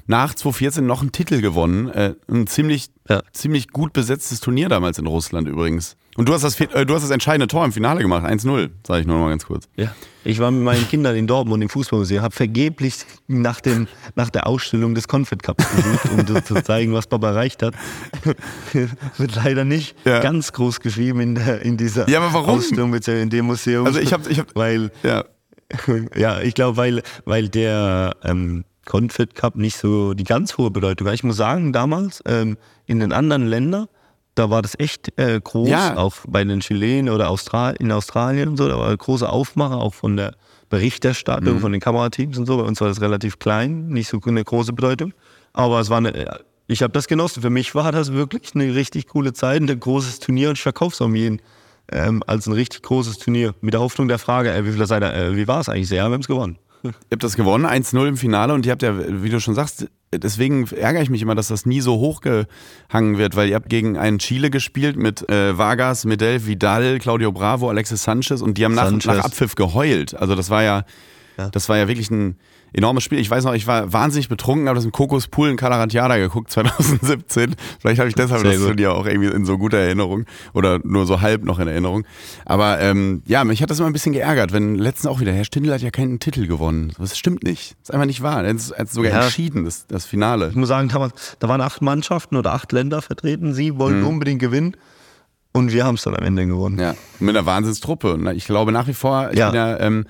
nach 0.08 0.36
2014 0.36 0.86
noch 0.86 1.02
einen 1.02 1.12
Titel 1.12 1.42
gewonnen. 1.42 1.90
Äh, 1.90 2.14
ein 2.30 2.46
ziemlich, 2.48 2.90
Ja. 3.10 3.24
ziemlich 3.34 3.70
gut 3.70 3.94
besetztes 3.94 4.40
Turnier 4.40 4.70
damals 4.70 5.00
in 5.00 5.08
Russland 5.08 5.48
übrigens. 5.48 5.96
Und 6.18 6.30
du 6.30 6.34
hast 6.34 6.44
das, 6.44 6.60
äh, 6.60 6.86
du 6.86 6.94
hast 6.96 7.04
das 7.04 7.12
entscheidende 7.12 7.48
Tor 7.48 7.66
im 7.66 7.72
Finale 7.74 8.02
gemacht, 8.02 8.24
1-0, 8.26 8.70
sage 8.88 9.02
ich 9.02 9.08
nur 9.08 9.18
noch 9.18 9.24
mal 9.26 9.30
ganz 9.32 9.46
kurz. 9.46 9.68
Ja. 9.76 9.94
Ich 10.24 10.40
war 10.40 10.50
mit 10.50 10.64
meinen 10.64 10.88
Kindern 10.88 11.16
in 11.16 11.28
Dortmund 11.28 11.62
im 11.62 11.70
Fußballmuseum, 11.70 12.24
habe 12.24 12.34
vergeblich 12.34 12.96
nach, 13.28 13.60
dem, 13.62 13.88
nach 14.16 14.30
der 14.30 14.48
Ausstellung 14.48 14.96
des 14.96 15.08
Confed 15.08 15.44
Cups 15.44 15.64
gesucht, 15.76 16.10
um 16.34 16.44
zu 16.46 16.56
zeigen, 16.64 16.94
was 16.94 17.06
Papa 17.08 17.28
erreicht 17.30 17.62
hat. 17.62 17.76
Wird 19.18 19.36
leider 19.36 19.66
nicht 19.66 19.96
Ja. 20.06 20.22
ganz 20.22 20.52
groß 20.54 20.80
geschrieben 20.80 21.20
in, 21.20 21.36
der, 21.36 21.62
in 21.62 21.78
dieser 21.78 22.10
Ja, 22.10 22.20
aber 22.22 22.34
warum? 22.34 22.60
Ausstellung 22.60 22.94
in 22.94 23.30
dem 23.30 23.46
Museum. 23.46 23.86
Also 23.86 24.00
ich 24.00 24.14
habe, 24.14 24.30
ich 24.30 24.40
hab, 24.40 24.56
weil 24.56 24.92
ja, 25.04 25.26
ja, 26.16 26.40
ich 26.42 26.54
glaube, 26.56 26.78
weil, 26.78 27.04
weil 27.26 27.50
der 27.50 28.16
ähm, 28.24 28.64
Confed 28.86 29.36
Cup 29.36 29.56
nicht 29.56 29.78
so 29.78 30.14
die 30.14 30.24
ganz 30.24 30.58
hohe 30.58 30.72
Bedeutung 30.72 31.08
hat. 31.08 31.14
Ich 31.16 31.24
muss 31.24 31.38
sagen, 31.38 31.74
damals 31.74 32.24
ähm, 32.26 32.58
in 32.86 33.00
den 33.00 33.12
anderen 33.12 33.46
Ländern, 33.48 33.88
da 34.36 34.50
war 34.50 34.62
das 34.62 34.78
echt 34.80 35.18
äh, 35.18 35.40
groß, 35.44 35.70
Ja. 35.70 35.98
auch 35.98 36.14
bei 36.28 36.44
den 36.44 36.60
Chilenen 36.60 37.14
oder 37.14 37.30
Austral 37.30 37.76
in 37.80 37.92
Australien 37.92 38.50
und 38.50 38.58
so, 38.58 38.68
da 38.68 38.78
war 38.78 38.96
große 38.96 39.28
Aufmache, 39.28 39.76
auch 39.76 39.94
von 39.94 40.18
der 40.18 40.36
Berichterstattung, 40.70 41.60
von 41.60 41.72
den 41.72 41.82
Kamerateams 41.82 42.38
und 42.38 42.46
so. 42.46 42.58
Bei 42.58 42.64
uns 42.64 42.82
war 42.82 42.88
das 42.88 43.02
relativ 43.02 43.40
klein, 43.40 43.88
nicht 43.88 44.10
so 44.10 44.20
eine 44.26 44.44
große 44.44 44.74
Bedeutung. 44.74 45.14
Aber 45.54 45.80
es 45.80 45.90
war 45.90 45.98
eine, 45.98 46.40
ich 46.68 46.82
habe 46.84 46.92
das 46.92 47.08
genossen. 47.08 47.42
Für 47.42 47.50
mich 47.50 47.74
war 47.76 47.92
das 47.92 48.12
wirklich 48.14 48.54
eine 48.56 48.76
richtig 48.76 49.08
coole 49.08 49.34
Zeit, 49.34 49.62
ein 49.62 49.80
großes 49.80 50.20
Turnier 50.20 50.50
und 50.50 50.58
ich 50.58 50.64
verkaufe 50.64 50.94
es 50.94 51.02
um 51.02 51.16
jeden 51.16 51.42
ähm, 51.92 52.24
als 52.28 52.48
ein 52.48 52.54
richtig 52.54 52.82
großes 52.84 53.20
Turnier. 53.20 53.54
Mit 53.62 53.74
der 53.74 53.82
Hoffnung 53.82 54.08
der 54.08 54.20
Frage, 54.20 54.52
äh, 54.52 54.66
wie 54.66 54.72
viel 54.74 54.86
seid 54.86 55.04
ihr, 55.04 55.14
äh, 55.14 55.36
wie 55.36 55.48
war 55.48 55.62
es 55.62 55.70
eigentlich? 55.70 55.88
Sehr, 55.88 56.04
wir 56.08 56.14
haben 56.14 56.22
es 56.22 56.28
gewonnen. 56.28 56.58
Ihr 56.84 56.92
habt 57.14 57.24
das 57.24 57.36
gewonnen, 57.36 57.66
1-0 57.66 58.08
im 58.08 58.18
Finale 58.18 58.54
und 58.54 58.66
ihr 58.66 58.72
habt 58.72 58.84
ja, 58.84 58.94
wie 59.24 59.30
du 59.30 59.40
schon 59.40 59.56
sagst, 59.56 59.88
deswegen 60.20 60.68
ärgere 60.68 61.02
ich 61.02 61.10
mich 61.10 61.22
immer, 61.22 61.36
dass 61.36 61.48
das 61.50 61.66
nie 61.66 61.82
so 61.82 61.98
hochgehangen 62.00 63.18
wird, 63.18 63.36
weil 63.36 63.50
ihr 63.50 63.56
habt 63.56 63.70
gegen 63.70 63.98
einen 63.98 64.20
Chile 64.20 64.50
gespielt 64.50 64.96
mit 64.98 65.28
äh, 65.30 65.58
Vargas, 65.58 66.06
Medel, 66.06 66.46
Vidal, 66.46 67.00
Claudio 67.00 67.32
Bravo, 67.32 67.70
Alexis 67.70 68.04
Sanchez 68.04 68.42
und 68.42 68.58
die 68.58 68.66
haben 68.66 68.76
nach, 68.76 68.86
Sanchez. 68.90 69.06
nach 69.08 69.26
Abpfiff 69.26 69.56
geheult. 69.56 70.16
Also 70.16 70.36
das 70.36 70.50
war 70.50 70.64
ja, 70.64 70.84
Ja. 71.38 71.50
das 71.50 71.68
war 71.70 71.78
ja 71.78 71.88
wirklich 71.88 72.10
ein 72.12 72.38
enormes 72.76 73.04
Spiel. 73.04 73.20
Ich 73.20 73.30
weiß 73.30 73.44
noch, 73.46 73.54
ich 73.54 73.68
war 73.68 73.92
wahnsinnig 73.94 74.30
betrunken, 74.30 74.68
habe 74.68 74.76
das 74.76 74.86
im 74.86 74.92
Kokospool 74.92 75.50
in 75.50 75.58
Kalaratjada 75.58 76.18
geguckt 76.18 76.52
2017. 76.52 77.56
Vielleicht 77.80 78.00
habe 78.00 78.10
ich 78.10 78.16
deshalb 78.16 78.42
Sehr 78.42 78.52
das 78.52 78.60
gut. 78.60 78.68
Turnier 78.70 78.94
auch 78.94 79.06
irgendwie 79.06 79.30
in 79.30 79.46
so 79.46 79.58
guter 79.58 79.78
Erinnerung 79.78 80.26
oder 80.54 80.80
nur 80.84 81.06
so 81.06 81.22
halb 81.22 81.44
noch 81.44 81.60
in 81.60 81.68
Erinnerung. 81.68 82.06
Aber 82.46 82.80
ähm, 82.82 83.22
ja, 83.26 83.44
mich 83.44 83.62
hat 83.62 83.70
das 83.72 83.80
immer 83.80 83.88
ein 83.88 83.94
bisschen 83.94 84.14
geärgert, 84.14 84.52
wenn 84.54 84.76
letztens 84.76 85.08
auch 85.12 85.20
wieder, 85.20 85.32
Herr 85.32 85.46
Stindl 85.46 85.74
hat 85.74 85.82
ja 85.82 85.92
keinen 85.92 86.20
Titel 86.20 86.48
gewonnen. 86.48 86.94
Das 87.00 87.18
stimmt 87.18 87.44
nicht. 87.44 87.72
Das 87.82 87.90
ist 87.90 87.92
einfach 87.94 88.06
nicht 88.08 88.22
wahr. 88.22 88.44
Er 88.44 88.54
hat 88.54 88.90
sogar 88.92 89.12
Ja. 89.12 89.22
entschieden, 89.24 89.66
das, 89.66 89.88
das 89.88 90.06
Finale. 90.06 90.50
Ich 90.50 90.56
muss 90.56 90.68
sagen, 90.68 90.90
damals, 90.90 91.38
da 91.40 91.48
waren 91.48 91.62
acht 91.62 91.82
Mannschaften 91.82 92.36
oder 92.36 92.54
acht 92.54 92.72
Länder 92.72 93.02
vertreten. 93.02 93.54
Sie 93.54 93.78
wollten 93.78 94.04
unbedingt 94.04 94.40
gewinnen 94.40 94.76
und 95.54 95.72
wir 95.72 95.86
haben 95.86 95.96
es 95.96 96.02
dann 96.04 96.16
am 96.16 96.24
Ende 96.26 96.46
gewonnen. 96.46 96.78
Ja, 96.80 96.96
mit 97.20 97.36
einer 97.36 97.46
Wahnsinnstruppe. 97.46 98.20
Ich 98.36 98.46
glaube 98.46 98.72
nach 98.74 98.88
wie 98.88 98.94
vor, 98.94 99.30
ich 99.32 99.40
Ja. 99.40 99.52
bin 99.52 99.56
ja, 99.56 99.80
ähm, 99.80 100.06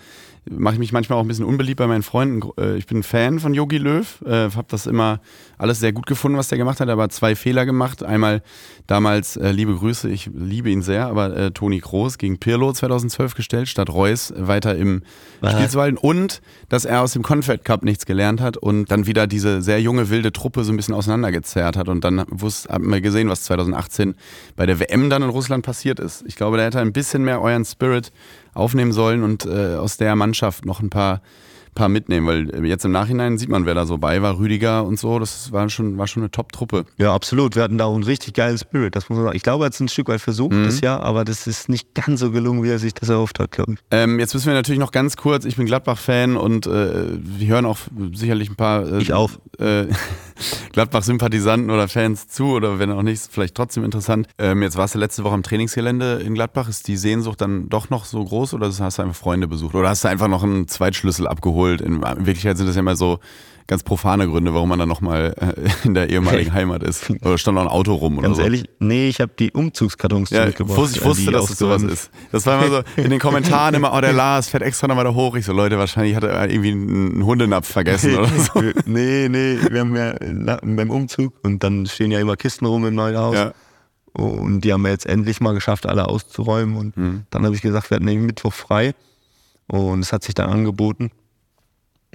mache 0.49 0.75
ich 0.75 0.79
mich 0.79 0.91
manchmal 0.91 1.17
auch 1.17 1.23
ein 1.23 1.27
bisschen 1.27 1.45
unbeliebt 1.45 1.77
bei 1.77 1.87
meinen 1.87 2.03
Freunden. 2.03 2.47
Äh, 2.59 2.77
Ich 2.77 2.85
bin 2.85 3.03
Fan 3.03 3.39
von 3.39 3.53
Yogi 3.53 3.77
Löw, 3.77 4.21
äh, 4.25 4.51
habe 4.51 4.65
das 4.67 4.85
immer 4.85 5.19
alles 5.57 5.79
sehr 5.79 5.93
gut 5.93 6.05
gefunden, 6.05 6.37
was 6.37 6.49
der 6.49 6.57
gemacht 6.57 6.79
hat, 6.79 6.89
aber 6.89 7.09
zwei 7.09 7.35
Fehler 7.35 7.65
gemacht. 7.65 8.03
Einmal 8.03 8.41
damals, 8.87 9.37
äh, 9.37 9.51
liebe 9.51 9.75
Grüße, 9.75 10.09
ich 10.09 10.29
liebe 10.33 10.69
ihn 10.69 10.81
sehr, 10.81 11.07
aber 11.07 11.35
äh, 11.35 11.51
Toni 11.51 11.79
Kroos 11.79 12.17
gegen 12.17 12.37
Pirlo 12.37 12.71
2012 12.73 13.35
gestellt, 13.35 13.67
statt 13.67 13.89
Reus 13.89 14.33
weiter 14.37 14.75
im 14.75 15.01
Spiel 15.43 15.69
zu 15.69 15.79
halten. 15.81 15.97
Und, 15.97 16.41
dass 16.69 16.85
er 16.85 17.01
aus 17.01 17.13
dem 17.13 17.23
Confed 17.23 17.63
Cup 17.65 17.83
nichts 17.83 18.05
gelernt 18.05 18.41
hat 18.41 18.57
und 18.57 18.91
dann 18.91 19.05
wieder 19.07 19.27
diese 19.27 19.61
sehr 19.61 19.81
junge, 19.81 20.09
wilde 20.09 20.31
Truppe 20.31 20.63
so 20.63 20.71
ein 20.73 20.77
bisschen 20.77 20.93
auseinandergezerrt 20.93 21.77
hat. 21.77 21.87
Und 21.89 22.03
dann 22.03 22.23
wusste, 22.29 22.73
haben 22.73 22.91
wir 22.91 23.01
gesehen, 23.01 23.29
was 23.29 23.43
2018 23.43 24.15
bei 24.55 24.65
der 24.65 24.79
WM 24.79 25.09
dann 25.09 25.21
in 25.23 25.29
Russland 25.29 25.65
passiert 25.65 25.99
ist. 25.99 26.23
Ich 26.27 26.35
glaube, 26.35 26.57
da 26.57 26.63
hätte 26.63 26.79
er 26.79 26.81
ein 26.81 26.93
bisschen 26.93 27.23
mehr 27.23 27.41
euren 27.41 27.65
Spirit 27.65 28.11
aufnehmen 28.55 28.93
sollen 28.93 29.23
und 29.23 29.45
äh, 29.45 29.75
aus 29.75 29.97
der 29.97 30.15
Mannschaft 30.15 30.65
noch 30.65 30.79
ein 30.79 30.89
paar, 30.89 31.21
paar 31.75 31.89
mitnehmen, 31.89 32.25
weil 32.25 32.49
äh, 32.49 32.67
jetzt 32.67 32.85
im 32.85 32.91
Nachhinein 32.91 33.37
sieht 33.37 33.49
man, 33.49 33.65
wer 33.65 33.75
da 33.75 33.85
so 33.85 33.97
bei 33.97 34.21
war, 34.21 34.39
Rüdiger 34.39 34.83
und 34.85 34.97
so, 34.97 35.19
das 35.19 35.51
war 35.51 35.69
schon, 35.69 35.97
war 35.97 36.07
schon 36.07 36.23
eine 36.23 36.31
Top-Truppe. 36.31 36.85
Ja, 36.97 37.13
absolut. 37.13 37.55
Wir 37.55 37.63
hatten 37.63 37.77
da 37.77 37.85
auch 37.85 37.93
einen 37.93 38.03
richtig 38.03 38.33
geilen 38.33 38.57
Spirit, 38.57 38.95
das 38.95 39.09
muss 39.09 39.17
man 39.17 39.25
sagen. 39.25 39.37
Ich 39.37 39.43
glaube, 39.43 39.65
er 39.65 39.67
hat 39.67 39.73
es 39.73 39.79
ein 39.79 39.89
Stück 39.89 40.07
weit 40.07 40.21
versucht 40.21 40.53
das 40.55 40.81
Jahr, 40.81 41.01
aber 41.01 41.25
das 41.25 41.47
ist 41.47 41.69
nicht 41.69 41.93
ganz 41.93 42.21
so 42.21 42.31
gelungen, 42.31 42.63
wie 42.63 42.69
er 42.69 42.79
sich 42.79 42.93
das 42.93 43.09
erhofft 43.09 43.39
hat, 43.39 43.51
glaube 43.51 43.73
ich. 43.73 43.79
Ähm, 43.91 44.19
jetzt 44.19 44.33
müssen 44.33 44.47
wir 44.47 44.53
natürlich 44.53 44.79
noch 44.79 44.91
ganz 44.91 45.17
kurz, 45.17 45.45
ich 45.45 45.57
bin 45.57 45.65
Gladbach-Fan 45.65 46.37
und 46.37 46.65
äh, 46.65 47.17
wir 47.19 47.47
hören 47.47 47.65
auch 47.65 47.77
sicherlich 48.13 48.49
ein 48.49 48.55
paar 48.55 48.91
äh, 48.91 49.01
Ich 49.01 49.13
auch. 49.13 49.31
Äh, 49.59 49.85
Gladbach-Sympathisanten 50.73 51.69
oder 51.69 51.87
Fans 51.87 52.27
zu 52.27 52.47
oder 52.47 52.79
wenn 52.79 52.91
auch 52.91 53.03
nicht, 53.03 53.21
vielleicht 53.29 53.55
trotzdem 53.55 53.83
interessant. 53.83 54.27
Ähm, 54.37 54.61
jetzt 54.61 54.77
warst 54.77 54.95
du 54.95 54.99
letzte 54.99 55.23
Woche 55.23 55.33
am 55.33 55.43
Trainingsgelände 55.43 56.21
in 56.25 56.33
Gladbach. 56.33 56.67
Ist 56.67 56.87
die 56.87 56.97
Sehnsucht 56.97 57.41
dann 57.41 57.69
doch 57.69 57.89
noch 57.89 58.05
so 58.05 58.23
groß 58.23 58.53
oder 58.53 58.67
hast 58.67 58.97
du 58.97 59.01
einfach 59.03 59.15
Freunde 59.15 59.47
besucht? 59.47 59.75
Oder 59.75 59.89
hast 59.89 60.03
du 60.03 60.07
einfach 60.07 60.27
noch 60.27 60.43
einen 60.43 60.67
Zweitschlüssel 60.67 61.27
abgeholt? 61.27 61.64
In, 61.73 62.01
in 62.03 62.25
Wirklichkeit 62.25 62.57
sind 62.57 62.67
das 62.67 62.75
ja 62.75 62.79
immer 62.81 62.95
so 62.95 63.19
ganz 63.67 63.81
profane 63.81 64.27
Gründe, 64.27 64.53
warum 64.53 64.69
man 64.69 64.77
dann 64.77 64.87
nochmal 64.87 65.33
äh, 65.39 65.87
in 65.87 65.95
der 65.95 66.09
ehemaligen 66.11 66.53
Heimat 66.53 66.83
ist. 66.83 67.09
Oder 67.23 67.37
stand 67.39 67.55
noch 67.55 67.63
ein 67.63 67.67
Auto 67.67 67.95
rum 67.95 68.19
oder 68.19 68.27
Ganz 68.27 68.37
so. 68.37 68.43
ehrlich, 68.43 68.65
nee, 68.79 69.09
ich 69.09 69.19
habe 69.19 69.31
die 69.39 69.51
Umzugskartons 69.51 70.29
Ja, 70.29 70.43
zurückgebracht. 70.43 70.91
ich 70.95 71.01
äh, 71.01 71.05
wusste 71.05 71.25
die 71.25 71.31
dass 71.31 71.49
es 71.49 71.57
sowas 71.57 71.81
ist. 71.81 72.11
Das 72.31 72.45
war 72.45 72.63
immer 72.63 72.83
so 72.95 73.01
in 73.01 73.09
den 73.09 73.19
Kommentaren 73.19 73.73
immer, 73.73 73.91
oh, 73.95 74.01
der 74.01 74.13
Lars 74.13 74.49
fährt 74.49 74.61
extra 74.61 74.87
nochmal 74.87 75.05
da 75.05 75.15
hoch. 75.15 75.35
Ich 75.35 75.45
so, 75.45 75.51
Leute, 75.53 75.79
wahrscheinlich 75.79 76.15
hat 76.15 76.23
er 76.23 76.47
irgendwie 76.47 76.71
einen 76.73 77.25
Hundenapf 77.25 77.67
vergessen 77.67 78.15
oder 78.15 78.27
so. 78.37 78.61
nee, 78.85 79.27
nee, 79.29 79.57
wir 79.71 79.79
haben 79.79 79.95
ja 79.95 80.13
na, 80.31 80.59
beim 80.61 80.91
Umzug 80.91 81.33
und 81.41 81.63
dann 81.63 81.87
stehen 81.87 82.11
ja 82.11 82.19
immer 82.19 82.35
Kisten 82.35 82.67
rum 82.67 82.85
im 82.85 82.93
neuen 82.93 83.17
Haus. 83.17 83.35
Ja. 83.35 83.53
Und 84.13 84.61
die 84.61 84.71
haben 84.73 84.83
wir 84.83 84.91
jetzt 84.91 85.07
endlich 85.07 85.41
mal 85.41 85.53
geschafft, 85.55 85.87
alle 85.87 86.07
auszuräumen. 86.07 86.77
Und 86.77 86.95
Mhm. 86.97 87.23
dann 87.31 87.43
habe 87.45 87.55
ich 87.55 87.61
gesagt, 87.63 87.89
wir 87.89 87.95
hatten 87.95 88.05
nämlich 88.05 88.27
Mittwoch 88.27 88.53
frei. 88.53 88.93
Und 89.67 90.01
es 90.01 90.13
hat 90.13 90.23
sich 90.23 90.35
dann 90.35 90.49
angeboten. 90.51 91.09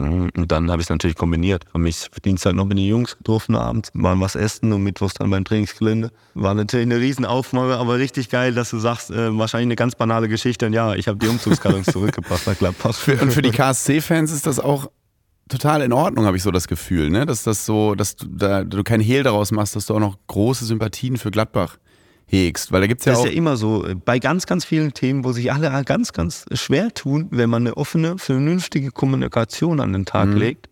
Und 0.00 0.50
dann 0.50 0.70
habe 0.70 0.80
ich 0.80 0.86
es 0.86 0.90
natürlich 0.90 1.16
kombiniert. 1.16 1.64
Habe 1.68 1.80
mich 1.80 2.08
Dienstag 2.24 2.54
noch 2.54 2.64
mit 2.64 2.78
den 2.78 2.86
Jungs 2.86 3.16
getroffen 3.18 3.54
abends, 3.54 3.90
waren 3.94 4.20
was 4.20 4.34
essen 4.34 4.72
und 4.72 4.82
mittwochs 4.82 5.14
dann 5.14 5.30
beim 5.30 5.44
Trainingsgelände. 5.44 6.10
War 6.34 6.54
natürlich 6.54 6.86
eine 6.86 6.98
Riesenaufnahme, 6.98 7.76
aber 7.76 7.98
richtig 7.98 8.30
geil, 8.30 8.54
dass 8.54 8.70
du 8.70 8.78
sagst, 8.78 9.10
äh, 9.10 9.36
wahrscheinlich 9.36 9.66
eine 9.66 9.76
ganz 9.76 9.94
banale 9.94 10.28
Geschichte. 10.28 10.66
Und 10.66 10.72
ja, 10.72 10.94
ich 10.94 11.08
habe 11.08 11.18
die 11.18 11.28
Umzugskartons 11.28 11.86
zurückgebracht 11.92 12.46
nach 12.46 12.58
Gladbach. 12.58 12.96
Und 13.20 13.32
für 13.32 13.42
die 13.42 13.50
KSC-Fans 13.50 14.32
ist 14.32 14.46
das 14.46 14.58
auch 14.58 14.90
total 15.48 15.82
in 15.82 15.92
Ordnung, 15.92 16.24
habe 16.26 16.36
ich 16.36 16.42
so 16.42 16.50
das 16.50 16.68
Gefühl, 16.68 17.10
ne? 17.10 17.26
Dass 17.26 17.42
das 17.42 17.66
so, 17.66 17.94
dass 17.94 18.16
du 18.16 18.26
da 18.28 18.64
du 18.64 18.82
kein 18.84 19.00
Hehl 19.00 19.22
daraus 19.22 19.50
machst, 19.50 19.76
dass 19.76 19.86
du 19.86 19.94
auch 19.94 20.00
noch 20.00 20.16
große 20.28 20.64
Sympathien 20.64 21.16
für 21.16 21.30
Gladbach 21.30 21.76
hegst. 22.30 22.72
Weil 22.72 22.80
da 22.82 22.86
gibt's 22.86 23.04
ja 23.04 23.12
Das 23.12 23.20
ist 23.24 23.26
ja 23.26 23.32
immer 23.32 23.56
so, 23.56 23.84
äh, 23.86 23.94
bei 23.94 24.18
ganz, 24.18 24.46
ganz 24.46 24.64
vielen 24.64 24.94
Themen, 24.94 25.24
wo 25.24 25.32
sich 25.32 25.52
alle 25.52 25.84
ganz, 25.84 26.12
ganz 26.12 26.46
schwer 26.52 26.92
tun, 26.94 27.28
wenn 27.30 27.50
man 27.50 27.62
eine 27.66 27.76
offene, 27.76 28.18
vernünftige 28.18 28.90
Kommunikation 28.90 29.80
an 29.80 29.92
den 29.92 30.04
Tag 30.04 30.28
legt, 30.34 30.68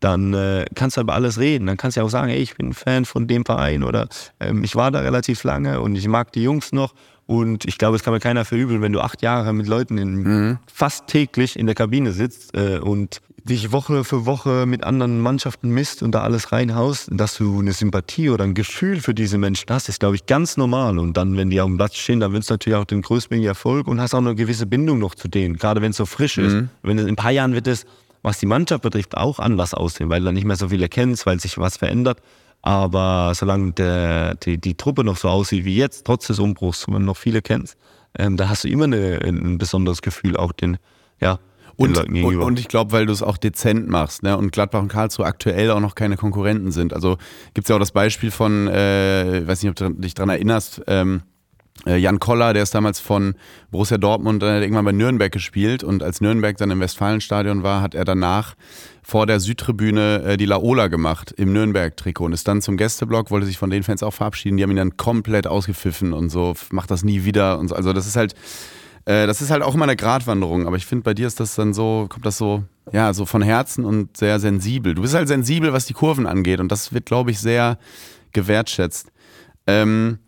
dann 0.00 0.32
äh, 0.32 0.64
kannst 0.74 0.96
du 0.96 1.02
über 1.02 1.14
alles 1.14 1.38
reden. 1.38 1.66
Dann 1.66 1.76
kannst 1.76 1.96
du 1.96 2.00
ja 2.00 2.06
auch 2.06 2.10
sagen, 2.10 2.30
ey, 2.30 2.38
ich 2.38 2.56
bin 2.56 2.72
Fan 2.72 3.04
von 3.04 3.26
dem 3.26 3.44
Verein 3.44 3.82
oder 3.82 4.08
ähm, 4.40 4.64
ich 4.64 4.74
war 4.76 4.90
da 4.90 5.00
relativ 5.00 5.44
lange 5.44 5.80
und 5.80 5.94
ich 5.96 6.08
mag 6.08 6.32
die 6.32 6.42
Jungs 6.42 6.72
noch. 6.72 6.94
Und 7.26 7.64
ich 7.66 7.78
glaube, 7.78 7.94
es 7.96 8.02
kann 8.02 8.12
mir 8.12 8.18
keiner 8.18 8.44
verübeln, 8.44 8.82
wenn 8.82 8.92
du 8.92 9.00
acht 9.00 9.22
Jahre 9.22 9.52
mit 9.52 9.68
Leuten 9.68 9.98
in, 9.98 10.14
Mhm. 10.22 10.58
fast 10.72 11.06
täglich 11.06 11.56
in 11.56 11.66
der 11.66 11.76
Kabine 11.76 12.10
sitzt 12.12 12.56
äh, 12.56 12.78
und 12.78 13.20
dich 13.44 13.72
Woche 13.72 14.04
für 14.04 14.26
Woche 14.26 14.66
mit 14.66 14.84
anderen 14.84 15.20
Mannschaften 15.20 15.70
misst 15.70 16.02
und 16.02 16.12
da 16.12 16.22
alles 16.22 16.52
reinhaust, 16.52 17.08
dass 17.12 17.36
du 17.36 17.60
eine 17.60 17.72
Sympathie 17.72 18.30
oder 18.30 18.44
ein 18.44 18.54
Gefühl 18.54 19.00
für 19.00 19.14
diese 19.14 19.38
Menschen 19.38 19.66
hast, 19.70 19.88
ist, 19.88 20.00
glaube 20.00 20.16
ich, 20.16 20.26
ganz 20.26 20.56
normal. 20.56 20.98
Und 20.98 21.16
dann, 21.16 21.36
wenn 21.36 21.50
die 21.50 21.60
auf 21.60 21.68
dem 21.68 21.76
Platz 21.76 21.96
stehen, 21.96 22.20
dann 22.20 22.32
wünschst 22.32 22.50
du 22.50 22.54
natürlich 22.54 22.76
auch 22.76 22.84
den 22.84 23.02
größtmöglichen 23.02 23.48
Erfolg 23.48 23.86
und 23.86 24.00
hast 24.00 24.14
auch 24.14 24.18
eine 24.18 24.34
gewisse 24.34 24.66
Bindung 24.66 24.98
noch 24.98 25.14
zu 25.14 25.28
denen, 25.28 25.56
gerade 25.56 25.82
wenn 25.82 25.90
es 25.90 25.96
so 25.96 26.06
frisch 26.06 26.38
ist. 26.38 26.56
Wenn 26.82 26.98
es 26.98 27.04
in 27.04 27.10
ein 27.10 27.16
paar 27.16 27.30
Jahren 27.30 27.54
wird 27.54 27.66
es, 27.66 27.86
was 28.22 28.38
die 28.38 28.46
Mannschaft 28.46 28.82
betrifft, 28.82 29.16
auch 29.16 29.38
anders 29.38 29.74
aussehen, 29.74 30.10
weil 30.10 30.20
du 30.20 30.26
dann 30.26 30.34
nicht 30.34 30.44
mehr 30.44 30.56
so 30.56 30.68
viele 30.68 30.88
kennst, 30.88 31.26
weil 31.26 31.40
sich 31.40 31.58
was 31.58 31.76
verändert. 31.76 32.20
Aber 32.62 33.32
solange 33.34 33.72
der, 33.72 34.34
die, 34.34 34.58
die 34.58 34.74
Truppe 34.74 35.04
noch 35.04 35.16
so 35.16 35.28
aussieht 35.28 35.64
wie 35.64 35.76
jetzt, 35.76 36.04
trotz 36.04 36.26
des 36.26 36.38
Umbruchs, 36.38 36.86
wenn 36.88 36.94
du 36.94 37.00
noch 37.00 37.16
viele 37.16 37.40
kennst, 37.40 37.76
ähm, 38.18 38.36
da 38.36 38.48
hast 38.48 38.64
du 38.64 38.68
immer 38.68 38.84
eine, 38.84 39.20
ein 39.22 39.56
besonderes 39.56 40.02
Gefühl 40.02 40.36
auch 40.36 40.52
den, 40.52 40.76
ja, 41.20 41.38
Und, 41.80 41.96
und, 41.96 42.36
und 42.36 42.58
ich 42.60 42.68
glaube, 42.68 42.92
weil 42.92 43.06
du 43.06 43.12
es 43.12 43.22
auch 43.22 43.38
dezent 43.38 43.88
machst, 43.88 44.22
ne? 44.22 44.36
Und 44.36 44.52
Gladbach 44.52 44.82
und 44.82 44.88
Karlsruhe 44.88 45.24
aktuell 45.24 45.70
auch 45.70 45.80
noch 45.80 45.94
keine 45.94 46.16
Konkurrenten 46.16 46.72
sind. 46.72 46.92
Also 46.92 47.16
gibt 47.54 47.64
es 47.64 47.68
ja 47.68 47.76
auch 47.76 47.80
das 47.80 47.92
Beispiel 47.92 48.30
von, 48.30 48.68
äh, 48.68 49.38
ich 49.38 49.46
weiß 49.46 49.62
nicht, 49.62 49.70
ob 49.70 49.76
du 49.76 49.88
dich 49.90 50.12
daran 50.12 50.28
erinnerst, 50.28 50.82
ähm, 50.86 51.22
äh, 51.86 51.96
Jan 51.96 52.18
Koller, 52.18 52.52
der 52.52 52.62
ist 52.62 52.74
damals 52.74 53.00
von 53.00 53.34
Borussia 53.70 53.96
Dortmund 53.96 54.42
dann 54.42 54.50
hat 54.50 54.56
er 54.56 54.62
irgendwann 54.62 54.84
bei 54.84 54.92
Nürnberg 54.92 55.32
gespielt 55.32 55.82
und 55.82 56.02
als 56.02 56.20
Nürnberg 56.20 56.56
dann 56.58 56.70
im 56.70 56.80
Westfalenstadion 56.80 57.62
war, 57.62 57.80
hat 57.80 57.94
er 57.94 58.04
danach 58.04 58.54
vor 59.02 59.26
der 59.26 59.40
Südtribüne 59.40 60.22
äh, 60.22 60.36
die 60.36 60.44
Laola 60.44 60.88
gemacht 60.88 61.32
im 61.36 61.52
Nürnberg-Trikot 61.52 62.26
und 62.26 62.32
ist 62.32 62.46
dann 62.46 62.60
zum 62.60 62.76
Gästeblock, 62.76 63.30
wollte 63.30 63.46
sich 63.46 63.56
von 63.56 63.70
den 63.70 63.82
Fans 63.82 64.02
auch 64.02 64.12
verabschieden. 64.12 64.58
Die 64.58 64.62
haben 64.62 64.70
ihn 64.70 64.76
dann 64.76 64.96
komplett 64.98 65.46
ausgepfiffen 65.46 66.12
und 66.12 66.28
so, 66.28 66.54
macht 66.70 66.90
das 66.90 67.02
nie 67.02 67.24
wieder 67.24 67.58
und 67.58 67.68
so. 67.68 67.74
Also 67.74 67.94
das 67.94 68.06
ist 68.06 68.16
halt, 68.16 68.34
äh, 69.04 69.26
das 69.26 69.42
ist 69.42 69.50
halt 69.50 69.62
auch 69.62 69.74
immer 69.74 69.84
eine 69.84 69.96
Gratwanderung, 69.96 70.66
aber 70.66 70.76
ich 70.76 70.86
finde, 70.86 71.04
bei 71.04 71.14
dir 71.14 71.26
ist 71.26 71.40
das 71.40 71.54
dann 71.54 71.74
so, 71.74 72.06
kommt 72.08 72.26
das 72.26 72.36
so, 72.36 72.64
ja, 72.92 73.12
so 73.14 73.26
von 73.26 73.42
Herzen 73.42 73.84
und 73.84 74.16
sehr 74.16 74.38
sensibel. 74.38 74.94
Du 74.94 75.02
bist 75.02 75.14
halt 75.14 75.28
sensibel, 75.28 75.72
was 75.72 75.86
die 75.86 75.94
Kurven 75.94 76.26
angeht 76.26 76.60
und 76.60 76.70
das 76.70 76.92
wird, 76.92 77.06
glaube 77.06 77.30
ich, 77.30 77.38
sehr 77.38 77.78
gewertschätzt. 78.32 79.10
Ähm, 79.66 80.18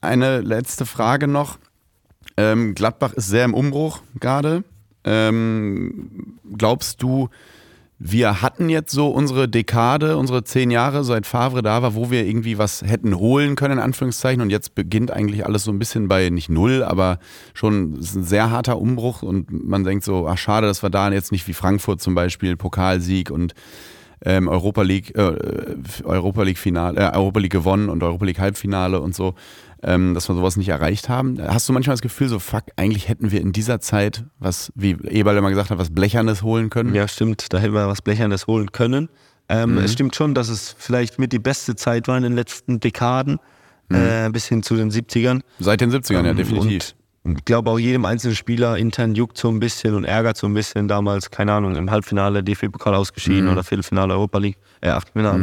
eine 0.00 0.40
letzte 0.40 0.86
Frage 0.86 1.28
noch. 1.28 1.58
Ähm, 2.36 2.74
Gladbach 2.74 3.12
ist 3.12 3.28
sehr 3.28 3.44
im 3.44 3.54
Umbruch 3.54 4.02
gerade. 4.18 4.64
Ähm, 5.04 6.38
glaubst 6.56 7.02
du, 7.02 7.28
wir 8.04 8.42
hatten 8.42 8.68
jetzt 8.68 8.90
so 8.90 9.10
unsere 9.10 9.48
Dekade, 9.48 10.16
unsere 10.16 10.42
zehn 10.42 10.72
Jahre, 10.72 11.04
seit 11.04 11.24
Favre 11.24 11.62
da 11.62 11.82
war, 11.82 11.94
wo 11.94 12.10
wir 12.10 12.26
irgendwie 12.26 12.58
was 12.58 12.82
hätten 12.82 13.16
holen 13.16 13.54
können, 13.54 13.74
in 13.74 13.84
Anführungszeichen, 13.84 14.42
und 14.42 14.50
jetzt 14.50 14.74
beginnt 14.74 15.12
eigentlich 15.12 15.46
alles 15.46 15.62
so 15.62 15.70
ein 15.70 15.78
bisschen 15.78 16.08
bei 16.08 16.28
nicht 16.28 16.48
null, 16.48 16.82
aber 16.82 17.20
schon 17.54 17.94
ist 17.94 18.16
ein 18.16 18.24
sehr 18.24 18.50
harter 18.50 18.80
Umbruch. 18.80 19.22
Und 19.22 19.52
man 19.68 19.84
denkt 19.84 20.02
so, 20.04 20.26
ach 20.26 20.36
schade, 20.36 20.66
dass 20.66 20.82
wir 20.82 20.90
da 20.90 21.12
jetzt 21.12 21.30
nicht 21.30 21.46
wie 21.46 21.54
Frankfurt 21.54 22.00
zum 22.00 22.16
Beispiel 22.16 22.56
Pokalsieg 22.56 23.30
und 23.30 23.54
ähm, 24.24 24.48
Europa 24.48 24.82
League, 24.82 25.16
äh, 25.16 25.32
Europa 26.04 26.42
League 26.42 26.58
Finale, 26.58 26.98
äh, 27.00 27.16
Europa 27.16 27.40
League 27.40 27.52
gewonnen 27.52 27.88
und 27.88 28.02
Europa 28.02 28.24
League 28.24 28.38
Halbfinale 28.38 29.00
und 29.00 29.14
so, 29.14 29.34
ähm, 29.82 30.14
dass 30.14 30.28
wir 30.28 30.34
sowas 30.34 30.56
nicht 30.56 30.68
erreicht 30.68 31.08
haben. 31.08 31.38
Hast 31.40 31.68
du 31.68 31.72
manchmal 31.72 31.94
das 31.94 32.02
Gefühl, 32.02 32.28
so 32.28 32.38
fuck, 32.38 32.64
eigentlich 32.76 33.08
hätten 33.08 33.32
wir 33.32 33.40
in 33.40 33.52
dieser 33.52 33.80
Zeit 33.80 34.24
was, 34.38 34.72
wie 34.76 34.96
Eberl 35.08 35.36
immer 35.36 35.50
gesagt 35.50 35.70
hat, 35.70 35.78
was 35.78 35.90
Blechernes 35.90 36.42
holen 36.42 36.70
können? 36.70 36.94
Ja, 36.94 37.08
stimmt. 37.08 37.52
Da 37.52 37.58
hätten 37.58 37.74
wir 37.74 37.88
was 37.88 38.02
Blechernes 38.02 38.46
holen 38.46 38.70
können. 38.72 39.08
Ähm, 39.48 39.72
Mhm. 39.72 39.78
Es 39.78 39.92
stimmt 39.92 40.14
schon, 40.14 40.34
dass 40.34 40.48
es 40.48 40.74
vielleicht 40.78 41.18
mit 41.18 41.32
die 41.32 41.40
beste 41.40 41.74
Zeit 41.74 42.06
war 42.06 42.16
in 42.16 42.22
den 42.22 42.34
letzten 42.34 42.78
Dekaden, 42.78 43.38
äh, 43.90 44.30
bis 44.30 44.46
hin 44.46 44.62
zu 44.62 44.76
den 44.76 44.90
70ern. 44.90 45.42
Seit 45.58 45.80
den 45.80 45.90
70ern, 45.90 46.24
ja, 46.24 46.30
Ähm, 46.30 46.36
definitiv. 46.36 46.94
Und 46.94 46.94
ich 47.24 47.44
glaube 47.44 47.70
auch 47.70 47.78
jedem 47.78 48.04
einzelnen 48.04 48.34
Spieler 48.34 48.76
intern 48.76 49.14
juckt 49.14 49.38
so 49.38 49.48
ein 49.48 49.60
bisschen 49.60 49.94
und 49.94 50.04
ärgert 50.04 50.36
so 50.36 50.46
ein 50.48 50.54
bisschen 50.54 50.88
damals, 50.88 51.30
keine 51.30 51.52
Ahnung, 51.52 51.76
im 51.76 51.90
Halbfinale 51.90 52.42
DFB-Pokal 52.42 52.94
ausgeschieden 52.94 53.46
oder 53.52 53.62
Viertelfinale 53.62 54.14
Europa 54.14 54.38
League, 54.38 54.58
äh, 54.80 54.88
Achtelfinale. 54.88 55.38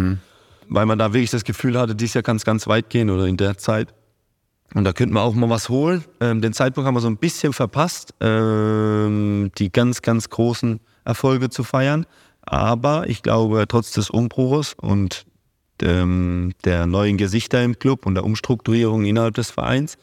Weil 0.68 0.86
man 0.86 1.00
da 1.00 1.14
wirklich 1.14 1.32
das 1.32 1.46
Gefühl 1.46 1.80
hatte, 1.80 1.96
dieses 1.96 2.16
Jahr 2.16 2.24
kann 2.24 2.36
es 2.36 2.44
ganz 2.44 2.68
weit 2.68 2.90
gehen 2.90 3.10
oder 3.10 3.26
in 3.26 3.38
der 3.38 3.58
Zeit. 3.58 3.94
Und 4.76 4.84
da 4.84 4.94
könnten 4.94 5.16
wir 5.16 5.22
auch 5.22 5.34
mal 5.34 5.50
was 5.50 5.70
holen. 5.70 6.04
Ähm, 6.20 6.42
den 6.42 6.54
Zeitpunkt 6.54 6.86
haben 6.86 6.94
wir 6.96 7.02
so 7.02 7.08
ein 7.08 7.18
bisschen 7.18 7.54
verpasst, 7.54 8.14
ähm, 8.20 9.52
die 9.58 9.72
ganz, 9.72 10.02
ganz 10.02 10.30
großen 10.30 10.80
Erfolge 11.06 11.50
zu 11.50 11.64
feiern. 11.64 12.06
Aber 12.42 13.08
ich 13.10 13.24
glaube, 13.24 13.66
trotz 13.68 13.92
des 13.92 14.10
Umbruches 14.10 14.76
und 14.80 15.26
ähm, 15.82 16.52
der 16.66 16.86
neuen 16.86 17.18
Gesichter 17.18 17.64
im 17.64 17.80
Club 17.80 18.06
und 18.06 18.16
der 18.16 18.26
Umstrukturierung 18.26 19.06
innerhalb 19.06 19.36
des 19.36 19.50
Vereins 19.50 19.98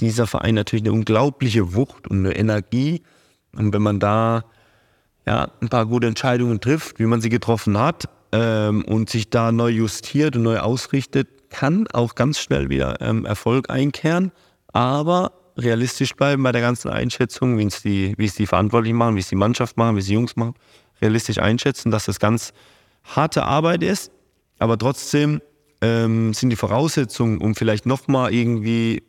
dieser 0.00 0.26
Verein 0.26 0.54
natürlich 0.54 0.84
eine 0.84 0.92
unglaubliche 0.92 1.74
Wucht 1.74 2.08
und 2.08 2.18
eine 2.18 2.36
Energie. 2.36 3.02
Und 3.56 3.72
wenn 3.72 3.82
man 3.82 4.00
da 4.00 4.44
ja, 5.26 5.48
ein 5.60 5.68
paar 5.68 5.86
gute 5.86 6.06
Entscheidungen 6.06 6.60
trifft, 6.60 6.98
wie 6.98 7.06
man 7.06 7.20
sie 7.20 7.30
getroffen 7.30 7.78
hat 7.78 8.08
ähm, 8.32 8.84
und 8.84 9.08
sich 9.08 9.30
da 9.30 9.52
neu 9.52 9.68
justiert 9.70 10.36
und 10.36 10.42
neu 10.42 10.58
ausrichtet, 10.58 11.50
kann 11.50 11.86
auch 11.92 12.14
ganz 12.14 12.40
schnell 12.40 12.68
wieder 12.68 13.00
ähm, 13.00 13.24
Erfolg 13.24 13.70
einkehren. 13.70 14.32
Aber 14.72 15.32
realistisch 15.56 16.14
bleiben 16.14 16.42
bei 16.42 16.52
der 16.52 16.60
ganzen 16.60 16.90
Einschätzung, 16.90 17.58
wie 17.58 17.64
es 17.64 17.82
die, 17.82 18.16
die 18.16 18.46
Verantwortlichen 18.46 18.96
machen, 18.96 19.16
wie 19.16 19.20
es 19.20 19.28
die 19.28 19.36
Mannschaft 19.36 19.76
machen, 19.76 19.96
wie 19.96 20.00
es 20.00 20.06
die 20.06 20.14
Jungs 20.14 20.36
machen. 20.36 20.54
Realistisch 21.00 21.38
einschätzen, 21.38 21.90
dass 21.90 22.06
das 22.06 22.18
ganz 22.18 22.52
harte 23.04 23.44
Arbeit 23.44 23.82
ist, 23.82 24.10
aber 24.58 24.78
trotzdem 24.78 25.40
ähm, 25.80 26.34
sind 26.34 26.50
die 26.50 26.56
Voraussetzungen, 26.56 27.38
um 27.38 27.54
vielleicht 27.54 27.86
nochmal 27.86 28.32
irgendwie 28.32 29.02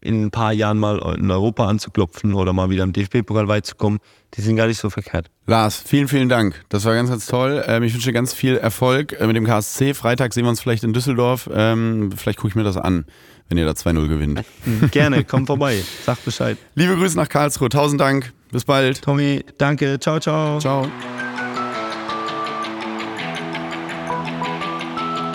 in 0.00 0.24
ein 0.24 0.30
paar 0.30 0.52
Jahren 0.52 0.78
mal 0.78 0.98
in 1.18 1.30
Europa 1.30 1.66
anzuklopfen 1.66 2.34
oder 2.34 2.52
mal 2.52 2.70
wieder 2.70 2.84
im 2.84 2.92
DFB-Pokal 2.92 3.48
weit 3.48 3.66
zu 3.66 3.76
kommen, 3.76 3.98
die 4.34 4.40
sind 4.40 4.56
gar 4.56 4.66
nicht 4.66 4.78
so 4.78 4.90
verkehrt. 4.90 5.30
Lars, 5.46 5.82
vielen, 5.84 6.08
vielen 6.08 6.28
Dank. 6.28 6.64
Das 6.68 6.84
war 6.84 6.94
ganz, 6.94 7.10
ganz 7.10 7.26
toll. 7.26 7.62
Ähm, 7.66 7.82
ich 7.82 7.92
wünsche 7.92 8.08
dir 8.08 8.12
ganz 8.12 8.32
viel 8.32 8.56
Erfolg 8.56 9.18
äh, 9.20 9.26
mit 9.26 9.36
dem 9.36 9.44
KSC. 9.44 9.94
Freitag 9.94 10.32
sehen 10.32 10.44
wir 10.44 10.50
uns 10.50 10.60
vielleicht 10.60 10.84
in 10.84 10.92
Düsseldorf. 10.92 11.50
Ähm, 11.52 12.12
vielleicht 12.16 12.38
gucke 12.38 12.48
ich 12.48 12.54
mir 12.54 12.62
das 12.62 12.76
an, 12.76 13.04
wenn 13.48 13.58
ihr 13.58 13.66
da 13.66 13.72
2-0 13.72 14.08
gewinnt. 14.08 14.42
Gerne, 14.90 15.24
komm 15.24 15.46
vorbei, 15.46 15.82
sag 16.04 16.24
Bescheid. 16.24 16.56
Liebe 16.74 16.96
Grüße 16.96 17.16
nach 17.16 17.28
Karlsruhe. 17.28 17.68
Tausend 17.68 18.00
Dank. 18.00 18.32
Bis 18.52 18.64
bald. 18.64 19.02
Tommy, 19.02 19.44
danke, 19.58 19.98
ciao, 20.00 20.18
ciao. 20.18 20.58
Ciao. 20.58 20.88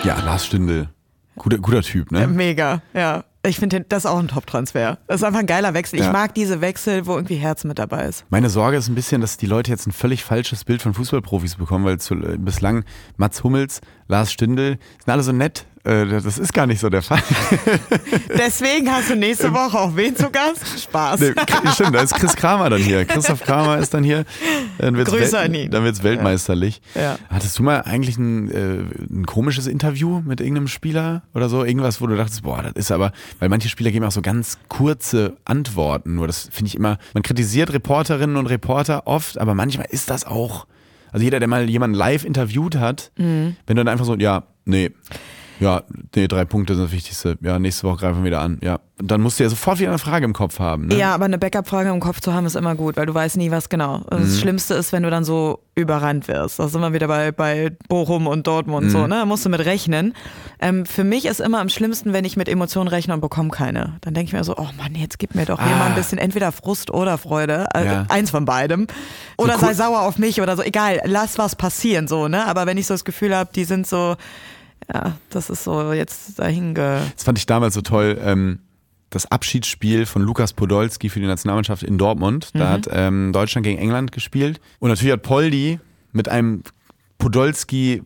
Ja, 0.02 0.20
Lars 0.24 0.46
Stindl. 0.46 0.88
Guter, 1.36 1.58
guter 1.58 1.82
Typ, 1.82 2.10
ne? 2.10 2.26
Mega, 2.26 2.82
ja. 2.94 3.24
Ich 3.46 3.58
finde 3.60 3.80
das 3.80 4.04
ist 4.04 4.10
auch 4.10 4.18
ein 4.18 4.28
Top-Transfer. 4.28 4.98
Das 5.06 5.20
ist 5.20 5.24
einfach 5.24 5.38
ein 5.40 5.46
geiler 5.46 5.72
Wechsel. 5.72 6.00
Ja. 6.00 6.06
Ich 6.06 6.12
mag 6.12 6.34
diese 6.34 6.60
Wechsel, 6.60 7.06
wo 7.06 7.14
irgendwie 7.14 7.36
Herz 7.36 7.62
mit 7.64 7.78
dabei 7.78 8.06
ist. 8.06 8.24
Meine 8.28 8.50
Sorge 8.50 8.76
ist 8.76 8.88
ein 8.88 8.96
bisschen, 8.96 9.20
dass 9.20 9.36
die 9.36 9.46
Leute 9.46 9.70
jetzt 9.70 9.86
ein 9.86 9.92
völlig 9.92 10.24
falsches 10.24 10.64
Bild 10.64 10.82
von 10.82 10.94
Fußballprofis 10.94 11.54
bekommen, 11.54 11.84
weil 11.84 11.98
zu, 11.98 12.14
äh, 12.14 12.36
bislang 12.38 12.84
Mats 13.16 13.44
Hummels, 13.44 13.80
Lars 14.08 14.32
Stindl 14.32 14.78
sind 14.98 15.12
alle 15.12 15.22
so 15.22 15.32
nett. 15.32 15.66
Äh, 15.86 16.06
das 16.06 16.36
ist 16.38 16.52
gar 16.52 16.66
nicht 16.66 16.80
so 16.80 16.90
der 16.90 17.02
Fall. 17.02 17.22
Deswegen 18.36 18.90
hast 18.90 19.08
du 19.08 19.14
nächste 19.14 19.52
Woche 19.52 19.78
auch 19.78 19.94
wen 19.94 20.16
zu 20.16 20.30
Gast? 20.30 20.80
Spaß. 20.82 21.20
Nee, 21.20 21.32
stimmt, 21.72 21.94
da 21.94 22.00
ist 22.00 22.14
Chris 22.14 22.34
Kramer 22.34 22.70
dann 22.70 22.82
hier. 22.82 23.04
Christoph 23.04 23.42
Kramer 23.42 23.78
ist 23.78 23.94
dann 23.94 24.02
hier. 24.02 24.24
Dann 24.78 24.96
wird's 24.96 25.10
Grüße 25.10 25.38
an 25.38 25.54
ihn. 25.54 25.70
Dann 25.70 25.84
wird's 25.84 26.02
weltmeisterlich. 26.02 26.80
Ja. 26.96 27.18
Hattest 27.30 27.56
du 27.58 27.62
mal 27.62 27.82
eigentlich 27.82 28.18
ein, 28.18 28.50
äh, 28.50 29.14
ein 29.14 29.26
komisches 29.26 29.68
Interview 29.68 30.22
mit 30.24 30.40
irgendeinem 30.40 30.66
Spieler 30.66 31.22
oder 31.34 31.48
so? 31.48 31.64
Irgendwas, 31.64 32.00
wo 32.00 32.08
du 32.08 32.16
dachtest, 32.16 32.42
boah, 32.42 32.62
das 32.62 32.72
ist 32.72 32.90
aber, 32.90 33.12
weil 33.38 33.48
manche 33.48 33.68
Spieler 33.68 33.92
geben 33.92 34.04
auch 34.04 34.12
so 34.12 34.22
ganz 34.22 34.58
kurze 34.68 35.36
Antworten. 35.44 36.16
Nur 36.16 36.26
das 36.26 36.48
finde 36.50 36.68
ich 36.68 36.74
immer, 36.74 36.98
man 37.14 37.22
kritisiert 37.22 37.72
Reporterinnen 37.72 38.36
und 38.36 38.46
Reporter 38.46 39.06
oft, 39.06 39.38
aber 39.38 39.54
manchmal 39.54 39.86
ist 39.90 40.10
das 40.10 40.24
auch, 40.24 40.66
also 41.12 41.24
jeder, 41.24 41.38
der 41.38 41.48
mal 41.48 41.68
jemanden 41.68 41.96
live 41.96 42.24
interviewt 42.24 42.76
hat, 42.76 43.12
Mhm. 43.18 43.56
wenn 43.66 43.76
du 43.76 43.84
dann 43.84 43.92
einfach 43.92 44.04
so, 44.06 44.14
ja, 44.16 44.44
nee. 44.64 44.90
Ja, 45.60 45.82
nee, 46.14 46.28
drei 46.28 46.44
Punkte 46.44 46.74
sind 46.74 46.84
das 46.84 46.92
Wichtigste. 46.92 47.38
Ja, 47.40 47.58
nächste 47.58 47.84
Woche 47.86 47.98
greifen 47.98 48.18
wir 48.18 48.24
wieder 48.24 48.40
an. 48.40 48.58
Ja. 48.62 48.78
Und 49.00 49.10
dann 49.10 49.20
musst 49.20 49.38
du 49.38 49.42
ja 49.44 49.50
sofort 49.50 49.78
wieder 49.78 49.90
eine 49.90 49.98
Frage 49.98 50.24
im 50.24 50.32
Kopf 50.32 50.58
haben. 50.58 50.86
Ne? 50.86 50.96
Ja, 50.96 51.14
aber 51.14 51.26
eine 51.26 51.36
Backup-Frage 51.38 51.90
im 51.90 52.00
Kopf 52.00 52.20
zu 52.20 52.32
haben 52.32 52.46
ist 52.46 52.56
immer 52.56 52.74
gut, 52.74 52.96
weil 52.96 53.04
du 53.06 53.12
weißt 53.14 53.36
nie, 53.36 53.50
was 53.50 53.68
genau. 53.68 54.02
Also 54.10 54.24
Mhm. 54.24 54.28
Das 54.28 54.40
Schlimmste 54.40 54.74
ist, 54.74 54.92
wenn 54.92 55.02
du 55.02 55.10
dann 55.10 55.24
so 55.24 55.60
überrannt 55.74 56.28
wirst. 56.28 56.58
Da 56.58 56.68
sind 56.68 56.80
wir 56.80 56.92
wieder 56.94 57.06
bei, 57.08 57.30
bei 57.32 57.72
Bochum 57.88 58.26
und 58.26 58.46
Dortmund 58.46 58.84
und 58.84 58.88
Mhm. 58.88 58.92
so, 58.92 59.06
ne? 59.06 59.16
Da 59.16 59.24
musst 59.26 59.44
du 59.44 59.50
mit 59.50 59.64
rechnen. 59.64 60.14
Ähm, 60.60 60.86
für 60.86 61.04
mich 61.04 61.26
ist 61.26 61.40
immer 61.40 61.60
am 61.60 61.68
schlimmsten, 61.68 62.12
wenn 62.14 62.24
ich 62.24 62.36
mit 62.38 62.48
Emotionen 62.48 62.88
rechne 62.88 63.12
und 63.14 63.20
bekomme 63.20 63.50
keine. 63.50 63.96
Dann 64.00 64.14
denke 64.14 64.28
ich 64.28 64.32
mir 64.32 64.44
so, 64.44 64.56
oh 64.56 64.68
Mann, 64.78 64.94
jetzt 64.94 65.18
gib 65.18 65.34
mir 65.34 65.44
doch 65.44 65.62
hier 65.62 65.74
Ah. 65.74 65.78
mal 65.78 65.86
ein 65.88 65.94
bisschen 65.94 66.16
entweder 66.18 66.50
Frust 66.52 66.90
oder 66.90 67.18
Freude. 67.18 67.74
Also 67.74 67.88
Ja. 67.92 68.06
Eins 68.08 68.30
von 68.30 68.46
beidem. 68.46 68.86
Oder 69.36 69.54
cool- 69.54 69.60
sei 69.60 69.74
sauer 69.74 70.02
auf 70.02 70.18
mich 70.18 70.40
oder 70.40 70.56
so. 70.56 70.62
Egal, 70.62 71.00
lass 71.04 71.36
was 71.38 71.54
passieren, 71.56 72.08
so, 72.08 72.28
ne? 72.28 72.46
Aber 72.46 72.64
wenn 72.66 72.78
ich 72.78 72.86
so 72.86 72.94
das 72.94 73.04
Gefühl 73.04 73.34
habe, 73.36 73.50
die 73.54 73.64
sind 73.64 73.86
so, 73.86 74.16
ja, 74.92 75.16
das 75.30 75.50
ist 75.50 75.64
so 75.64 75.92
jetzt 75.92 76.38
dahin 76.38 76.74
ge. 76.74 77.00
Das 77.14 77.24
fand 77.24 77.38
ich 77.38 77.46
damals 77.46 77.74
so 77.74 77.80
toll. 77.82 78.18
Ähm, 78.22 78.60
das 79.10 79.30
Abschiedsspiel 79.30 80.04
von 80.04 80.22
Lukas 80.22 80.52
Podolski 80.52 81.08
für 81.08 81.20
die 81.20 81.26
Nationalmannschaft 81.26 81.82
in 81.84 81.96
Dortmund. 81.96 82.50
Da 82.54 82.68
hat 82.70 82.88
ähm, 82.90 83.32
Deutschland 83.32 83.64
gegen 83.64 83.78
England 83.78 84.10
gespielt. 84.12 84.60
Und 84.80 84.88
natürlich 84.90 85.12
hat 85.12 85.22
Poldi 85.22 85.78
mit 86.12 86.28
einem 86.28 86.62
Podolski 87.18 88.02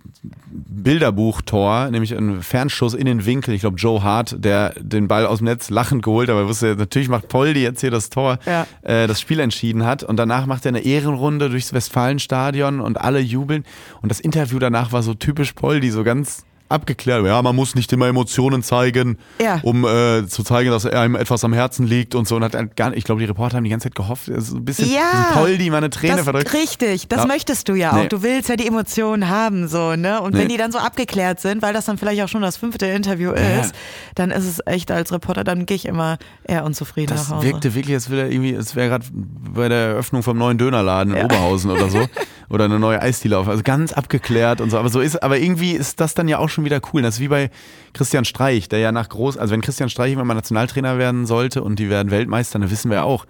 Bilderbuch-Tor, 0.52 1.90
nämlich 1.90 2.16
ein 2.16 2.42
Fernschuss 2.42 2.94
in 2.94 3.06
den 3.06 3.26
Winkel. 3.26 3.54
Ich 3.54 3.62
glaube, 3.62 3.76
Joe 3.76 4.02
Hart, 4.02 4.36
der 4.44 4.74
den 4.78 5.08
Ball 5.08 5.26
aus 5.26 5.38
dem 5.38 5.46
Netz 5.46 5.70
lachend 5.70 6.02
geholt, 6.02 6.30
aber 6.30 6.40
er 6.40 6.48
wusste, 6.48 6.76
natürlich 6.76 7.08
macht 7.08 7.28
Poldi 7.28 7.62
jetzt 7.62 7.80
hier 7.80 7.90
das 7.90 8.10
Tor, 8.10 8.38
Ja. 8.46 8.66
äh, 8.82 9.06
das 9.06 9.20
Spiel 9.20 9.40
entschieden 9.40 9.84
hat. 9.84 10.02
Und 10.04 10.16
danach 10.16 10.46
macht 10.46 10.64
er 10.64 10.70
eine 10.70 10.80
Ehrenrunde 10.80 11.50
durchs 11.50 11.72
Westfalenstadion 11.72 12.80
und 12.80 13.00
alle 13.00 13.20
jubeln. 13.20 13.64
Und 14.02 14.10
das 14.10 14.20
Interview 14.20 14.58
danach 14.58 14.92
war 14.92 15.02
so 15.02 15.14
typisch 15.14 15.52
Poldi, 15.54 15.90
so 15.90 16.04
ganz 16.04 16.44
abgeklärt. 16.70 17.24
Ja, 17.26 17.40
man 17.42 17.54
muss 17.56 17.74
nicht 17.74 17.92
immer 17.92 18.06
Emotionen 18.08 18.62
zeigen, 18.62 19.18
Ja. 19.40 19.60
um 19.62 19.84
äh, 19.84 20.26
zu 20.26 20.42
zeigen, 20.42 20.70
dass 20.70 20.86
einem 20.86 21.14
etwas 21.16 21.44
am 21.44 21.52
Herzen 21.52 21.86
liegt 21.86 22.14
und 22.14 22.26
so. 22.28 22.36
Und 22.36 22.44
hat 22.44 22.76
gar, 22.76 22.94
ich 22.94 23.04
glaube, 23.04 23.20
die 23.20 23.26
Reporter 23.26 23.56
haben 23.56 23.64
die 23.64 23.70
ganze 23.70 23.88
Zeit 23.88 23.94
gehofft, 23.94 24.30
so 24.36 24.56
ein 24.56 24.64
bisschen 24.64 24.88
Ja. 24.90 25.00
diesen 25.12 25.24
Poldi 25.34 25.70
mal 25.70 25.78
eine 25.78 25.90
Träne 25.90 26.16
das, 26.16 26.24
verdrückt. 26.24 26.52
Richtig, 26.54 27.08
das 27.08 27.20
Ja. 27.20 27.26
möchtest 27.26 27.68
du 27.68 27.74
ja 27.74 27.92
auch. 27.92 27.96
Nee. 27.96 28.08
Du 28.08 28.22
willst 28.22 28.48
ja 28.48 28.56
die 28.56 28.66
Emotionen 28.66 29.28
haben, 29.28 29.68
so, 29.68 29.96
ne? 29.96 30.20
Und 30.20 30.34
Nee. 30.34 30.40
wenn 30.40 30.48
die 30.48 30.56
dann 30.56 30.72
so 30.72 30.78
abgeklärt 30.78 31.40
sind, 31.40 31.62
weil 31.62 31.72
das 31.74 31.84
dann 31.86 31.98
vielleicht 31.98 32.22
auch 32.22 32.28
schon 32.28 32.42
das 32.42 32.56
fünfte 32.56 32.86
Interview 32.86 33.30
Ja. 33.32 33.60
ist, 33.60 33.74
dann 34.14 34.30
ist 34.30 34.44
es 34.46 34.60
echt 34.66 34.90
als 34.90 35.12
Reporter, 35.12 35.44
dann 35.44 35.66
gehe 35.66 35.76
ich 35.76 35.86
immer 35.86 36.18
eher 36.44 36.64
unzufrieden 36.64 37.14
Das 37.14 37.28
nach 37.28 37.36
Hause. 37.38 37.46
wirkte 37.48 37.74
wirklich, 37.74 37.94
als 37.94 38.10
wäre 38.10 38.28
irgendwie, 38.30 38.52
es 38.52 38.76
wäre 38.76 38.88
gerade 38.88 39.06
bei 39.12 39.68
der 39.68 39.78
Eröffnung 39.88 40.22
vom 40.22 40.38
neuen 40.38 40.58
Dönerladen 40.58 41.14
in. 41.14 41.24
Oberhausen 41.24 41.70
oder 41.70 41.88
so. 41.88 42.06
Oder 42.52 42.64
eine 42.64 42.80
neue 42.80 43.00
Eisdiele 43.00 43.38
auf. 43.38 43.46
Also 43.46 43.62
ganz 43.62 43.92
abgeklärt 43.92 44.60
und 44.60 44.70
so. 44.70 44.78
Aber 44.78 44.88
so 44.88 44.98
ist, 45.00 45.22
aber 45.22 45.38
irgendwie 45.38 45.70
ist 45.70 46.00
das 46.00 46.14
dann 46.14 46.26
ja 46.26 46.38
auch 46.40 46.48
schon 46.48 46.59
wieder 46.64 46.80
cool. 46.92 47.02
Das 47.02 47.14
ist 47.16 47.20
wie 47.20 47.28
bei 47.28 47.50
Christian 47.92 48.24
Streich, 48.24 48.68
der 48.68 48.78
ja 48.80 48.92
nach 48.92 49.08
groß, 49.08 49.36
also 49.36 49.52
wenn 49.52 49.60
Christian 49.60 49.88
Streich 49.88 50.10
irgendwann 50.10 50.28
mal 50.28 50.34
Nationaltrainer 50.34 50.98
werden 50.98 51.26
sollte 51.26 51.62
und 51.62 51.78
die 51.78 51.90
werden 51.90 52.10
Weltmeister, 52.10 52.58
dann 52.58 52.70
wissen 52.70 52.90
wir 52.90 52.98
ja 52.98 53.02
auch. 53.02 53.26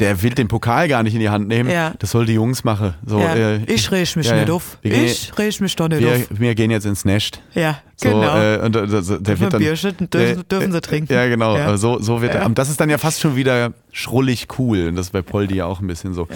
Der 0.00 0.22
will 0.22 0.30
den 0.30 0.46
Pokal 0.46 0.86
gar 0.86 1.02
nicht 1.02 1.14
in 1.14 1.18
die 1.18 1.30
Hand 1.30 1.48
nehmen. 1.48 1.68
Ja. 1.68 1.92
Das 1.98 2.12
soll 2.12 2.24
die 2.24 2.34
Jungs 2.34 2.62
machen. 2.62 2.94
So, 3.04 3.18
ja. 3.18 3.34
äh, 3.34 3.64
ich 3.64 3.90
reg 3.90 4.14
mich 4.14 4.26
ja, 4.28 4.36
nicht 4.36 4.50
auf. 4.50 4.78
Ich 4.82 5.36
reg 5.36 5.60
mich 5.60 5.74
doch 5.74 5.88
nicht 5.88 6.00
wir, 6.02 6.12
auf. 6.14 6.26
wir 6.30 6.54
gehen 6.54 6.70
jetzt 6.70 6.86
ins 6.86 7.04
Nest. 7.04 7.40
Ja, 7.54 7.80
So, 7.96 8.10
genau. 8.10 8.36
äh, 8.38 8.58
und, 8.58 8.76
äh, 8.76 8.86
der, 8.86 9.00
der 9.18 9.40
wird 9.40 9.52
dann, 9.54 9.60
Bierchen 9.60 9.96
dürfen- 10.08 10.46
dürfen 10.48 10.70
sie 10.72 10.80
trinken. 10.82 11.12
Ja, 11.12 11.26
genau. 11.26 11.56
Ja. 11.56 11.76
So, 11.76 11.98
so 12.00 12.22
wird 12.22 12.34
Ja. 12.34 12.46
Und 12.46 12.58
das 12.58 12.68
ist 12.70 12.80
dann 12.80 12.90
ja 12.90 12.98
fast 12.98 13.18
schon 13.20 13.34
wieder 13.34 13.72
schrullig 13.90 14.46
cool. 14.58 14.86
Und 14.88 14.94
das 14.94 15.06
ist 15.06 15.12
bei 15.12 15.22
Poldi 15.22 15.56
ja 15.56 15.64
auch 15.66 15.80
ein 15.80 15.88
bisschen 15.88 16.14
so. 16.14 16.28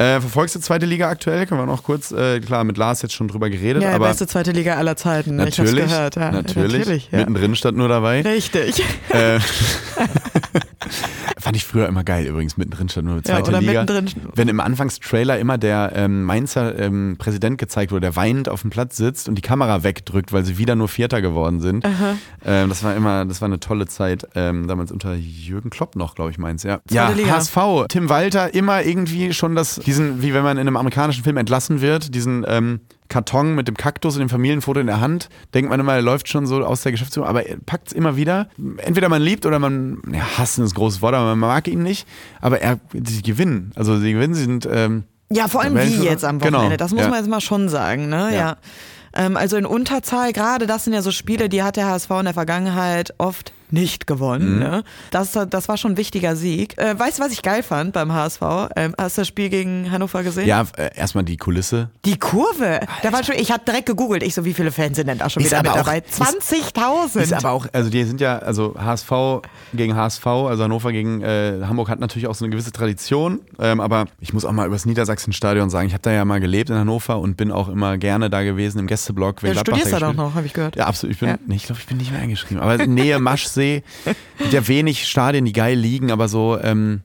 Äh, 0.00 0.18
verfolgst 0.22 0.54
du 0.54 0.60
zweite 0.60 0.86
Liga 0.86 1.10
aktuell? 1.10 1.44
Können 1.44 1.60
wir 1.60 1.66
noch 1.66 1.82
kurz, 1.82 2.10
äh, 2.10 2.40
klar, 2.40 2.64
mit 2.64 2.78
Lars 2.78 3.02
jetzt 3.02 3.12
schon 3.12 3.28
drüber 3.28 3.50
geredet, 3.50 3.82
ja, 3.82 3.92
aber 3.94 4.08
beste 4.08 4.26
zweite 4.26 4.50
Liga 4.50 4.76
aller 4.76 4.96
Zeiten. 4.96 5.36
natürlich, 5.36 5.72
ich 5.74 5.78
hab's 5.80 5.90
gehört. 5.90 6.16
Ja, 6.16 6.30
natürlich, 6.32 6.72
natürlich 6.78 7.08
ja. 7.12 7.18
mittendrin 7.18 7.54
stand 7.54 7.76
nur 7.76 7.88
dabei. 7.88 8.22
Richtig. 8.22 8.82
Äh, 9.10 9.40
fand 11.38 11.56
ich 11.56 11.64
früher 11.64 11.86
immer 11.88 12.04
geil 12.04 12.26
übrigens, 12.26 12.56
mittendrin 12.56 12.88
stand 12.88 13.06
nur 13.06 13.16
Ja, 13.16 13.22
zweite 13.24 13.50
oder 13.50 13.60
Liga. 13.60 13.82
mittendrin- 13.82 14.14
Wenn 14.34 14.48
im 14.48 14.60
Anfangstrailer 14.60 15.38
immer 15.38 15.58
der 15.58 15.92
ähm, 15.94 16.24
Mainzer 16.24 16.78
ähm, 16.78 17.16
Präsident 17.18 17.58
gezeigt 17.58 17.92
wurde, 17.92 18.02
der 18.02 18.16
weinend 18.16 18.48
auf 18.48 18.62
dem 18.62 18.70
Platz 18.70 18.96
sitzt 18.96 19.28
und 19.28 19.34
die 19.34 19.42
Kamera 19.42 19.82
wegdrückt, 19.82 20.32
weil 20.32 20.44
sie 20.44 20.58
wieder 20.58 20.76
nur 20.76 20.88
Vierter 20.88 21.20
geworden 21.20 21.60
sind. 21.60 21.84
Ähm, 22.44 22.68
das 22.68 22.82
war 22.82 22.94
immer, 22.94 23.24
das 23.24 23.40
war 23.40 23.46
eine 23.46 23.60
tolle 23.60 23.86
Zeit, 23.86 24.26
ähm, 24.34 24.66
damals 24.68 24.92
unter 24.92 25.14
Jürgen 25.14 25.70
Klopp 25.70 25.96
noch, 25.96 26.14
glaube 26.14 26.30
ich, 26.30 26.38
meins, 26.38 26.62
ja. 26.62 26.80
Ja, 26.90 27.10
Liga. 27.10 27.32
HSV, 27.36 27.56
Tim 27.88 28.08
Walter, 28.08 28.54
immer 28.54 28.82
irgendwie 28.82 29.32
schon 29.32 29.54
das, 29.54 29.80
diesen, 29.90 30.22
wie 30.22 30.32
wenn 30.32 30.44
man 30.44 30.56
in 30.56 30.60
einem 30.68 30.76
amerikanischen 30.76 31.24
Film 31.24 31.36
entlassen 31.36 31.80
wird, 31.80 32.14
diesen 32.14 32.44
ähm, 32.46 32.78
Karton 33.08 33.56
mit 33.56 33.66
dem 33.66 33.76
Kaktus 33.76 34.14
und 34.14 34.20
dem 34.20 34.28
Familienfoto 34.28 34.78
in 34.78 34.86
der 34.86 35.00
Hand, 35.00 35.28
denkt 35.52 35.68
man 35.68 35.80
immer, 35.80 35.94
er 35.94 36.02
läuft 36.02 36.28
schon 36.28 36.46
so 36.46 36.64
aus 36.64 36.82
der 36.82 36.92
Geschäftsführung, 36.92 37.28
aber 37.28 37.44
er 37.44 37.56
packt 37.58 37.88
es 37.88 37.92
immer 37.92 38.14
wieder. 38.14 38.48
Entweder 38.76 39.08
man 39.08 39.20
liebt 39.20 39.46
oder 39.46 39.58
man, 39.58 40.00
ja, 40.12 40.38
hassen 40.38 40.64
ist 40.64 40.70
ein 40.70 40.76
großes 40.76 41.02
Wort, 41.02 41.14
aber 41.14 41.34
man 41.34 41.40
mag 41.40 41.66
ihn 41.66 41.82
nicht, 41.82 42.06
aber 42.40 42.60
er, 42.60 42.78
sie 42.92 43.22
gewinnen. 43.22 43.72
Also 43.74 43.98
sie 43.98 44.12
gewinnen, 44.12 44.34
sie 44.34 44.44
sind, 44.44 44.68
ähm, 44.70 45.02
Ja, 45.28 45.48
vor 45.48 45.60
allem 45.62 45.74
wie 45.76 46.04
jetzt 46.04 46.24
am 46.24 46.40
Wochenende. 46.40 46.66
Genau, 46.66 46.76
Das 46.76 46.92
muss 46.92 47.02
ja. 47.02 47.08
man 47.08 47.18
jetzt 47.18 47.28
mal 47.28 47.40
schon 47.40 47.68
sagen, 47.68 48.08
ne? 48.08 48.30
Ja. 48.30 48.38
Ja. 48.38 48.56
Ähm, 49.12 49.36
also 49.36 49.56
in 49.56 49.66
Unterzahl, 49.66 50.32
gerade 50.32 50.68
das 50.68 50.84
sind 50.84 50.92
ja 50.92 51.02
so 51.02 51.10
Spiele, 51.10 51.48
die 51.48 51.64
hat 51.64 51.76
der 51.76 51.88
HSV 51.88 52.10
in 52.10 52.26
der 52.26 52.34
Vergangenheit 52.34 53.12
oft 53.18 53.52
nicht 53.72 54.06
gewonnen. 54.06 54.54
Mhm. 54.54 54.58
Ne? 54.60 54.84
Das, 55.10 55.32
das 55.48 55.68
war 55.68 55.76
schon 55.76 55.92
ein 55.92 55.96
wichtiger 55.96 56.36
Sieg. 56.36 56.76
Äh, 56.78 56.98
weißt 56.98 57.18
du, 57.18 57.22
was 57.22 57.32
ich 57.32 57.42
geil 57.42 57.62
fand 57.62 57.92
beim 57.92 58.12
HSV? 58.12 58.40
Ähm, 58.76 58.94
hast 58.98 59.16
du 59.16 59.22
das 59.22 59.28
Spiel 59.28 59.48
gegen 59.48 59.90
Hannover 59.90 60.22
gesehen? 60.22 60.46
ja, 60.46 60.64
äh, 60.76 60.90
erstmal 60.96 61.24
die 61.24 61.36
Kulisse. 61.36 61.90
Die 62.04 62.18
Kurve. 62.18 62.80
Da 63.02 63.12
war 63.12 63.24
schon, 63.24 63.34
ich 63.36 63.50
habe 63.52 63.62
direkt 63.66 63.86
gegoogelt. 63.86 64.22
Ich 64.22 64.34
so, 64.34 64.44
wie 64.44 64.54
viele 64.54 64.72
Fans 64.72 64.96
sind 64.96 65.06
denn 65.08 65.18
da 65.18 65.28
schon 65.30 65.42
Ist 65.42 65.50
wieder 65.50 65.62
mit 65.62 65.70
auch- 65.72 65.76
dabei? 65.76 65.98
ist- 65.98 66.20
20.000. 66.20 67.20
Ist 67.22 67.32
aber 67.32 67.50
auch, 67.50 67.66
also 67.72 67.90
die 67.90 68.04
sind 68.04 68.20
ja, 68.20 68.38
also 68.38 68.74
HSV 68.78 69.10
gegen 69.74 69.94
HSV, 69.96 70.26
also 70.26 70.64
Hannover 70.64 70.92
gegen 70.92 71.22
äh, 71.22 71.60
Hamburg 71.64 71.88
hat 71.88 72.00
natürlich 72.00 72.26
auch 72.28 72.34
so 72.34 72.44
eine 72.44 72.50
gewisse 72.52 72.72
Tradition, 72.72 73.40
ähm, 73.58 73.80
aber 73.80 74.06
ich 74.20 74.32
muss 74.32 74.44
auch 74.44 74.52
mal 74.52 74.66
übers 74.66 74.86
Niedersachsen-Stadion 74.86 75.70
sagen, 75.70 75.86
ich 75.88 75.92
habe 75.94 76.02
da 76.02 76.12
ja 76.12 76.24
mal 76.24 76.40
gelebt 76.40 76.70
in 76.70 76.76
Hannover 76.76 77.18
und 77.18 77.36
bin 77.36 77.50
auch 77.52 77.68
immer 77.68 77.98
gerne 77.98 78.30
da 78.30 78.42
gewesen 78.42 78.78
im 78.78 78.86
Gästeblock. 78.86 79.42
ja, 79.42 79.52
du 79.54 79.58
studierst 79.60 79.92
da 79.92 79.98
doch 80.00 80.14
noch, 80.14 80.34
habe 80.34 80.46
ich 80.46 80.52
gehört. 80.52 80.76
Ja, 80.76 80.86
absolut. 80.86 81.14
Ich 81.14 81.20
bin, 81.20 81.28
Ja. 81.30 81.38
nee, 81.46 81.56
ich 81.56 81.64
glaube, 81.64 81.80
ich 81.80 81.86
bin 81.86 81.96
nicht 81.96 82.10
mehr 82.12 82.20
eingeschrieben. 82.20 82.60
Aber 82.62 82.86
Nähe 82.86 83.18
Maschsee, 83.60 83.82
gibt 84.38 84.52
ja 84.52 84.66
wenig 84.68 85.06
Stadien, 85.08 85.44
die 85.44 85.52
geil 85.52 85.78
liegen, 85.78 86.10
aber 86.10 86.28
so, 86.28 86.58
ähm, 86.62 87.00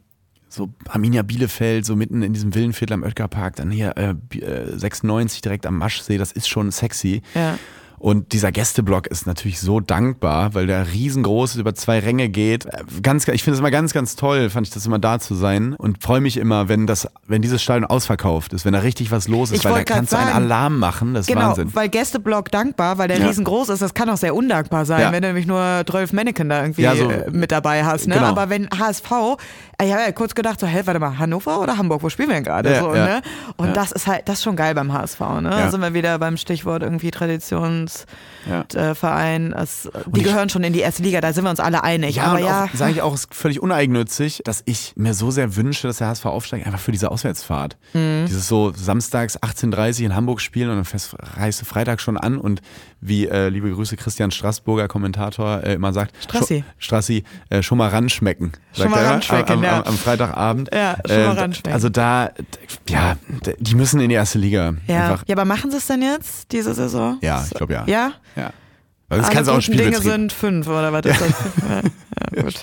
so 0.50 0.70
Arminia 0.88 1.22
Bielefeld, 1.24 1.86
so 1.86 1.96
mitten 1.96 2.22
in 2.22 2.34
diesem 2.34 2.56
Villenviertel 2.56 2.94
am 2.94 3.04
Oetkerpark, 3.04 3.56
dann 3.58 3.72
hier 3.72 3.94
äh, 3.98 4.14
Bi- 4.14 4.42
äh, 4.42 4.78
96 4.78 5.42
direkt 5.42 5.66
am 5.66 5.78
Maschsee, 5.78 6.18
das 6.18 6.32
ist 6.32 6.48
schon 6.48 6.72
sexy. 6.72 7.22
Ja. 7.34 7.58
Und 7.98 8.34
dieser 8.34 8.52
Gästeblock 8.52 9.08
ist 9.08 9.26
natürlich 9.26 9.60
so 9.60 9.80
dankbar, 9.80 10.54
weil 10.54 10.68
der 10.68 10.92
riesengroß 10.92 11.52
ist, 11.52 11.58
über 11.62 11.74
zwei 11.76 12.00
Ränge 12.00 12.30
geht. 12.30 12.66
Äh, 12.66 12.84
Ganz, 13.02 13.28
ich 13.28 13.44
finde 13.44 13.56
es 13.56 13.60
immer 13.60 13.72
ganz, 13.72 13.94
ganz 13.94 14.16
toll, 14.16 14.50
fand 14.50 14.68
ich 14.68 14.74
das 14.74 14.86
immer 14.86 15.00
da 15.00 15.20
zu 15.20 15.34
sein 15.36 15.74
und 15.74 16.04
freue 16.04 16.22
mich 16.22 16.38
immer, 16.38 16.68
wenn 16.70 16.88
das, 16.88 17.08
wenn 17.28 17.42
dieses 17.42 17.62
Stadion 17.64 17.86
ausverkauft 17.86 18.54
ist, 18.54 18.66
wenn 18.66 18.74
da 18.74 18.80
richtig 18.80 19.12
was 19.12 19.28
los 19.28 19.52
ist, 19.52 19.60
Ich 19.60 19.66
weil 19.66 19.74
da 19.74 19.84
kannst 19.84 20.14
du 20.14 20.18
einen 20.18 20.32
Alarm 20.32 20.78
machen, 20.80 21.14
das 21.14 21.28
ist 21.28 21.34
Genau, 21.34 21.48
Wahnsinn. 21.50 21.70
weil 21.74 21.90
Gästeblock 21.90 22.52
dankbar, 22.52 22.98
weil 22.98 23.08
der 23.08 23.20
Ja. 23.20 23.28
riesengroß 23.28 23.70
ist, 23.70 23.82
das 23.82 23.94
kann 23.94 24.10
auch 24.10 24.18
sehr 24.18 24.36
undankbar 24.36 24.86
sein, 24.86 25.02
Ja. 25.02 25.12
wenn 25.12 25.22
du 25.22 25.28
nämlich 25.30 25.48
nur 25.48 25.84
12 25.88 26.14
Mannequin 26.14 26.50
da 26.50 26.62
irgendwie 26.62 26.82
Ja, 26.84 26.96
so- 26.96 27.10
äh, 27.10 27.30
mit 27.32 27.52
dabei 27.52 27.84
hast. 27.86 28.08
Ne? 28.08 28.16
Genau. 28.16 28.28
Aber 28.28 28.50
wenn 28.50 28.68
HSV, 28.70 29.38
ich 29.84 29.92
habe 29.92 30.02
ja 30.04 30.12
kurz 30.12 30.36
gedacht, 30.36 30.60
so, 30.60 30.68
hä, 30.68 30.82
warte 30.86 31.00
mal, 31.00 31.18
Hannover 31.18 31.60
oder 31.62 31.78
Hamburg, 31.78 32.04
wo 32.04 32.10
spielen 32.10 32.30
wir 32.30 32.36
denn 32.36 32.44
gerade? 32.44 32.74
Ja, 32.74 32.80
so, 32.82 32.96
ja. 32.96 33.06
ne? 33.06 33.22
Und 33.58 33.68
Ja. 33.68 33.74
das 33.74 33.92
ist 33.92 34.08
halt, 34.08 34.28
das 34.30 34.38
ist 34.40 34.44
schon 34.44 34.56
geil 34.56 34.74
beim 34.76 34.94
HSV. 34.94 35.20
Ne? 35.42 35.50
Da 35.50 35.72
sind 35.72 35.82
wir 35.82 35.94
wieder 35.94 36.18
beim 36.20 36.38
Stichwort 36.38 36.84
irgendwie 36.84 37.12
Traditionsverein. 37.12 39.54
Es- 39.54 39.90
die 40.08 40.20
ich- 40.20 40.26
gehören 40.26 40.50
schon 40.50 40.64
in 40.64 40.74
die 40.74 40.80
erste 40.80 41.04
Liga, 41.04 41.22
da 41.22 41.34
sind 41.34 41.44
wir 41.44 41.50
uns 41.50 41.60
alle 41.60 41.84
einig. 41.84 42.16
Ja, 42.18 42.24
Aber 42.26 42.40
ja, 42.40 42.68
sage 42.74 42.92
ich 42.94 43.02
auch, 43.02 43.14
ist 43.14 43.34
völlig 43.34 43.62
uneigennützig, 43.62 44.42
dass 44.46 44.62
ich 44.66 44.94
mir 44.96 45.14
so 45.14 45.32
sehr 45.32 45.56
wünsche, 45.56 45.88
dass 45.88 45.98
der 45.98 46.08
HSV 46.08 46.26
aufsteigt, 46.26 46.66
einfach 46.66 46.80
für 46.80 46.92
diese 46.92 47.12
Auswärtsfahrt. 47.12 47.78
Mhm. 47.94 48.26
Dieses 48.28 48.48
so 48.48 48.72
samstags 48.76 49.38
18.30 49.42 50.06
in 50.06 50.16
Hamburg 50.16 50.42
spielen 50.42 50.70
und 50.70 50.76
dann 50.78 50.86
fährst, 50.86 51.16
reist 51.38 51.62
du 51.62 51.66
Freitag 51.66 52.02
schon 52.02 52.18
an 52.18 52.38
und 52.38 52.62
wie 53.02 53.28
äh, 53.28 53.50
liebe 53.50 53.70
Grüße 53.72 53.98
Christian 53.98 54.32
Straßburger, 54.32 54.88
Kommentator, 54.88 55.64
äh, 55.64 55.74
immer 55.74 55.94
sagt, 55.94 56.14
Strassi. 56.24 56.60
Scho- 56.60 56.64
Strassi, 56.80 57.24
äh, 57.50 57.62
schon 57.62 57.78
mal 57.78 57.90
ranschmecken. 57.90 58.52
Schon 58.74 58.90
sagt 58.92 58.96
mal 58.96 59.06
am, 59.06 59.22
am, 59.60 59.64
ja. 59.66 59.78
am, 59.78 59.84
am 59.84 59.98
Freitagabend. 59.98 60.70
Ja, 60.74 60.98
schon 61.06 61.16
mal 61.18 61.38
Äh, 61.38 61.40
ranschmecken. 61.42 61.74
Also 61.74 61.90
da, 61.90 62.32
ja, 62.90 63.18
die 63.60 63.76
müssen 63.76 64.00
in 64.00 64.10
die 64.10 64.16
erste 64.16 64.38
Liga. 64.40 64.74
ja. 64.88 65.12
Einfach. 65.12 65.24
ja, 65.28 65.36
aber 65.36 65.46
machen 65.46 65.72
sie 65.72 65.78
es 65.78 65.88
denn 65.88 66.02
jetzt, 66.02 66.52
diese 66.52 66.74
Saison? 66.74 67.18
Ja, 67.22 67.44
ich 67.46 67.54
glaube 67.56 67.74
ja. 67.74 67.84
Ja? 67.88 68.12
ja. 68.36 68.52
Also 69.08 69.22
das 69.22 69.32
kannst 69.32 69.50
du 69.50 69.54
auch 69.54 69.62
guten 69.64 69.78
Dinge 69.78 70.02
sind 70.02 70.34
fünf, 70.34 70.68
oder 70.68 70.92
was 70.92 71.06
ist 71.06 71.22
das? 71.22 71.30
ja, 71.70 71.82
ja, 72.36 72.42
gut. 72.42 72.56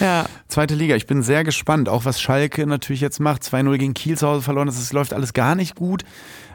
Ja. 0.00 0.24
Zweite 0.48 0.74
Liga, 0.74 0.96
ich 0.96 1.06
bin 1.06 1.22
sehr 1.22 1.44
gespannt, 1.44 1.90
auch 1.90 2.06
was 2.06 2.18
Schalke 2.20 2.66
natürlich 2.66 3.02
jetzt 3.02 3.20
macht. 3.20 3.42
2-0 3.42 3.76
gegen 3.76 3.92
Kiel 3.94 4.16
zu 4.16 4.26
Hause 4.26 4.40
verloren, 4.42 4.66
das 4.66 4.78
ist, 4.78 4.94
läuft 4.94 5.12
alles 5.12 5.34
gar 5.34 5.54
nicht 5.54 5.74
gut. 5.74 6.04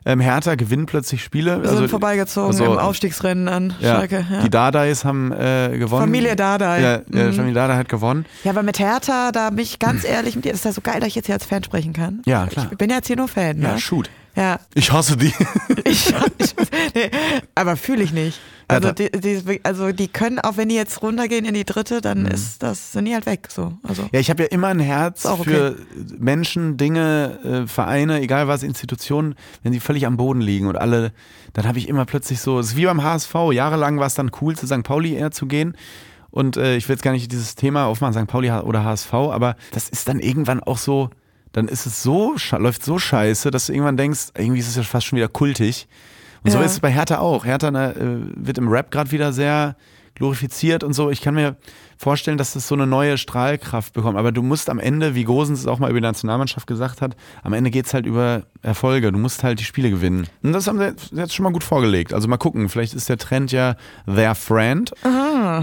Ähm, 0.08 0.20
Hertha 0.20 0.54
gewinnt 0.56 0.86
plötzlich 0.88 1.24
Spiele. 1.24 1.64
Wir 1.64 1.70
sind 1.70 1.90
vorbeigezogen 1.90 2.52
also- 2.52 2.66
im 2.66 2.78
Aufstiegsrennen 2.78 3.48
an 3.48 3.74
ja, 3.80 3.96
Schalke. 3.96 4.26
Ja. 4.32 4.42
Die 4.44 4.50
Dardais 4.52 5.04
haben 5.04 5.32
äh, 5.32 5.76
gewonnen. 5.80 6.02
Familie 6.04 6.36
Dardai. 6.36 6.82
Ja, 6.82 6.92
ja 7.12 7.24
Mhm. 7.26 7.34
Familie 7.34 7.54
Dardai 7.56 7.76
hat 7.78 7.90
gewonnen. 7.90 8.26
ja, 8.44 8.52
aber 8.52 8.62
mit 8.62 8.78
Hertha, 8.78 9.32
da 9.32 9.50
bin 9.50 9.60
ich 9.60 9.80
ganz 9.80 10.04
ehrlich 10.04 10.36
mit 10.36 10.46
dir, 10.46 10.52
das 10.52 10.60
ist 10.60 10.66
ja 10.66 10.72
so 10.74 10.82
geil, 10.82 11.00
dass 11.00 11.08
ich 11.08 11.16
jetzt 11.16 11.26
hier 11.26 11.36
als 11.36 11.46
Fan 11.46 11.64
sprechen 11.64 11.94
kann. 11.94 12.22
Ja, 12.26 12.46
klar. 12.46 12.68
Ich 12.72 12.78
bin 12.78 12.90
ja 12.92 12.98
jetzt 12.98 13.08
hier 13.08 13.16
nur 13.16 13.28
Fan, 13.28 13.60
Ja, 13.62 13.74
ne? 13.74 13.80
shoot. 13.80 14.10
Ja, 14.36 14.60
Ich 14.74 14.92
hasse 14.92 15.16
die. 15.18 15.34
ich, 15.86 16.14
ich 16.38 16.56
nee, 16.94 17.10
aber 17.56 17.76
fühle 17.78 18.04
ich 18.04 18.12
nicht. 18.14 18.40
Ja, 18.70 18.78
Also, 18.78 18.92
da- 18.92 18.94
die, 18.94 19.12
die, 19.44 19.60
also 19.64 19.92
die 19.92 20.08
können, 20.08 20.40
auch 20.40 20.58
wenn 20.58 20.70
die 20.70 20.76
jetzt 20.76 21.02
runtergehen 21.04 21.46
in 21.46 21.54
die 21.54 21.66
dritte, 21.66 22.02
dann 22.02 22.22
Mhm. 22.24 22.28
ist 22.30 22.64
das, 22.64 22.92
sind 22.94 23.06
die 23.06 23.14
halt 23.14 23.26
weg. 23.28 23.48
So. 23.52 23.74
Also, 23.84 24.10
Ja, 24.12 24.20
ich 24.20 24.30
habe 24.30 24.44
ja 24.44 24.50
immer 24.50 24.68
ein 24.70 24.80
Herz 24.80 25.26
okay. 25.26 25.44
für 25.44 25.76
Menschen, 26.18 26.78
Dinge, 26.78 27.40
äh, 27.66 27.68
Vereine, 27.68 28.22
egal 28.22 28.48
was, 28.48 28.64
Institutionen, 28.64 29.36
wenn 29.64 29.72
sie 29.74 29.80
völlig 29.80 30.06
am 30.08 30.18
Boden 30.18 30.42
liegen 30.42 30.68
und 30.68 30.78
alle, 30.78 31.12
dann 31.54 31.68
habe 31.68 31.78
ich 31.78 31.88
immer 31.88 32.06
plötzlich 32.06 32.40
so, 32.42 32.60
es 32.60 32.70
ist 32.70 32.76
wie 32.76 32.86
beim 32.86 33.04
HSV, 33.04 33.34
jahrelang 33.52 34.00
war 34.00 34.08
es 34.08 34.16
dann 34.16 34.32
cool, 34.42 34.56
zu 34.56 34.66
St. 34.68 34.84
Pauli 34.84 35.14
eher 35.14 35.32
zu 35.32 35.46
gehen. 35.46 35.76
Und 36.32 36.58
äh, 36.58 36.76
ich 36.76 36.90
will 36.90 36.96
jetzt 36.96 37.04
gar 37.04 37.12
nicht 37.14 37.32
dieses 37.32 37.56
Thema 37.56 37.86
aufmachen, 37.86 38.14
St. 38.14 38.28
Pauli 38.28 38.52
oder 38.52 38.84
HSV, 38.84 39.14
aber 39.14 39.56
das 39.72 39.88
ist 39.90 40.08
dann 40.10 40.20
irgendwann 40.20 40.60
auch 40.62 40.78
so, 40.80 41.10
dann 41.54 41.68
ist 41.70 41.86
es 41.86 42.04
so, 42.04 42.36
läuft 42.58 42.84
so 42.84 43.00
scheiße, 43.00 43.52
dass 43.52 43.68
du 43.68 43.74
irgendwann 43.74 43.96
denkst, 43.96 44.30
irgendwie 44.38 44.60
ist 44.60 44.68
es 44.68 44.76
ja 44.76 44.84
fast 44.84 45.06
schon 45.06 45.16
wieder 45.18 45.30
kultig. 45.30 45.88
Und 46.46 46.52
so 46.52 46.60
Ja. 46.60 46.64
ist 46.66 46.72
es 46.74 46.80
bei 46.80 46.92
Hertha 46.92 47.18
auch. 47.20 47.44
Hertha 47.46 47.72
ne, 47.72 47.96
äh, 47.96 48.32
wird 48.36 48.58
im 48.58 48.68
Rap 48.70 48.92
gerade 48.92 49.12
wieder 49.12 49.34
sehr 49.34 49.76
glorifiziert 50.16 50.84
und 50.86 50.94
so. 50.94 51.10
Ich 51.10 51.22
kann 51.22 51.34
mir 51.36 51.58
vorstellen, 51.98 52.38
dass 52.38 52.54
das 52.54 52.68
so 52.70 52.76
eine 52.76 52.88
neue 52.88 53.18
Strahlkraft 53.18 53.92
bekommt. 53.94 54.18
Aber 54.18 54.32
du 54.32 54.42
musst 54.42 54.70
am 54.70 54.80
Ende, 54.80 55.14
wie 55.14 55.26
Gosens 55.26 55.60
es 55.60 55.68
auch 55.68 55.78
mal 55.80 55.90
über 55.90 56.00
die 56.00 56.06
Nationalmannschaft 56.06 56.68
gesagt 56.68 57.02
hat, 57.02 57.18
am 57.44 57.52
Ende 57.52 57.70
geht 57.70 57.86
es 57.86 57.94
halt 57.94 58.06
über 58.06 58.44
Erfolge. 58.62 59.12
Du 59.12 59.18
musst 59.18 59.44
halt 59.44 59.60
die 59.60 59.66
Spiele 59.66 59.90
gewinnen. 59.90 60.26
Und 60.42 60.54
das 60.54 60.68
haben 60.68 60.80
sie 60.80 60.94
jetzt 61.18 61.34
schon 61.36 61.44
mal 61.44 61.52
gut 61.52 61.66
vorgelegt. 61.66 62.14
Also 62.14 62.30
mal 62.30 62.38
gucken, 62.38 62.70
vielleicht 62.70 62.94
ist 62.94 63.10
der 63.10 63.18
Trend 63.18 63.52
ja 63.52 63.76
their 64.06 64.36
friend. 64.36 64.94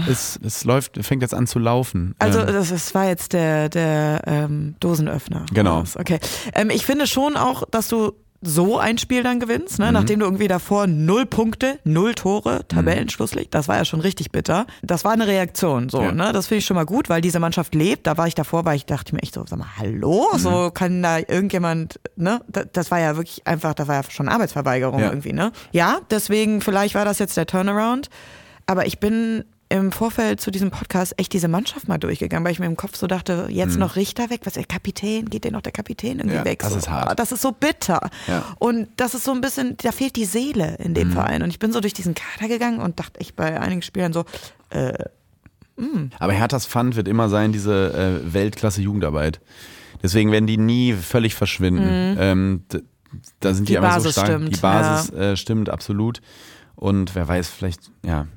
Es, 0.07 0.39
es 0.43 0.63
läuft, 0.65 1.03
fängt 1.03 1.23
jetzt 1.23 1.33
an 1.33 1.47
zu 1.47 1.57
laufen. 1.57 2.13
Also 2.19 2.39
Ähm, 2.41 2.47
das, 2.53 2.69
das 2.69 2.93
war 2.93 3.07
jetzt 3.07 3.33
der, 3.33 3.69
der 3.69 4.21
ähm, 4.27 4.75
Dosenöffner. 4.79 5.45
Genau. 5.51 5.83
Okay. 5.97 6.19
Ähm, 6.53 6.69
ich 6.69 6.85
finde 6.85 7.07
schon 7.07 7.37
auch, 7.37 7.63
dass 7.71 7.87
du 7.87 8.11
so 8.45 8.77
ein 8.77 8.97
Spiel 8.97 9.23
dann 9.23 9.39
gewinnst, 9.39 9.79
Mhm. 9.79 9.85
ne? 9.85 9.91
nachdem 9.93 10.19
du 10.19 10.25
irgendwie 10.25 10.47
davor 10.47 10.87
null 10.87 11.25
Punkte, 11.25 11.79
null 11.83 12.13
Tore, 12.13 12.65
Tabellenschlusslicht, 12.67 13.53
das 13.53 13.67
war 13.67 13.77
ja 13.77 13.85
schon 13.85 14.01
richtig 14.01 14.31
bitter. 14.31 14.65
Das 14.81 15.05
war 15.05 15.11
eine 15.13 15.27
Reaktion, 15.27 15.89
so, 15.89 16.01
Ja. 16.01 16.11
ne? 16.11 16.31
Das 16.33 16.47
finde 16.47 16.59
ich 16.59 16.65
schon 16.65 16.75
mal 16.75 16.85
gut, 16.85 17.09
weil 17.09 17.21
diese 17.21 17.39
Mannschaft 17.39 17.73
lebt. 17.75 18.05
Da 18.07 18.17
war 18.17 18.27
ich 18.27 18.35
davor, 18.35 18.65
weil 18.65 18.75
ich 18.75 18.85
dachte 18.85 19.15
mir 19.15 19.21
echt 19.23 19.33
so, 19.35 19.45
sag 19.47 19.59
mal, 19.59 19.67
hallo? 19.77 20.27
Mhm. 20.33 20.37
So 20.39 20.71
kann 20.73 21.01
da 21.01 21.19
irgendjemand, 21.19 21.99
ne? 22.15 22.41
Da- 22.47 22.63
Das 22.71 22.91
war 22.91 22.99
ja 22.99 23.15
wirklich 23.15 23.45
einfach, 23.47 23.73
da 23.73 23.87
war 23.87 23.95
ja 23.95 24.03
schon 24.09 24.27
Arbeitsverweigerung 24.27 24.99
Ja. 24.99 25.09
irgendwie, 25.09 25.33
ne? 25.33 25.51
Ja, 25.71 25.99
deswegen, 26.11 26.61
vielleicht 26.61 26.95
war 26.95 27.05
das 27.05 27.19
jetzt 27.19 27.37
der 27.37 27.45
Turnaround. 27.45 28.09
Aber 28.65 28.85
ich 28.85 28.99
bin 28.99 29.43
im 29.79 29.91
Vorfeld 29.91 30.39
zu 30.39 30.51
diesem 30.51 30.69
Podcast 30.71 31.15
echt 31.17 31.33
diese 31.33 31.47
Mannschaft 31.47 31.87
mal 31.87 31.97
durchgegangen, 31.97 32.45
weil 32.45 32.51
ich 32.51 32.59
mir 32.59 32.65
im 32.67 32.77
Kopf 32.77 32.95
so 32.95 33.07
dachte, 33.07 33.47
jetzt 33.49 33.77
noch 33.77 33.95
Richter 33.95 34.29
weg, 34.29 34.41
was 34.45 34.53
der 34.53 34.65
Kapitän, 34.65 35.29
geht 35.29 35.43
denn 35.45 35.53
noch 35.53 35.61
der 35.61 35.71
Kapitän 35.71 36.19
irgendwie 36.19 36.37
Mhm. 36.37 36.43
Ja, 36.43 36.45
weg? 36.45 36.59
das 36.59 36.71
so. 36.73 36.77
ist 36.77 36.89
hart. 36.89 37.17
Das 37.19 37.31
ist 37.31 37.41
so 37.41 37.51
bitter. 37.51 38.09
Ja. 38.27 38.43
Und 38.59 38.87
das 38.97 39.15
ist 39.15 39.23
so 39.23 39.31
ein 39.31 39.41
bisschen, 39.41 39.75
da 39.81 39.91
fehlt 39.91 40.15
die 40.15 40.25
Seele 40.25 40.75
in 40.79 40.91
Mhm. 40.91 40.95
dem 40.95 41.11
Verein. 41.11 41.41
Und 41.43 41.49
ich 41.49 41.59
bin 41.59 41.71
so 41.71 41.79
durch 41.79 41.93
diesen 41.93 42.13
Kader 42.13 42.47
gegangen 42.47 42.79
und 42.79 42.99
dachte 42.99 43.19
ich 43.19 43.35
bei 43.35 43.59
einigen 43.59 43.81
Spielern 43.81 44.13
so, 44.13 44.25
Aber 46.19 46.33
Herthas 46.33 46.67
Pfand 46.67 46.95
wird 46.95 47.07
immer 47.07 47.29
sein, 47.29 47.51
diese 47.51 48.21
äh, 48.23 48.33
Weltklasse-Jugendarbeit. 48.33 49.41
Deswegen 50.03 50.31
werden 50.31 50.45
die 50.47 50.57
nie 50.57 50.93
völlig 50.93 51.33
verschwinden. 51.35 52.15
Ähm, 52.19 52.63
d- 52.71 52.81
da 53.39 53.53
sind 53.53 53.69
die, 53.69 53.73
Mhm. 53.73 53.75
Die 53.75 53.77
einfach 53.85 53.91
so 53.99 54.03
Basis 54.03 54.11
stark. 54.13 54.27
stimmt, 54.27 54.55
die 54.55 54.59
Basis 54.59 55.09
äh, 55.13 55.37
stimmt 55.37 55.69
absolut. 55.69 56.21
Und 56.75 57.15
wer 57.15 57.27
weiß, 57.27 57.49
vielleicht, 57.49 57.91
ja, 58.05 58.27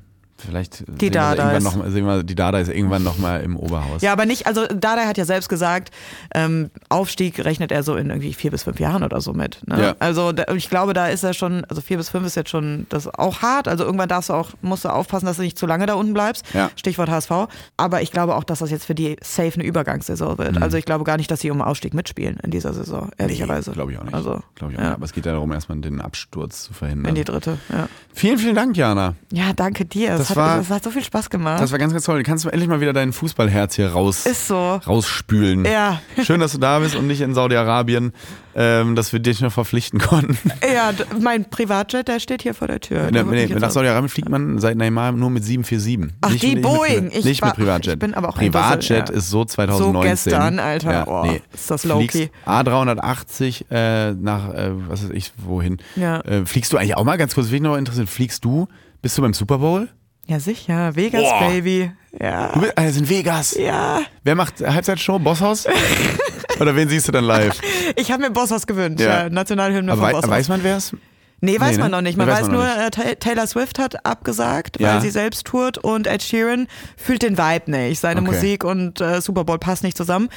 vielleicht 0.45 0.75
sehen 0.75 0.87
wir 0.87 0.99
sie 0.99 1.09
Dardais. 1.11 1.53
irgendwann 1.53 1.79
noch, 1.79 1.91
sehen 1.91 2.05
wir, 2.05 2.23
die 2.23 2.35
Dada 2.35 2.59
ist 2.59 2.69
irgendwann 2.69 3.03
noch 3.03 3.17
mal 3.17 3.41
im 3.41 3.55
Oberhaus. 3.57 4.01
ja, 4.01 4.11
aber 4.11 4.25
nicht, 4.25 4.47
also 4.47 4.65
Dada 4.67 5.05
hat 5.05 5.17
ja 5.17 5.25
selbst 5.25 5.49
gesagt, 5.49 5.91
ähm, 6.33 6.69
Aufstieg 6.89 7.43
rechnet 7.43 7.71
er 7.71 7.83
so 7.83 7.95
in 7.95 8.09
irgendwie 8.09 8.33
vier 8.33 8.51
bis 8.51 8.63
fünf 8.63 8.79
Jahren 8.79 9.03
oder 9.03 9.21
so 9.21 9.33
mit. 9.33 9.61
Ne? 9.67 9.81
Ja. 9.81 9.95
Also 9.99 10.31
da, 10.31 10.53
ich 10.53 10.69
glaube, 10.69 10.93
da 10.93 11.07
ist 11.07 11.23
er 11.23 11.33
schon, 11.33 11.65
also 11.65 11.81
vier 11.81 11.97
bis 11.97 12.09
fünf 12.09 12.25
ist 12.25 12.35
jetzt 12.35 12.49
schon 12.49 12.85
das 12.89 13.05
ist 13.05 13.19
auch 13.19 13.41
hart. 13.41 13.67
Also 13.67 13.83
irgendwann 13.83 14.09
darfst 14.09 14.29
du 14.29 14.33
auch, 14.33 14.51
musst 14.61 14.85
du 14.85 14.89
aufpassen, 14.89 15.25
dass 15.25 15.37
du 15.37 15.43
nicht 15.43 15.57
zu 15.57 15.65
lange 15.65 15.85
da 15.85 15.93
unten 15.95 16.13
bleibst. 16.13 16.45
Ja. 16.53 16.69
Stichwort 16.75 17.09
HSV. 17.09 17.31
Aber 17.77 18.01
ich 18.01 18.11
glaube 18.11 18.35
auch, 18.35 18.43
dass 18.43 18.59
das 18.59 18.71
jetzt 18.71 18.85
für 18.85 18.95
die 18.95 19.17
safe 19.21 19.55
eine 19.55 19.63
Übergangssaison 19.63 20.37
wird. 20.37 20.61
Also 20.61 20.77
ich 20.77 20.85
glaube 20.85 21.03
gar 21.03 21.17
nicht, 21.17 21.29
dass 21.31 21.41
sie 21.41 21.51
um 21.51 21.61
Aufstieg 21.61 21.93
mitspielen 21.93 22.37
in 22.43 22.51
dieser 22.51 22.73
Saison, 22.73 23.09
ehrlicherweise. 23.17 23.71
Glaube 23.71 23.91
ich 23.91 23.99
auch 23.99 24.03
nicht. 24.03 24.13
Also, 24.13 24.41
Glaube 24.55 24.73
ich 24.73 24.79
auch 24.79 24.81
ja. 24.81 24.87
nicht. 24.89 24.95
Aber 24.95 25.05
es 25.05 25.13
geht 25.13 25.25
ja 25.25 25.33
darum, 25.33 25.51
erstmal 25.51 25.79
den 25.79 26.01
Absturz 26.01 26.63
zu 26.63 26.73
verhindern. 26.73 27.09
in 27.09 27.15
die 27.15 27.23
dritte, 27.23 27.57
ja. 27.69 27.87
vielen, 28.13 28.37
vielen 28.37 28.55
Dank, 28.55 28.75
Jana. 28.75 29.15
Ja, 29.31 29.53
danke 29.53 29.85
dir. 29.85 30.17
Das 30.17 30.26
Das, 30.27 30.29
hat, 30.31 30.37
war- 30.37 30.57
das 30.57 30.69
hat 30.69 30.83
so 30.83 30.91
viel 30.91 31.03
Spaß 31.03 31.29
gemacht. 31.29 31.61
Das 31.61 31.71
war 31.71 31.79
ganz, 31.79 31.93
ganz 31.93 32.05
toll. 32.05 32.21
Kannst 32.23 32.45
du 32.45 32.49
endlich 32.49 32.69
mal 32.69 32.79
wieder 32.81 32.93
dein 32.93 33.13
Fußballherz 33.13 33.75
hier 33.75 33.89
raus, 33.91 34.25
ist 34.25 34.47
so. 34.47 34.75
rausspülen. 34.87 35.65
Ja. 35.65 36.01
Schön, 36.23 36.39
dass 36.39 36.51
du 36.53 36.57
da 36.57 36.79
bist 36.79 36.95
und 36.95 37.07
nicht 37.07 37.21
in 37.21 37.33
Saudi-Arabien, 37.33 38.11
ähm, 38.55 38.95
dass 38.95 39.13
wir 39.13 39.19
dich 39.19 39.41
noch 39.41 39.51
verpflichten 39.51 39.99
konnten. 39.99 40.37
Ja, 40.61 40.91
mein 41.19 41.49
Privatjet, 41.49 42.07
der 42.07 42.19
steht 42.19 42.41
hier 42.41 42.53
vor 42.53 42.67
der 42.67 42.79
Tür. 42.79 43.05
Nee, 43.11 43.17
wird 43.17 43.27
nee, 43.27 43.47
mich 43.47 43.59
nach 43.59 43.69
Saudi-Arabien 43.71 44.09
fliegt 44.09 44.29
man 44.29 44.59
seit 44.59 44.77
Neymar 44.77 45.11
nur 45.11 45.29
mit 45.29 45.43
747. 45.43 46.15
Ach, 46.21 46.29
nicht, 46.31 46.43
die 46.43 46.55
nicht 46.55 46.61
Boeing. 46.63 47.05
Mit, 47.05 47.15
Ich 47.15 47.25
nicht 47.25 47.41
war- 47.41 47.49
mit 47.49 47.57
Privatjet. 47.57 47.93
ich 47.93 47.99
bin 47.99 48.13
aber 48.13 48.29
auch 48.29 48.35
Privatjet 48.35 49.03
Dussel, 49.03 49.13
ja. 49.13 49.17
ist 49.19 49.29
so 49.29 49.45
2019. 49.45 49.93
So 49.93 50.01
gestern, 50.01 50.59
Alter. 50.59 51.05
Oh, 51.07 51.29
ist 51.53 51.69
das 51.71 51.83
low-key. 51.83 52.07
Fliegst 52.07 52.31
A380 52.45 53.65
äh, 53.71 54.13
nach, 54.13 54.53
äh, 54.53 54.71
was 54.89 55.03
weiß 55.03 55.09
ich, 55.11 55.31
wohin. 55.37 55.77
Ja. 55.95 56.21
Äh, 56.21 56.45
fliegst 56.45 56.73
du 56.73 56.77
eigentlich 56.77 56.97
auch 56.97 57.03
mal, 57.03 57.17
ganz 57.17 57.35
kurz, 57.35 57.49
will 57.49 57.55
ich 57.57 57.61
noch 57.61 57.77
interessieren, 57.77 58.07
fliegst 58.07 58.43
du, 58.45 58.67
bist 59.01 59.17
du 59.17 59.21
beim 59.21 59.33
Super 59.33 59.59
Bowl? 59.59 59.87
Ja, 60.27 60.39
sicher. 60.39 60.95
Vegas, 60.95 61.21
Boah. 61.23 61.47
Baby. 61.49 61.91
Ja. 62.19 62.51
Du 62.53 62.61
bist, 62.61 62.73
äh, 62.77 62.89
ist 62.89 62.97
in 62.97 63.09
Vegas. 63.09 63.55
Ja. 63.57 64.01
Wer 64.23 64.35
macht 64.35 64.59
Halbzeitshow? 64.61 65.19
Bosshaus? 65.19 65.65
Oder 66.59 66.75
wen 66.75 66.89
siehst 66.89 67.07
du 67.07 67.11
dann 67.11 67.23
live? 67.23 67.59
Ich 67.95 68.11
habe 68.11 68.23
mir 68.23 68.31
Bosshaus 68.31 68.67
gewünscht. 68.67 68.99
Ja. 69.01 69.23
Ja. 69.23 69.29
Nationalhymne 69.29 69.91
Aber 69.91 70.01
von 70.01 70.07
wei 70.09 70.11
Bosshaus. 70.13 70.29
weiß 70.29 70.49
man, 70.49 70.63
wer 70.63 70.77
es? 70.77 70.93
Nee, 71.39 71.59
weiß 71.59 71.71
Nee, 71.71 71.77
ne? 71.77 71.83
man 71.83 71.91
noch 71.91 72.01
nicht. 72.01 72.17
Man 72.17 72.27
weiß 72.27 72.41
weiß, 72.41 72.47
man 72.47 72.55
nur, 72.55 72.65
äh, 72.65 72.89
Ta- 72.89 73.15
Taylor 73.19 73.45
Swift 73.47 73.77
hat 73.79 74.05
abgesagt, 74.05 74.79
Ja. 74.81 74.95
weil 74.95 75.01
sie 75.01 75.11
selbst 75.11 75.45
tourt 75.45 75.77
und 75.77 76.07
Ed 76.07 76.23
Sheeran 76.23 76.67
fühlt 76.97 77.21
den 77.21 77.37
Vibe 77.37 77.69
nicht. 77.71 77.99
Seine 77.99 78.21
Okay. 78.21 78.31
Musik 78.31 78.63
und 78.63 78.99
äh, 79.01 79.21
Super 79.21 79.43
Bowl 79.43 79.59
passen 79.59 79.85
nicht 79.85 79.95
zusammen. 79.95 80.29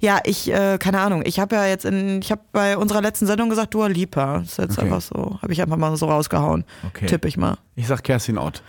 Ja, 0.00 0.18
ich, 0.24 0.50
äh, 0.50 0.76
keine 0.78 1.00
Ahnung. 1.00 1.22
Ich 1.24 1.38
habe 1.38 1.54
ja 1.54 1.66
jetzt 1.66 1.84
in, 1.84 2.20
ich 2.20 2.32
habe 2.32 2.40
bei 2.52 2.76
unserer 2.76 3.00
letzten 3.00 3.26
Sendung 3.26 3.48
gesagt, 3.48 3.72
Dua 3.74 3.86
Lipa. 3.86 4.38
Das 4.40 4.48
ist 4.52 4.58
jetzt 4.58 4.78
Okay. 4.78 4.86
einfach 4.86 5.02
so, 5.02 5.38
habe 5.40 5.52
ich 5.52 5.62
einfach 5.62 5.76
mal 5.76 5.96
so 5.96 6.06
rausgehauen. 6.06 6.64
Okay. 6.88 7.06
Tipp 7.06 7.24
ich 7.26 7.36
mal. 7.36 7.56
Ich 7.76 7.86
sag 7.86 8.02
Kerstin 8.02 8.36
Ott. 8.36 8.62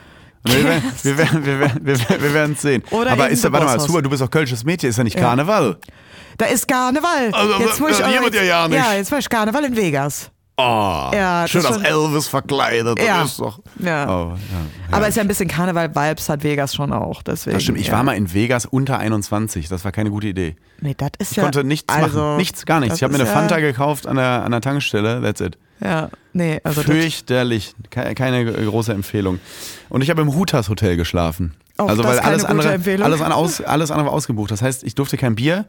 Wir 0.44 0.64
werden 0.66 0.84
wir 1.04 1.18
werden 1.18 1.46
wir 1.46 1.60
werden 1.60 1.86
wir 1.86 2.00
werden 2.00 2.24
wir 2.24 2.34
werden 2.34 2.54
es 2.54 2.62
sehen. 2.62 2.84
Oder 2.90 3.12
Aber 3.12 3.30
ist 3.30 3.44
warte 3.52 3.66
mal, 3.66 3.80
super, 3.80 4.02
du 4.02 4.10
bist 4.10 4.22
doch 4.24 4.32
kölsches 4.32 4.64
Mädchen, 4.64 4.90
ist 4.90 4.98
ja 4.98 5.04
nicht 5.04 5.16
Ja. 5.16 5.22
Karneval. 5.22 5.78
Da 6.38 6.46
ist 6.46 6.68
Karneval. 6.68 7.32
Also, 7.32 7.60
jetzt 7.60 7.80
muss 7.80 7.92
ich, 7.92 8.04
aber 8.04 8.34
ja 8.34 8.42
ja 8.44 8.68
nicht. 8.68 8.78
Ja, 8.78 8.94
jetzt 8.94 9.12
muss 9.12 9.20
ich 9.20 9.30
Karneval 9.30 9.66
in 9.66 9.76
Vegas. 9.76 10.32
Oh, 10.58 11.10
Ja, 11.14 11.48
schön 11.48 11.66
als 11.66 11.78
Elvis 11.78 12.28
verkleidet. 12.28 13.02
Ja. 13.02 13.24
Ist 13.24 13.40
doch. 13.40 13.60
Ja. 13.80 14.06
Oh, 14.06 14.34
ja. 14.34 14.96
Aber 14.96 15.08
ist 15.08 15.16
ja 15.16 15.22
ein 15.22 15.28
bisschen 15.28 15.48
Karneval-Vibes 15.48 16.30
hat 16.30 16.44
Vegas 16.44 16.76
schon 16.76 16.94
auch. 16.94 17.24
Deswegen, 17.24 17.56
Das 17.56 17.64
stimmt, 17.64 17.80
ich 17.80 17.92
war 17.92 18.04
mal 18.04 18.14
in 18.14 18.34
Vegas 18.34 18.66
unter 18.66 19.00
21. 19.00 19.70
Das 19.70 19.86
war 19.86 19.92
keine 19.92 20.12
gute 20.12 20.28
Idee. 20.28 20.56
Nee, 20.80 20.94
das 20.96 21.12
ist 21.20 21.32
Ich 21.32 21.38
ja. 21.38 21.44
konnte 21.44 21.64
nichts 21.64 21.94
also, 21.94 22.20
machen. 22.20 22.38
Nichts, 22.38 22.66
gar 22.66 22.80
nichts. 22.80 22.98
Ich 22.98 23.04
habe 23.04 23.14
mir 23.14 23.20
eine 23.20 23.30
Fanta 23.30 23.60
gekauft 23.60 24.06
an 24.08 24.18
der, 24.18 24.44
an 24.44 24.52
der 24.52 24.62
Tankstelle. 24.62 25.22
That's 25.22 25.42
it. 25.42 25.58
Ja, 25.84 26.10
nee, 26.34 26.60
also 26.64 26.82
Fürchterlich. 26.82 27.74
Keine, 27.90 28.16
keine 28.16 28.46
große 28.46 28.94
Empfehlung. 28.94 29.40
Und 29.90 30.02
ich 30.02 30.10
habe 30.10 30.22
im 30.22 30.36
Hutas 30.36 30.70
Hotel 30.70 30.96
geschlafen. 30.96 31.56
Auch 31.78 31.90
also 31.90 32.04
weil 32.04 32.20
alles 32.20 32.42
gute 32.44 32.52
andere, 32.52 32.74
Empfehlung. 32.74 33.06
alles, 33.06 33.22
andere 33.22 33.40
aus, 33.40 33.62
alles 33.62 33.92
andere 33.92 34.08
war 34.08 34.14
ausgebucht. 34.14 34.52
Das 34.52 34.62
heißt, 34.62 34.84
ich 34.84 34.96
durfte 34.96 35.18
kein 35.18 35.36
Bier 35.36 35.66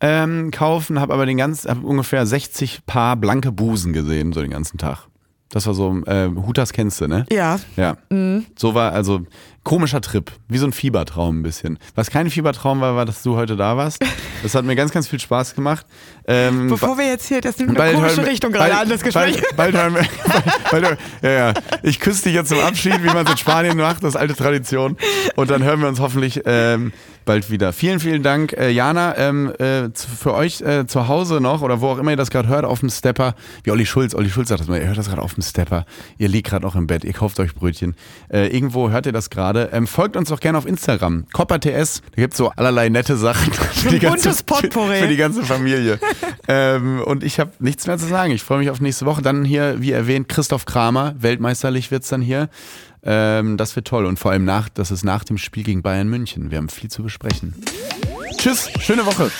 ähm, 0.00 0.50
kaufen, 0.50 1.00
habe 1.00 1.14
aber 1.14 1.26
den 1.26 1.36
ganzen, 1.36 1.70
hab 1.70 1.84
ungefähr 1.84 2.26
60 2.26 2.84
Paar 2.86 3.16
blanke 3.16 3.52
Busen 3.52 3.92
gesehen, 3.92 4.32
so 4.32 4.40
den 4.40 4.50
ganzen 4.50 4.78
Tag. 4.78 5.06
Das 5.52 5.66
war 5.66 5.74
so, 5.74 6.00
äh, 6.06 6.28
Hutas 6.46 6.72
kennst 6.72 7.00
du, 7.02 7.06
ne? 7.08 7.26
ja. 7.30 7.60
Ja. 7.76 7.96
Mhm. 8.08 8.46
So 8.56 8.74
war 8.74 8.92
also 8.92 9.20
komischer 9.64 10.00
Trip, 10.00 10.32
wie 10.48 10.56
so 10.58 10.66
ein 10.66 10.72
Fiebertraum 10.72 11.40
ein 11.40 11.42
bisschen. 11.42 11.78
Was 11.94 12.10
kein 12.10 12.30
Fiebertraum 12.30 12.80
war, 12.80 12.96
war, 12.96 13.04
dass 13.04 13.22
du 13.22 13.36
heute 13.36 13.54
da 13.54 13.76
warst. 13.76 14.02
Das 14.42 14.54
hat 14.54 14.64
mir 14.64 14.74
ganz, 14.76 14.92
ganz 14.92 15.06
viel 15.06 15.20
Spaß 15.20 15.54
gemacht. 15.54 15.86
Ähm, 16.26 16.68
Bevor 16.68 16.96
wir 16.96 17.06
jetzt 17.06 17.28
hier, 17.28 17.42
das 17.42 17.58
nimmt 17.58 17.78
eine 17.78 17.94
komische 17.94 18.26
Richtung 18.26 18.50
gerade 18.50 18.70
bald- 18.70 18.82
an, 18.82 18.88
das 18.88 19.02
Gespräch. 19.02 19.40
Bald, 19.54 19.74
bald 19.74 19.76
hören 19.76 19.94
wir. 19.94 20.02
Bald, 20.72 20.84
bald, 20.84 20.98
ja, 21.22 21.30
ja. 21.30 21.52
Ich 21.82 22.00
küsse 22.00 22.24
dich 22.24 22.34
jetzt 22.34 22.48
zum 22.48 22.58
Abschied, 22.60 23.02
wie 23.02 23.06
man 23.08 23.26
es 23.26 23.30
in 23.32 23.36
Spanien 23.36 23.76
macht, 23.76 24.02
das 24.02 24.14
ist 24.14 24.16
alte 24.16 24.34
Tradition. 24.34 24.96
Und 25.36 25.50
dann 25.50 25.62
hören 25.62 25.80
wir 25.82 25.88
uns 25.88 26.00
hoffentlich 26.00 26.40
ähm, 26.46 26.92
bald 27.24 27.50
wieder. 27.50 27.72
Vielen, 27.72 28.00
vielen 28.00 28.22
Dank, 28.22 28.52
äh, 28.52 28.70
Jana. 28.70 29.16
Ähm, 29.16 29.52
äh, 29.58 29.88
für 29.94 30.34
euch 30.34 30.60
äh, 30.60 30.86
zu 30.86 31.08
Hause 31.08 31.40
noch 31.40 31.62
oder 31.62 31.80
wo 31.80 31.88
auch 31.88 31.98
immer 31.98 32.10
ihr 32.10 32.16
das 32.16 32.30
gerade 32.30 32.48
hört, 32.48 32.64
auf 32.64 32.80
dem 32.80 32.90
Stepper, 32.90 33.34
wie 33.64 33.70
Olli 33.70 33.86
Schulz. 33.86 34.14
Olli 34.14 34.30
Schulz 34.30 34.48
sagt 34.48 34.60
das 34.60 34.68
mal, 34.68 34.80
ihr 34.80 34.86
hört 34.86 34.98
das 34.98 35.08
gerade 35.08 35.22
auf 35.22 35.34
dem 35.34 35.42
Stepper. 35.42 35.86
Ihr 36.18 36.28
liegt 36.28 36.48
gerade 36.48 36.66
auch 36.66 36.74
im 36.74 36.86
Bett, 36.86 37.04
ihr 37.04 37.12
kauft 37.12 37.38
euch 37.40 37.54
Brötchen. 37.54 37.94
Äh, 38.28 38.48
irgendwo 38.48 38.90
hört 38.90 39.06
ihr 39.06 39.12
das 39.12 39.30
gerade. 39.30 39.70
Ähm, 39.72 39.86
folgt 39.86 40.16
uns 40.16 40.28
doch 40.28 40.40
gerne 40.40 40.58
auf 40.58 40.66
Instagram. 40.66 41.26
CopperTS. 41.32 42.02
Da 42.14 42.22
gibt 42.22 42.34
es 42.34 42.38
so 42.38 42.50
allerlei 42.50 42.88
nette 42.88 43.16
Sachen 43.16 43.52
für 43.52 43.90
die, 43.90 43.98
ganze, 43.98 44.28
buntes 44.28 44.42
Potpourri. 44.42 44.96
für, 44.96 45.02
für 45.02 45.08
die 45.08 45.16
ganze 45.16 45.42
Familie. 45.42 45.98
ähm, 46.48 47.02
und 47.02 47.24
ich 47.24 47.40
habe 47.40 47.52
nichts 47.58 47.86
mehr 47.86 47.98
zu 47.98 48.06
sagen. 48.06 48.32
Ich 48.32 48.42
freue 48.42 48.58
mich 48.58 48.70
auf 48.70 48.80
nächste 48.80 49.06
Woche. 49.06 49.22
Dann 49.22 49.44
hier, 49.44 49.80
wie 49.80 49.92
erwähnt, 49.92 50.28
Christoph 50.28 50.64
Kramer. 50.64 51.14
Weltmeisterlich 51.18 51.90
wird's 51.90 52.08
dann 52.08 52.22
hier. 52.22 52.48
Ähm, 53.04 53.56
das 53.56 53.76
wird 53.76 53.86
toll. 53.88 54.06
Und 54.06 54.18
vor 54.18 54.30
allem 54.30 54.44
nach, 54.44 54.68
das 54.68 54.90
ist 54.90 55.04
nach 55.04 55.24
dem 55.24 55.38
Spiel 55.38 55.64
gegen 55.64 55.82
Bayern 55.82 56.08
München. 56.08 56.50
Wir 56.50 56.58
haben 56.58 56.68
viel 56.68 56.90
zu 56.90 57.02
besprechen. 57.02 57.54
Tschüss, 58.36 58.70
schöne 58.80 59.04
Woche. 59.06 59.30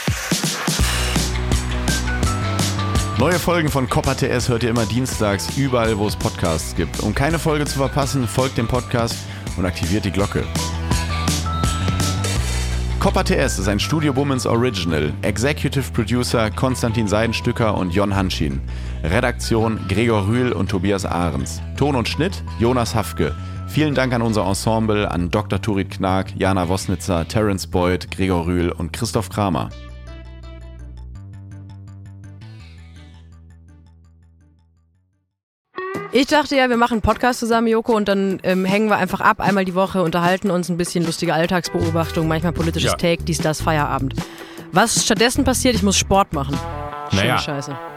Neue 3.19 3.39
Folgen 3.39 3.69
von 3.69 3.89
Copper 3.89 4.17
TS 4.17 4.49
hört 4.49 4.65
ihr 4.65 4.71
immer 4.71 4.87
dienstags, 4.87 5.57
überall, 5.57 5.97
wo 5.97 6.09
es 6.09 6.17
Podcasts 6.17 6.75
gibt. 6.75 7.01
Um 7.01 7.15
keine 7.15 7.39
Folge 7.39 7.67
zu 7.67 7.79
verpassen, 7.79 8.27
folgt 8.27 8.59
dem 8.59 8.67
Podcast 8.67 9.17
und 9.57 9.65
aktiviert 9.65 10.05
die 10.05 10.11
Glocke. 10.11 10.45
Copper 12.99 13.25
TS 13.25 13.59
ist 13.59 13.69
ein 13.69 13.81
Studio 13.81 14.15
Womans 14.17 14.47
Original. 14.47 15.13
Executive 15.23 15.91
Producer 15.93 16.51
Konstantin 16.51 17.07
Seidenstücker 17.07 17.77
und 17.77 17.93
Jon 17.93 18.15
Hanschin. 18.15 18.61
Redaktion 19.03 19.81
Gregor 19.89 20.27
Rühl 20.27 20.53
und 20.53 20.71
Tobias 20.71 21.05
Ahrens. 21.05 21.61
Ton 21.77 21.97
und 21.97 22.09
Schnitt 22.09 22.43
Jonas 22.61 22.95
Hafke. 22.95 23.35
Vielen 23.73 23.95
Dank 23.95 24.13
an 24.13 24.21
unser 24.21 24.47
Ensemble, 24.47 25.11
an 25.11 25.31
Dr. 25.31 25.59
Turit 25.59 25.91
Knag, 25.91 26.27
Jana 26.37 26.69
Wosnitzer, 26.69 27.27
Terence 27.27 27.67
Boyd, 27.67 28.11
Gregor 28.11 28.45
Rühl 28.45 28.71
und 28.71 28.93
Christoph 28.93 29.31
Kramer. 29.31 29.71
Ich 36.13 36.27
dachte 36.27 36.55
ja, 36.55 36.69
wir 36.69 36.77
machen 36.77 36.97
einen 36.97 37.01
Podcast 37.01 37.41
zusammen, 37.41 37.67
Joko, 37.67 37.97
und 37.97 38.09
dann 38.09 38.41
ähm, 38.43 38.67
hängen 38.67 38.91
wir 38.91 38.99
einfach 38.99 39.23
ab, 39.23 39.41
einmal 39.41 39.65
die 39.65 39.75
Woche, 39.75 40.03
unterhalten 40.03 40.51
uns 40.51 40.69
ein 40.69 40.77
bisschen 40.77 41.07
lustige 41.07 41.33
Alltagsbeobachtung, 41.33 42.29
manchmal 42.29 42.53
politisches 42.53 42.91
Ja. 42.91 42.97
Take, 42.99 43.25
dies, 43.25 43.39
das, 43.39 43.63
Feierabend. 43.63 44.17
Was 44.73 45.03
stattdessen 45.03 45.45
passiert, 45.45 45.77
ich 45.77 45.83
muss 45.83 45.97
Sport 45.97 46.35
machen. 46.35 46.59
Schöne 47.09 47.23
Naja. 47.23 47.39
Scheiße. 47.39 47.92